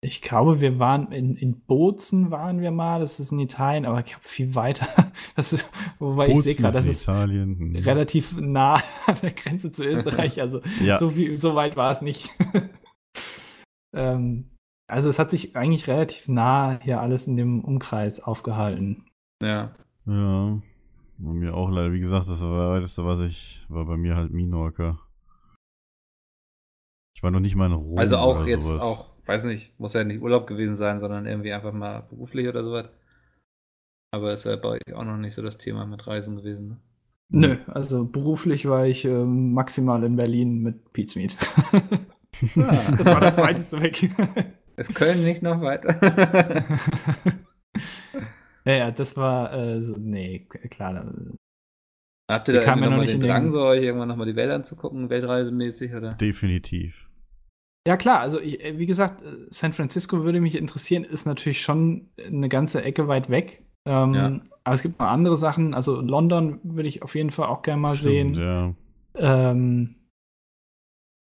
ich 0.00 0.22
glaube, 0.22 0.60
wir 0.60 0.78
waren 0.78 1.10
in, 1.10 1.34
in 1.34 1.60
Bozen 1.60 2.30
waren 2.30 2.60
wir 2.60 2.70
mal, 2.70 3.00
das 3.00 3.18
ist 3.18 3.32
in 3.32 3.40
Italien, 3.40 3.84
aber 3.84 4.00
ich 4.04 4.14
habe 4.14 4.24
viel 4.24 4.54
weiter. 4.54 4.86
Das 5.34 5.52
ist, 5.52 5.70
wobei 6.00 6.28
ich 6.28 6.34
sehe 6.34 6.42
Bozen 6.54 6.62
gerade, 6.62 6.74
das 6.78 6.86
ist 6.86 7.02
Italien. 7.02 7.58
Hm. 7.58 7.76
relativ 7.76 8.36
nah 8.36 8.74
an 9.06 9.16
der 9.22 9.30
Grenze 9.30 9.70
zu 9.70 9.84
Österreich. 9.84 10.40
Also 10.40 10.60
Ja. 10.82 10.98
so, 10.98 11.10
viel, 11.10 11.36
so 11.36 11.54
weit 11.54 11.76
war 11.76 11.92
es 11.92 12.02
nicht. 12.02 12.30
ähm, 13.94 14.50
also 14.88 15.10
es 15.10 15.18
hat 15.18 15.30
sich 15.30 15.54
eigentlich 15.54 15.86
relativ 15.86 16.28
nah 16.28 16.80
hier 16.82 17.00
alles 17.00 17.26
in 17.26 17.36
dem 17.36 17.62
Umkreis 17.62 18.20
aufgehalten. 18.20 19.04
Ja. 19.42 19.74
Ja. 20.06 20.60
Bei 21.18 21.32
mir 21.32 21.54
auch 21.54 21.70
leider. 21.70 21.92
Wie 21.92 22.00
gesagt, 22.00 22.28
das 22.28 22.40
war 22.42 22.70
weiteste, 22.70 23.04
was 23.04 23.20
ich, 23.20 23.64
war 23.68 23.84
bei 23.84 23.96
mir 23.96 24.16
halt 24.16 24.32
Minorca. 24.32 24.98
Ich 27.14 27.22
war 27.22 27.30
noch 27.30 27.40
nicht 27.40 27.56
mal 27.56 27.66
in 27.66 27.72
Rom. 27.72 27.98
Also 27.98 28.16
auch 28.16 28.40
oder 28.40 28.48
jetzt 28.48 28.66
sowas. 28.66 28.82
auch, 28.82 29.10
weiß 29.26 29.44
nicht, 29.44 29.78
muss 29.78 29.92
ja 29.92 30.04
nicht 30.04 30.22
Urlaub 30.22 30.46
gewesen 30.46 30.76
sein, 30.76 31.00
sondern 31.00 31.26
irgendwie 31.26 31.52
einfach 31.52 31.72
mal 31.72 32.02
beruflich 32.02 32.48
oder 32.48 32.62
sowas. 32.62 32.88
Aber 34.12 34.32
ist 34.32 34.44
ja 34.44 34.56
bei 34.56 34.68
euch 34.68 34.94
auch 34.94 35.04
noch 35.04 35.16
nicht 35.16 35.34
so 35.34 35.42
das 35.42 35.58
Thema 35.58 35.84
mit 35.84 36.06
Reisen 36.06 36.36
gewesen. 36.36 36.68
Ne? 36.68 36.78
Nö, 37.30 37.56
also 37.66 38.06
beruflich 38.06 38.66
war 38.68 38.86
ich 38.86 39.04
ähm, 39.04 39.52
maximal 39.52 40.02
in 40.04 40.16
Berlin 40.16 40.60
mit 40.60 40.92
Pizmeet. 40.92 41.36
Ah. 42.56 42.94
das 42.96 43.06
war 43.06 43.20
das 43.20 43.36
weiteste 43.38 43.82
weg. 43.82 44.10
Ist 44.78 44.94
Köln 44.94 45.22
nicht 45.24 45.42
noch 45.42 45.60
weiter? 45.60 45.98
ja, 48.64 48.72
ja, 48.72 48.90
das 48.90 49.16
war 49.16 49.52
äh, 49.52 49.82
so, 49.82 49.96
nee, 49.98 50.46
klar. 50.70 51.04
Habt 52.30 52.48
ihr 52.48 52.54
da 52.54 52.60
irgendwie 52.60 52.84
ja 52.84 52.90
noch 52.90 52.98
nicht 52.98 53.08
den 53.12 53.16
in 53.16 53.20
den- 53.22 53.30
Drang, 53.30 53.50
so 53.50 53.62
euch 53.62 53.82
irgendwann 53.82 54.08
nochmal 54.08 54.26
die 54.26 54.36
Welt 54.36 54.50
anzugucken, 54.50 55.08
weltreisemäßig, 55.10 55.94
oder? 55.94 56.14
Definitiv. 56.14 57.08
Ja, 57.86 57.96
klar, 57.96 58.20
also 58.20 58.38
ich, 58.38 58.62
äh, 58.62 58.78
wie 58.78 58.84
gesagt, 58.86 59.22
äh, 59.22 59.46
San 59.48 59.72
Francisco 59.72 60.22
würde 60.24 60.40
mich 60.40 60.56
interessieren, 60.58 61.04
ist 61.04 61.24
natürlich 61.26 61.62
schon 61.62 62.10
eine 62.18 62.48
ganze 62.50 62.82
Ecke 62.82 63.08
weit 63.08 63.30
weg. 63.30 63.62
Ähm, 63.86 64.14
Ja. 64.14 64.40
Aber 64.64 64.74
es 64.74 64.82
gibt 64.82 64.98
noch 64.98 65.06
andere 65.06 65.38
Sachen. 65.38 65.72
Also 65.72 66.02
London 66.02 66.60
würde 66.62 66.88
ich 66.90 67.02
auf 67.02 67.14
jeden 67.14 67.30
Fall 67.30 67.46
auch 67.46 67.62
gerne 67.62 67.80
mal 67.80 67.94
Stimmt, 67.94 68.12
sehen. 68.12 68.34
ja. 68.34 68.74
Ähm, 69.14 69.94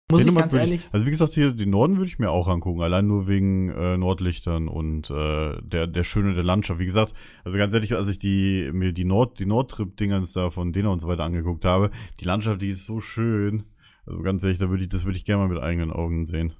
muss 0.09 0.21
ich 0.21 0.25
Dänemark 0.25 0.43
ganz 0.43 0.53
würde 0.53 0.65
ehrlich. 0.65 0.85
also 0.91 1.05
wie 1.05 1.09
gesagt, 1.09 1.33
hier 1.33 1.51
den 1.51 1.69
Norden 1.69 1.97
würde 1.97 2.07
ich 2.07 2.19
mir 2.19 2.31
auch 2.31 2.47
angucken, 2.47 2.81
allein 2.81 3.07
nur 3.07 3.27
wegen 3.27 3.69
äh, 3.69 3.97
Nordlichtern 3.97 4.69
und 4.69 5.09
äh, 5.09 5.61
der, 5.61 5.87
der 5.87 6.03
Schöne 6.03 6.33
der 6.33 6.43
Landschaft. 6.43 6.79
Wie 6.79 6.85
gesagt, 6.85 7.13
also 7.43 7.57
ganz 7.57 7.73
ehrlich, 7.73 7.93
als 7.93 8.07
ich 8.07 8.17
die, 8.17 8.69
mir 8.73 8.93
die 8.93 9.03
Nord, 9.03 9.39
die 9.39 9.45
Nordtrip-Dingens 9.45 10.31
da 10.31 10.49
von 10.49 10.71
Dena 10.71 10.89
und 10.89 10.99
so 10.99 11.07
weiter 11.07 11.23
angeguckt 11.23 11.65
habe, 11.65 11.91
die 12.19 12.25
Landschaft, 12.25 12.61
die 12.61 12.69
ist 12.69 12.85
so 12.85 13.01
schön. 13.01 13.65
Also 14.05 14.21
ganz 14.21 14.43
ehrlich, 14.43 14.57
da 14.57 14.69
würde 14.69 14.83
ich, 14.83 14.89
das 14.89 15.03
würde 15.03 15.17
ich 15.17 15.25
gerne 15.25 15.45
mal 15.45 15.53
mit 15.53 15.61
eigenen 15.61 15.91
Augen 15.91 16.25
sehen. 16.25 16.53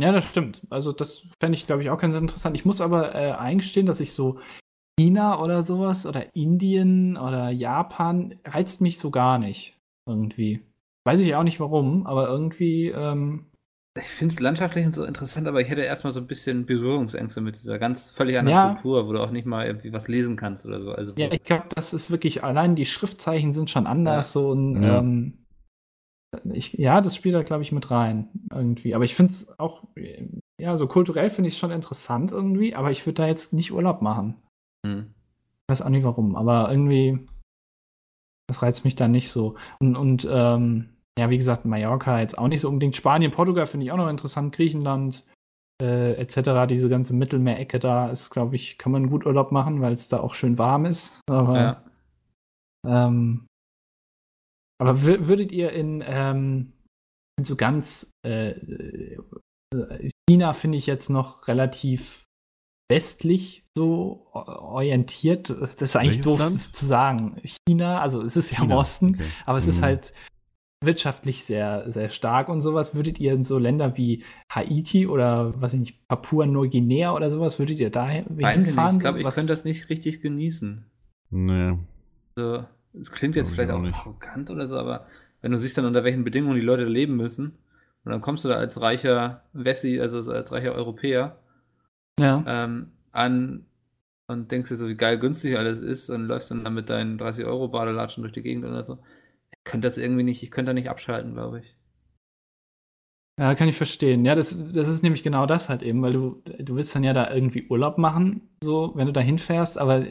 Ja, 0.00 0.12
das 0.12 0.28
stimmt. 0.28 0.62
Also 0.70 0.92
das 0.92 1.26
fände 1.40 1.56
ich, 1.56 1.66
glaube 1.66 1.82
ich, 1.82 1.90
auch 1.90 1.98
ganz 1.98 2.16
interessant. 2.16 2.56
Ich 2.56 2.64
muss 2.64 2.80
aber 2.80 3.14
äh, 3.14 3.32
eingestehen, 3.32 3.86
dass 3.86 4.00
ich 4.00 4.12
so 4.12 4.38
China 4.98 5.40
oder 5.40 5.62
sowas 5.62 6.06
oder 6.06 6.34
Indien 6.34 7.16
oder 7.16 7.50
Japan 7.50 8.34
reizt 8.44 8.80
mich 8.80 8.98
so 8.98 9.10
gar 9.10 9.38
nicht. 9.38 9.76
Irgendwie. 10.06 10.67
Weiß 11.08 11.20
ich 11.22 11.34
auch 11.34 11.42
nicht 11.42 11.58
warum, 11.58 12.06
aber 12.06 12.28
irgendwie, 12.28 12.88
ähm, 12.88 13.46
Ich 13.96 14.04
finde 14.04 14.34
es 14.34 14.40
landschaftlich 14.40 14.84
und 14.86 14.92
so 14.92 15.04
interessant, 15.04 15.48
aber 15.48 15.60
ich 15.60 15.68
hätte 15.68 15.80
erstmal 15.80 16.12
so 16.12 16.20
ein 16.20 16.26
bisschen 16.26 16.66
Berührungsängste 16.66 17.40
mit 17.40 17.56
dieser 17.56 17.78
ganz 17.78 18.10
völlig 18.10 18.38
anderen 18.38 18.56
Ja. 18.56 18.74
Kultur, 18.74 19.08
wo 19.08 19.12
du 19.12 19.20
auch 19.20 19.30
nicht 19.30 19.46
mal 19.46 19.66
irgendwie 19.66 19.92
was 19.92 20.06
lesen 20.06 20.36
kannst 20.36 20.66
oder 20.66 20.82
so. 20.82 20.92
Also, 20.92 21.14
ja, 21.16 21.32
ich 21.32 21.42
glaube, 21.42 21.64
das 21.74 21.94
ist 21.94 22.10
wirklich, 22.10 22.44
allein 22.44 22.76
die 22.76 22.84
Schriftzeichen 22.84 23.52
sind 23.52 23.70
schon 23.70 23.86
anders, 23.86 24.32
so 24.32 24.50
und 24.50 24.82
Ja. 24.82 24.98
ähm, 25.00 25.44
ich, 26.52 26.74
ja, 26.74 27.00
das 27.00 27.16
spielt 27.16 27.34
da, 27.34 27.42
glaube 27.42 27.62
ich, 27.62 27.72
mit 27.72 27.90
rein 27.90 28.28
irgendwie. 28.52 28.94
Aber 28.94 29.04
ich 29.04 29.14
finde 29.14 29.32
es 29.32 29.58
auch, 29.58 29.84
ja, 30.60 30.76
so 30.76 30.86
kulturell 30.86 31.30
finde 31.30 31.48
ich 31.48 31.54
es 31.54 31.58
schon 31.58 31.70
interessant 31.70 32.32
irgendwie, 32.32 32.74
aber 32.74 32.90
ich 32.90 33.06
würde 33.06 33.22
da 33.22 33.26
jetzt 33.26 33.54
nicht 33.54 33.72
Urlaub 33.72 34.02
machen. 34.02 34.34
Hm. 34.86 35.14
Ich 35.62 35.72
weiß 35.72 35.82
auch 35.82 35.88
nicht 35.88 36.04
warum, 36.04 36.36
aber 36.36 36.70
irgendwie, 36.70 37.26
das 38.46 38.62
reizt 38.62 38.84
mich 38.84 38.94
da 38.94 39.08
nicht 39.08 39.30
so. 39.30 39.56
Und, 39.80 39.96
und 39.96 40.28
ähm, 40.30 40.90
ja, 41.18 41.28
wie 41.30 41.36
gesagt, 41.38 41.64
Mallorca 41.64 42.20
jetzt 42.20 42.38
auch 42.38 42.48
nicht 42.48 42.60
so 42.60 42.68
unbedingt. 42.68 42.96
Spanien, 42.96 43.30
Portugal 43.32 43.66
finde 43.66 43.84
ich 43.86 43.92
auch 43.92 43.96
noch 43.96 44.08
interessant, 44.08 44.54
Griechenland 44.54 45.24
äh, 45.82 46.12
etc. 46.14 46.66
Diese 46.68 46.88
ganze 46.88 47.14
Mittelmeerecke 47.14 47.78
da 47.78 48.08
ist, 48.10 48.30
glaube 48.30 48.56
ich, 48.56 48.78
kann 48.78 48.92
man 48.92 49.10
gut 49.10 49.26
Urlaub 49.26 49.52
machen, 49.52 49.80
weil 49.80 49.92
es 49.92 50.08
da 50.08 50.20
auch 50.20 50.34
schön 50.34 50.58
warm 50.58 50.86
ist. 50.86 51.20
Aber, 51.28 51.58
Ja. 51.58 51.84
ähm, 53.06 53.46
aber 54.80 54.92
wür- 54.92 55.26
würdet 55.28 55.52
ihr 55.52 55.72
in, 55.72 56.02
ähm, 56.06 56.72
in 57.38 57.44
so 57.44 57.56
ganz 57.56 58.10
äh, 58.26 58.50
äh, 58.50 60.10
China 60.28 60.52
finde 60.52 60.78
ich 60.78 60.86
jetzt 60.86 61.08
noch 61.10 61.46
relativ 61.48 62.24
westlich 62.90 63.64
so 63.76 64.26
orientiert. 64.32 65.50
Das 65.50 65.80
ist 65.82 65.94
eigentlich 65.96 66.18
Welches 66.18 66.24
doof 66.24 66.38
Land? 66.40 66.60
zu 66.60 66.86
sagen. 66.86 67.40
China, 67.68 68.00
also 68.00 68.22
es 68.22 68.36
ist 68.36 68.50
ja 68.50 68.64
im 68.64 68.70
Osten, 68.72 69.14
okay. 69.14 69.24
aber 69.46 69.58
es 69.58 69.66
ist 69.66 69.80
Mhm. 69.80 69.84
halt 69.84 70.12
wirtschaftlich 70.82 71.44
sehr, 71.44 71.90
sehr 71.90 72.10
stark 72.10 72.48
und 72.48 72.60
sowas. 72.60 72.94
Würdet 72.94 73.18
ihr 73.18 73.32
in 73.32 73.44
so 73.44 73.58
Länder 73.58 73.96
wie 73.96 74.24
Haiti 74.50 75.06
oder, 75.06 75.60
was 75.60 75.74
ich 75.74 75.80
nicht, 75.80 76.08
Papua-Neuguinea 76.08 77.12
oder 77.14 77.30
sowas, 77.30 77.58
würdet 77.58 77.80
ihr 77.80 77.90
da 77.90 78.08
hinfahren? 78.08 78.96
Ich 78.96 79.00
glaube, 79.00 79.20
ich 79.20 79.28
könnte 79.28 79.48
das 79.52 79.64
nicht 79.64 79.88
richtig 79.88 80.20
genießen. 80.20 80.84
Nee. 81.30 81.78
So, 82.36 82.64
es 82.98 83.10
klingt 83.10 83.34
jetzt 83.34 83.50
vielleicht 83.50 83.72
auch 83.72 83.82
auch 83.82 84.06
arrogant 84.06 84.50
oder 84.50 84.68
so, 84.68 84.78
aber 84.78 85.06
wenn 85.40 85.52
du 85.52 85.58
siehst 85.58 85.76
dann, 85.78 85.84
unter 85.84 86.04
welchen 86.04 86.24
Bedingungen 86.24 86.56
die 86.56 86.62
Leute 86.62 86.84
leben 86.84 87.16
müssen, 87.16 87.58
und 88.04 88.12
dann 88.12 88.20
kommst 88.20 88.44
du 88.44 88.48
da 88.48 88.54
als 88.54 88.80
reicher 88.80 89.42
Wessi, 89.52 90.00
also 90.00 90.20
so 90.20 90.32
als 90.32 90.52
reicher 90.52 90.72
Europäer, 90.72 91.38
Ja. 92.18 92.42
ähm, 92.46 92.92
an 93.12 93.66
und 94.28 94.50
denkst 94.52 94.68
dir 94.68 94.76
so, 94.76 94.88
wie 94.88 94.94
geil 94.94 95.18
günstig 95.18 95.58
alles 95.58 95.82
ist 95.82 96.08
und 96.10 96.26
läufst 96.26 96.50
dann 96.50 96.64
da 96.64 96.70
mit 96.70 96.88
deinen 96.88 97.18
30-Euro-Badelatschen 97.18 98.22
durch 98.22 98.32
die 98.32 98.42
Gegend 98.42 98.64
oder 98.64 98.82
so. 98.82 98.98
Ich 99.68 99.70
könnte 99.70 99.84
das 99.86 99.98
irgendwie 99.98 100.22
nicht, 100.22 100.42
ich 100.42 100.50
könnte 100.50 100.70
da 100.70 100.72
nicht 100.72 100.88
abschalten, 100.88 101.34
glaube 101.34 101.58
ich. 101.60 101.76
Ja, 103.38 103.54
kann 103.54 103.68
ich 103.68 103.76
verstehen. 103.76 104.24
Ja, 104.24 104.34
das, 104.34 104.56
das 104.72 104.88
ist 104.88 105.02
nämlich 105.02 105.22
genau 105.22 105.44
das 105.44 105.68
halt 105.68 105.82
eben, 105.82 106.00
weil 106.00 106.14
du, 106.14 106.42
du 106.58 106.74
willst 106.74 106.96
dann 106.96 107.04
ja 107.04 107.12
da 107.12 107.30
irgendwie 107.30 107.68
Urlaub 107.68 107.98
machen, 107.98 108.48
so, 108.64 108.92
wenn 108.94 109.06
du 109.06 109.12
da 109.12 109.20
hinfährst, 109.20 109.76
aber 109.76 110.06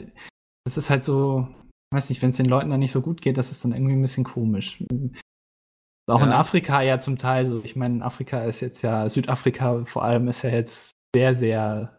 das 0.64 0.78
ist 0.78 0.90
halt 0.90 1.02
so, 1.02 1.48
weiß 1.92 2.08
nicht, 2.08 2.22
wenn 2.22 2.30
es 2.30 2.36
den 2.36 2.46
Leuten 2.46 2.70
dann 2.70 2.78
nicht 2.78 2.92
so 2.92 3.02
gut 3.02 3.20
geht, 3.20 3.36
das 3.36 3.50
ist 3.50 3.64
dann 3.64 3.72
irgendwie 3.72 3.94
ein 3.94 4.00
bisschen 4.00 4.22
komisch. 4.22 4.80
Ist 4.80 6.12
auch 6.12 6.22
in 6.22 6.30
Ja. 6.30 6.38
Afrika 6.38 6.80
ja 6.80 7.00
zum 7.00 7.18
Teil 7.18 7.44
so. 7.44 7.60
Ich 7.64 7.74
meine, 7.74 8.04
Afrika 8.04 8.44
ist 8.44 8.60
jetzt 8.60 8.82
ja, 8.82 9.08
Südafrika 9.10 9.84
vor 9.86 10.04
allem 10.04 10.28
ist 10.28 10.42
ja 10.42 10.50
jetzt 10.50 10.92
sehr, 11.12 11.34
sehr, 11.34 11.98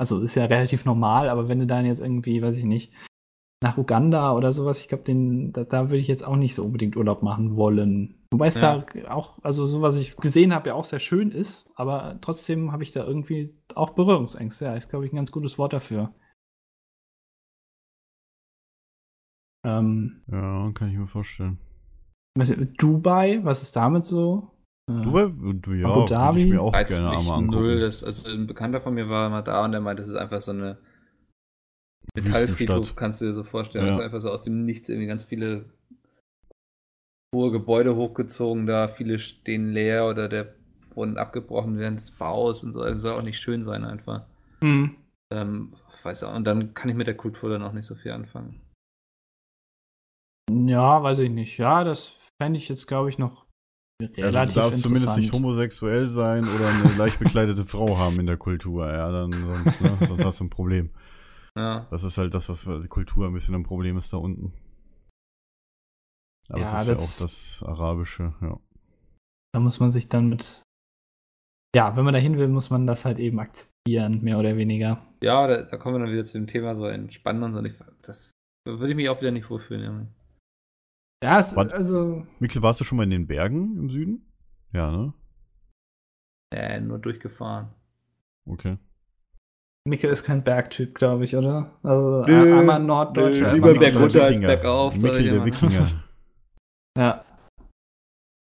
also 0.00 0.22
ist 0.22 0.36
ja 0.36 0.46
relativ 0.46 0.86
normal, 0.86 1.28
aber 1.28 1.48
wenn 1.48 1.58
du 1.58 1.66
dann 1.66 1.84
jetzt 1.84 2.00
irgendwie, 2.00 2.40
weiß 2.40 2.56
ich 2.56 2.64
nicht, 2.64 2.94
nach 3.64 3.78
Uganda 3.78 4.34
oder 4.34 4.52
sowas, 4.52 4.80
ich 4.80 4.88
glaube, 4.88 5.04
den, 5.04 5.50
da, 5.52 5.64
da 5.64 5.88
würde 5.88 5.96
ich 5.96 6.06
jetzt 6.06 6.22
auch 6.24 6.36
nicht 6.36 6.54
so 6.54 6.62
unbedingt 6.64 6.96
Urlaub 6.96 7.22
machen 7.22 7.56
wollen. 7.56 8.22
Wobei 8.30 8.48
es 8.48 8.60
Ja. 8.60 8.84
da 8.94 9.10
auch, 9.10 9.38
also 9.42 9.64
so 9.66 9.80
was 9.80 9.98
ich 9.98 10.16
gesehen 10.18 10.52
habe, 10.54 10.68
ja 10.68 10.74
auch 10.74 10.84
sehr 10.84 10.98
schön 10.98 11.30
ist, 11.30 11.66
aber 11.74 12.18
trotzdem 12.20 12.72
habe 12.72 12.82
ich 12.82 12.92
da 12.92 13.04
irgendwie 13.04 13.56
auch 13.74 13.90
Berührungsängste. 13.94 14.66
Ja, 14.66 14.74
ist, 14.74 14.90
glaube 14.90 15.06
ich, 15.06 15.12
ein 15.12 15.16
ganz 15.16 15.32
gutes 15.32 15.56
Wort 15.56 15.72
dafür. 15.72 16.14
Ähm, 19.66 20.22
Ja, 20.30 20.70
kann 20.74 20.90
ich 20.90 20.98
mir 20.98 21.06
vorstellen. 21.06 21.58
nicht, 22.36 22.82
Dubai, 22.82 23.40
was 23.44 23.62
ist 23.62 23.74
damit 23.76 24.04
so? 24.04 24.50
Äh, 24.90 25.02
Dubai, 25.04 25.32
du, 25.62 25.72
ja, 25.72 25.86
Abu 25.86 26.00
würde 26.00 26.12
Dhabi? 26.12 26.42
ich 26.42 26.50
mir 26.50 26.60
auch 26.60 26.74
Reizt 26.74 26.94
gerne 26.98 27.16
mich 27.16 27.34
null. 27.50 27.80
Das, 27.80 28.04
also 28.04 28.28
ein 28.28 28.46
Bekannter 28.46 28.82
von 28.82 28.92
mir 28.92 29.08
war 29.08 29.30
mal 29.30 29.40
da 29.40 29.64
und 29.64 29.72
der 29.72 29.80
meinte, 29.80 30.02
das 30.02 30.10
ist 30.10 30.16
einfach 30.16 30.42
so 30.42 30.52
eine 30.52 30.76
Metallfriedhof 32.16 32.96
kannst 32.96 33.20
du 33.20 33.26
dir 33.26 33.32
so 33.32 33.44
vorstellen. 33.44 33.86
Ja. 33.86 33.90
Also 33.90 34.02
einfach 34.02 34.20
so 34.20 34.30
aus 34.30 34.42
dem 34.42 34.64
Nichts 34.64 34.88
irgendwie 34.88 35.08
ganz 35.08 35.24
viele 35.24 35.66
hohe 37.34 37.50
Gebäude 37.50 37.96
hochgezogen 37.96 38.66
da, 38.66 38.88
viele 38.88 39.18
stehen 39.18 39.72
leer 39.72 40.06
oder 40.06 40.28
der 40.28 40.54
wurden 40.94 41.18
abgebrochen 41.18 41.78
während 41.78 41.98
des 41.98 42.12
Baus 42.12 42.62
und 42.62 42.72
so. 42.72 42.80
Also 42.80 43.02
soll 43.02 43.18
auch 43.18 43.24
nicht 43.24 43.40
schön 43.40 43.64
sein 43.64 43.84
einfach. 43.84 44.22
Hm. 44.62 44.94
Ähm, 45.32 45.72
weiß 46.04 46.24
auch, 46.24 46.34
und 46.34 46.46
dann 46.46 46.74
kann 46.74 46.88
ich 46.88 46.96
mit 46.96 47.06
der 47.06 47.16
Kultur 47.16 47.50
dann 47.50 47.62
auch 47.62 47.72
nicht 47.72 47.86
so 47.86 47.94
viel 47.94 48.12
anfangen. 48.12 48.60
Ja, 50.50 51.02
weiß 51.02 51.20
ich 51.20 51.30
nicht. 51.30 51.58
Ja, 51.58 51.82
das 51.84 52.30
fände 52.40 52.58
ich 52.58 52.68
jetzt, 52.68 52.86
glaube 52.86 53.08
ich, 53.08 53.18
noch 53.18 53.46
Also 54.00 54.20
relativ 54.20 54.54
du 54.54 54.60
darfst 54.60 54.82
zumindest 54.82 55.16
nicht 55.16 55.32
homosexuell 55.32 56.08
sein 56.08 56.44
oder 56.44 56.68
eine 56.68 56.94
leicht 56.98 57.18
bekleidete 57.18 57.64
Frau 57.64 57.98
haben 57.98 58.20
in 58.20 58.26
der 58.26 58.36
Kultur. 58.36 58.86
Ja, 58.86 59.10
dann 59.10 59.32
sonst, 59.32 59.80
ne, 59.80 59.98
sonst 60.06 60.24
hast 60.24 60.40
du 60.40 60.44
ein 60.44 60.50
Problem. 60.50 60.90
Ja. 61.56 61.86
Das 61.90 62.02
ist 62.02 62.18
halt 62.18 62.34
das, 62.34 62.48
was 62.48 62.64
die 62.64 62.88
Kultur 62.88 63.26
ein 63.26 63.32
bisschen 63.32 63.54
ein 63.54 63.62
Problem 63.62 63.96
ist 63.96 64.12
da 64.12 64.16
unten. 64.16 64.52
Aber 66.48 66.58
Ja, 66.60 66.64
es 66.64 66.80
ist 66.82 66.88
ja 66.88 66.94
das- 66.94 67.02
auch 67.18 67.22
das 67.22 67.62
Arabische, 67.66 68.34
ja. 68.40 68.58
Da 69.52 69.60
muss 69.60 69.78
man 69.80 69.90
sich 69.90 70.08
dann 70.08 70.28
mit. 70.28 70.62
Ja, 71.74 71.96
wenn 71.96 72.04
man 72.04 72.14
da 72.14 72.20
hin 72.20 72.38
will, 72.38 72.48
muss 72.48 72.70
man 72.70 72.86
das 72.86 73.04
halt 73.04 73.18
eben 73.18 73.38
akzeptieren, 73.40 74.22
mehr 74.22 74.38
oder 74.38 74.56
weniger. 74.56 75.06
Ja, 75.22 75.46
da, 75.46 75.62
da 75.62 75.76
kommen 75.76 75.96
wir 75.96 76.00
dann 76.04 76.12
wieder 76.12 76.24
zu 76.24 76.38
dem 76.38 76.46
Thema 76.46 76.74
so 76.76 76.86
entspannen 76.86 77.42
und 77.42 77.54
so. 77.54 77.84
Das 78.02 78.30
da 78.66 78.78
würde 78.78 78.90
ich 78.90 78.96
mich 78.96 79.08
auch 79.08 79.20
wieder 79.20 79.30
nicht 79.30 79.48
wohlfühlen. 79.50 80.14
Ja, 81.22 81.38
es, 81.38 81.54
Was? 81.56 81.68
also. 81.70 82.26
Mikkel, 82.40 82.62
warst 82.62 82.80
du 82.80 82.84
schon 82.84 82.96
mal 82.98 83.04
in 83.04 83.10
den 83.10 83.26
Bergen 83.26 83.76
im 83.78 83.90
Süden? 83.90 84.30
Ja, 84.72 84.90
ne? 84.90 85.14
Äh, 86.52 86.80
nur 86.80 86.98
durchgefahren. 86.98 87.72
Okay. 88.46 88.78
Mikkel 89.86 90.10
ist 90.10 90.24
kein 90.24 90.42
Bergtyp, 90.42 90.94
glaube 90.94 91.24
ich, 91.24 91.36
oder? 91.36 91.70
Also 91.82 92.24
Nö, 92.26 92.56
armer 92.56 92.78
Norddeutscher. 92.78 93.40
nö, 93.42 93.46
ist 93.48 93.54
lieber 93.56 93.66
man 93.72 93.78
Berg 93.80 93.92
nicht. 93.94 94.02
runter 94.02 94.24
als 94.24 94.40
bergauf, 94.40 94.94
sag 94.96 95.02
Mikkel, 95.02 95.20
ich 95.20 95.26
der 95.26 95.34
immer. 95.36 95.44
Wikinger. 95.44 95.86
Ja. 96.96 97.24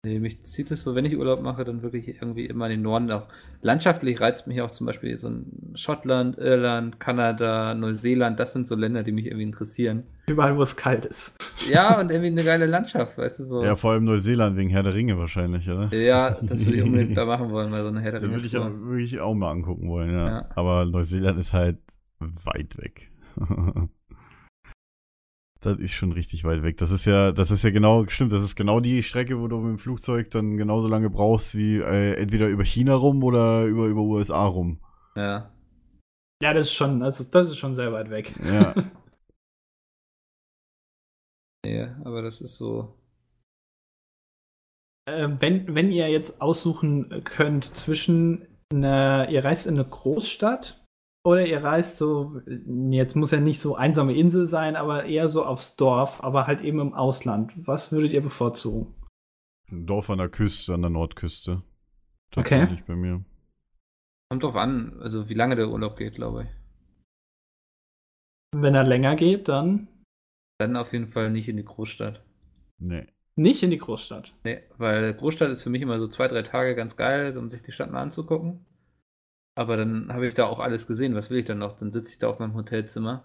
Nee, 0.08 0.20
mich 0.20 0.42
zieht 0.44 0.72
es 0.72 0.84
so, 0.84 0.96
wenn 0.96 1.04
ich 1.04 1.18
Urlaub 1.18 1.42
mache, 1.42 1.66
dann 1.66 1.82
wirklich 1.82 2.08
irgendwie 2.08 2.46
immer 2.46 2.68
in 2.68 2.72
den 2.72 2.82
Norden. 2.84 3.12
Auch 3.12 3.28
landschaftlich 3.62 4.22
reizt 4.22 4.48
mich 4.48 4.62
auch 4.62 4.72
zum 4.72 4.88
Beispiel 4.88 5.18
so 5.18 5.28
ein 5.28 5.74
Schottland, 5.76 6.38
Irland, 6.38 6.98
Kanada, 7.02 7.76
Neuseeland. 7.76 8.40
Das 8.40 8.54
sind 8.54 8.70
so 8.70 8.76
Länder, 8.76 9.04
die 9.04 9.12
mich 9.12 9.26
irgendwie 9.26 9.44
interessieren. 9.44 10.04
Überall, 10.30 10.56
wo 10.56 10.62
es 10.62 10.78
kalt 10.78 11.06
ist. 11.06 11.36
Ja, 11.70 12.00
und 12.00 12.10
irgendwie 12.10 12.32
eine 12.32 12.46
geile 12.46 12.68
Landschaft, 12.68 13.18
weißt 13.18 13.40
du 13.40 13.44
so. 13.44 13.66
Ja, 13.66 13.76
vor 13.76 13.92
allem 13.92 14.06
Neuseeland 14.06 14.56
wegen 14.56 14.70
Herr 14.70 14.84
der 14.84 14.94
Ringe 14.94 15.18
wahrscheinlich, 15.18 15.70
oder? 15.70 15.94
Ja, 15.94 16.38
das 16.42 16.66
würde 16.66 16.78
ich 16.78 16.84
unbedingt 16.84 17.18
da 17.18 17.26
machen 17.26 17.52
wollen, 17.52 17.70
mal 17.70 17.84
so 17.84 17.90
eine 17.90 18.00
Herr 18.00 18.12
der 18.12 18.22
Den 18.22 18.32
würde 18.32 18.48
ich, 18.48 18.56
auch, 18.56 18.70
würde 18.72 19.04
ich 19.04 19.20
auch 19.20 19.34
mal 19.34 19.52
angucken 19.52 19.90
wollen, 19.90 20.14
ja. 20.14 20.28
Ja. 20.28 20.50
Aber 20.56 20.86
Neuseeland 20.86 21.38
ist 21.38 21.52
halt 21.52 21.80
weit 22.20 22.78
weg. 22.78 23.12
das 25.62 25.78
ist 25.80 25.94
schon 25.94 26.12
richtig 26.12 26.44
weit 26.44 26.64
weg. 26.64 26.78
Das 26.78 26.92
ist 26.92 27.06
ja, 27.06 27.32
das 27.32 27.52
ist 27.52 27.64
ja 27.64 27.70
genau, 27.70 28.08
stimmt, 28.08 28.32
das 28.32 28.44
ist 28.44 28.56
genau 28.56 28.80
die 28.80 29.04
Strecke, 29.04 29.40
wo 29.40 29.48
du 29.48 29.58
mit 29.58 29.70
dem 29.70 29.80
Flugzeug 29.80 30.30
dann 30.32 30.58
genauso 30.58 30.88
lange 30.88 31.10
brauchst 31.10 31.56
wie 31.56 31.78
äh, 31.78 32.14
entweder 32.14 32.48
über 32.48 32.64
China 32.64 32.96
rum 32.96 33.24
oder 33.24 33.66
über, 33.66 33.86
über 33.88 34.02
USA 34.02 34.46
rum. 34.46 34.80
Ja. 35.16 35.52
Ja, 36.42 36.54
das 36.54 36.68
ist 36.68 36.74
schon, 36.74 37.02
also 37.02 37.24
das 37.24 37.50
ist 37.50 37.58
schon 37.58 37.76
sehr 37.76 37.92
weit 37.92 38.10
weg. 38.10 38.34
Ja. 38.44 38.74
Nee, 41.66 41.86
aber 42.06 42.22
das 42.22 42.40
ist 42.40 42.56
so. 42.56 42.96
Ähm, 45.06 45.42
wenn, 45.42 45.76
wenn 45.76 45.92
ihr 45.92 46.08
jetzt 46.08 46.42
aussuchen 46.42 47.26
könnt 47.26 47.66
zwischen 47.66 48.48
einer, 48.72 49.28
ihr 49.30 49.44
reist 49.44 49.68
in 49.68 49.74
eine 49.74 49.84
Großstadt 49.84 50.87
oder 51.26 51.46
ihr 51.46 51.64
reist 51.64 51.98
so, 51.98 52.42
jetzt 52.90 53.16
muss 53.16 53.32
ja 53.32 53.40
nicht 53.40 53.60
so 53.60 53.76
einsame 53.76 54.16
Insel 54.16 54.46
sein, 54.46 54.76
aber 54.76 55.06
eher 55.06 55.28
so 55.28 55.44
aufs 55.46 55.76
Dorf, 55.76 56.24
aber 56.24 56.48
halt 56.48 56.62
eben 56.62 56.80
im 56.80 56.94
Ausland. 56.94 57.54
Was 57.68 57.92
würdet 57.92 58.14
ihr 58.14 58.22
bevorzugen? 58.22 58.94
Ein 59.70 59.86
Dorf 59.86 60.10
an 60.10 60.20
der 60.20 60.30
Küste, 60.30 60.74
an 60.74 60.82
der 60.82 60.92
Nordküste. 60.92 61.64
Okay. 62.32 62.60
Tatsächlich 62.60 62.86
bei 62.86 62.96
mir. 62.96 63.26
Kommt 64.30 64.44
drauf 64.44 64.56
an, 64.56 65.00
also 65.02 65.28
wie 65.30 65.34
lange 65.34 65.56
der 65.56 65.70
Urlaub 65.70 65.98
geht, 65.98 66.16
glaube 66.16 66.44
ich. 66.44 66.50
Wenn 68.56 68.76
er 68.76 68.86
länger 68.86 69.16
geht, 69.16 69.48
dann 69.50 69.88
Dann 70.60 70.76
auf 70.78 70.94
jeden 70.94 71.08
Fall 71.08 71.30
nicht 71.32 71.48
in 71.50 71.58
die 71.58 71.66
Großstadt. 71.66 72.24
Nee. 72.80 73.08
nicht 73.36 73.64
in 73.64 73.70
die 73.72 73.78
Großstadt. 73.78 74.34
Nee, 74.44 74.64
weil 74.78 75.14
Großstadt 75.14 75.50
ist 75.52 75.64
für 75.64 75.70
mich 75.70 75.82
immer 75.82 76.00
so 76.00 76.08
zwei, 76.08 76.28
drei 76.28 76.44
Tage 76.44 76.76
ganz 76.76 76.96
geil, 76.96 77.38
um 77.38 77.50
sich 77.50 77.62
die 77.64 77.72
Stadt 77.72 77.92
mal 77.92 78.02
anzugucken. 78.02 78.66
Aber 79.58 79.76
dann 79.76 80.14
habe 80.14 80.28
ich 80.28 80.34
da 80.36 80.46
auch 80.46 80.60
alles 80.60 80.86
gesehen. 80.88 81.16
Was 81.16 81.30
will 81.30 81.40
ich 81.40 81.46
dann 81.46 81.58
noch? 81.58 81.74
Dann 81.74 81.92
sitze 81.92 82.12
ich 82.12 82.20
da 82.20 82.30
auf 82.30 82.40
meinem 82.40 82.54
Hotelzimmer. 82.54 83.24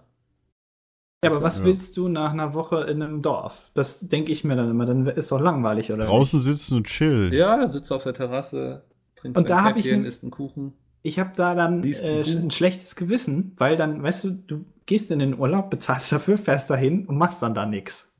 Ja, 1.23 1.29
aber 1.29 1.41
was 1.41 1.59
Ja. 1.59 1.65
willst 1.65 1.95
du 1.95 2.09
nach 2.09 2.31
einer 2.33 2.53
Woche 2.53 2.81
in 2.83 3.01
einem 3.01 3.21
Dorf? 3.21 3.69
Das 3.75 4.01
denke 4.09 4.31
ich 4.31 4.43
mir 4.43 4.55
dann 4.55 4.69
immer. 4.71 4.85
Dann 4.85 5.05
ist 5.07 5.31
doch 5.31 5.39
langweilig, 5.39 5.91
oder? 5.91 6.05
Draußen 6.05 6.39
sitzen 6.41 6.75
und 6.77 6.87
chillen. 6.87 7.31
Ja, 7.31 7.55
dann 7.57 7.71
sitzt 7.71 7.91
du 7.91 7.95
auf 7.95 8.03
der 8.03 8.13
Terrasse, 8.13 8.83
trinkst 9.15 9.37
Und 9.37 9.49
da 9.49 9.59
ein 9.59 9.63
hab 9.63 9.77
ich 9.77 9.85
Käffchen, 9.85 10.01
ne- 10.01 10.07
isst 10.07 10.23
einen 10.23 10.31
Kuchen. 10.31 10.73
Ich 11.03 11.19
habe 11.19 11.31
da 11.35 11.53
dann 11.53 11.83
äh, 11.83 12.21
ein 12.21 12.49
schlechtes 12.51 12.95
Gewissen, 12.95 13.53
weil 13.57 13.75
dann, 13.77 14.01
weißt 14.01 14.23
du, 14.23 14.29
du 14.31 14.65
gehst 14.85 15.11
in 15.11 15.19
den 15.19 15.37
Urlaub, 15.37 15.69
bezahlst 15.69 16.11
dafür, 16.11 16.37
fährst 16.37 16.69
dahin 16.69 17.05
und 17.05 17.17
machst 17.17 17.41
dann 17.43 17.53
da 17.53 17.65
nichts. 17.65 18.12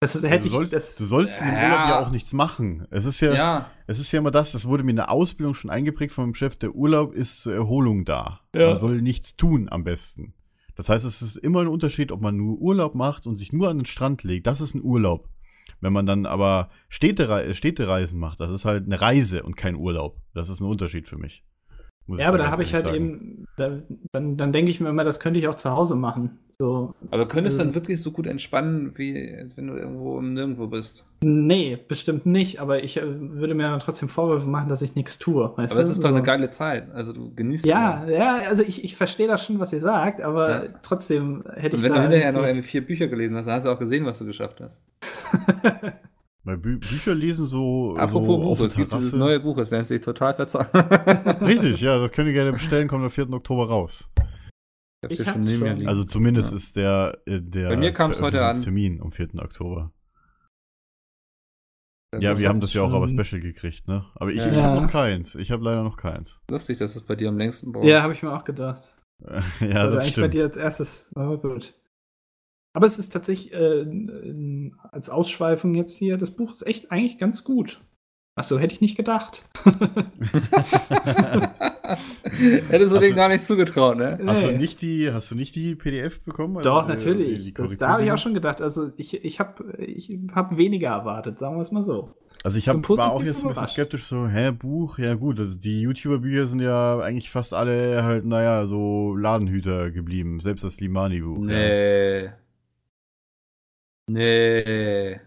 Das 0.00 0.14
hätte 0.14 0.38
du, 0.40 0.46
ich. 0.46 0.50
sollst, 0.50 0.72
das, 0.72 0.96
du 0.96 1.04
sollst 1.04 1.40
in 1.42 1.46
dem 1.48 1.54
Ja. 1.54 1.62
Urlaub 1.64 1.88
ja 1.88 2.06
auch 2.06 2.10
nichts 2.10 2.32
machen. 2.32 2.86
Es 2.90 3.04
ist 3.04 3.20
ja, 3.20 3.34
Ja, 3.34 3.70
es 3.86 3.98
ist 3.98 4.10
ja 4.12 4.18
immer 4.18 4.30
das, 4.30 4.52
das 4.52 4.66
wurde 4.66 4.82
mir 4.82 4.90
in 4.90 4.96
der 4.96 5.10
Ausbildung 5.10 5.54
schon 5.54 5.70
eingeprägt 5.70 6.12
von 6.14 6.24
meinem 6.24 6.34
Chef, 6.34 6.56
der 6.56 6.74
Urlaub 6.74 7.12
ist 7.14 7.42
zur 7.42 7.54
Erholung 7.54 8.06
da. 8.06 8.40
Ja. 8.54 8.68
Man 8.70 8.78
soll 8.78 9.02
nichts 9.02 9.36
tun 9.36 9.68
am 9.70 9.84
besten. 9.84 10.32
Das 10.74 10.88
heißt, 10.88 11.04
es 11.04 11.20
ist 11.20 11.36
immer 11.36 11.60
ein 11.60 11.68
Unterschied, 11.68 12.12
ob 12.12 12.22
man 12.22 12.36
nur 12.38 12.58
Urlaub 12.58 12.94
macht 12.94 13.26
und 13.26 13.36
sich 13.36 13.52
nur 13.52 13.68
an 13.68 13.76
den 13.78 13.86
Strand 13.86 14.22
legt. 14.24 14.46
Das 14.46 14.62
ist 14.62 14.74
ein 14.74 14.82
Urlaub. 14.82 15.28
Wenn 15.82 15.92
man 15.92 16.06
dann 16.06 16.24
aber 16.24 16.70
Städtere 16.88 17.52
Städtereisen 17.54 18.18
macht, 18.18 18.40
das 18.40 18.52
ist 18.52 18.64
halt 18.64 18.86
eine 18.86 19.00
Reise 19.00 19.42
und 19.42 19.56
kein 19.56 19.76
Urlaub. 19.76 20.16
Das 20.32 20.48
ist 20.48 20.60
ein 20.60 20.66
Unterschied 20.66 21.08
für 21.08 21.18
mich. 21.18 21.44
Ja, 22.08 22.28
aber 22.28 22.38
da 22.38 22.50
habe 22.50 22.62
ich 22.62 22.74
halt 22.74 22.84
sagen. 22.84 22.96
eben, 22.96 23.44
da, 23.56 23.78
dann, 24.12 24.36
dann 24.36 24.52
denke 24.52 24.70
ich 24.70 24.80
mir 24.80 24.88
immer, 24.88 25.04
das 25.04 25.20
könnte 25.20 25.38
ich 25.38 25.46
auch 25.48 25.54
zu 25.54 25.70
Hause 25.70 25.94
machen. 25.94 26.38
So, 26.58 26.94
aber 27.10 27.26
könntest 27.26 27.58
du 27.58 27.62
Ähm. 27.62 27.68
dann 27.68 27.74
wirklich 27.74 28.02
so 28.02 28.10
gut 28.10 28.26
entspannen, 28.26 28.92
wie 28.98 29.34
als 29.34 29.56
wenn 29.56 29.66
du 29.68 29.76
irgendwo 29.76 30.18
im 30.18 30.34
Nirgendwo 30.34 30.66
bist? 30.66 31.06
nee, 31.22 31.78
bestimmt 31.88 32.24
nicht, 32.26 32.60
aber 32.60 32.82
ich 32.82 32.96
äh, 32.98 33.02
würde 33.04 33.54
mir 33.54 33.62
dann 33.64 33.78
trotzdem 33.80 34.08
Vorwürfe 34.10 34.46
machen, 34.48 34.68
dass 34.68 34.82
ich 34.82 34.94
nichts 34.94 35.18
tue. 35.18 35.52
Weißt 35.56 35.72
Aber 35.72 35.82
du? 35.82 35.88
es 35.88 35.96
ist 35.96 36.02
doch 36.04 36.08
So. 36.10 36.14
eine 36.14 36.22
geile 36.24 36.50
Zeit. 36.50 36.90
Also 36.92 37.12
du 37.12 37.34
genießt 37.34 37.64
Ja, 37.66 38.02
sie. 38.06 38.12
ja, 38.12 38.40
also 38.48 38.62
ich, 38.62 38.84
ich 38.84 38.94
verstehe 38.96 39.26
das 39.28 39.44
schon, 39.44 39.58
was 39.58 39.72
ihr 39.72 39.80
sagt, 39.80 40.20
aber 40.20 40.64
Ja. 40.64 40.70
trotzdem 40.82 41.44
hätte 41.54 41.76
Und 41.76 41.78
ich 41.78 41.82
wenn 41.82 41.92
da 41.92 41.96
du 42.06 42.14
hinterher 42.14 42.32
noch 42.32 42.62
vier 42.64 42.84
Bücher 42.84 43.06
gelesen 43.08 43.36
hast, 43.36 43.46
dann 43.46 43.54
hast 43.54 43.64
du 43.66 43.70
auch 43.70 43.78
gesehen, 43.78 44.04
was 44.04 44.18
du 44.18 44.26
geschafft 44.26 44.60
hast. 44.60 44.82
Bei 46.42 46.56
Bü 46.56 46.78
Bücher 46.78 47.14
lesen 47.14 47.44
so, 47.46 47.94
Apropos 47.98 48.36
so 48.36 48.38
Buch, 48.42 48.60
es 48.66 48.74
gibt 48.74 48.92
dieses 48.94 49.12
neue 49.12 49.40
Buch, 49.40 49.58
es 49.58 49.70
nennt 49.72 49.86
sich 49.88 50.00
total 50.00 50.34
verzahnt. 50.34 50.70
Richtig, 51.42 51.80
ja, 51.82 51.98
das 51.98 52.12
könnt 52.12 52.28
ihr 52.28 52.32
gerne 52.32 52.52
bestellen, 52.52 52.88
kommt 52.88 53.04
am 53.04 53.10
4. 53.10 53.30
Oktober 53.32 53.68
raus. 53.68 54.10
Ich 55.02 55.04
hab's 55.04 55.18
Ich 55.20 55.26
schon 55.26 55.34
hab's 55.34 55.50
schon. 55.52 55.76
liegen. 55.76 55.88
Also 55.88 56.04
zumindest 56.04 56.50
Ja. 56.50 56.56
ist 56.56 56.76
der, 56.76 57.18
äh, 57.26 57.40
der 57.42 57.68
Bei 57.68 57.76
mir 57.76 57.92
kam's 57.92 58.20
heute 58.22 58.42
an. 58.44 58.60
Termin 58.60 59.00
am 59.02 59.12
4. 59.12 59.34
Oktober. 59.42 59.92
Das 62.12 62.22
Ja, 62.22 62.38
wir 62.38 62.48
haben 62.48 62.60
das 62.60 62.72
ja 62.74 62.82
auch 62.82 62.92
aber 62.92 63.06
special 63.06 63.40
gekriegt, 63.40 63.86
ne? 63.86 64.04
Aber 64.14 64.30
ich, 64.30 64.38
Ja. 64.38 64.50
ich 64.50 64.62
habe 64.62 64.80
noch 64.80 64.90
keins. 64.90 65.34
Ich 65.36 65.50
habe 65.50 65.62
leider 65.62 65.82
noch 65.84 65.96
keins. 65.96 66.40
lustig, 66.50 66.78
dass 66.78 66.96
es 66.96 67.02
bei 67.02 67.16
dir 67.16 67.28
am 67.28 67.38
längsten 67.38 67.70
braucht. 67.72 67.84
ja, 67.86 68.02
habe 68.02 68.12
ich 68.14 68.22
mir 68.22 68.32
auch 68.32 68.44
gedacht. 68.44 68.96
ja, 69.20 69.28
also 69.28 69.60
das 69.60 69.68
eigentlich 69.68 69.94
bei 69.96 70.08
stimmt. 70.08 70.34
dir 70.34 70.44
als 70.44 70.56
erstes, 70.56 71.12
aber 71.14 71.38
gut. 71.38 71.74
Aber 72.72 72.86
es 72.86 72.98
ist 72.98 73.12
tatsächlich 73.12 73.52
äh, 73.52 74.70
als 74.92 75.10
Ausschweifung 75.10 75.74
jetzt 75.74 75.96
hier, 75.96 76.16
das 76.16 76.30
Buch 76.30 76.52
ist 76.52 76.66
echt 76.66 76.90
eigentlich 76.92 77.18
ganz 77.18 77.44
gut. 77.44 77.80
Achso, 78.36 78.58
hätte 78.58 78.74
ich 78.74 78.80
nicht 78.80 78.96
gedacht. 78.96 79.44
Hättest 82.68 82.94
du 82.94 82.98
dem 82.98 83.16
gar 83.16 83.28
nicht 83.28 83.42
zugetraut, 83.42 83.96
ne? 83.96 84.18
Hast 84.24 84.42
du 84.42 84.46
Nee. 84.52 84.58
nicht 84.58 84.80
die, 84.82 85.10
hast 85.12 85.30
du 85.30 85.34
nicht 85.34 85.54
die 85.56 85.74
PDF 85.74 86.20
bekommen? 86.20 86.56
Also, 86.56 86.70
Doch, 86.70 86.84
äh, 86.86 86.88
natürlich. 86.88 87.44
die 87.44 87.54
das, 87.54 87.76
da 87.78 87.88
habe 87.88 88.04
ich 88.04 88.12
auch 88.12 88.18
schon 88.18 88.34
gedacht. 88.34 88.60
Also 88.62 88.90
ich, 88.96 89.24
ich 89.24 89.40
habe 89.40 89.76
ich 89.78 90.16
hab 90.34 90.56
weniger 90.56 90.90
erwartet, 90.90 91.38
sagen 91.38 91.56
wir 91.56 91.62
es 91.62 91.72
mal 91.72 91.82
so. 91.82 92.10
Also 92.42 92.58
ich 92.58 92.68
hab, 92.70 92.88
war 92.88 93.12
auch 93.12 93.22
jetzt 93.22 93.42
ein 93.44 93.48
bisschen 93.48 93.66
skeptisch, 93.66 94.04
so, 94.04 94.26
hä, 94.26 94.50
Buch? 94.52 94.98
Ja 94.98 95.12
gut, 95.14 95.38
also 95.38 95.58
die 95.58 95.82
YouTuber-Bücher 95.82 96.46
sind 96.46 96.60
ja 96.60 96.98
eigentlich 97.00 97.28
fast 97.30 97.52
alle 97.52 98.02
halt, 98.02 98.24
naja, 98.24 98.64
so 98.64 99.14
Ladenhüter 99.14 99.90
geblieben. 99.90 100.40
Selbst 100.40 100.64
das 100.64 100.80
Limani-Buch. 100.80 101.44
Ja. 101.48 102.32
Nee. 104.12 104.64
Nee. 104.64 105.20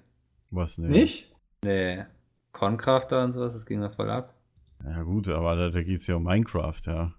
Was, 0.51 0.77
ne? 0.77 0.89
Nicht? 0.89 1.33
Nee. 1.63 2.03
Corncrafter 2.51 3.23
und 3.23 3.31
sowas, 3.31 3.53
das 3.53 3.65
ging 3.65 3.81
ja 3.81 3.89
voll 3.89 4.09
ab. 4.09 4.35
Ja 4.83 5.01
gut, 5.03 5.29
aber 5.29 5.55
da, 5.55 5.69
da 5.69 5.81
geht 5.81 6.01
es 6.01 6.07
ja 6.07 6.15
um 6.15 6.23
Minecraft, 6.23 6.81
ja. 6.85 7.13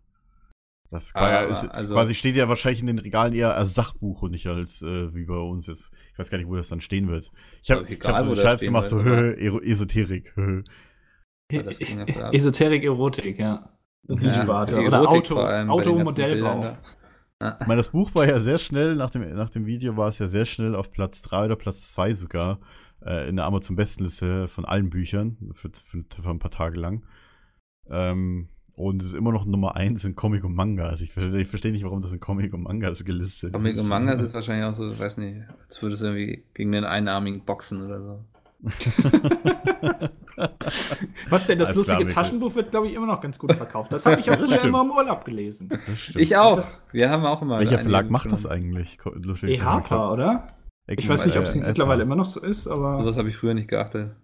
Das 0.90 1.12
war 1.14 1.28
ja, 1.30 1.40
ist, 1.42 1.64
also- 1.64 1.94
quasi 1.94 2.14
steht 2.14 2.36
ja 2.36 2.48
wahrscheinlich 2.48 2.80
in 2.80 2.86
den 2.86 2.98
Regalen 3.00 3.34
eher 3.34 3.56
als 3.56 3.74
Sachbuch 3.74 4.22
und 4.22 4.30
nicht 4.30 4.46
als 4.46 4.80
äh, 4.82 5.12
wie 5.14 5.24
bei 5.24 5.34
uns 5.34 5.66
jetzt. 5.66 5.90
Ich 6.12 6.18
weiß 6.18 6.30
gar 6.30 6.38
nicht, 6.38 6.46
wo 6.46 6.54
das 6.54 6.68
dann 6.68 6.80
stehen 6.80 7.08
wird. 7.08 7.32
Ich 7.62 7.70
habe 7.72 7.84
hab 7.84 8.18
so 8.18 8.30
einen 8.30 8.36
stehen 8.36 8.68
gemacht, 8.68 8.88
so 8.88 9.02
hö, 9.02 9.32
Esoterik. 9.64 10.32
hö. 10.36 10.62
Ja, 11.52 11.62
das 11.62 11.78
ging 11.78 11.98
ja 11.98 12.06
voll 12.10 12.22
ab. 12.22 12.32
Esoterik, 12.32 12.84
Erotik, 12.84 13.38
ja. 13.38 13.70
Ja, 14.08 14.14
die 14.64 14.74
Oder 14.74 14.98
Erotik 14.98 15.32
Auto, 15.32 15.40
Automodellbau. 15.40 16.76
Ich 17.60 17.66
meine, 17.66 17.76
das 17.78 17.88
Buch 17.90 18.14
war 18.14 18.26
ja 18.26 18.38
sehr 18.38 18.58
schnell, 18.58 18.96
nach 18.96 19.10
dem, 19.10 19.34
nach 19.34 19.50
dem 19.50 19.66
Video 19.66 19.96
war 19.96 20.08
es 20.08 20.18
ja 20.18 20.28
sehr 20.28 20.44
schnell 20.46 20.74
auf 20.74 20.90
Platz 20.90 21.22
3 21.22 21.46
oder 21.46 21.56
Platz 21.56 21.92
2 21.92 22.14
sogar 22.14 22.58
äh, 23.04 23.28
in 23.28 23.36
der 23.36 23.44
Amazon-Bestenliste 23.46 24.48
von 24.48 24.64
allen 24.64 24.90
Büchern 24.90 25.36
für, 25.52 25.70
für, 25.72 26.04
für 26.22 26.30
ein 26.30 26.38
paar 26.38 26.50
Tage 26.50 26.78
lang. 26.78 27.02
Ähm, 27.90 28.48
und 28.76 29.02
es 29.02 29.08
ist 29.08 29.14
immer 29.14 29.30
noch 29.30 29.44
Nummer 29.44 29.76
1 29.76 30.04
in 30.04 30.16
Comic 30.16 30.42
und 30.42 30.54
Manga. 30.54 30.88
Also 30.88 31.04
ich, 31.04 31.12
verstehe- 31.12 31.40
ich 31.42 31.48
verstehe 31.48 31.70
nicht, 31.70 31.84
warum 31.84 32.02
das 32.02 32.12
in 32.12 32.18
Comic 32.20 32.52
und 32.54 32.62
Mangas 32.62 33.04
gelistet 33.04 33.52
Comic 33.52 33.74
ist. 33.74 33.82
und 33.82 33.88
Manga 33.88 34.14
ist 34.14 34.34
wahrscheinlich 34.34 34.64
auch 34.66 34.74
so, 34.74 34.98
weiß 34.98 35.18
nicht, 35.18 35.42
als 35.64 35.80
würdest 35.80 36.02
du 36.02 36.06
irgendwie 36.06 36.42
gegen 36.54 36.72
den 36.72 36.84
Einarmigen 36.84 37.44
boxen 37.44 37.82
oder 37.82 38.02
so. 38.02 38.24
Was 41.28 41.46
denn, 41.46 41.58
das 41.58 41.68
Als 41.68 41.76
lustige 41.76 41.98
Wärmittel. 41.98 42.14
Taschenbuch 42.14 42.54
wird, 42.54 42.70
glaube 42.70 42.88
ich, 42.88 42.94
immer 42.94 43.06
noch 43.06 43.20
ganz 43.20 43.38
gut 43.38 43.52
verkauft. 43.54 43.92
Das 43.92 44.06
habe 44.06 44.20
ich 44.20 44.30
auch 44.30 44.36
früher 44.36 44.62
immer 44.62 44.82
im 44.82 44.90
Urlaub 44.90 45.24
gelesen. 45.24 45.70
Ich 46.16 46.36
auch. 46.36 46.56
Das- 46.56 46.82
Wir 46.92 47.10
haben 47.10 47.24
auch 47.24 47.40
immer. 47.42 47.58
Welcher 47.60 47.78
Verlag 47.78 48.10
macht 48.10 48.30
das 48.32 48.46
eigentlich? 48.46 48.98
E 49.44 49.60
Harper, 49.60 50.12
oder? 50.12 50.48
Ich 50.86 51.08
weiß 51.08 51.24
nicht, 51.26 51.36
ob 51.38 51.44
es 51.44 51.54
äh, 51.54 51.58
mittlerweile 51.60 52.02
immer 52.02 52.16
noch 52.16 52.26
so 52.26 52.40
ist, 52.40 52.66
aber 52.66 52.98
Sowas 53.00 53.16
habe 53.16 53.28
ich 53.30 53.36
früher 53.36 53.54
nicht 53.54 53.68
geachtet. 53.68 54.14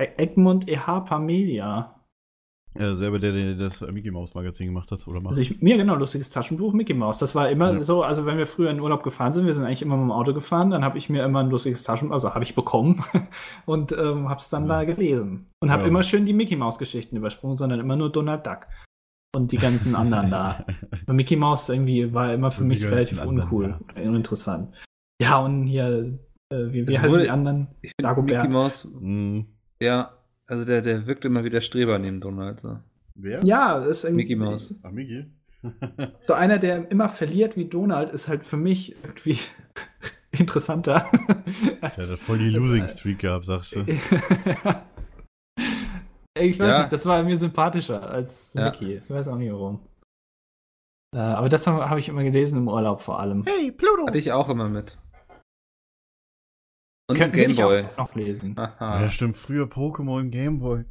E- 0.00 0.08
Egmont 0.16 0.68
E 0.68 0.78
Harper 0.78 1.18
Media. 1.18 1.95
Ja, 2.78 2.94
selber 2.94 3.18
der, 3.18 3.32
der 3.32 3.54
das 3.54 3.80
Mickey 3.80 4.10
Mouse 4.10 4.34
Magazin 4.34 4.66
gemacht 4.66 4.90
hat, 4.90 5.06
oder 5.08 5.20
macht. 5.20 5.30
Also 5.30 5.42
ich, 5.42 5.60
mir 5.62 5.76
genau, 5.76 5.94
lustiges 5.96 6.30
Taschenbuch, 6.30 6.72
Mickey 6.72 6.94
Mouse. 6.94 7.18
Das 7.18 7.34
war 7.34 7.48
immer 7.50 7.72
Ja. 7.72 7.80
so, 7.80 8.02
also 8.02 8.26
wenn 8.26 8.38
wir 8.38 8.46
früher 8.46 8.70
in 8.70 8.80
Urlaub 8.80 9.02
gefahren 9.02 9.32
sind, 9.32 9.46
wir 9.46 9.52
sind 9.52 9.64
eigentlich 9.64 9.82
immer 9.82 9.96
mit 9.96 10.04
dem 10.04 10.12
Auto 10.12 10.32
gefahren, 10.34 10.70
dann 10.70 10.84
habe 10.84 10.98
ich 10.98 11.08
mir 11.08 11.24
immer 11.24 11.40
ein 11.40 11.50
lustiges 11.50 11.82
Taschenbuch, 11.84 12.14
also 12.14 12.34
habe 12.34 12.44
ich 12.44 12.54
bekommen 12.54 13.02
und 13.66 13.92
ähm, 13.92 14.28
habe 14.28 14.40
es 14.40 14.48
dann 14.50 14.62
Ja. 14.66 14.78
da 14.80 14.84
gelesen. 14.84 15.46
Und 15.60 15.70
habe 15.70 15.82
Ja. 15.82 15.88
immer 15.88 16.02
schön 16.02 16.26
die 16.26 16.32
Mickey 16.32 16.56
Mouse 16.56 16.78
Geschichten 16.78 17.16
übersprungen, 17.16 17.56
sondern 17.56 17.80
immer 17.80 17.96
nur 17.96 18.10
Donald 18.12 18.46
Duck 18.46 18.66
und 19.34 19.52
die 19.52 19.58
ganzen 19.58 19.94
anderen 19.94 20.30
da. 20.30 20.64
Weil 21.06 21.14
Mickey 21.16 21.36
Mouse 21.36 21.68
irgendwie 21.68 22.12
war 22.14 22.32
immer 22.32 22.50
für 22.50 22.62
Und 22.62 22.68
mich 22.68 22.84
relativ 22.84 23.20
anderen, 23.20 23.40
uncool, 23.50 23.78
uninteressant. 23.96 24.74
Ja, 25.20 25.38
und 25.38 25.64
hier, 25.66 26.18
äh, 26.52 26.56
wie, 26.72 26.86
wie 26.86 26.98
heißen 26.98 27.10
wurde- 27.10 27.22
die 27.24 27.30
anderen? 27.30 27.68
Ich 27.82 27.92
finde. 28.00 28.22
Mickey 28.22 28.48
Mouse, 28.48 28.84
Hm, 28.84 29.46
ja, 29.80 30.10
also 30.46 30.64
der, 30.64 30.82
der 30.82 31.06
wirkt 31.06 31.24
immer 31.24 31.44
wie 31.44 31.50
der 31.50 31.60
Streber 31.60 31.98
neben 31.98 32.20
Donald. 32.20 32.60
So. 32.60 32.78
Wer? 33.14 33.42
Ja, 33.44 33.78
ist 33.78 34.04
irgendwie 34.04 34.24
Mickey 34.24 34.36
Mouse. 34.36 34.74
Ach, 34.82 34.90
Mickey? 34.90 35.26
So 36.28 36.34
einer, 36.34 36.58
der 36.58 36.88
immer 36.92 37.08
verliert 37.08 37.56
wie 37.56 37.64
Donald, 37.64 38.10
ist 38.12 38.28
halt 38.28 38.44
für 38.44 38.56
mich 38.56 38.94
irgendwie 39.02 39.38
interessanter. 40.30 41.06
Der 41.82 41.90
hat 42.08 42.18
voll 42.20 42.38
die 42.38 42.50
Losing 42.50 42.86
Streak 42.86 43.18
gehabt, 43.20 43.46
sagst 43.46 43.74
du. 43.74 43.80
ich 46.38 46.58
weiß 46.60 46.68
Ja. 46.68 46.78
nicht, 46.80 46.92
das 46.92 47.04
war 47.06 47.22
mir 47.24 47.36
sympathischer 47.36 48.08
als 48.08 48.54
Ja. 48.54 48.66
Mickey. 48.66 48.96
Ich 48.98 49.10
weiß 49.10 49.26
auch 49.28 49.36
nicht 49.36 49.50
warum. 49.52 49.80
Äh, 51.14 51.18
aber 51.18 51.48
das 51.48 51.66
habe 51.66 51.88
hab 51.88 51.98
ich 51.98 52.08
immer 52.08 52.22
gelesen 52.22 52.58
im 52.58 52.68
Urlaub 52.68 53.00
vor 53.00 53.18
allem. 53.18 53.44
Hey, 53.46 53.72
Pluto! 53.72 54.06
Hatte 54.06 54.18
ich 54.18 54.30
auch 54.32 54.48
immer 54.48 54.68
mit. 54.68 54.98
Und 57.08 57.16
Könnt- 57.18 57.34
Gameboy. 57.34 57.84
auch 57.96 57.96
noch 57.98 58.14
lesen. 58.16 58.58
Aha. 58.58 59.02
Ja, 59.02 59.10
stimmt, 59.10 59.36
früher 59.36 59.66
Pokémon 59.66 60.28
Gameboy. 60.30 60.84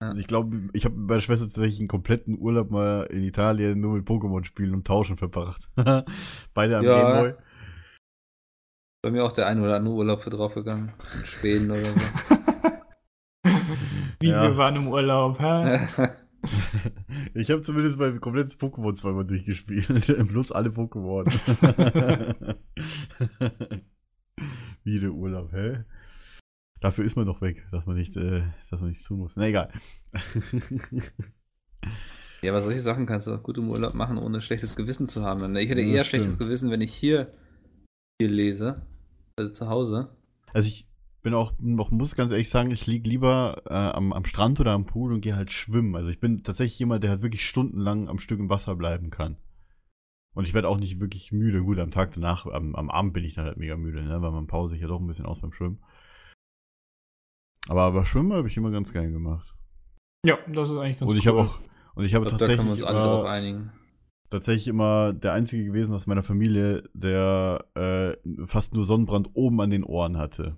Ja. 0.00 0.08
Also 0.08 0.18
ich 0.18 0.26
glaube, 0.26 0.68
ich 0.72 0.84
habe 0.84 0.96
mit 0.96 1.08
meiner 1.08 1.20
Schwester 1.20 1.44
tatsächlich 1.44 1.78
einen 1.78 1.88
kompletten 1.88 2.36
Urlaub 2.38 2.70
mal 2.70 3.04
in 3.04 3.22
Italien 3.22 3.80
nur 3.80 3.94
mit 3.94 4.06
Pokémon 4.08 4.44
spielen 4.44 4.74
und 4.74 4.86
tauschen 4.86 5.16
verbracht. 5.16 5.70
Beide 6.54 6.78
am 6.78 6.84
Ja. 6.84 7.00
Gameboy. 7.02 7.34
Bei 9.04 9.10
mir 9.12 9.24
auch 9.24 9.32
der 9.32 9.46
ein 9.46 9.60
oder 9.60 9.76
andere 9.76 9.94
Urlaub 9.94 10.22
für 10.22 10.30
draufgegangen. 10.30 10.92
In 11.20 11.26
Schweden 11.26 11.70
oder 11.70 11.78
so. 11.78 12.00
Wie 14.20 14.28
Ja. 14.28 14.42
wir 14.42 14.56
waren 14.56 14.76
im 14.76 14.88
Urlaub, 14.88 15.38
hä? 15.40 15.88
Ich 17.34 17.52
habe 17.52 17.62
zumindest 17.62 18.00
mein 18.00 18.20
komplettes 18.20 18.58
Pokémon 18.58 18.94
zweimal 18.94 19.24
durchgespielt. 19.24 19.86
Plus 20.28 20.50
alle 20.50 20.70
Pokémon. 20.70 21.30
Wie 24.84 25.00
der 25.00 25.12
Urlaub, 25.12 25.52
hä? 25.52 25.84
Dafür 26.80 27.04
ist 27.04 27.16
man 27.16 27.26
doch 27.26 27.40
weg, 27.40 27.64
dass 27.70 27.86
man 27.86 27.96
nicht, 27.96 28.16
äh, 28.16 28.42
dass 28.70 28.80
man 28.80 28.90
nicht 28.90 29.04
tun 29.06 29.20
muss. 29.20 29.36
Na 29.36 29.46
egal. 29.46 29.72
ja, 32.42 32.50
aber 32.50 32.60
solche 32.60 32.80
Sachen 32.80 33.06
kannst 33.06 33.28
du 33.28 33.34
auch 33.34 33.42
gut 33.42 33.58
im 33.58 33.70
Urlaub 33.70 33.94
machen, 33.94 34.18
ohne 34.18 34.42
schlechtes 34.42 34.74
Gewissen 34.74 35.06
zu 35.06 35.22
haben. 35.22 35.54
Ich 35.56 35.68
hätte 35.68 35.80
Ja, 35.80 35.96
eher 35.96 36.04
schlechtes. 36.04 36.38
Gewissen, 36.38 36.70
wenn 36.70 36.80
ich 36.80 36.92
hier, 36.92 37.32
hier 38.20 38.28
lese. 38.28 38.82
Also 39.36 39.52
zu 39.52 39.68
Hause. 39.68 40.16
Also 40.52 40.66
ich 40.68 40.88
bin 41.22 41.34
auch 41.34 41.52
noch, 41.60 41.92
muss 41.92 42.16
ganz 42.16 42.32
ehrlich 42.32 42.50
sagen, 42.50 42.72
ich 42.72 42.86
liege 42.88 43.08
lieber 43.08 43.62
äh, 43.66 43.74
am, 43.74 44.12
am 44.12 44.24
Strand 44.24 44.58
oder 44.58 44.72
am 44.72 44.86
Pool 44.86 45.12
und 45.12 45.20
gehe 45.20 45.36
halt 45.36 45.52
schwimmen. 45.52 45.94
Also 45.94 46.10
ich 46.10 46.18
bin 46.18 46.42
tatsächlich 46.42 46.80
jemand, 46.80 47.04
der 47.04 47.10
halt 47.10 47.22
wirklich 47.22 47.46
stundenlang 47.46 48.08
am 48.08 48.18
Stück 48.18 48.40
im 48.40 48.50
Wasser 48.50 48.74
bleiben 48.74 49.10
kann. 49.10 49.36
Und 50.34 50.46
ich 50.48 50.54
werde 50.54 50.68
auch 50.68 50.78
nicht 50.78 51.00
wirklich 51.00 51.32
müde. 51.32 51.62
Gut, 51.62 51.78
am 51.78 51.90
Tag 51.90 52.12
danach, 52.12 52.46
am, 52.46 52.74
am 52.74 52.90
Abend 52.90 53.12
bin 53.12 53.24
ich 53.24 53.34
dann 53.34 53.44
halt 53.44 53.58
mega 53.58 53.76
müde, 53.76 54.02
ne? 54.02 54.22
weil 54.22 54.30
man 54.30 54.46
pause 54.46 54.72
sich 54.72 54.80
ja 54.80 54.88
doch 54.88 55.00
ein 55.00 55.06
bisschen 55.06 55.26
aus 55.26 55.40
beim 55.40 55.52
Schwimmen. 55.52 55.82
Aber, 57.68 57.82
aber 57.82 58.04
Schwimmen 58.06 58.32
habe 58.32 58.48
ich 58.48 58.56
immer 58.56 58.70
ganz 58.70 58.92
gerne 58.92 59.12
gemacht. 59.12 59.54
Ja, 60.24 60.38
das 60.48 60.70
ist 60.70 60.76
eigentlich 60.76 60.98
ganz 60.98 61.10
und 61.10 61.18
ich 61.18 61.26
cool. 61.26 61.38
habe 61.38 61.48
auch, 61.48 61.60
und 61.94 62.04
ich 62.04 62.14
habe 62.14 62.26
Ich 62.26 62.30
glaub, 62.30 62.40
da 62.40 62.46
können 62.46 62.58
wir 62.58 62.64
tatsächlich 62.64 62.72
uns 62.72 62.82
alle 62.82 63.02
drauf 63.02 63.20
immer, 63.20 63.30
einigen. 63.30 63.72
tatsächlich 64.30 64.68
immer 64.68 65.12
der 65.12 65.32
Einzige 65.32 65.64
gewesen 65.64 65.94
aus 65.94 66.06
meiner 66.06 66.22
Familie, 66.22 66.88
der 66.94 67.64
äh, 67.74 68.46
fast 68.46 68.74
nur 68.74 68.84
Sonnenbrand 68.84 69.30
oben 69.34 69.60
an 69.60 69.70
den 69.70 69.84
Ohren 69.84 70.16
hatte. 70.16 70.56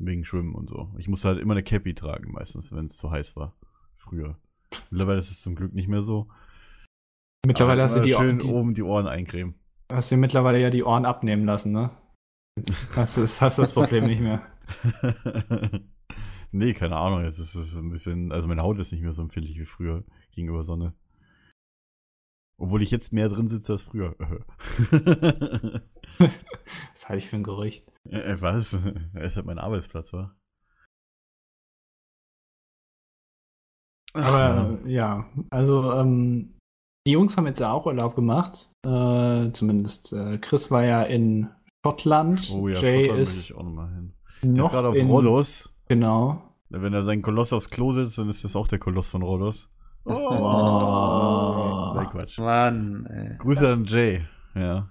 Wegen 0.00 0.24
Schwimmen 0.24 0.54
und 0.54 0.68
so. 0.68 0.94
Ich 0.98 1.08
musste 1.08 1.26
halt 1.26 1.40
immer 1.40 1.54
eine 1.54 1.64
Cappy 1.64 1.92
tragen, 1.92 2.30
meistens, 2.30 2.72
wenn 2.72 2.84
es 2.84 2.96
zu 2.96 3.10
heiß 3.10 3.34
war. 3.34 3.56
Früher. 3.96 4.38
Mittlerweile 4.90 5.18
ist 5.18 5.32
es 5.32 5.42
zum 5.42 5.56
Glück 5.56 5.74
nicht 5.74 5.88
mehr 5.88 6.02
so. 6.02 6.28
Mittlerweile 7.46 7.82
hast 7.82 7.96
du, 7.96 8.00
die, 8.00 8.12
schön 8.12 8.38
die, 8.38 8.46
oben 8.46 8.74
die 8.74 8.82
Ohren 8.82 9.06
eincremen. 9.06 9.54
hast 9.90 10.10
du 10.10 10.16
dir 10.16 10.20
mittlerweile 10.20 10.60
ja 10.60 10.70
die 10.70 10.82
Ohren 10.84 11.04
abnehmen 11.06 11.44
lassen, 11.44 11.72
ne? 11.72 11.90
Jetzt 12.56 12.88
hast 12.96 13.16
du 13.16 13.20
das, 13.22 13.40
hast 13.40 13.58
das 13.58 13.72
Problem 13.72 14.06
nicht 14.06 14.20
mehr. 14.20 14.42
nee, 16.52 16.74
keine 16.74 16.96
Ahnung. 16.96 17.22
Jetzt 17.24 17.38
ist 17.38 17.54
es 17.54 17.76
ein 17.76 17.90
bisschen, 17.90 18.32
also 18.32 18.48
meine 18.48 18.62
Haut 18.62 18.78
ist 18.78 18.92
nicht 18.92 19.02
mehr 19.02 19.12
so 19.12 19.22
empfindlich 19.22 19.58
wie 19.58 19.64
früher 19.66 20.04
gegenüber 20.32 20.62
Sonne. 20.62 20.94
Obwohl 22.60 22.82
ich 22.82 22.90
jetzt 22.90 23.12
mehr 23.12 23.28
drin 23.28 23.48
sitze 23.48 23.72
als 23.72 23.82
früher. 23.84 24.16
Das 26.92 27.08
halte 27.08 27.18
ich 27.18 27.28
für 27.28 27.36
ein 27.36 27.44
Gerücht. 27.44 27.86
äh, 28.10 28.34
was? 28.40 28.74
Er 29.14 29.22
ist 29.22 29.36
halt 29.36 29.46
mein 29.46 29.60
Arbeitsplatz, 29.60 30.12
wa? 30.12 30.34
Ach, 34.14 34.24
Aber 34.32 34.80
äh, 34.84 34.90
ja, 34.90 35.30
also 35.50 35.92
ähm, 35.92 36.57
die 37.08 37.12
Jungs 37.12 37.38
haben 37.38 37.46
jetzt 37.46 37.58
ja 37.58 37.72
auch 37.72 37.86
Urlaub 37.86 38.14
gemacht. 38.14 38.68
Äh, 38.84 39.50
zumindest 39.52 40.12
äh, 40.12 40.36
Chris 40.36 40.70
war 40.70 40.84
ja 40.84 41.02
in 41.04 41.48
Schottland. 41.82 42.50
Oh 42.54 42.68
ja, 42.68 42.78
Jay 42.78 43.04
Schottland 43.04 43.22
ist 43.22 43.44
ich 43.46 43.56
auch 43.56 43.62
nochmal 43.62 43.88
hin. 43.94 44.12
Er 44.42 44.62
ist 44.62 44.70
gerade 44.70 44.88
auf 44.88 44.94
in, 44.94 45.06
Rhodos. 45.08 45.74
Genau. 45.88 46.42
Wenn 46.68 46.92
er 46.92 47.02
seinen 47.02 47.22
Koloss 47.22 47.54
aufs 47.54 47.70
Klo 47.70 47.92
setzt, 47.92 48.18
dann 48.18 48.28
ist 48.28 48.44
das 48.44 48.54
auch 48.56 48.68
der 48.68 48.78
Koloss 48.78 49.08
von 49.08 49.22
Rhodos. 49.22 49.70
Oh. 50.04 51.92
Nein, 51.94 52.10
Quatsch. 52.10 52.38
Mann, 52.40 53.06
ey. 53.06 53.38
Grüße 53.38 53.72
an 53.72 53.84
Jay. 53.86 54.20
Ja. 54.54 54.90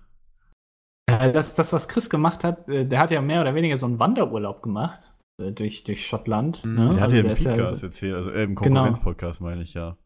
Ja, 1.09 1.31
das, 1.31 1.53
das, 1.53 1.71
was 1.71 1.87
Chris 1.87 2.09
gemacht 2.09 2.43
hat, 2.43 2.67
äh, 2.67 2.83
der 2.87 2.99
hat 2.99 3.11
ja 3.11 3.21
mehr 3.21 3.41
oder 3.41 3.53
weniger 3.53 3.77
so 3.77 3.85
einen 3.85 3.99
Wanderurlaub 3.99 4.63
gemacht 4.63 5.13
äh, 5.39 5.51
durch, 5.51 5.83
durch 5.83 6.07
Schottland. 6.07 6.65
Mhm. 6.65 6.73
Ne? 6.75 6.85
Der 6.95 6.95
hat 6.95 7.01
Also 7.03 7.15
ja 7.17 7.21
der 7.21 7.29
im 7.29 7.33
ist 7.33 7.43
ja- 7.43 7.51
Podcast 7.51 7.83
erzählt, 7.83 8.15
also 8.15 8.31
äh, 8.31 8.41
im 8.43 8.55
Genau. 8.55 8.61
Konkurrenz-Podcast 8.81 9.39
meine 9.41 9.61
ich, 9.61 9.75
ja. 9.75 9.97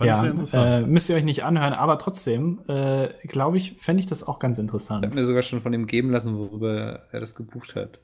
Fand 0.00 0.10
ich 0.10 0.16
sehr 0.16 0.24
Ja, 0.24 0.24
äh, 0.24 0.30
interessant. 0.30 0.88
müsst 0.88 1.08
ihr 1.10 1.16
euch 1.16 1.24
nicht 1.24 1.44
anhören, 1.44 1.74
aber 1.74 1.98
trotzdem, 1.98 2.60
äh, 2.68 3.08
glaube 3.26 3.58
ich, 3.58 3.74
fände 3.74 4.00
ich 4.00 4.06
das 4.06 4.26
auch 4.26 4.38
ganz 4.38 4.58
Ich 4.58 4.62
interessant. 4.62 5.04
habe 5.04 5.14
mir 5.14 5.24
sogar 5.26 5.42
schon 5.42 5.60
von 5.60 5.72
ihm 5.74 5.86
geben 5.86 6.10
lassen, 6.10 6.36
worüber 6.38 7.02
er 7.12 7.20
das 7.20 7.34
gebucht 7.34 7.74
hat. 7.76 8.00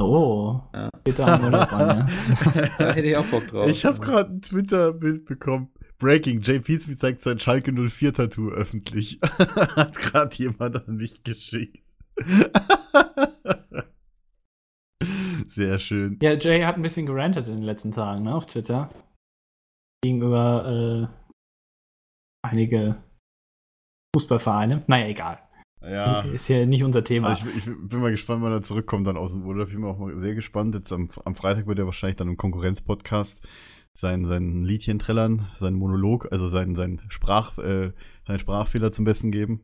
Oh, 0.00 0.60
Ja. 0.74 0.88
da 1.16 1.36
im 1.36 1.44
Urlaub 1.44 1.72
an, 1.72 1.88
ja. 1.88 2.06
Da 2.78 2.92
hätte 2.94 3.06
ich 3.08 3.16
auch 3.16 3.26
Bock 3.26 3.46
drauf. 3.48 3.68
ich 3.68 3.84
habe 3.84 3.98
gerade 4.00 4.32
ein 4.32 4.40
Twitter-Bild 4.40 5.26
bekommen. 5.26 5.68
Breaking, 5.98 6.40
Jay 6.42 6.58
Peasby 6.58 6.96
zeigt 6.96 7.22
sein 7.22 7.38
Schalke 7.38 7.70
04-Tattoo 7.70 8.50
öffentlich. 8.50 9.20
Hat 9.22 9.94
gerade 9.94 10.34
jemand 10.36 10.76
an 10.88 10.96
mich 10.96 11.22
geschickt. 11.22 11.78
Sehr 15.48 15.78
schön. 15.78 16.18
Ja, 16.22 16.32
Jay 16.34 16.62
hat 16.64 16.76
ein 16.76 16.82
bisschen 16.82 17.06
gerantet 17.06 17.46
in 17.46 17.54
den 17.54 17.62
letzten 17.62 17.92
Tagen, 17.92 18.24
ne, 18.24 18.34
auf 18.34 18.46
Twitter. 18.46 18.90
Gegenüber 20.02 21.08
äh, 21.10 21.23
einige 22.44 22.96
Fußballvereine. 24.14 24.84
Naja, 24.86 25.06
egal. 25.06 25.38
Ja. 25.82 26.22
Ist 26.22 26.48
ja 26.48 26.64
nicht 26.64 26.82
unser 26.82 27.04
Thema. 27.04 27.28
Also 27.28 27.46
ich, 27.48 27.66
ich 27.66 27.88
bin 27.88 28.00
mal 28.00 28.10
gespannt, 28.10 28.42
wann 28.42 28.52
er 28.52 28.62
zurückkommt 28.62 29.06
dann 29.06 29.16
aus 29.16 29.32
dem 29.32 29.44
Urlaub. 29.44 29.68
Ich 29.68 29.74
bin 29.74 29.84
auch 29.84 29.98
mal 29.98 30.16
sehr 30.18 30.34
gespannt. 30.34 30.74
Jetzt 30.74 30.92
am, 30.92 31.08
am 31.24 31.34
Freitag 31.34 31.66
wird 31.66 31.78
er 31.78 31.86
wahrscheinlich 31.86 32.16
dann 32.16 32.28
im 32.28 32.36
Konkurrenz-Podcast 32.36 33.46
sein, 33.92 34.24
sein 34.24 34.62
Liedchen 34.62 34.98
trällern, 34.98 35.48
seinen 35.56 35.76
Monolog, 35.76 36.30
also 36.32 36.48
sein, 36.48 36.74
sein 36.74 37.02
Sprach, 37.08 37.58
äh, 37.58 37.92
seinen 38.26 38.38
Sprachfehler 38.38 38.92
zum 38.92 39.04
Besten 39.04 39.30
geben. 39.30 39.60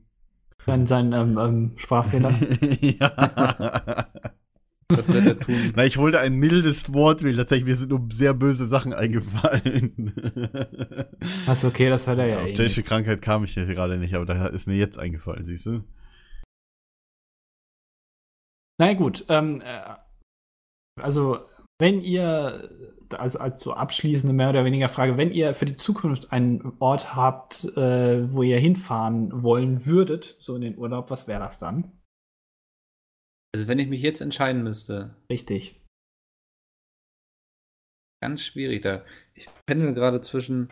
sein 0.67 0.87
sein 0.87 1.13
ähm, 1.13 1.39
ähm, 1.39 1.73
Sprachfehler. 1.77 2.31
ja. 2.81 4.07
Das 4.97 5.09
wird 5.09 5.27
er 5.27 5.39
tun. 5.39 5.73
Na, 5.77 5.85
ich 5.85 5.97
wollte 5.97 6.21
ein 6.21 6.35
mildes 6.35 6.93
Wort 6.93 7.23
wählen. 7.23 7.37
Tatsächlich, 7.37 7.67
mir 7.67 7.77
sind 7.77 7.91
nur 7.91 8.07
sehr 8.11 8.35
böse 8.35 8.67
Sachen 8.67 8.93
eingefallen. 8.93 10.13
Ist 11.51 11.65
okay, 11.65 11.89
das 11.89 12.07
hat 12.07 12.19
er 12.19 12.27
ja 12.27 12.43
Auf 12.43 12.49
eh 12.49 12.55
tschechische 12.55 12.81
nicht. 12.81 12.89
Krankheit 12.89 13.23
kam 13.23 13.45
ich 13.45 13.55
ja 13.55 13.65
gerade 13.65 13.99
nicht, 13.99 14.15
aber 14.15 14.27
da 14.27 14.47
ist 14.47 14.67
mir 14.67 14.77
jetzt 14.77 14.99
eingefallen, 14.99 15.45
siehst 15.45 15.67
du? 15.67 15.85
Na 18.79 18.95
gut, 18.95 19.25
ähm, 19.29 19.61
äh, 19.63 19.97
also 21.01 21.41
wenn 21.79 22.01
ihr, 22.01 22.71
also 23.11 23.39
als 23.39 23.61
so 23.61 23.73
abschließende 23.73 24.35
mehr 24.35 24.51
oder 24.51 24.65
weniger 24.65 24.89
Frage, 24.89 25.17
wenn 25.17 25.33
ihr 25.33 25.55
für 25.55 25.65
die 25.65 25.77
Zukunft 25.77 26.33
einen 26.33 26.75
Ort 26.79 27.15
habt, 27.15 27.65
äh, 27.77 28.33
wo 28.33 28.43
ihr 28.43 28.59
hinfahren 28.59 29.43
wollen 29.43 29.87
würdet, 29.87 30.37
so 30.39 30.57
in 30.57 30.63
den 30.63 30.79
Urlaub, 30.79 31.11
was 31.11 31.27
wäre 31.27 31.41
das 31.41 31.59
dann? 31.59 32.00
Also 33.55 33.67
wenn 33.69 33.79
ich 33.79 33.89
mich 33.89 34.03
jetzt 34.03 34.21
entscheiden 34.21 34.63
müsste, 34.63 35.15
Richtig. 35.31 35.81
ganz 38.23 38.43
schwierig 38.43 38.83
da. 38.83 39.05
Ich 39.35 39.49
pendel 39.67 39.93
gerade 39.95 40.21
zwischen 40.21 40.71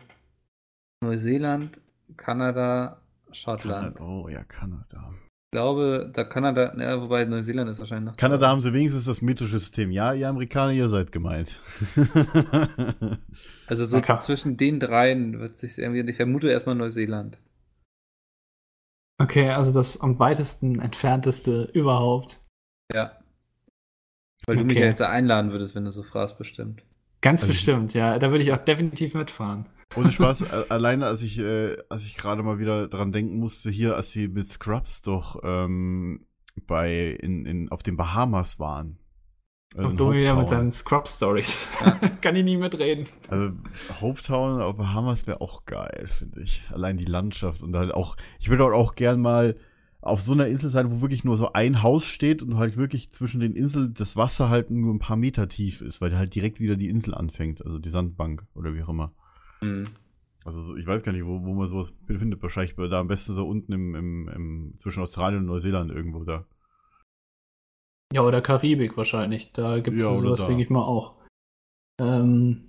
Neuseeland, 1.03 1.79
Kanada, 2.17 3.01
Schottland. 3.31 3.97
Kanada, 3.97 4.03
oh 4.23 4.29
ja, 4.29 4.43
Kanada. 4.43 5.13
Ich 5.51 5.55
glaube, 5.57 6.11
da 6.13 6.23
Kanada, 6.23 6.75
ja, 6.77 7.01
wobei 7.01 7.25
Neuseeland 7.25 7.69
ist 7.71 7.79
wahrscheinlich 7.79 8.11
noch. 8.11 8.17
Kanada 8.17 8.47
haben 8.47 8.61
sie 8.61 8.71
wenigstens 8.71 9.05
das 9.05 9.21
metrische 9.23 9.57
System. 9.57 9.91
Ja, 9.91 10.13
ihr 10.13 10.29
Amerikaner, 10.29 10.73
ihr 10.73 10.89
seid 10.89 11.11
gemeint. 11.11 11.59
Also 13.67 13.85
so 13.85 13.97
Okay. 13.97 14.19
zwischen 14.21 14.57
den 14.57 14.79
dreien 14.79 15.39
wird 15.39 15.57
sich 15.57 15.77
irgendwie. 15.77 16.01
Ich 16.09 16.15
vermute 16.17 16.49
erstmal 16.49 16.75
Neuseeland. 16.75 17.37
Okay, 19.21 19.49
also 19.51 19.71
das 19.73 19.99
am 20.01 20.17
weitesten 20.19 20.79
entfernteste 20.79 21.69
überhaupt. 21.73 22.41
Ja. 22.93 23.11
Weil 24.45 24.57
du 24.57 24.63
mich 24.63 24.75
Okay. 24.75 24.81
ja 24.83 24.89
jetzt 24.89 25.01
einladen 25.01 25.51
würdest, 25.51 25.75
wenn 25.75 25.85
du 25.85 25.91
so 25.91 26.03
fragst, 26.03 26.37
bestimmt. 26.37 26.83
Ganz 27.21 27.41
Also 27.43 27.51
ich- 27.51 27.57
bestimmt, 27.59 27.93
ja. 27.93 28.17
Da 28.19 28.31
würde 28.31 28.43
ich 28.43 28.51
auch 28.53 28.57
definitiv 28.63 29.13
mitfahren. 29.13 29.67
Ohne 29.95 30.11
Spaß, 30.11 30.43
alleine 30.69 31.05
als 31.07 31.21
ich, 31.23 31.39
äh, 31.39 31.77
als 31.89 32.05
ich 32.05 32.15
gerade 32.17 32.43
mal 32.43 32.59
wieder 32.59 32.87
dran 32.87 33.11
denken 33.11 33.37
musste, 33.39 33.69
hier, 33.69 33.95
als 33.95 34.11
sie 34.11 34.27
mit 34.27 34.47
Scrubs 34.47 35.01
doch 35.01 35.39
ähm, 35.43 36.25
bei 36.67 37.17
in, 37.19 37.45
in, 37.45 37.69
auf 37.69 37.83
den 37.83 37.97
Bahamas 37.97 38.59
waren. 38.59 38.99
Also 39.75 39.89
Und 39.89 39.99
Domi 39.99 40.17
wieder 40.21 40.35
mit 40.35 40.49
seinen 40.49 40.71
Scrub-Stories. 40.71 41.67
Kann 42.21 42.35
ich 42.35 42.43
nie 42.43 42.57
mitreden. 42.57 43.05
Also 43.27 43.51
Hopetown 44.01 44.61
auf 44.61 44.77
Bahamas 44.77 45.27
wäre 45.27 45.41
auch 45.41 45.65
geil, 45.65 46.05
finde 46.07 46.41
ich. 46.41 46.63
Allein 46.71 46.97
die 46.97 47.05
Landschaft 47.05 47.61
und 47.61 47.75
halt 47.75 47.93
auch, 47.93 48.15
ich 48.39 48.49
würde 48.49 48.63
auch 48.65 48.95
gern 48.95 49.21
mal 49.21 49.57
auf 50.01 50.21
so 50.21 50.31
einer 50.33 50.47
Insel 50.47 50.69
sein, 50.69 50.91
wo 50.91 51.01
wirklich 51.01 51.23
nur 51.23 51.37
so 51.37 51.51
ein 51.53 51.83
Haus 51.83 52.05
steht 52.05 52.41
und 52.41 52.57
halt 52.57 52.77
wirklich 52.77 53.11
zwischen 53.11 53.41
den 53.41 53.55
Inseln 53.55 53.93
das 53.93 54.15
Wasser 54.15 54.49
halt 54.49 54.71
nur 54.71 54.93
ein 54.93 54.99
paar 54.99 55.17
Meter 55.17 55.47
tief 55.49 55.81
ist, 55.81 55.99
weil 56.01 56.17
halt 56.17 56.33
direkt 56.35 56.59
wieder 56.59 56.75
die 56.77 56.89
Insel 56.89 57.13
anfängt, 57.13 57.65
also 57.65 57.79
die 57.79 57.89
Sandbank 57.89 58.45
oder 58.55 58.73
wie 58.73 58.83
auch 58.83 58.89
immer. 58.89 59.11
Hm. 59.61 59.83
Also 60.45 60.61
so- 60.61 60.77
ich 60.77 60.87
weiß 60.87 61.03
gar 61.03 61.11
nicht, 61.11 61.25
wo, 61.25 61.43
wo 61.43 61.53
man 61.53 61.67
sowas 61.67 61.93
findet. 62.07 62.41
Wahrscheinlich 62.41 62.75
da 62.75 62.99
am 62.99 63.07
besten 63.07 63.33
so 63.33 63.47
unten 63.47 63.73
im, 63.73 63.95
im, 63.95 64.29
im 64.29 64.73
zwischen 64.77 65.03
Australien 65.03 65.41
und 65.41 65.47
Neuseeland 65.47 65.91
irgendwo 65.91 66.23
da. 66.23 66.45
Ja, 68.13 68.21
oder 68.21 68.41
Karibik 68.41 68.97
wahrscheinlich. 68.97 69.51
Da 69.51 69.79
gibt 69.79 69.97
es 69.99 70.03
Ja, 70.03 70.17
sowas, 70.17 70.47
denke 70.47 70.63
ich 70.63 70.69
mal, 70.69 70.81
auch. 70.81 71.15
Ähm, 71.99 72.68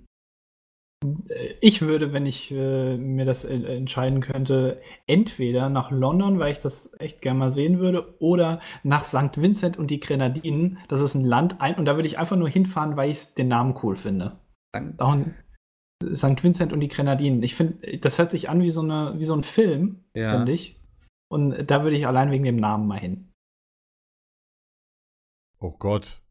ich 1.61 1.81
würde, 1.81 2.13
wenn 2.13 2.25
ich 2.27 2.51
äh, 2.51 2.95
mir 2.97 3.25
das 3.25 3.43
äh, 3.43 3.55
entscheiden 3.55 4.21
könnte, 4.21 4.79
entweder 5.07 5.69
nach 5.69 5.89
London, 5.89 6.37
weil 6.37 6.51
ich 6.51 6.59
das 6.59 6.93
echt 6.99 7.21
gerne 7.21 7.39
mal 7.39 7.51
sehen 7.51 7.79
würde, 7.79 8.15
oder 8.19 8.61
nach 8.83 9.03
St. 9.03 9.41
Vincent 9.41 9.77
und 9.77 9.89
die 9.89 9.99
Grenadinen. 9.99 10.77
Das 10.89 11.01
ist 11.01 11.15
ein 11.15 11.25
Land, 11.25 11.59
ein, 11.59 11.75
und 11.75 11.85
da 11.85 11.95
würde 11.95 12.07
ich 12.07 12.19
einfach 12.19 12.37
nur 12.37 12.49
hinfahren, 12.49 12.97
weil 12.97 13.09
ich 13.09 13.33
den 13.33 13.47
Namen 13.47 13.75
cool 13.81 13.95
finde. 13.95 14.39
Dank- 14.73 15.35
St. 16.13 16.43
Vincent 16.43 16.73
und 16.73 16.79
die 16.79 16.87
Grenadinen. 16.87 17.41
Ich 17.43 17.55
finde, 17.55 17.97
das 17.99 18.17
hört 18.17 18.31
sich 18.31 18.49
an 18.49 18.61
wie 18.61 18.69
so, 18.69 18.81
eine, 18.81 19.13
wie 19.17 19.23
so 19.23 19.35
ein 19.35 19.43
Film, 19.43 20.03
Ja. 20.15 20.33
finde 20.35 20.51
ich. 20.51 20.79
Und 21.31 21.69
da 21.69 21.83
würde 21.83 21.95
ich 21.95 22.07
allein 22.07 22.31
wegen 22.31 22.43
dem 22.43 22.55
Namen 22.57 22.87
mal 22.87 22.99
hin. 22.99 23.31
Oh 25.59 25.71
Gott. 25.71 26.21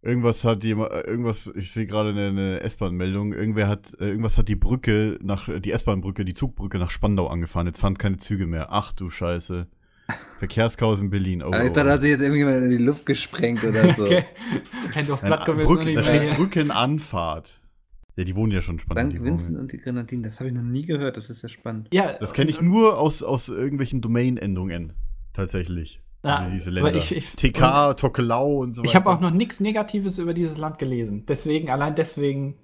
Irgendwas 0.00 0.44
hat 0.44 0.62
jemand, 0.62 0.92
äh, 0.92 1.00
irgendwas, 1.00 1.52
ich 1.56 1.72
sehe 1.72 1.86
gerade 1.86 2.10
eine, 2.10 2.28
eine 2.28 2.60
S-Bahn-Meldung, 2.60 3.32
irgendwer 3.32 3.66
hat, 3.66 3.96
äh, 4.00 4.08
irgendwas 4.08 4.38
hat 4.38 4.48
die 4.48 4.56
Brücke 4.56 5.18
nach, 5.22 5.48
die 5.60 5.72
S-Bahn-Brücke, 5.72 6.24
die 6.24 6.34
Zugbrücke 6.34 6.78
nach 6.78 6.90
Spandau 6.90 7.26
angefahren. 7.26 7.66
Jetzt 7.66 7.80
fahren 7.80 7.98
keine 7.98 8.18
Züge 8.18 8.46
mehr. 8.46 8.68
Ach 8.70 8.92
du 8.92 9.10
Scheiße. 9.10 9.66
Verkehrschaos 10.38 11.00
in 11.00 11.10
Berlin. 11.10 11.42
Oh, 11.42 11.50
Alter, 11.50 11.82
oh. 11.82 11.84
da 11.84 11.92
hat 11.94 12.00
sich 12.02 12.10
jetzt 12.10 12.20
irgendjemand 12.20 12.64
in 12.64 12.70
die 12.70 12.76
Luft 12.76 13.06
gesprengt 13.06 13.64
oder 13.64 13.92
so. 13.94 14.04
Okay. 14.04 14.24
Hand 14.94 15.10
of 15.10 15.20
Blood 15.20 15.44
kommen 15.44 15.58
wir 15.58 15.64
jetzt 15.64 15.74
noch 15.74 15.84
nicht 15.84 15.96
da 15.96 16.00
mehr 16.00 16.14
steht 16.14 16.22
her. 16.22 16.34
Brückenanfahrt. 16.34 17.60
Ja, 18.16 18.24
die 18.24 18.34
wohnen 18.34 18.52
ja 18.52 18.62
schon 18.62 18.76
in 18.76 18.80
Spandau. 18.80 19.02
Dank 19.02 19.22
Vincent 19.22 19.58
und 19.58 19.70
die 19.70 19.78
Grenadinen, 19.78 20.22
das 20.22 20.40
habe 20.40 20.48
ich 20.48 20.54
noch 20.54 20.62
nie 20.62 20.84
gehört, 20.86 21.16
das 21.16 21.30
ist 21.30 21.42
ja 21.42 21.48
spannend. 21.48 21.88
Ja, 21.92 22.14
Das 22.14 22.32
kenne 22.32 22.50
ich 22.50 22.60
nur 22.60 22.98
aus, 22.98 23.22
aus 23.22 23.48
irgendwelchen 23.48 24.00
Domain-Endungen. 24.00 24.92
Tatsächlich. 25.32 26.00
Ja, 26.24 26.48
diese 26.50 26.70
Länder. 26.70 26.94
ich- 26.94 27.14
ich- 27.14 27.34
TK, 27.36 27.94
Tokelau 27.94 28.58
und 28.58 28.74
so 28.74 28.82
weiter. 28.82 28.88
Ich 28.90 28.96
habe 28.96 29.08
auch 29.10 29.20
noch 29.20 29.30
nichts 29.30 29.60
Negatives 29.60 30.18
über 30.18 30.34
dieses 30.34 30.58
Land 30.58 30.78
gelesen. 30.78 31.24
Deswegen, 31.26 31.70
allein 31.70 31.94
deswegen 31.94 32.56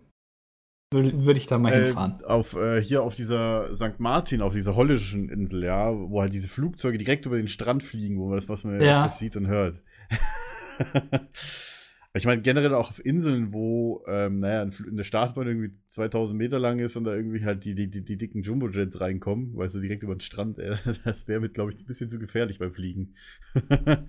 würde 0.93 1.25
würd 1.25 1.37
ich 1.37 1.47
da 1.47 1.59
mal 1.59 1.73
äh, 1.73 1.85
hinfahren. 1.87 2.25
auf, 2.25 2.55
äh, 2.57 2.81
hier 2.83 3.03
auf 3.03 3.15
dieser 3.15 3.75
St. 3.75 3.99
Martin, 3.99 4.43
auf 4.43 4.53
dieser 4.53 4.75
holländischen 4.77 5.29
Insel, 5.29 5.65
ja, 5.65 5.93
wo 5.93 6.21
halt 6.21 6.33
diese 6.35 6.49
Flugzeuge 6.49 6.99
direkt 6.99 7.27
über 7.27 7.37
den 7.37 7.49
Strand 7.49 7.83
fliegen, 7.83 8.19
wo 8.19 8.27
man 8.29 8.37
das, 8.37 8.49
was 8.49 8.65
man 8.65 8.81
Ja. 8.81 9.09
sieht 9.09 9.37
und 9.37 9.47
hört. 9.47 9.83
ich 12.17 12.27
meine, 12.27 12.43
generell 12.43 12.75
auch 12.75 12.91
auf 12.91 13.05
Inseln, 13.05 13.53
wo, 13.53 14.05
ähm, 14.07 14.39
naja, 14.39 14.71
eine 14.89 15.03
Startbahn 15.03 15.49
irgendwie 15.49 15.73
2000 15.89 16.39
Meter 16.39 16.61
lang 16.61 16.79
ist 16.79 16.95
und 16.97 17.05
da 17.05 17.15
irgendwie 17.15 17.45
halt 17.45 17.65
die, 17.65 17.75
die, 17.75 17.91
die, 17.91 18.05
die 18.05 18.17
dicken 18.17 18.43
Jumbo-Jets 18.43 19.01
reinkommen, 19.01 19.57
weißt 19.57 19.75
du, 19.75 19.81
direkt 19.81 20.05
über 20.05 20.15
den 20.15 20.21
Strand, 20.21 20.61
äh, 20.61 20.77
das 21.05 21.27
wäre 21.27 21.41
mit, 21.41 21.55
glaube 21.55 21.73
ich, 21.73 21.83
ein 21.83 21.87
bisschen 21.87 22.09
zu 22.09 22.21
gefährlich 22.21 22.61
beim 22.61 22.73
Fliegen. 22.73 23.17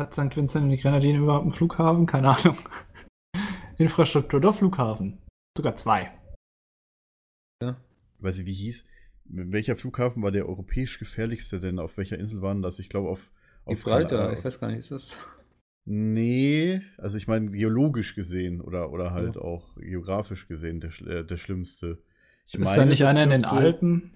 Hat 0.00 0.12
St. 0.12 0.36
Vincent 0.36 0.64
und 0.64 0.70
die 0.70 0.76
Grenadinen 0.76 1.22
überhaupt 1.22 1.42
einen 1.42 1.50
Flughafen? 1.50 2.04
Keine 2.04 2.36
Ahnung. 2.36 2.58
Infrastruktur, 3.78 4.40
doch 4.40 4.54
Flughafen. 4.54 5.18
Sogar 5.56 5.76
zwei. 5.76 6.12
weiß 8.18 8.38
ich, 8.40 8.46
wie 8.46 8.52
hieß, 8.52 8.84
welcher 9.24 9.76
Flughafen 9.76 10.22
war 10.22 10.30
der 10.30 10.46
europäisch 10.46 10.98
gefährlichste 10.98 11.58
denn? 11.58 11.78
Auf 11.78 11.96
welcher 11.96 12.18
Insel 12.18 12.42
waren 12.42 12.60
das? 12.60 12.78
Ich 12.78 12.90
glaube 12.90 13.08
auf, 13.08 13.30
auf 13.64 13.82
Gibraltar, 13.82 14.34
ich 14.34 14.44
weiß 14.44 14.60
gar 14.60 14.68
nicht, 14.68 14.78
ist 14.78 14.90
das. 14.90 15.18
Nee, 15.90 16.82
also 16.98 17.16
ich 17.16 17.28
meine 17.28 17.50
geologisch 17.50 18.14
gesehen 18.14 18.60
oder, 18.60 18.92
oder 18.92 19.12
halt 19.12 19.38
auch 19.38 19.74
geografisch 19.76 20.46
gesehen 20.46 20.80
der, 20.80 20.90
äh, 21.00 21.24
der 21.24 21.38
schlimmste. 21.38 22.02
Ich 22.44 22.56
ist 22.56 22.76
da 22.76 22.84
nicht 22.84 23.06
einer 23.06 23.22
in 23.22 23.30
den 23.30 23.46
Alpen? 23.46 24.14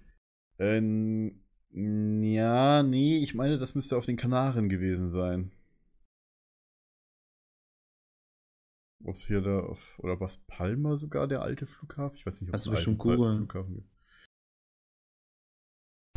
Ähm, 0.59 1.41
ja, 1.73 2.83
nee, 2.83 3.20
ich 3.20 3.35
meine, 3.35 3.57
das 3.57 3.75
müsste 3.75 3.97
auf 3.97 4.05
den 4.05 4.18
Kanaren 4.18 4.68
gewesen 4.68 5.09
sein. 5.09 5.51
Ob 9.03 9.15
es 9.15 9.27
hier 9.27 9.40
da 9.40 9.61
auf, 9.61 9.99
oder 9.99 10.20
was 10.20 10.36
Palma 10.47 10.97
sogar 10.97 11.27
der 11.27 11.40
alte 11.40 11.66
Flughafen? 11.66 12.19
Ich 12.19 12.27
weiß 12.27 12.43
nicht, 12.43 12.51
ob 12.51 12.57
es 12.57 12.65
du 12.65 12.73
einen 12.73 13.01
alten. 13.01 13.36
Flughafen 13.49 13.74
gibt. 13.77 13.91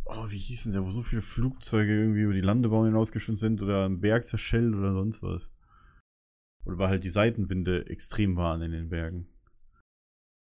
Oh, 0.05 0.29
wie 0.29 0.37
hieß 0.37 0.63
denn 0.63 0.73
der, 0.73 0.85
wo 0.85 0.89
so 0.89 1.01
viele 1.01 1.21
Flugzeuge 1.21 1.91
irgendwie 1.91 2.21
über 2.21 2.33
die 2.33 2.41
Landebahn 2.41 2.85
hinausgeschwimmt 2.85 3.39
sind 3.39 3.61
oder 3.61 3.85
am 3.85 3.99
Berg 4.01 4.25
zerschellt 4.25 4.73
oder 4.75 4.93
sonst 4.93 5.23
was? 5.23 5.51
Oder 6.65 6.77
weil 6.77 6.89
halt 6.89 7.03
die 7.03 7.09
Seitenwinde 7.09 7.87
extrem 7.89 8.35
waren 8.35 8.61
in 8.61 8.71
den 8.71 8.89
Bergen. 8.89 9.27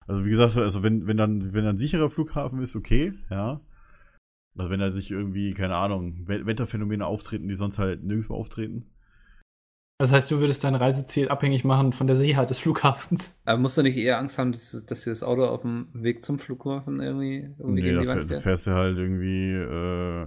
Also 0.07 0.25
wie 0.25 0.31
gesagt, 0.31 0.57
also 0.57 0.83
wenn, 0.83 1.07
wenn 1.07 1.17
dann, 1.17 1.53
wenn 1.53 1.65
dann 1.65 1.77
ein 1.77 1.79
sicherer 1.79 2.09
Flughafen 2.09 2.61
ist, 2.61 2.77
okay, 2.77 3.13
ja. 3.31 3.61
Also 4.57 4.71
wenn 4.71 4.81
da 4.81 4.93
sich 4.93 5.11
irgendwie, 5.11 5.55
keine 5.55 5.77
Ahnung, 5.77 6.27
We- 6.27 6.47
Wetterphänomene 6.47 7.07
auftreten, 7.07 7.49
die 7.49 7.55
sonst 7.55 7.79
halt 7.79 8.03
nirgendwo 8.05 8.35
auftreten. 8.35 8.87
Das 10.01 10.13
heißt, 10.13 10.31
du 10.31 10.39
würdest 10.39 10.63
dein 10.63 10.77
Reiseziel 10.77 11.29
abhängig 11.29 11.65
machen 11.65 11.93
von 11.93 12.07
der 12.07 12.15
Sicherheit 12.15 12.49
des 12.51 12.61
Flughafens. 12.61 13.37
Aber 13.45 13.59
musst 13.59 13.77
du 13.77 13.83
nicht 13.83 13.97
eher 13.97 14.17
Angst 14.21 14.39
haben, 14.39 14.53
dass, 14.53 14.87
dass 14.87 15.01
dir 15.03 15.11
das 15.11 15.25
Auto 15.25 15.45
auf 15.45 15.63
dem 15.63 15.89
Weg 15.93 16.25
zum 16.25 16.39
Flughafen 16.39 17.01
irgendwie, 17.01 17.51
irgendwie 17.59 17.83
Nee, 17.83 17.85
gegen 17.89 17.97
da, 17.97 18.03
die 18.03 18.07
Wand 18.09 18.23
da 18.23 18.29
fährt? 18.29 18.43
fährst 18.45 18.69
du 18.69 18.75
halt 18.75 18.97
irgendwie, 18.97 19.55
äh, 19.55 20.27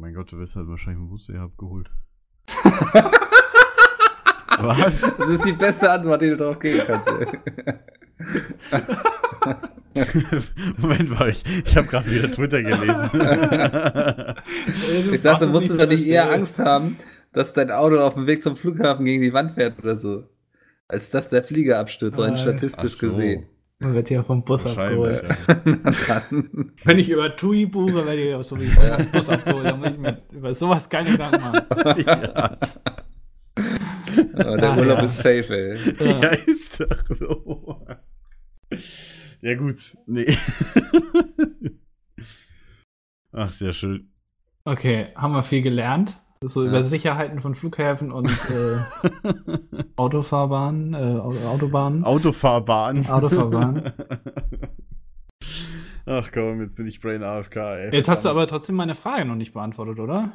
mein 0.00 0.14
Gott, 0.14 0.32
du 0.32 0.38
wirst 0.38 0.56
halt 0.56 0.68
wahrscheinlich 0.68 1.02
dem 1.02 1.10
Bus 1.10 1.28
eher 1.28 1.42
abgeholt. 1.42 1.90
Was? 4.58 5.14
Das 5.18 5.28
ist 5.28 5.44
die 5.44 5.52
beste 5.52 5.90
Antwort, 5.90 6.22
die 6.22 6.30
du 6.30 6.38
darauf 6.38 6.58
geben 6.58 6.80
kannst. 6.86 7.10
Moment 10.78 11.10
mal, 11.18 11.30
ich, 11.30 11.42
ich 11.66 11.76
habe 11.76 11.86
gerade 11.88 12.10
wieder 12.10 12.30
Twitter 12.30 12.62
gelesen. 12.62 13.10
ich 15.12 15.22
dachte, 15.22 15.46
du 15.46 15.52
musstest 15.52 15.80
doch 15.80 15.88
nicht 15.88 16.06
eher 16.06 16.30
Angst 16.30 16.58
haben, 16.58 16.96
dass 17.32 17.52
dein 17.52 17.70
Auto 17.70 17.98
auf 17.98 18.14
dem 18.14 18.26
Weg 18.26 18.42
zum 18.42 18.56
Flughafen 18.56 19.04
gegen 19.04 19.22
die 19.22 19.32
Wand 19.32 19.54
fährt 19.54 19.78
oder 19.78 19.96
so. 19.98 20.24
Als 20.88 21.10
dass 21.10 21.28
der 21.28 21.42
Flieger 21.44 21.78
abstürzt, 21.78 22.18
rein 22.20 22.34
Äh, 22.34 22.36
statistisch 22.36 22.94
so. 22.98 23.06
gesehen. 23.08 23.46
Man 23.78 23.94
wird 23.94 24.08
hier 24.08 24.22
vom 24.24 24.44
Bus 24.44 24.66
abgeholt. 24.66 25.22
ja. 26.08 26.22
Wenn 26.84 26.98
ich 26.98 27.08
über 27.08 27.34
TUI 27.34 27.64
buche, 27.66 28.04
werde 28.04 28.20
ich 28.28 28.34
auch 28.34 28.42
sowieso 28.42 28.80
vom 28.82 29.06
Bus 29.10 29.28
abgeholt. 29.28 29.66
Da 29.66 29.76
muss 29.76 29.88
ich 29.90 29.98
mir 29.98 30.22
über 30.32 30.54
sowas 30.54 30.88
keine 30.88 31.10
Gedanken 31.12 31.40
machen. 31.40 32.04
ja. 32.06 32.58
Aber 34.34 34.56
der 34.56 34.70
Ah, 34.72 34.76
Urlaub 34.76 34.98
ja. 34.98 35.04
ist 35.04 35.16
safe, 35.18 35.48
ey. 35.54 35.76
Ja. 35.98 36.20
Ja, 36.20 36.28
ist 36.46 36.80
doch 36.80 37.04
so. 37.16 37.86
Ja, 39.40 39.54
gut. 39.54 39.76
Nee. 40.06 40.26
Ach, 43.32 43.52
sehr 43.52 43.72
schön. 43.72 44.10
Okay, 44.64 45.08
haben 45.14 45.32
wir 45.32 45.42
viel 45.42 45.62
gelernt. 45.62 46.20
So 46.42 46.62
Ja. 46.62 46.70
über 46.70 46.82
Sicherheiten 46.82 47.40
von 47.40 47.54
Flughäfen 47.54 48.12
und 48.12 48.26
äh, 48.30 48.78
Autofahrbahnen, 49.96 50.94
äh, 50.94 50.96
Au- 50.96 51.34
Autobahnen. 51.52 52.02
Autofahrbahn. 52.02 53.06
Autofahrbahn. 53.06 53.92
Ach 56.06 56.30
komm, 56.32 56.62
jetzt 56.62 56.76
bin 56.76 56.86
ich 56.86 57.02
Brain 57.02 57.22
AFK, 57.22 57.56
ey. 57.56 57.92
Jetzt 57.94 58.08
hast 58.08 58.24
du 58.24 58.30
aber 58.30 58.46
trotzdem 58.46 58.76
meine 58.76 58.94
Frage 58.94 59.26
noch 59.26 59.34
nicht 59.34 59.52
beantwortet, 59.52 59.98
oder? 60.00 60.32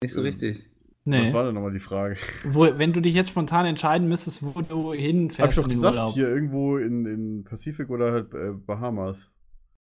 Nicht 0.00 0.14
so 0.14 0.20
Ähm, 0.20 0.26
richtig. 0.26 0.70
Nee. 1.04 1.24
Was 1.24 1.32
war 1.32 1.42
denn 1.44 1.54
nochmal 1.56 1.72
die 1.72 1.80
Frage? 1.80 2.16
Wo, 2.44 2.68
wenn 2.78 2.92
du 2.92 3.00
dich 3.00 3.14
jetzt 3.14 3.30
spontan 3.30 3.66
entscheiden 3.66 4.08
müsstest, 4.08 4.44
wo 4.44 4.60
du 4.62 4.92
Hab 4.92 4.98
hinfährst 5.00 5.58
ich 5.58 5.62
doch 5.64 5.68
gesagt, 5.68 5.96
Urlaub. 5.96 6.14
hier 6.14 6.28
irgendwo 6.28 6.76
in, 6.78 7.04
in 7.04 7.42
Pazifik 7.44 7.90
oder 7.90 8.12
halt 8.12 8.32
äh, 8.32 8.52
Bahamas. 8.52 9.32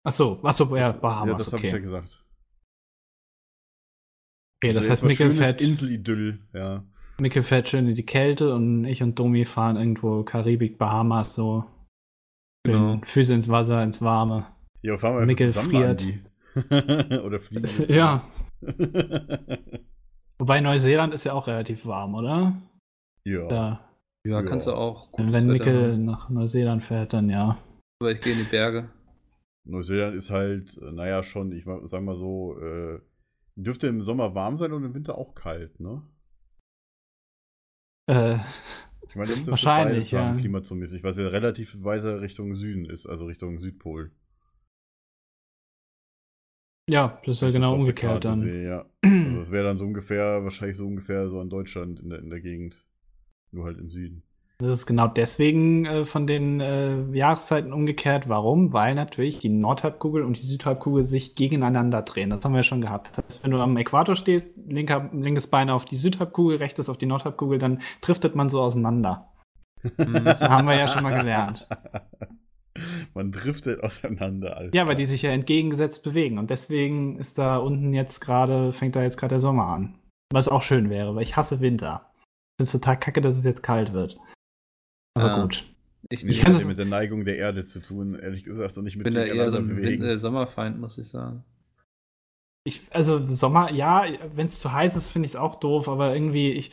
Achso, 0.03 0.39
achso, 0.43 0.75
ja, 0.77 0.93
Das- 0.93 1.01
Bahamas, 1.03 1.29
Ja, 1.29 1.37
das 1.37 1.47
habe 1.49 1.57
ich 1.59 1.63
ja 1.65 1.71
okay. 1.73 1.81
gesagt. 1.83 2.25
Okay, 4.63 4.73
das 4.75 4.89
Also 4.89 4.91
heißt, 4.91 5.03
schönes 5.27 5.39
fährt, 5.39 5.61
Inselidyll, 5.61 6.39
ja. 6.53 6.85
Mikkel 7.21 7.43
fährt 7.43 7.69
schön 7.69 7.89
in 7.89 7.95
die 7.95 8.07
Kälte 8.07 8.55
und 8.55 8.85
ich 8.85 9.03
und 9.03 9.19
Domi 9.19 9.45
fahren 9.45 9.77
irgendwo 9.77 10.23
Karibik, 10.25 10.79
Bahamas, 10.79 11.35
so. 11.35 11.65
Genau. 12.65 13.01
Füße 13.05 13.35
ins 13.35 13.49
Wasser, 13.49 13.83
ins 13.83 14.03
Warme. 14.03 14.47
Ja, 14.83 14.97
fahren 14.99 15.15
wir 15.15 15.27
zusammen, 15.53 15.71
friert. 15.71 16.05
Oder 17.25 17.41
fliegen. 17.41 17.69
Ja, 17.89 18.25
wobei 20.39 20.61
Neuseeland 20.61 21.15
ist 21.15 21.25
ja 21.25 21.33
auch 21.33 21.47
relativ 21.47 21.87
warm, 21.87 22.15
oder? 22.15 22.61
ja. 23.25 23.47
Da, 23.47 23.81
Ja, 24.25 24.41
Ja. 24.41 24.43
kannst 24.43 24.67
du 24.67 24.73
auch. 24.73 25.13
wenn 25.33 25.47
haben. 25.93 26.05
nach 26.05 26.29
Neuseeland 26.31 26.83
fährt, 26.85 27.13
dann 27.13 27.31
ja. 27.31 27.59
Aber 28.01 28.13
ich 28.13 28.21
gehe 28.21 28.33
in 28.33 28.39
die 28.41 28.45
Berge. 28.45 28.89
Neuseeland 29.65 30.15
ist 30.17 30.31
halt, 30.31 30.77
äh, 30.79 30.93
naja, 30.93 31.23
schon, 31.23 31.53
ich 31.53 31.65
sag 31.85 32.03
mal 32.03 32.17
so, 32.17 32.57
äh, 32.61 33.01
dürfte 33.65 33.87
im 33.89 34.01
Sommer 34.01 34.35
warm 34.35 34.57
sein 34.57 34.73
und 34.73 34.85
im 34.85 34.95
Winter 34.95 35.19
auch 35.19 35.35
kalt, 35.35 35.81
ne? 35.81 36.03
Äh, 38.07 38.39
Ich 39.09 39.17
meine, 39.17 39.31
das 39.33 39.47
Wahrscheinlich, 39.47 40.11
ja. 40.13 40.35
klimazomäßig, 40.37 41.03
was 41.03 41.17
ja 41.19 41.29
relativ 41.29 41.83
weiter 41.83 42.21
Richtung 42.21 42.55
Süden 42.55 42.85
ist, 42.87 43.07
also 43.07 43.27
Richtung 43.27 43.59
Südpol. 43.59 44.13
ja, 46.89 47.21
das 47.25 47.37
ist 47.37 47.43
ja 47.43 47.51
genau 47.51 47.77
das 47.77 47.77
der 47.77 47.79
umgekehrt 47.81 48.25
dann. 48.25 48.37
Sehe, 48.37 48.65
ja. 48.65 48.87
Also 49.05 49.41
es 49.41 49.51
wäre 49.51 49.65
dann 49.65 49.79
so 49.79 49.85
ungefähr, 49.87 50.43
wahrscheinlich 50.45 50.77
so 50.77 50.87
ungefähr 50.87 51.29
so 51.29 51.41
in 51.41 51.51
Deutschland 51.51 52.01
in 52.01 52.11
der, 52.11 52.19
in 52.21 52.31
der 52.31 52.41
Gegend. 52.41 52.85
Nur 53.51 53.65
halt 53.65 53.79
im 53.79 53.91
Süden. 53.91 54.23
Das 54.61 54.73
ist 54.73 54.87
genau 54.87 55.07
deswegen 55.07 55.87
äh, 55.87 56.05
von 56.05 56.27
den 56.27 56.61
äh, 56.61 57.01
Jahreszeiten 57.13 57.73
umgekehrt. 57.73 58.29
Warum? 58.29 58.73
Weil 58.73 58.97
natürlich 58.97 59.39
die 59.39 59.51
Nordhalbkugel 59.51 60.25
und 60.25 60.37
die 60.37 60.47
Südhalbkugel 60.47 61.05
sich 61.05 61.37
gegeneinander 61.37 62.03
drehen. 62.03 62.31
Das 62.31 62.45
haben 62.45 62.53
wir 62.53 62.59
ja 62.59 62.65
schon 62.65 62.81
gehabt. 62.81 63.11
Das 63.17 63.25
heißt, 63.25 63.45
wenn 63.45 63.53
du 63.53 63.61
am 63.61 63.77
Äquator 63.77 64.17
stehst, 64.17 64.51
linker, 64.67 65.11
linkes 65.13 65.47
Bein 65.47 65.71
auf 65.71 65.85
die 65.85 65.95
Südhalbkugel, 65.95 66.57
rechtes 66.57 66.89
auf 66.89 66.99
die 66.99 67.07
Nordhalbkugel, 67.07 67.61
dann 67.61 67.83
driftet 68.01 68.35
man 68.35 68.51
so 68.51 68.61
auseinander. 68.61 69.33
Das 69.97 70.43
haben 70.43 70.67
wir 70.67 70.77
ja 70.77 70.89
schon 70.89 71.05
mal 71.05 71.17
gelernt. 71.17 71.69
Man 73.15 73.31
driftet 73.31 73.81
auseinander. 73.81 74.57
Alles 74.57 74.75
Ja, 74.75 74.89
weil 74.89 74.97
die 74.97 75.05
sich 75.05 75.23
ja 75.23 75.31
entgegengesetzt 75.31 76.03
bewegen. 76.03 76.37
Und 76.37 76.51
deswegen 76.51 77.17
ist 77.17 77.39
da 77.39 77.59
unten 77.59 77.95
jetzt 77.95 78.19
gerade, 78.19 78.73
fängt 78.73 78.97
da 78.97 79.03
jetzt 79.03 79.19
gerade 79.19 79.35
der 79.35 79.39
Sommer 79.41 79.67
an. 79.69 79.95
Was 80.33 80.49
auch 80.49 80.63
schön 80.63 80.91
wäre, 80.91 81.15
weil 81.15 81.23
ich 81.23 81.37
hasse 81.37 81.61
Winter. 81.61 82.11
Ich 82.17 82.65
finde 82.65 82.65
es 82.65 82.73
total 82.73 82.99
kacke, 82.99 83.21
dass 83.21 83.37
es 83.37 83.45
jetzt 83.45 83.63
kalt 83.63 83.93
wird. 83.93 84.19
Aber 85.19 85.29
Ja. 85.37 85.43
gut. 85.43 85.65
Ich, 86.11 86.25
Ich 86.25 86.41
kann 86.41 86.53
das- 86.53 86.63
ja 86.63 86.69
mit 86.69 86.79
der 86.79 86.87
Neigung 86.87 87.25
der 87.25 87.37
Erde 87.37 87.65
zu 87.65 87.81
tun, 87.81 88.15
ehrlich 88.15 88.45
gesagt, 88.45 88.79
und 88.79 88.85
nicht 88.85 88.97
mit 88.97 89.05
bin 89.05 89.15
da 89.15 89.23
eher 89.25 89.51
so 89.51 89.59
ein 89.59 89.77
Wind- 89.77 90.03
äh, 90.03 90.17
Sommerfeind, 90.17 90.79
muss 90.81 90.97
ich 90.99 91.09
sagen. 91.09 91.45
Ich, 92.65 92.83
also 92.91 93.27
Sommer, 93.27 93.73
ja, 93.73 94.05
wenn 94.35 94.47
es 94.47 94.61
zu 94.61 94.73
heiß 94.73 94.95
ist, 94.97 95.09
finde 95.09 95.27
ich 95.27 95.33
es 95.33 95.37
auch 95.37 95.57
doof, 95.57 95.89
aber 95.89 96.15
irgendwie, 96.15 96.51
ich, 96.53 96.71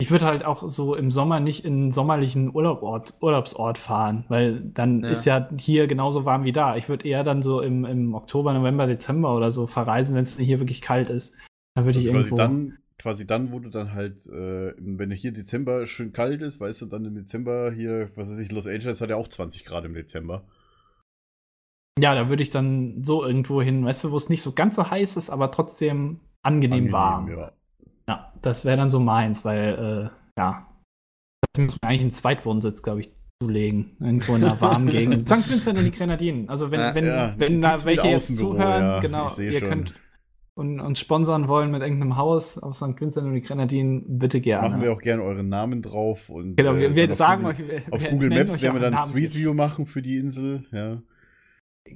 ich 0.00 0.10
würde 0.10 0.26
halt 0.26 0.44
auch 0.44 0.68
so 0.68 0.94
im 0.94 1.10
Sommer 1.10 1.40
nicht 1.40 1.64
in 1.64 1.72
einen 1.74 1.90
sommerlichen 1.90 2.54
Urlaubort, 2.54 3.14
Urlaubsort 3.20 3.78
fahren, 3.78 4.24
weil 4.28 4.60
dann 4.60 5.02
Ja. 5.02 5.10
ist 5.10 5.24
ja 5.24 5.48
hier 5.58 5.86
genauso 5.86 6.24
warm 6.24 6.44
wie 6.44 6.52
da. 6.52 6.76
Ich 6.76 6.88
würde 6.88 7.08
eher 7.08 7.24
dann 7.24 7.42
so 7.42 7.60
im, 7.62 7.84
im 7.84 8.14
Oktober, 8.14 8.52
November, 8.52 8.86
Dezember 8.86 9.34
oder 9.34 9.50
so 9.50 9.66
verreisen, 9.66 10.14
wenn 10.14 10.22
es 10.22 10.38
hier 10.38 10.60
wirklich 10.60 10.82
kalt 10.82 11.08
ist. 11.10 11.34
Dann 11.74 11.84
würde 11.86 11.98
ich 11.98 12.06
Also 12.08 12.18
irgendwo. 12.18 12.36
dann, 12.36 12.78
quasi 12.98 13.26
dann, 13.26 13.52
wo 13.52 13.60
du 13.60 13.70
dann 13.70 13.94
halt, 13.94 14.26
äh, 14.26 14.74
wenn 14.78 15.10
hier 15.12 15.32
Dezember 15.32 15.86
schön 15.86 16.12
kalt 16.12 16.42
ist, 16.42 16.60
weißt 16.60 16.82
du, 16.82 16.86
dann 16.86 17.04
im 17.04 17.14
Dezember 17.14 17.70
hier, 17.70 18.10
was 18.16 18.30
weiß 18.30 18.38
ich, 18.38 18.50
Los 18.50 18.66
Angeles 18.66 19.00
hat 19.00 19.10
ja 19.10 19.16
auch 19.16 19.28
20 19.28 19.64
Grad 19.64 19.84
im 19.84 19.94
Dezember. 19.94 20.42
ja, 21.98 22.14
da 22.14 22.28
würde 22.28 22.42
ich 22.42 22.50
dann 22.50 23.02
so 23.04 23.24
irgendwo 23.24 23.60
hin, 23.62 23.84
weißt 23.84 24.04
du, 24.04 24.10
wo 24.12 24.16
es 24.16 24.28
nicht 24.28 24.42
so 24.42 24.52
ganz 24.52 24.76
so 24.76 24.90
heiß 24.90 25.16
ist, 25.16 25.30
aber 25.30 25.50
trotzdem 25.50 26.20
angenehm, 26.42 26.92
warm. 26.92 27.28
ja. 27.28 27.52
Ja, 28.08 28.32
das 28.40 28.64
wäre 28.64 28.76
dann 28.78 28.88
so 28.88 29.00
meins, 29.00 29.44
weil, 29.44 30.10
äh, 30.14 30.40
ja, 30.40 30.66
das 31.52 31.62
muss 31.62 31.76
man 31.82 31.90
eigentlich 31.90 32.00
einen 32.00 32.10
Zweitwohnsitz, 32.10 32.82
glaube 32.82 33.00
ich, 33.00 33.12
zulegen. 33.42 33.96
Irgendwo 34.00 34.34
in 34.36 34.44
einer 34.44 34.58
warmen 34.60 34.86
Gegend. 34.90 35.26
St. 35.26 35.50
Vincent 35.50 35.78
und 35.78 35.84
die 35.84 35.90
Grenadinen. 35.90 36.48
Also, 36.48 36.70
wenn, 36.70 36.80
Ja, 36.80 36.94
wenn, 36.94 37.04
ja, 37.04 37.34
wenn 37.36 37.60
da 37.60 37.84
welche 37.84 38.08
jetzt 38.08 38.36
zuhören, 38.38 38.82
ja, 38.82 39.00
genau, 39.00 39.28
ihr 39.38 39.58
schon. 39.58 39.68
könnt 39.68 39.94
und, 40.58 40.80
uns 40.80 40.98
sponsern 40.98 41.48
wollen 41.48 41.70
mit 41.70 41.82
irgendeinem 41.82 42.16
Haus 42.16 42.58
auf 42.58 42.76
St. 42.76 43.00
Vincent 43.00 43.26
und 43.26 43.34
die 43.34 43.42
Grenadinen, 43.42 44.18
bitte 44.18 44.40
gerne. 44.40 44.68
Machen 44.68 44.82
wir 44.82 44.92
auch 44.92 45.00
gerne 45.00 45.22
euren 45.22 45.48
Namen 45.48 45.82
drauf 45.82 46.28
und 46.28 46.56
genau, 46.56 46.76
wir, 46.76 46.90
äh, 46.90 46.94
wir 46.96 47.10
auf 47.10 47.16
sagen 47.16 47.42
Google, 47.44 47.64
euch, 47.64 47.68
wir, 47.68 47.94
auf 47.94 48.02
wir 48.02 48.10
Google 48.10 48.28
Maps 48.30 48.60
werden 48.60 48.74
wir 48.74 48.80
dann 48.80 48.94
ein. 48.94 49.08
Street 49.08 49.34
View 49.34 49.54
machen 49.54 49.86
für 49.86 50.02
die 50.02 50.16
Insel, 50.16 50.66
ja. 50.72 51.00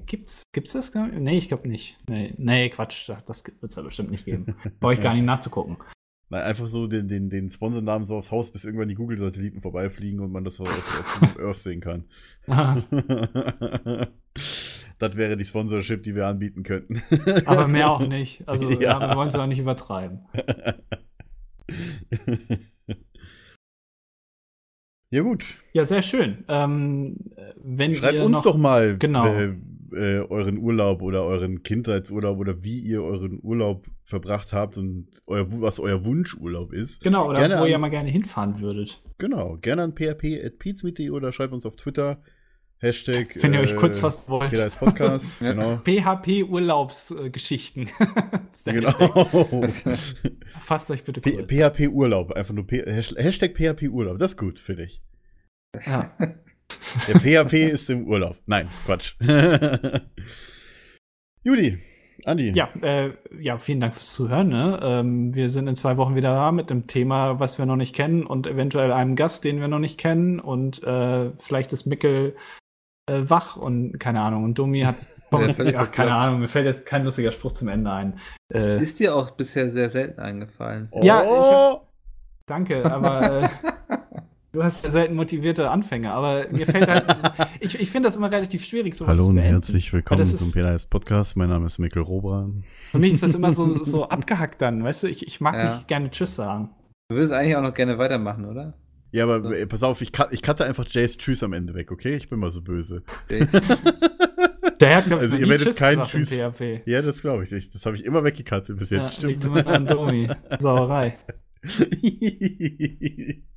Gibt's, 0.07 0.45
gibt's 0.53 0.73
das? 0.73 0.95
Nee, 0.95 1.37
ich 1.37 1.49
glaube 1.49 1.69
nicht. 1.69 1.99
Nee, 2.09 2.33
nee, 2.39 2.71
Quatsch, 2.71 3.11
das, 3.27 3.45
wird 3.45 3.57
es 3.63 3.77
ja 3.77 3.83
bestimmt 3.83 4.11
nicht 4.11 4.25
geben. 4.25 4.55
Brauche 4.81 4.95
ich 4.95 5.03
gar 5.03 5.15
nicht 5.15 5.25
nachzugucken. 5.25 5.77
Nein, 6.33 6.45
einfach 6.45 6.67
so 6.67 6.87
den, 6.87 7.09
den, 7.09 7.29
den 7.29 7.51
Sponsornamen 7.51 8.07
so 8.07 8.17
aufs 8.17 8.31
Haus, 8.31 8.51
bis 8.51 8.65
irgendwann 8.65 8.89
die 8.89 8.95
Google-Satelliten 8.95 9.61
vorbeifliegen 9.61 10.21
und 10.21 10.33
man 10.33 10.45
das 10.45 10.55
so 10.55 10.63
auf, 10.63 11.37
Earth 11.39 11.57
sehen 11.57 11.83
kann. 11.83 12.05
das 15.03 15.17
wäre 15.17 15.37
die 15.37 15.45
Sponsorship, 15.45 16.03
die 16.03 16.15
wir 16.15 16.27
anbieten 16.27 16.63
könnten. 16.63 17.03
Aber 17.47 17.67
mehr 17.69 17.91
auch 17.91 18.01
nicht. 18.07 18.47
Also 18.49 18.71
ja. 18.71 18.81
Ja. 18.81 19.01
wir 19.11 19.17
wollen 19.17 19.29
es 19.29 19.35
auch 19.35 19.47
nicht 19.47 19.59
übertreiben. 19.59 20.21
ja, 25.11 25.21
gut. 25.23 25.59
Ja, 25.73 25.85
sehr 25.85 26.03
schön. 26.03 26.45
Ähm, 26.49 27.17
äh, 27.37 27.53
wenn 27.63 27.95
Schreibt 27.95 28.15
ihr 28.15 28.25
uns 28.25 28.33
noch, 28.39 28.43
doch 28.43 28.57
mal 28.57 28.97
Genau. 28.99 29.27
äh, 29.27 29.55
äh, 29.95 30.21
euren 30.29 30.57
Urlaub 30.57 31.03
oder 31.03 31.23
euren 31.25 31.63
Kindheitsurlaub 31.63 32.39
oder 32.39 32.63
wie 32.63 32.79
ihr 32.81 33.03
euren 33.03 33.39
Urlaub 33.43 33.87
verbracht 34.05 34.53
habt 34.55 34.79
und 34.79 35.09
euer, 35.27 35.47
was 35.61 35.79
euer 35.81 36.05
Wunschurlaub 36.05 36.73
ist. 36.73 37.03
Genau, 37.05 37.29
oder 37.29 37.41
Gerne 37.41 37.61
wo 37.61 37.67
ihr 37.67 37.75
an- 37.75 37.81
mal 37.83 37.91
gerne 37.91 38.09
hinfahren 38.11 38.61
würdet. 38.61 39.03
Genau, 39.19 39.59
gerne 39.61 39.83
an 39.83 39.95
php.pizmeet.de 39.95 41.11
oder 41.11 41.31
schreibt 41.33 41.53
uns 41.53 41.67
auf 41.67 41.77
Twitter. 41.77 42.23
Hashtag. 42.83 43.37
Wenn 43.41 43.55
ihr 43.55 43.61
euch 43.61 43.73
äh, 43.75 43.77
kurz 43.77 44.01
fassen 44.01 44.25
wollt. 44.29 44.51
Jeder 44.53 44.67
ist 44.67 44.77
Podcast, 44.79 45.39
genau. 45.39 45.77
PHP-Urlaubsgeschichten. 45.85 47.89
Genau. 48.65 48.91
Fasst 50.63 50.91
euch 50.91 51.05
bitte 51.05 51.21
kurz. 51.21 51.47
PHP 51.47 51.87
Urlaub, 51.89 52.33
einfach 52.33 52.55
nur 52.55 52.67
P 52.67 52.83
Hash- 52.85 53.15
Hashtag 53.17 53.55
PHP 53.55 53.89
Urlaub, 53.89 54.19
das 54.19 54.33
ist 54.33 54.37
gut, 54.37 54.59
finde 54.59 54.83
ich. 54.85 55.01
Ja. 55.87 56.11
Der 57.07 57.21
PHP 57.21 57.71
ist 57.71 57.89
im 57.91 58.09
Urlaub. 58.09 58.37
Nein, 58.47 58.69
Quatsch. 58.85 59.15
Judy, 61.45 61.79
Andi. 62.25 62.53
Ja, 62.55 62.69
äh, 62.83 63.11
ja, 63.39 63.59
vielen 63.59 63.81
Dank 63.81 63.95
fürs 63.95 64.13
Zuhören. 64.13 64.49
Ne? 64.49 64.81
Ähm, 64.83 65.35
wir 65.35 65.49
sind 65.51 65.67
in 65.69 65.77
zwei 65.77 65.97
Wochen 65.97 66.15
wieder 66.15 66.33
da 66.35 66.53
mit 66.53 66.71
einem 66.71 66.87
Thema, 66.87 67.41
was 67.41 67.59
wir 67.59 67.67
noch 67.67 67.77
nicht 67.77 67.95
kennen 67.95 68.25
und 68.27 68.47
eventuell 68.47 68.93
einem 68.93 69.17
Gast, 69.17 69.45
den 69.45 69.61
wir 69.61 69.69
noch 69.69 69.79
nicht 69.81 69.99
kennen. 69.99 70.41
Und 70.41 70.83
äh, 70.83 71.31
vielleicht 71.37 71.73
ist 71.73 71.87
Mickel 71.87 72.37
äh, 73.09 73.23
wach 73.29 73.57
und 73.57 73.99
keine 73.99 74.21
Ahnung. 74.21 74.45
Und 74.45 74.59
Domi 74.59 74.81
hat. 74.81 74.97
Der 75.33 75.41
ist 75.47 75.57
völlig 75.57 75.79
Ach, 75.79 75.91
keine. 75.91 76.13
Ahnung, 76.13 76.41
mir 76.41 76.49
fällt 76.49 76.67
jetzt 76.67 76.85
kein 76.85 77.05
lustiger 77.05 77.33
Spruch 77.33 77.53
zum 77.53 77.69
Ende 77.69 77.91
ein. 77.91 78.19
Äh, 78.53 78.81
Ist 78.83 79.01
dir 79.01 79.17
auch 79.17 79.31
bisher 79.31 79.71
sehr 79.71 79.89
selten 79.89 80.21
eingefallen. 80.21 80.89
Oh, 80.91 81.01
Ja, 81.03 81.23
ich 81.25 81.79
danke, 82.45 82.85
aber 82.85 83.41
äh, 83.45 83.49
du 84.53 84.63
hast 84.63 84.85
ja 84.85 84.91
selten 84.91 85.15
motivierte 85.15 85.71
Anfänger. 85.71 86.13
Aber 86.13 86.45
mir 86.51 86.67
fällt 86.67 86.87
halt. 86.87 87.07
ich 87.61 87.81
ich 87.81 87.91
finde 87.91 88.09
das 88.11 88.19
immer 88.19 88.31
relativ 88.31 88.63
schwierig, 88.63 88.95
sowas 88.95 89.17
Hallo 89.17 89.25
zu 89.25 89.31
und 89.31 89.39
herzlich 89.39 89.91
willkommen 89.95 90.23
zum 90.23 90.53
PNS 90.53 90.85
Podcast. 90.85 91.35
Mein 91.39 91.49
Name 91.49 91.65
ist 91.65 91.79
Mikkel 91.79 92.03
Robran. 92.03 92.65
Für 92.91 92.99
mich 92.99 93.15
ist 93.15 93.23
das 93.23 93.35
immer 93.35 93.53
so, 93.53 93.79
so 93.85 94.07
abgehackt 94.11 94.61
dann, 94.61 94.85
weißt 94.85 95.05
du? 95.05 95.07
Ich, 95.07 95.27
ich 95.27 95.41
mag 95.41 95.55
Ja. 95.55 95.77
nicht 95.77 95.89
gerne 95.89 96.11
Tschüss 96.11 96.37
sagen. 96.37 96.69
Du 97.09 97.17
willst 97.17 97.33
eigentlich 97.33 97.57
auch 97.57 97.63
noch 97.63 97.73
gerne 97.73 97.97
weitermachen, 97.97 98.45
oder? 98.45 98.75
Ja, 99.13 99.25
aber 99.25 99.57
äh, 99.57 99.67
pass 99.67 99.83
auf, 99.83 100.01
ich, 100.01 100.11
cut, 100.11 100.33
ich 100.33 100.43
cutte 100.43 100.65
einfach 100.65 100.87
Jays 100.89 101.17
Tschüss 101.19 101.43
am 101.43 101.53
Ende 101.53 101.75
weg, 101.75 101.93
okay? 101.93 102.17
Ich 102.17 102.29
bin 102.29 102.39
mal 102.41 102.51
so 102.51 102.63
böse. 102.63 103.03
Jason? 103.29 103.61
Der 104.81 104.97
hat, 104.97 105.13
Also, 105.13 105.37
ihr 105.37 105.49
werdet 105.49 105.67
Tschüss 105.69 105.77
keinen 105.77 106.05
Tschüss. 106.07 106.31
PHP. 106.31 106.83
Ja, 106.87 107.03
das 107.03 107.21
glaube 107.21 107.45
ich. 107.45 107.53
nicht. 107.53 107.73
Das 107.75 107.87
habe 107.87 107.95
ich 107.97 108.05
immer 108.05 108.25
weggecuttet 108.25 108.77
bis 108.79 108.91
jetzt. 108.91 109.23
Ja, 109.23 109.29
liegt 109.29 109.43
Stimmt. 109.45 109.61
immer 109.61 109.67
an 109.73 109.87
Domi. 109.87 110.29
Sauerei. 110.59 111.19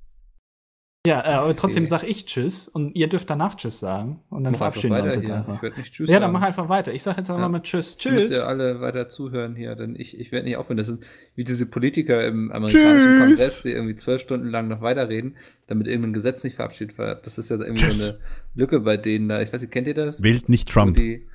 Ja, 1.05 1.21
äh, 1.21 1.33
aber 1.35 1.55
trotzdem 1.55 1.83
Okay. 1.83 1.89
sag 1.89 2.03
ich 2.03 2.25
Tschüss 2.25 2.67
und 2.67 2.95
ihr 2.95 3.07
dürft 3.07 3.29
danach 3.29 3.55
Tschüss 3.55 3.79
sagen. 3.79 4.19
Und 4.29 4.43
dann 4.43 4.51
Mach 4.53 4.57
verabschieden 4.59 4.95
wir 4.95 5.03
uns 5.03 5.15
jetzt 5.15 5.25
hier. 5.25 5.35
einfach. 5.35 5.55
Ich 5.55 5.61
werde 5.61 5.77
nicht 5.79 5.93
Tschüss 5.93 6.09
Ja, 6.09 6.19
dann 6.19 6.31
mach 6.31 6.41
einfach 6.41 6.67
weiter. 6.69 6.93
Ich 6.93 7.03
sag 7.03 7.17
jetzt 7.17 7.29
einfach 7.29 7.43
Ja. 7.43 7.49
mal 7.49 7.61
Tschüss. 7.61 7.91
Jetzt 7.91 8.05
müsst 8.13 8.27
Tschüss. 8.27 8.37
ihr 8.37 8.47
alle 8.47 8.81
weiter 8.81 9.07
zuhören 9.09 9.55
hier, 9.55 9.75
denn 9.75 9.95
ich, 9.95 10.19
ich 10.19 10.31
werde 10.31 10.45
nicht 10.45 10.57
aufhören. 10.57 10.77
Das 10.77 10.87
sind 10.87 11.03
wie 11.35 11.43
diese 11.43 11.65
Politiker 11.65 12.25
im 12.25 12.51
amerikanischen 12.51 13.07
Tschüss. 13.07 13.19
Kongress, 13.37 13.63
die 13.63 13.71
irgendwie 13.71 13.95
zwölf 13.95 14.21
Stunden 14.21 14.47
lang 14.49 14.67
noch 14.67 14.81
weiterreden, 14.81 15.35
damit 15.67 15.87
irgendein 15.87 16.13
Gesetz 16.13 16.43
nicht 16.43 16.55
verabschiedet 16.55 16.97
wird. 16.97 17.25
Das 17.25 17.37
ist 17.37 17.49
ja 17.49 17.57
irgendwie 17.57 17.75
Tschüss. 17.83 18.05
so 18.07 18.11
eine 18.13 18.19
Lücke 18.55 18.79
bei 18.81 18.97
denen 18.97 19.29
da. 19.29 19.41
Ich 19.41 19.53
weiß 19.53 19.61
nicht, 19.61 19.71
kennt 19.71 19.87
ihr 19.87 19.93
das? 19.93 20.23
Wählt 20.23 20.49
nicht 20.49 20.69
Trump. 20.69 20.95
Die, 20.95 21.27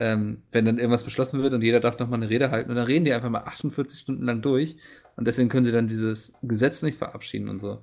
ähm, 0.00 0.42
wenn 0.50 0.64
dann 0.64 0.78
irgendwas 0.78 1.04
beschlossen 1.04 1.40
wird 1.42 1.54
und 1.54 1.62
jeder 1.62 1.80
darf 1.80 1.98
noch 1.98 2.08
mal 2.08 2.16
eine 2.16 2.28
Rede 2.28 2.50
halten 2.50 2.68
und 2.70 2.76
dann 2.76 2.86
reden 2.86 3.04
die 3.04 3.12
einfach 3.12 3.30
mal 3.30 3.42
48 3.44 3.98
Stunden 3.98 4.24
lang 4.24 4.42
durch 4.42 4.76
und 5.16 5.26
deswegen 5.28 5.48
können 5.48 5.64
sie 5.64 5.70
dann 5.72 5.86
dieses 5.86 6.32
Gesetz 6.42 6.82
nicht 6.82 6.98
verabschieden 6.98 7.48
und 7.48 7.60
so. 7.60 7.78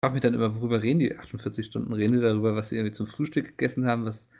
Ich 0.00 0.06
frage 0.06 0.14
mich 0.14 0.22
dann 0.22 0.32
immer, 0.32 0.56
worüber 0.56 0.82
reden 0.82 1.00
die 1.00 1.14
48 1.14 1.66
Stunden? 1.66 1.92
Reden 1.92 2.14
die 2.14 2.22
darüber, 2.22 2.56
was 2.56 2.70
sie 2.70 2.76
irgendwie 2.76 2.94
zum 2.94 3.06
Frühstück 3.06 3.48
gegessen 3.48 3.84
haben, 3.84 4.06
was 4.06 4.30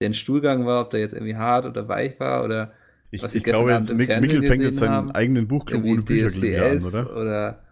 deren 0.00 0.14
Stuhlgang 0.14 0.64
war, 0.64 0.80
ob 0.80 0.92
der 0.92 1.00
jetzt 1.00 1.12
irgendwie 1.12 1.36
hart 1.36 1.66
oder 1.66 1.88
weich 1.88 2.18
war 2.18 2.42
oder 2.42 2.72
Ich, 3.10 3.22
was 3.22 3.32
sie 3.32 3.38
ich 3.38 3.44
glaube, 3.44 3.68
gestern 3.68 3.82
jetzt 3.82 3.90
Abend 3.90 4.00
im 4.00 4.06
Fernsehen 4.06 4.40
Mickel 4.40 4.48
fängt 4.48 4.62
jetzt 4.62 4.78
seinen 4.78 5.10
eigenen 5.10 5.46
Buchclub 5.46 5.84
ohne 5.84 6.00
Bücher 6.00 6.30
gegen 6.30 6.62
an, 6.62 6.84
oder? 6.84 7.16
oder 7.16 7.62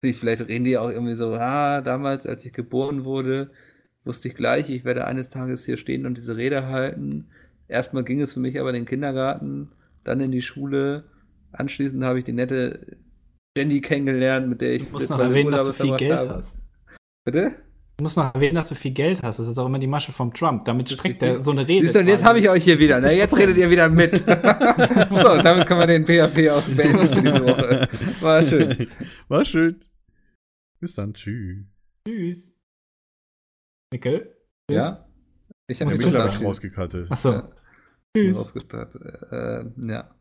vielleicht 0.00 0.42
reden 0.42 0.64
die 0.64 0.78
auch 0.78 0.90
irgendwie 0.90 1.16
so, 1.16 1.34
ah, 1.34 1.80
damals, 1.80 2.24
als 2.24 2.44
ich 2.44 2.52
geboren 2.52 3.04
wurde, 3.04 3.50
wusste 4.04 4.28
ich 4.28 4.36
gleich, 4.36 4.70
ich 4.70 4.84
werde 4.84 5.08
eines 5.08 5.28
Tages 5.28 5.66
hier 5.66 5.76
stehen 5.76 6.06
und 6.06 6.16
diese 6.16 6.36
Rede 6.36 6.66
halten. 6.66 7.30
Erstmal 7.66 8.04
ging 8.04 8.20
es 8.20 8.34
für 8.34 8.40
mich 8.40 8.60
aber 8.60 8.68
in 8.68 8.76
den 8.76 8.86
Kindergarten, 8.86 9.72
dann 10.04 10.20
in 10.20 10.30
die 10.30 10.40
Schule. 10.40 11.02
Anschließend 11.50 12.04
habe 12.04 12.20
ich 12.20 12.24
die 12.24 12.32
nette 12.32 12.96
Jenny 13.60 13.80
kennengelernt, 13.80 14.48
mit 14.48 14.60
der 14.60 14.72
ich 14.72 14.84
Du 14.84 14.90
musst 14.90 15.10
noch 15.10 15.18
erwähnen, 15.18 15.52
dass 15.52 15.66
du 15.66 15.72
viel 15.72 15.96
Geld 15.96 16.18
habe. 16.18 16.34
hast. 16.36 16.62
Bitte? 17.24 17.52
Du 17.98 18.04
musst 18.04 18.16
noch 18.16 18.34
erwähnen, 18.34 18.54
dass 18.54 18.70
du 18.70 18.74
viel 18.74 18.92
Geld 18.92 19.22
hast. 19.22 19.38
Das 19.38 19.46
ist 19.46 19.58
auch 19.58 19.66
immer 19.66 19.78
die 19.78 19.86
Masche 19.86 20.10
vom 20.12 20.32
Trump. 20.32 20.64
Damit 20.64 20.88
streckt 20.88 21.22
er 21.22 21.42
so 21.42 21.50
eine 21.50 21.68
Rede. 21.68 21.84
Siehst 21.84 21.94
du, 21.94 21.98
und 21.98 22.08
jetzt 22.08 22.24
habe 22.24 22.38
ich 22.38 22.48
euch 22.48 22.64
hier 22.64 22.78
wieder. 22.78 22.98
Ne? 22.98 23.12
Jetzt 23.14 23.36
redet 23.36 23.58
ihr 23.58 23.68
wieder 23.68 23.90
mit. 23.90 24.16
so, 24.26 25.42
damit 25.42 25.66
können 25.66 25.80
wir 25.80 25.86
den 25.86 26.06
PHP 26.06 26.48
auch 26.50 26.62
beenden 26.62 27.08
diese 27.12 27.44
Woche. 27.44 27.88
War 28.22 28.42
schön. 28.42 28.88
War 29.28 29.44
schön. 29.44 29.84
Bis 30.80 30.94
dann. 30.94 31.12
Tschüss. 31.12 31.66
Tschüss. 32.08 32.54
Mikkel? 33.92 34.34
Tschüss. 34.70 34.82
Ja? 34.82 35.06
Ich 35.68 35.82
habe 35.82 35.92
ich 35.92 35.98
Mikkel 35.98 36.12
Tschüss 36.12 36.20
habe 36.20 36.28
ich 36.30 36.34
sagen? 36.36 36.46
rausgekattet. 36.46 37.10
Achso. 37.10 37.32
Ja. 37.32 37.52
Tschüss. 38.16 38.38
rausgestattet. 38.38 39.02
Äh, 39.30 39.64
ja. 39.86 40.14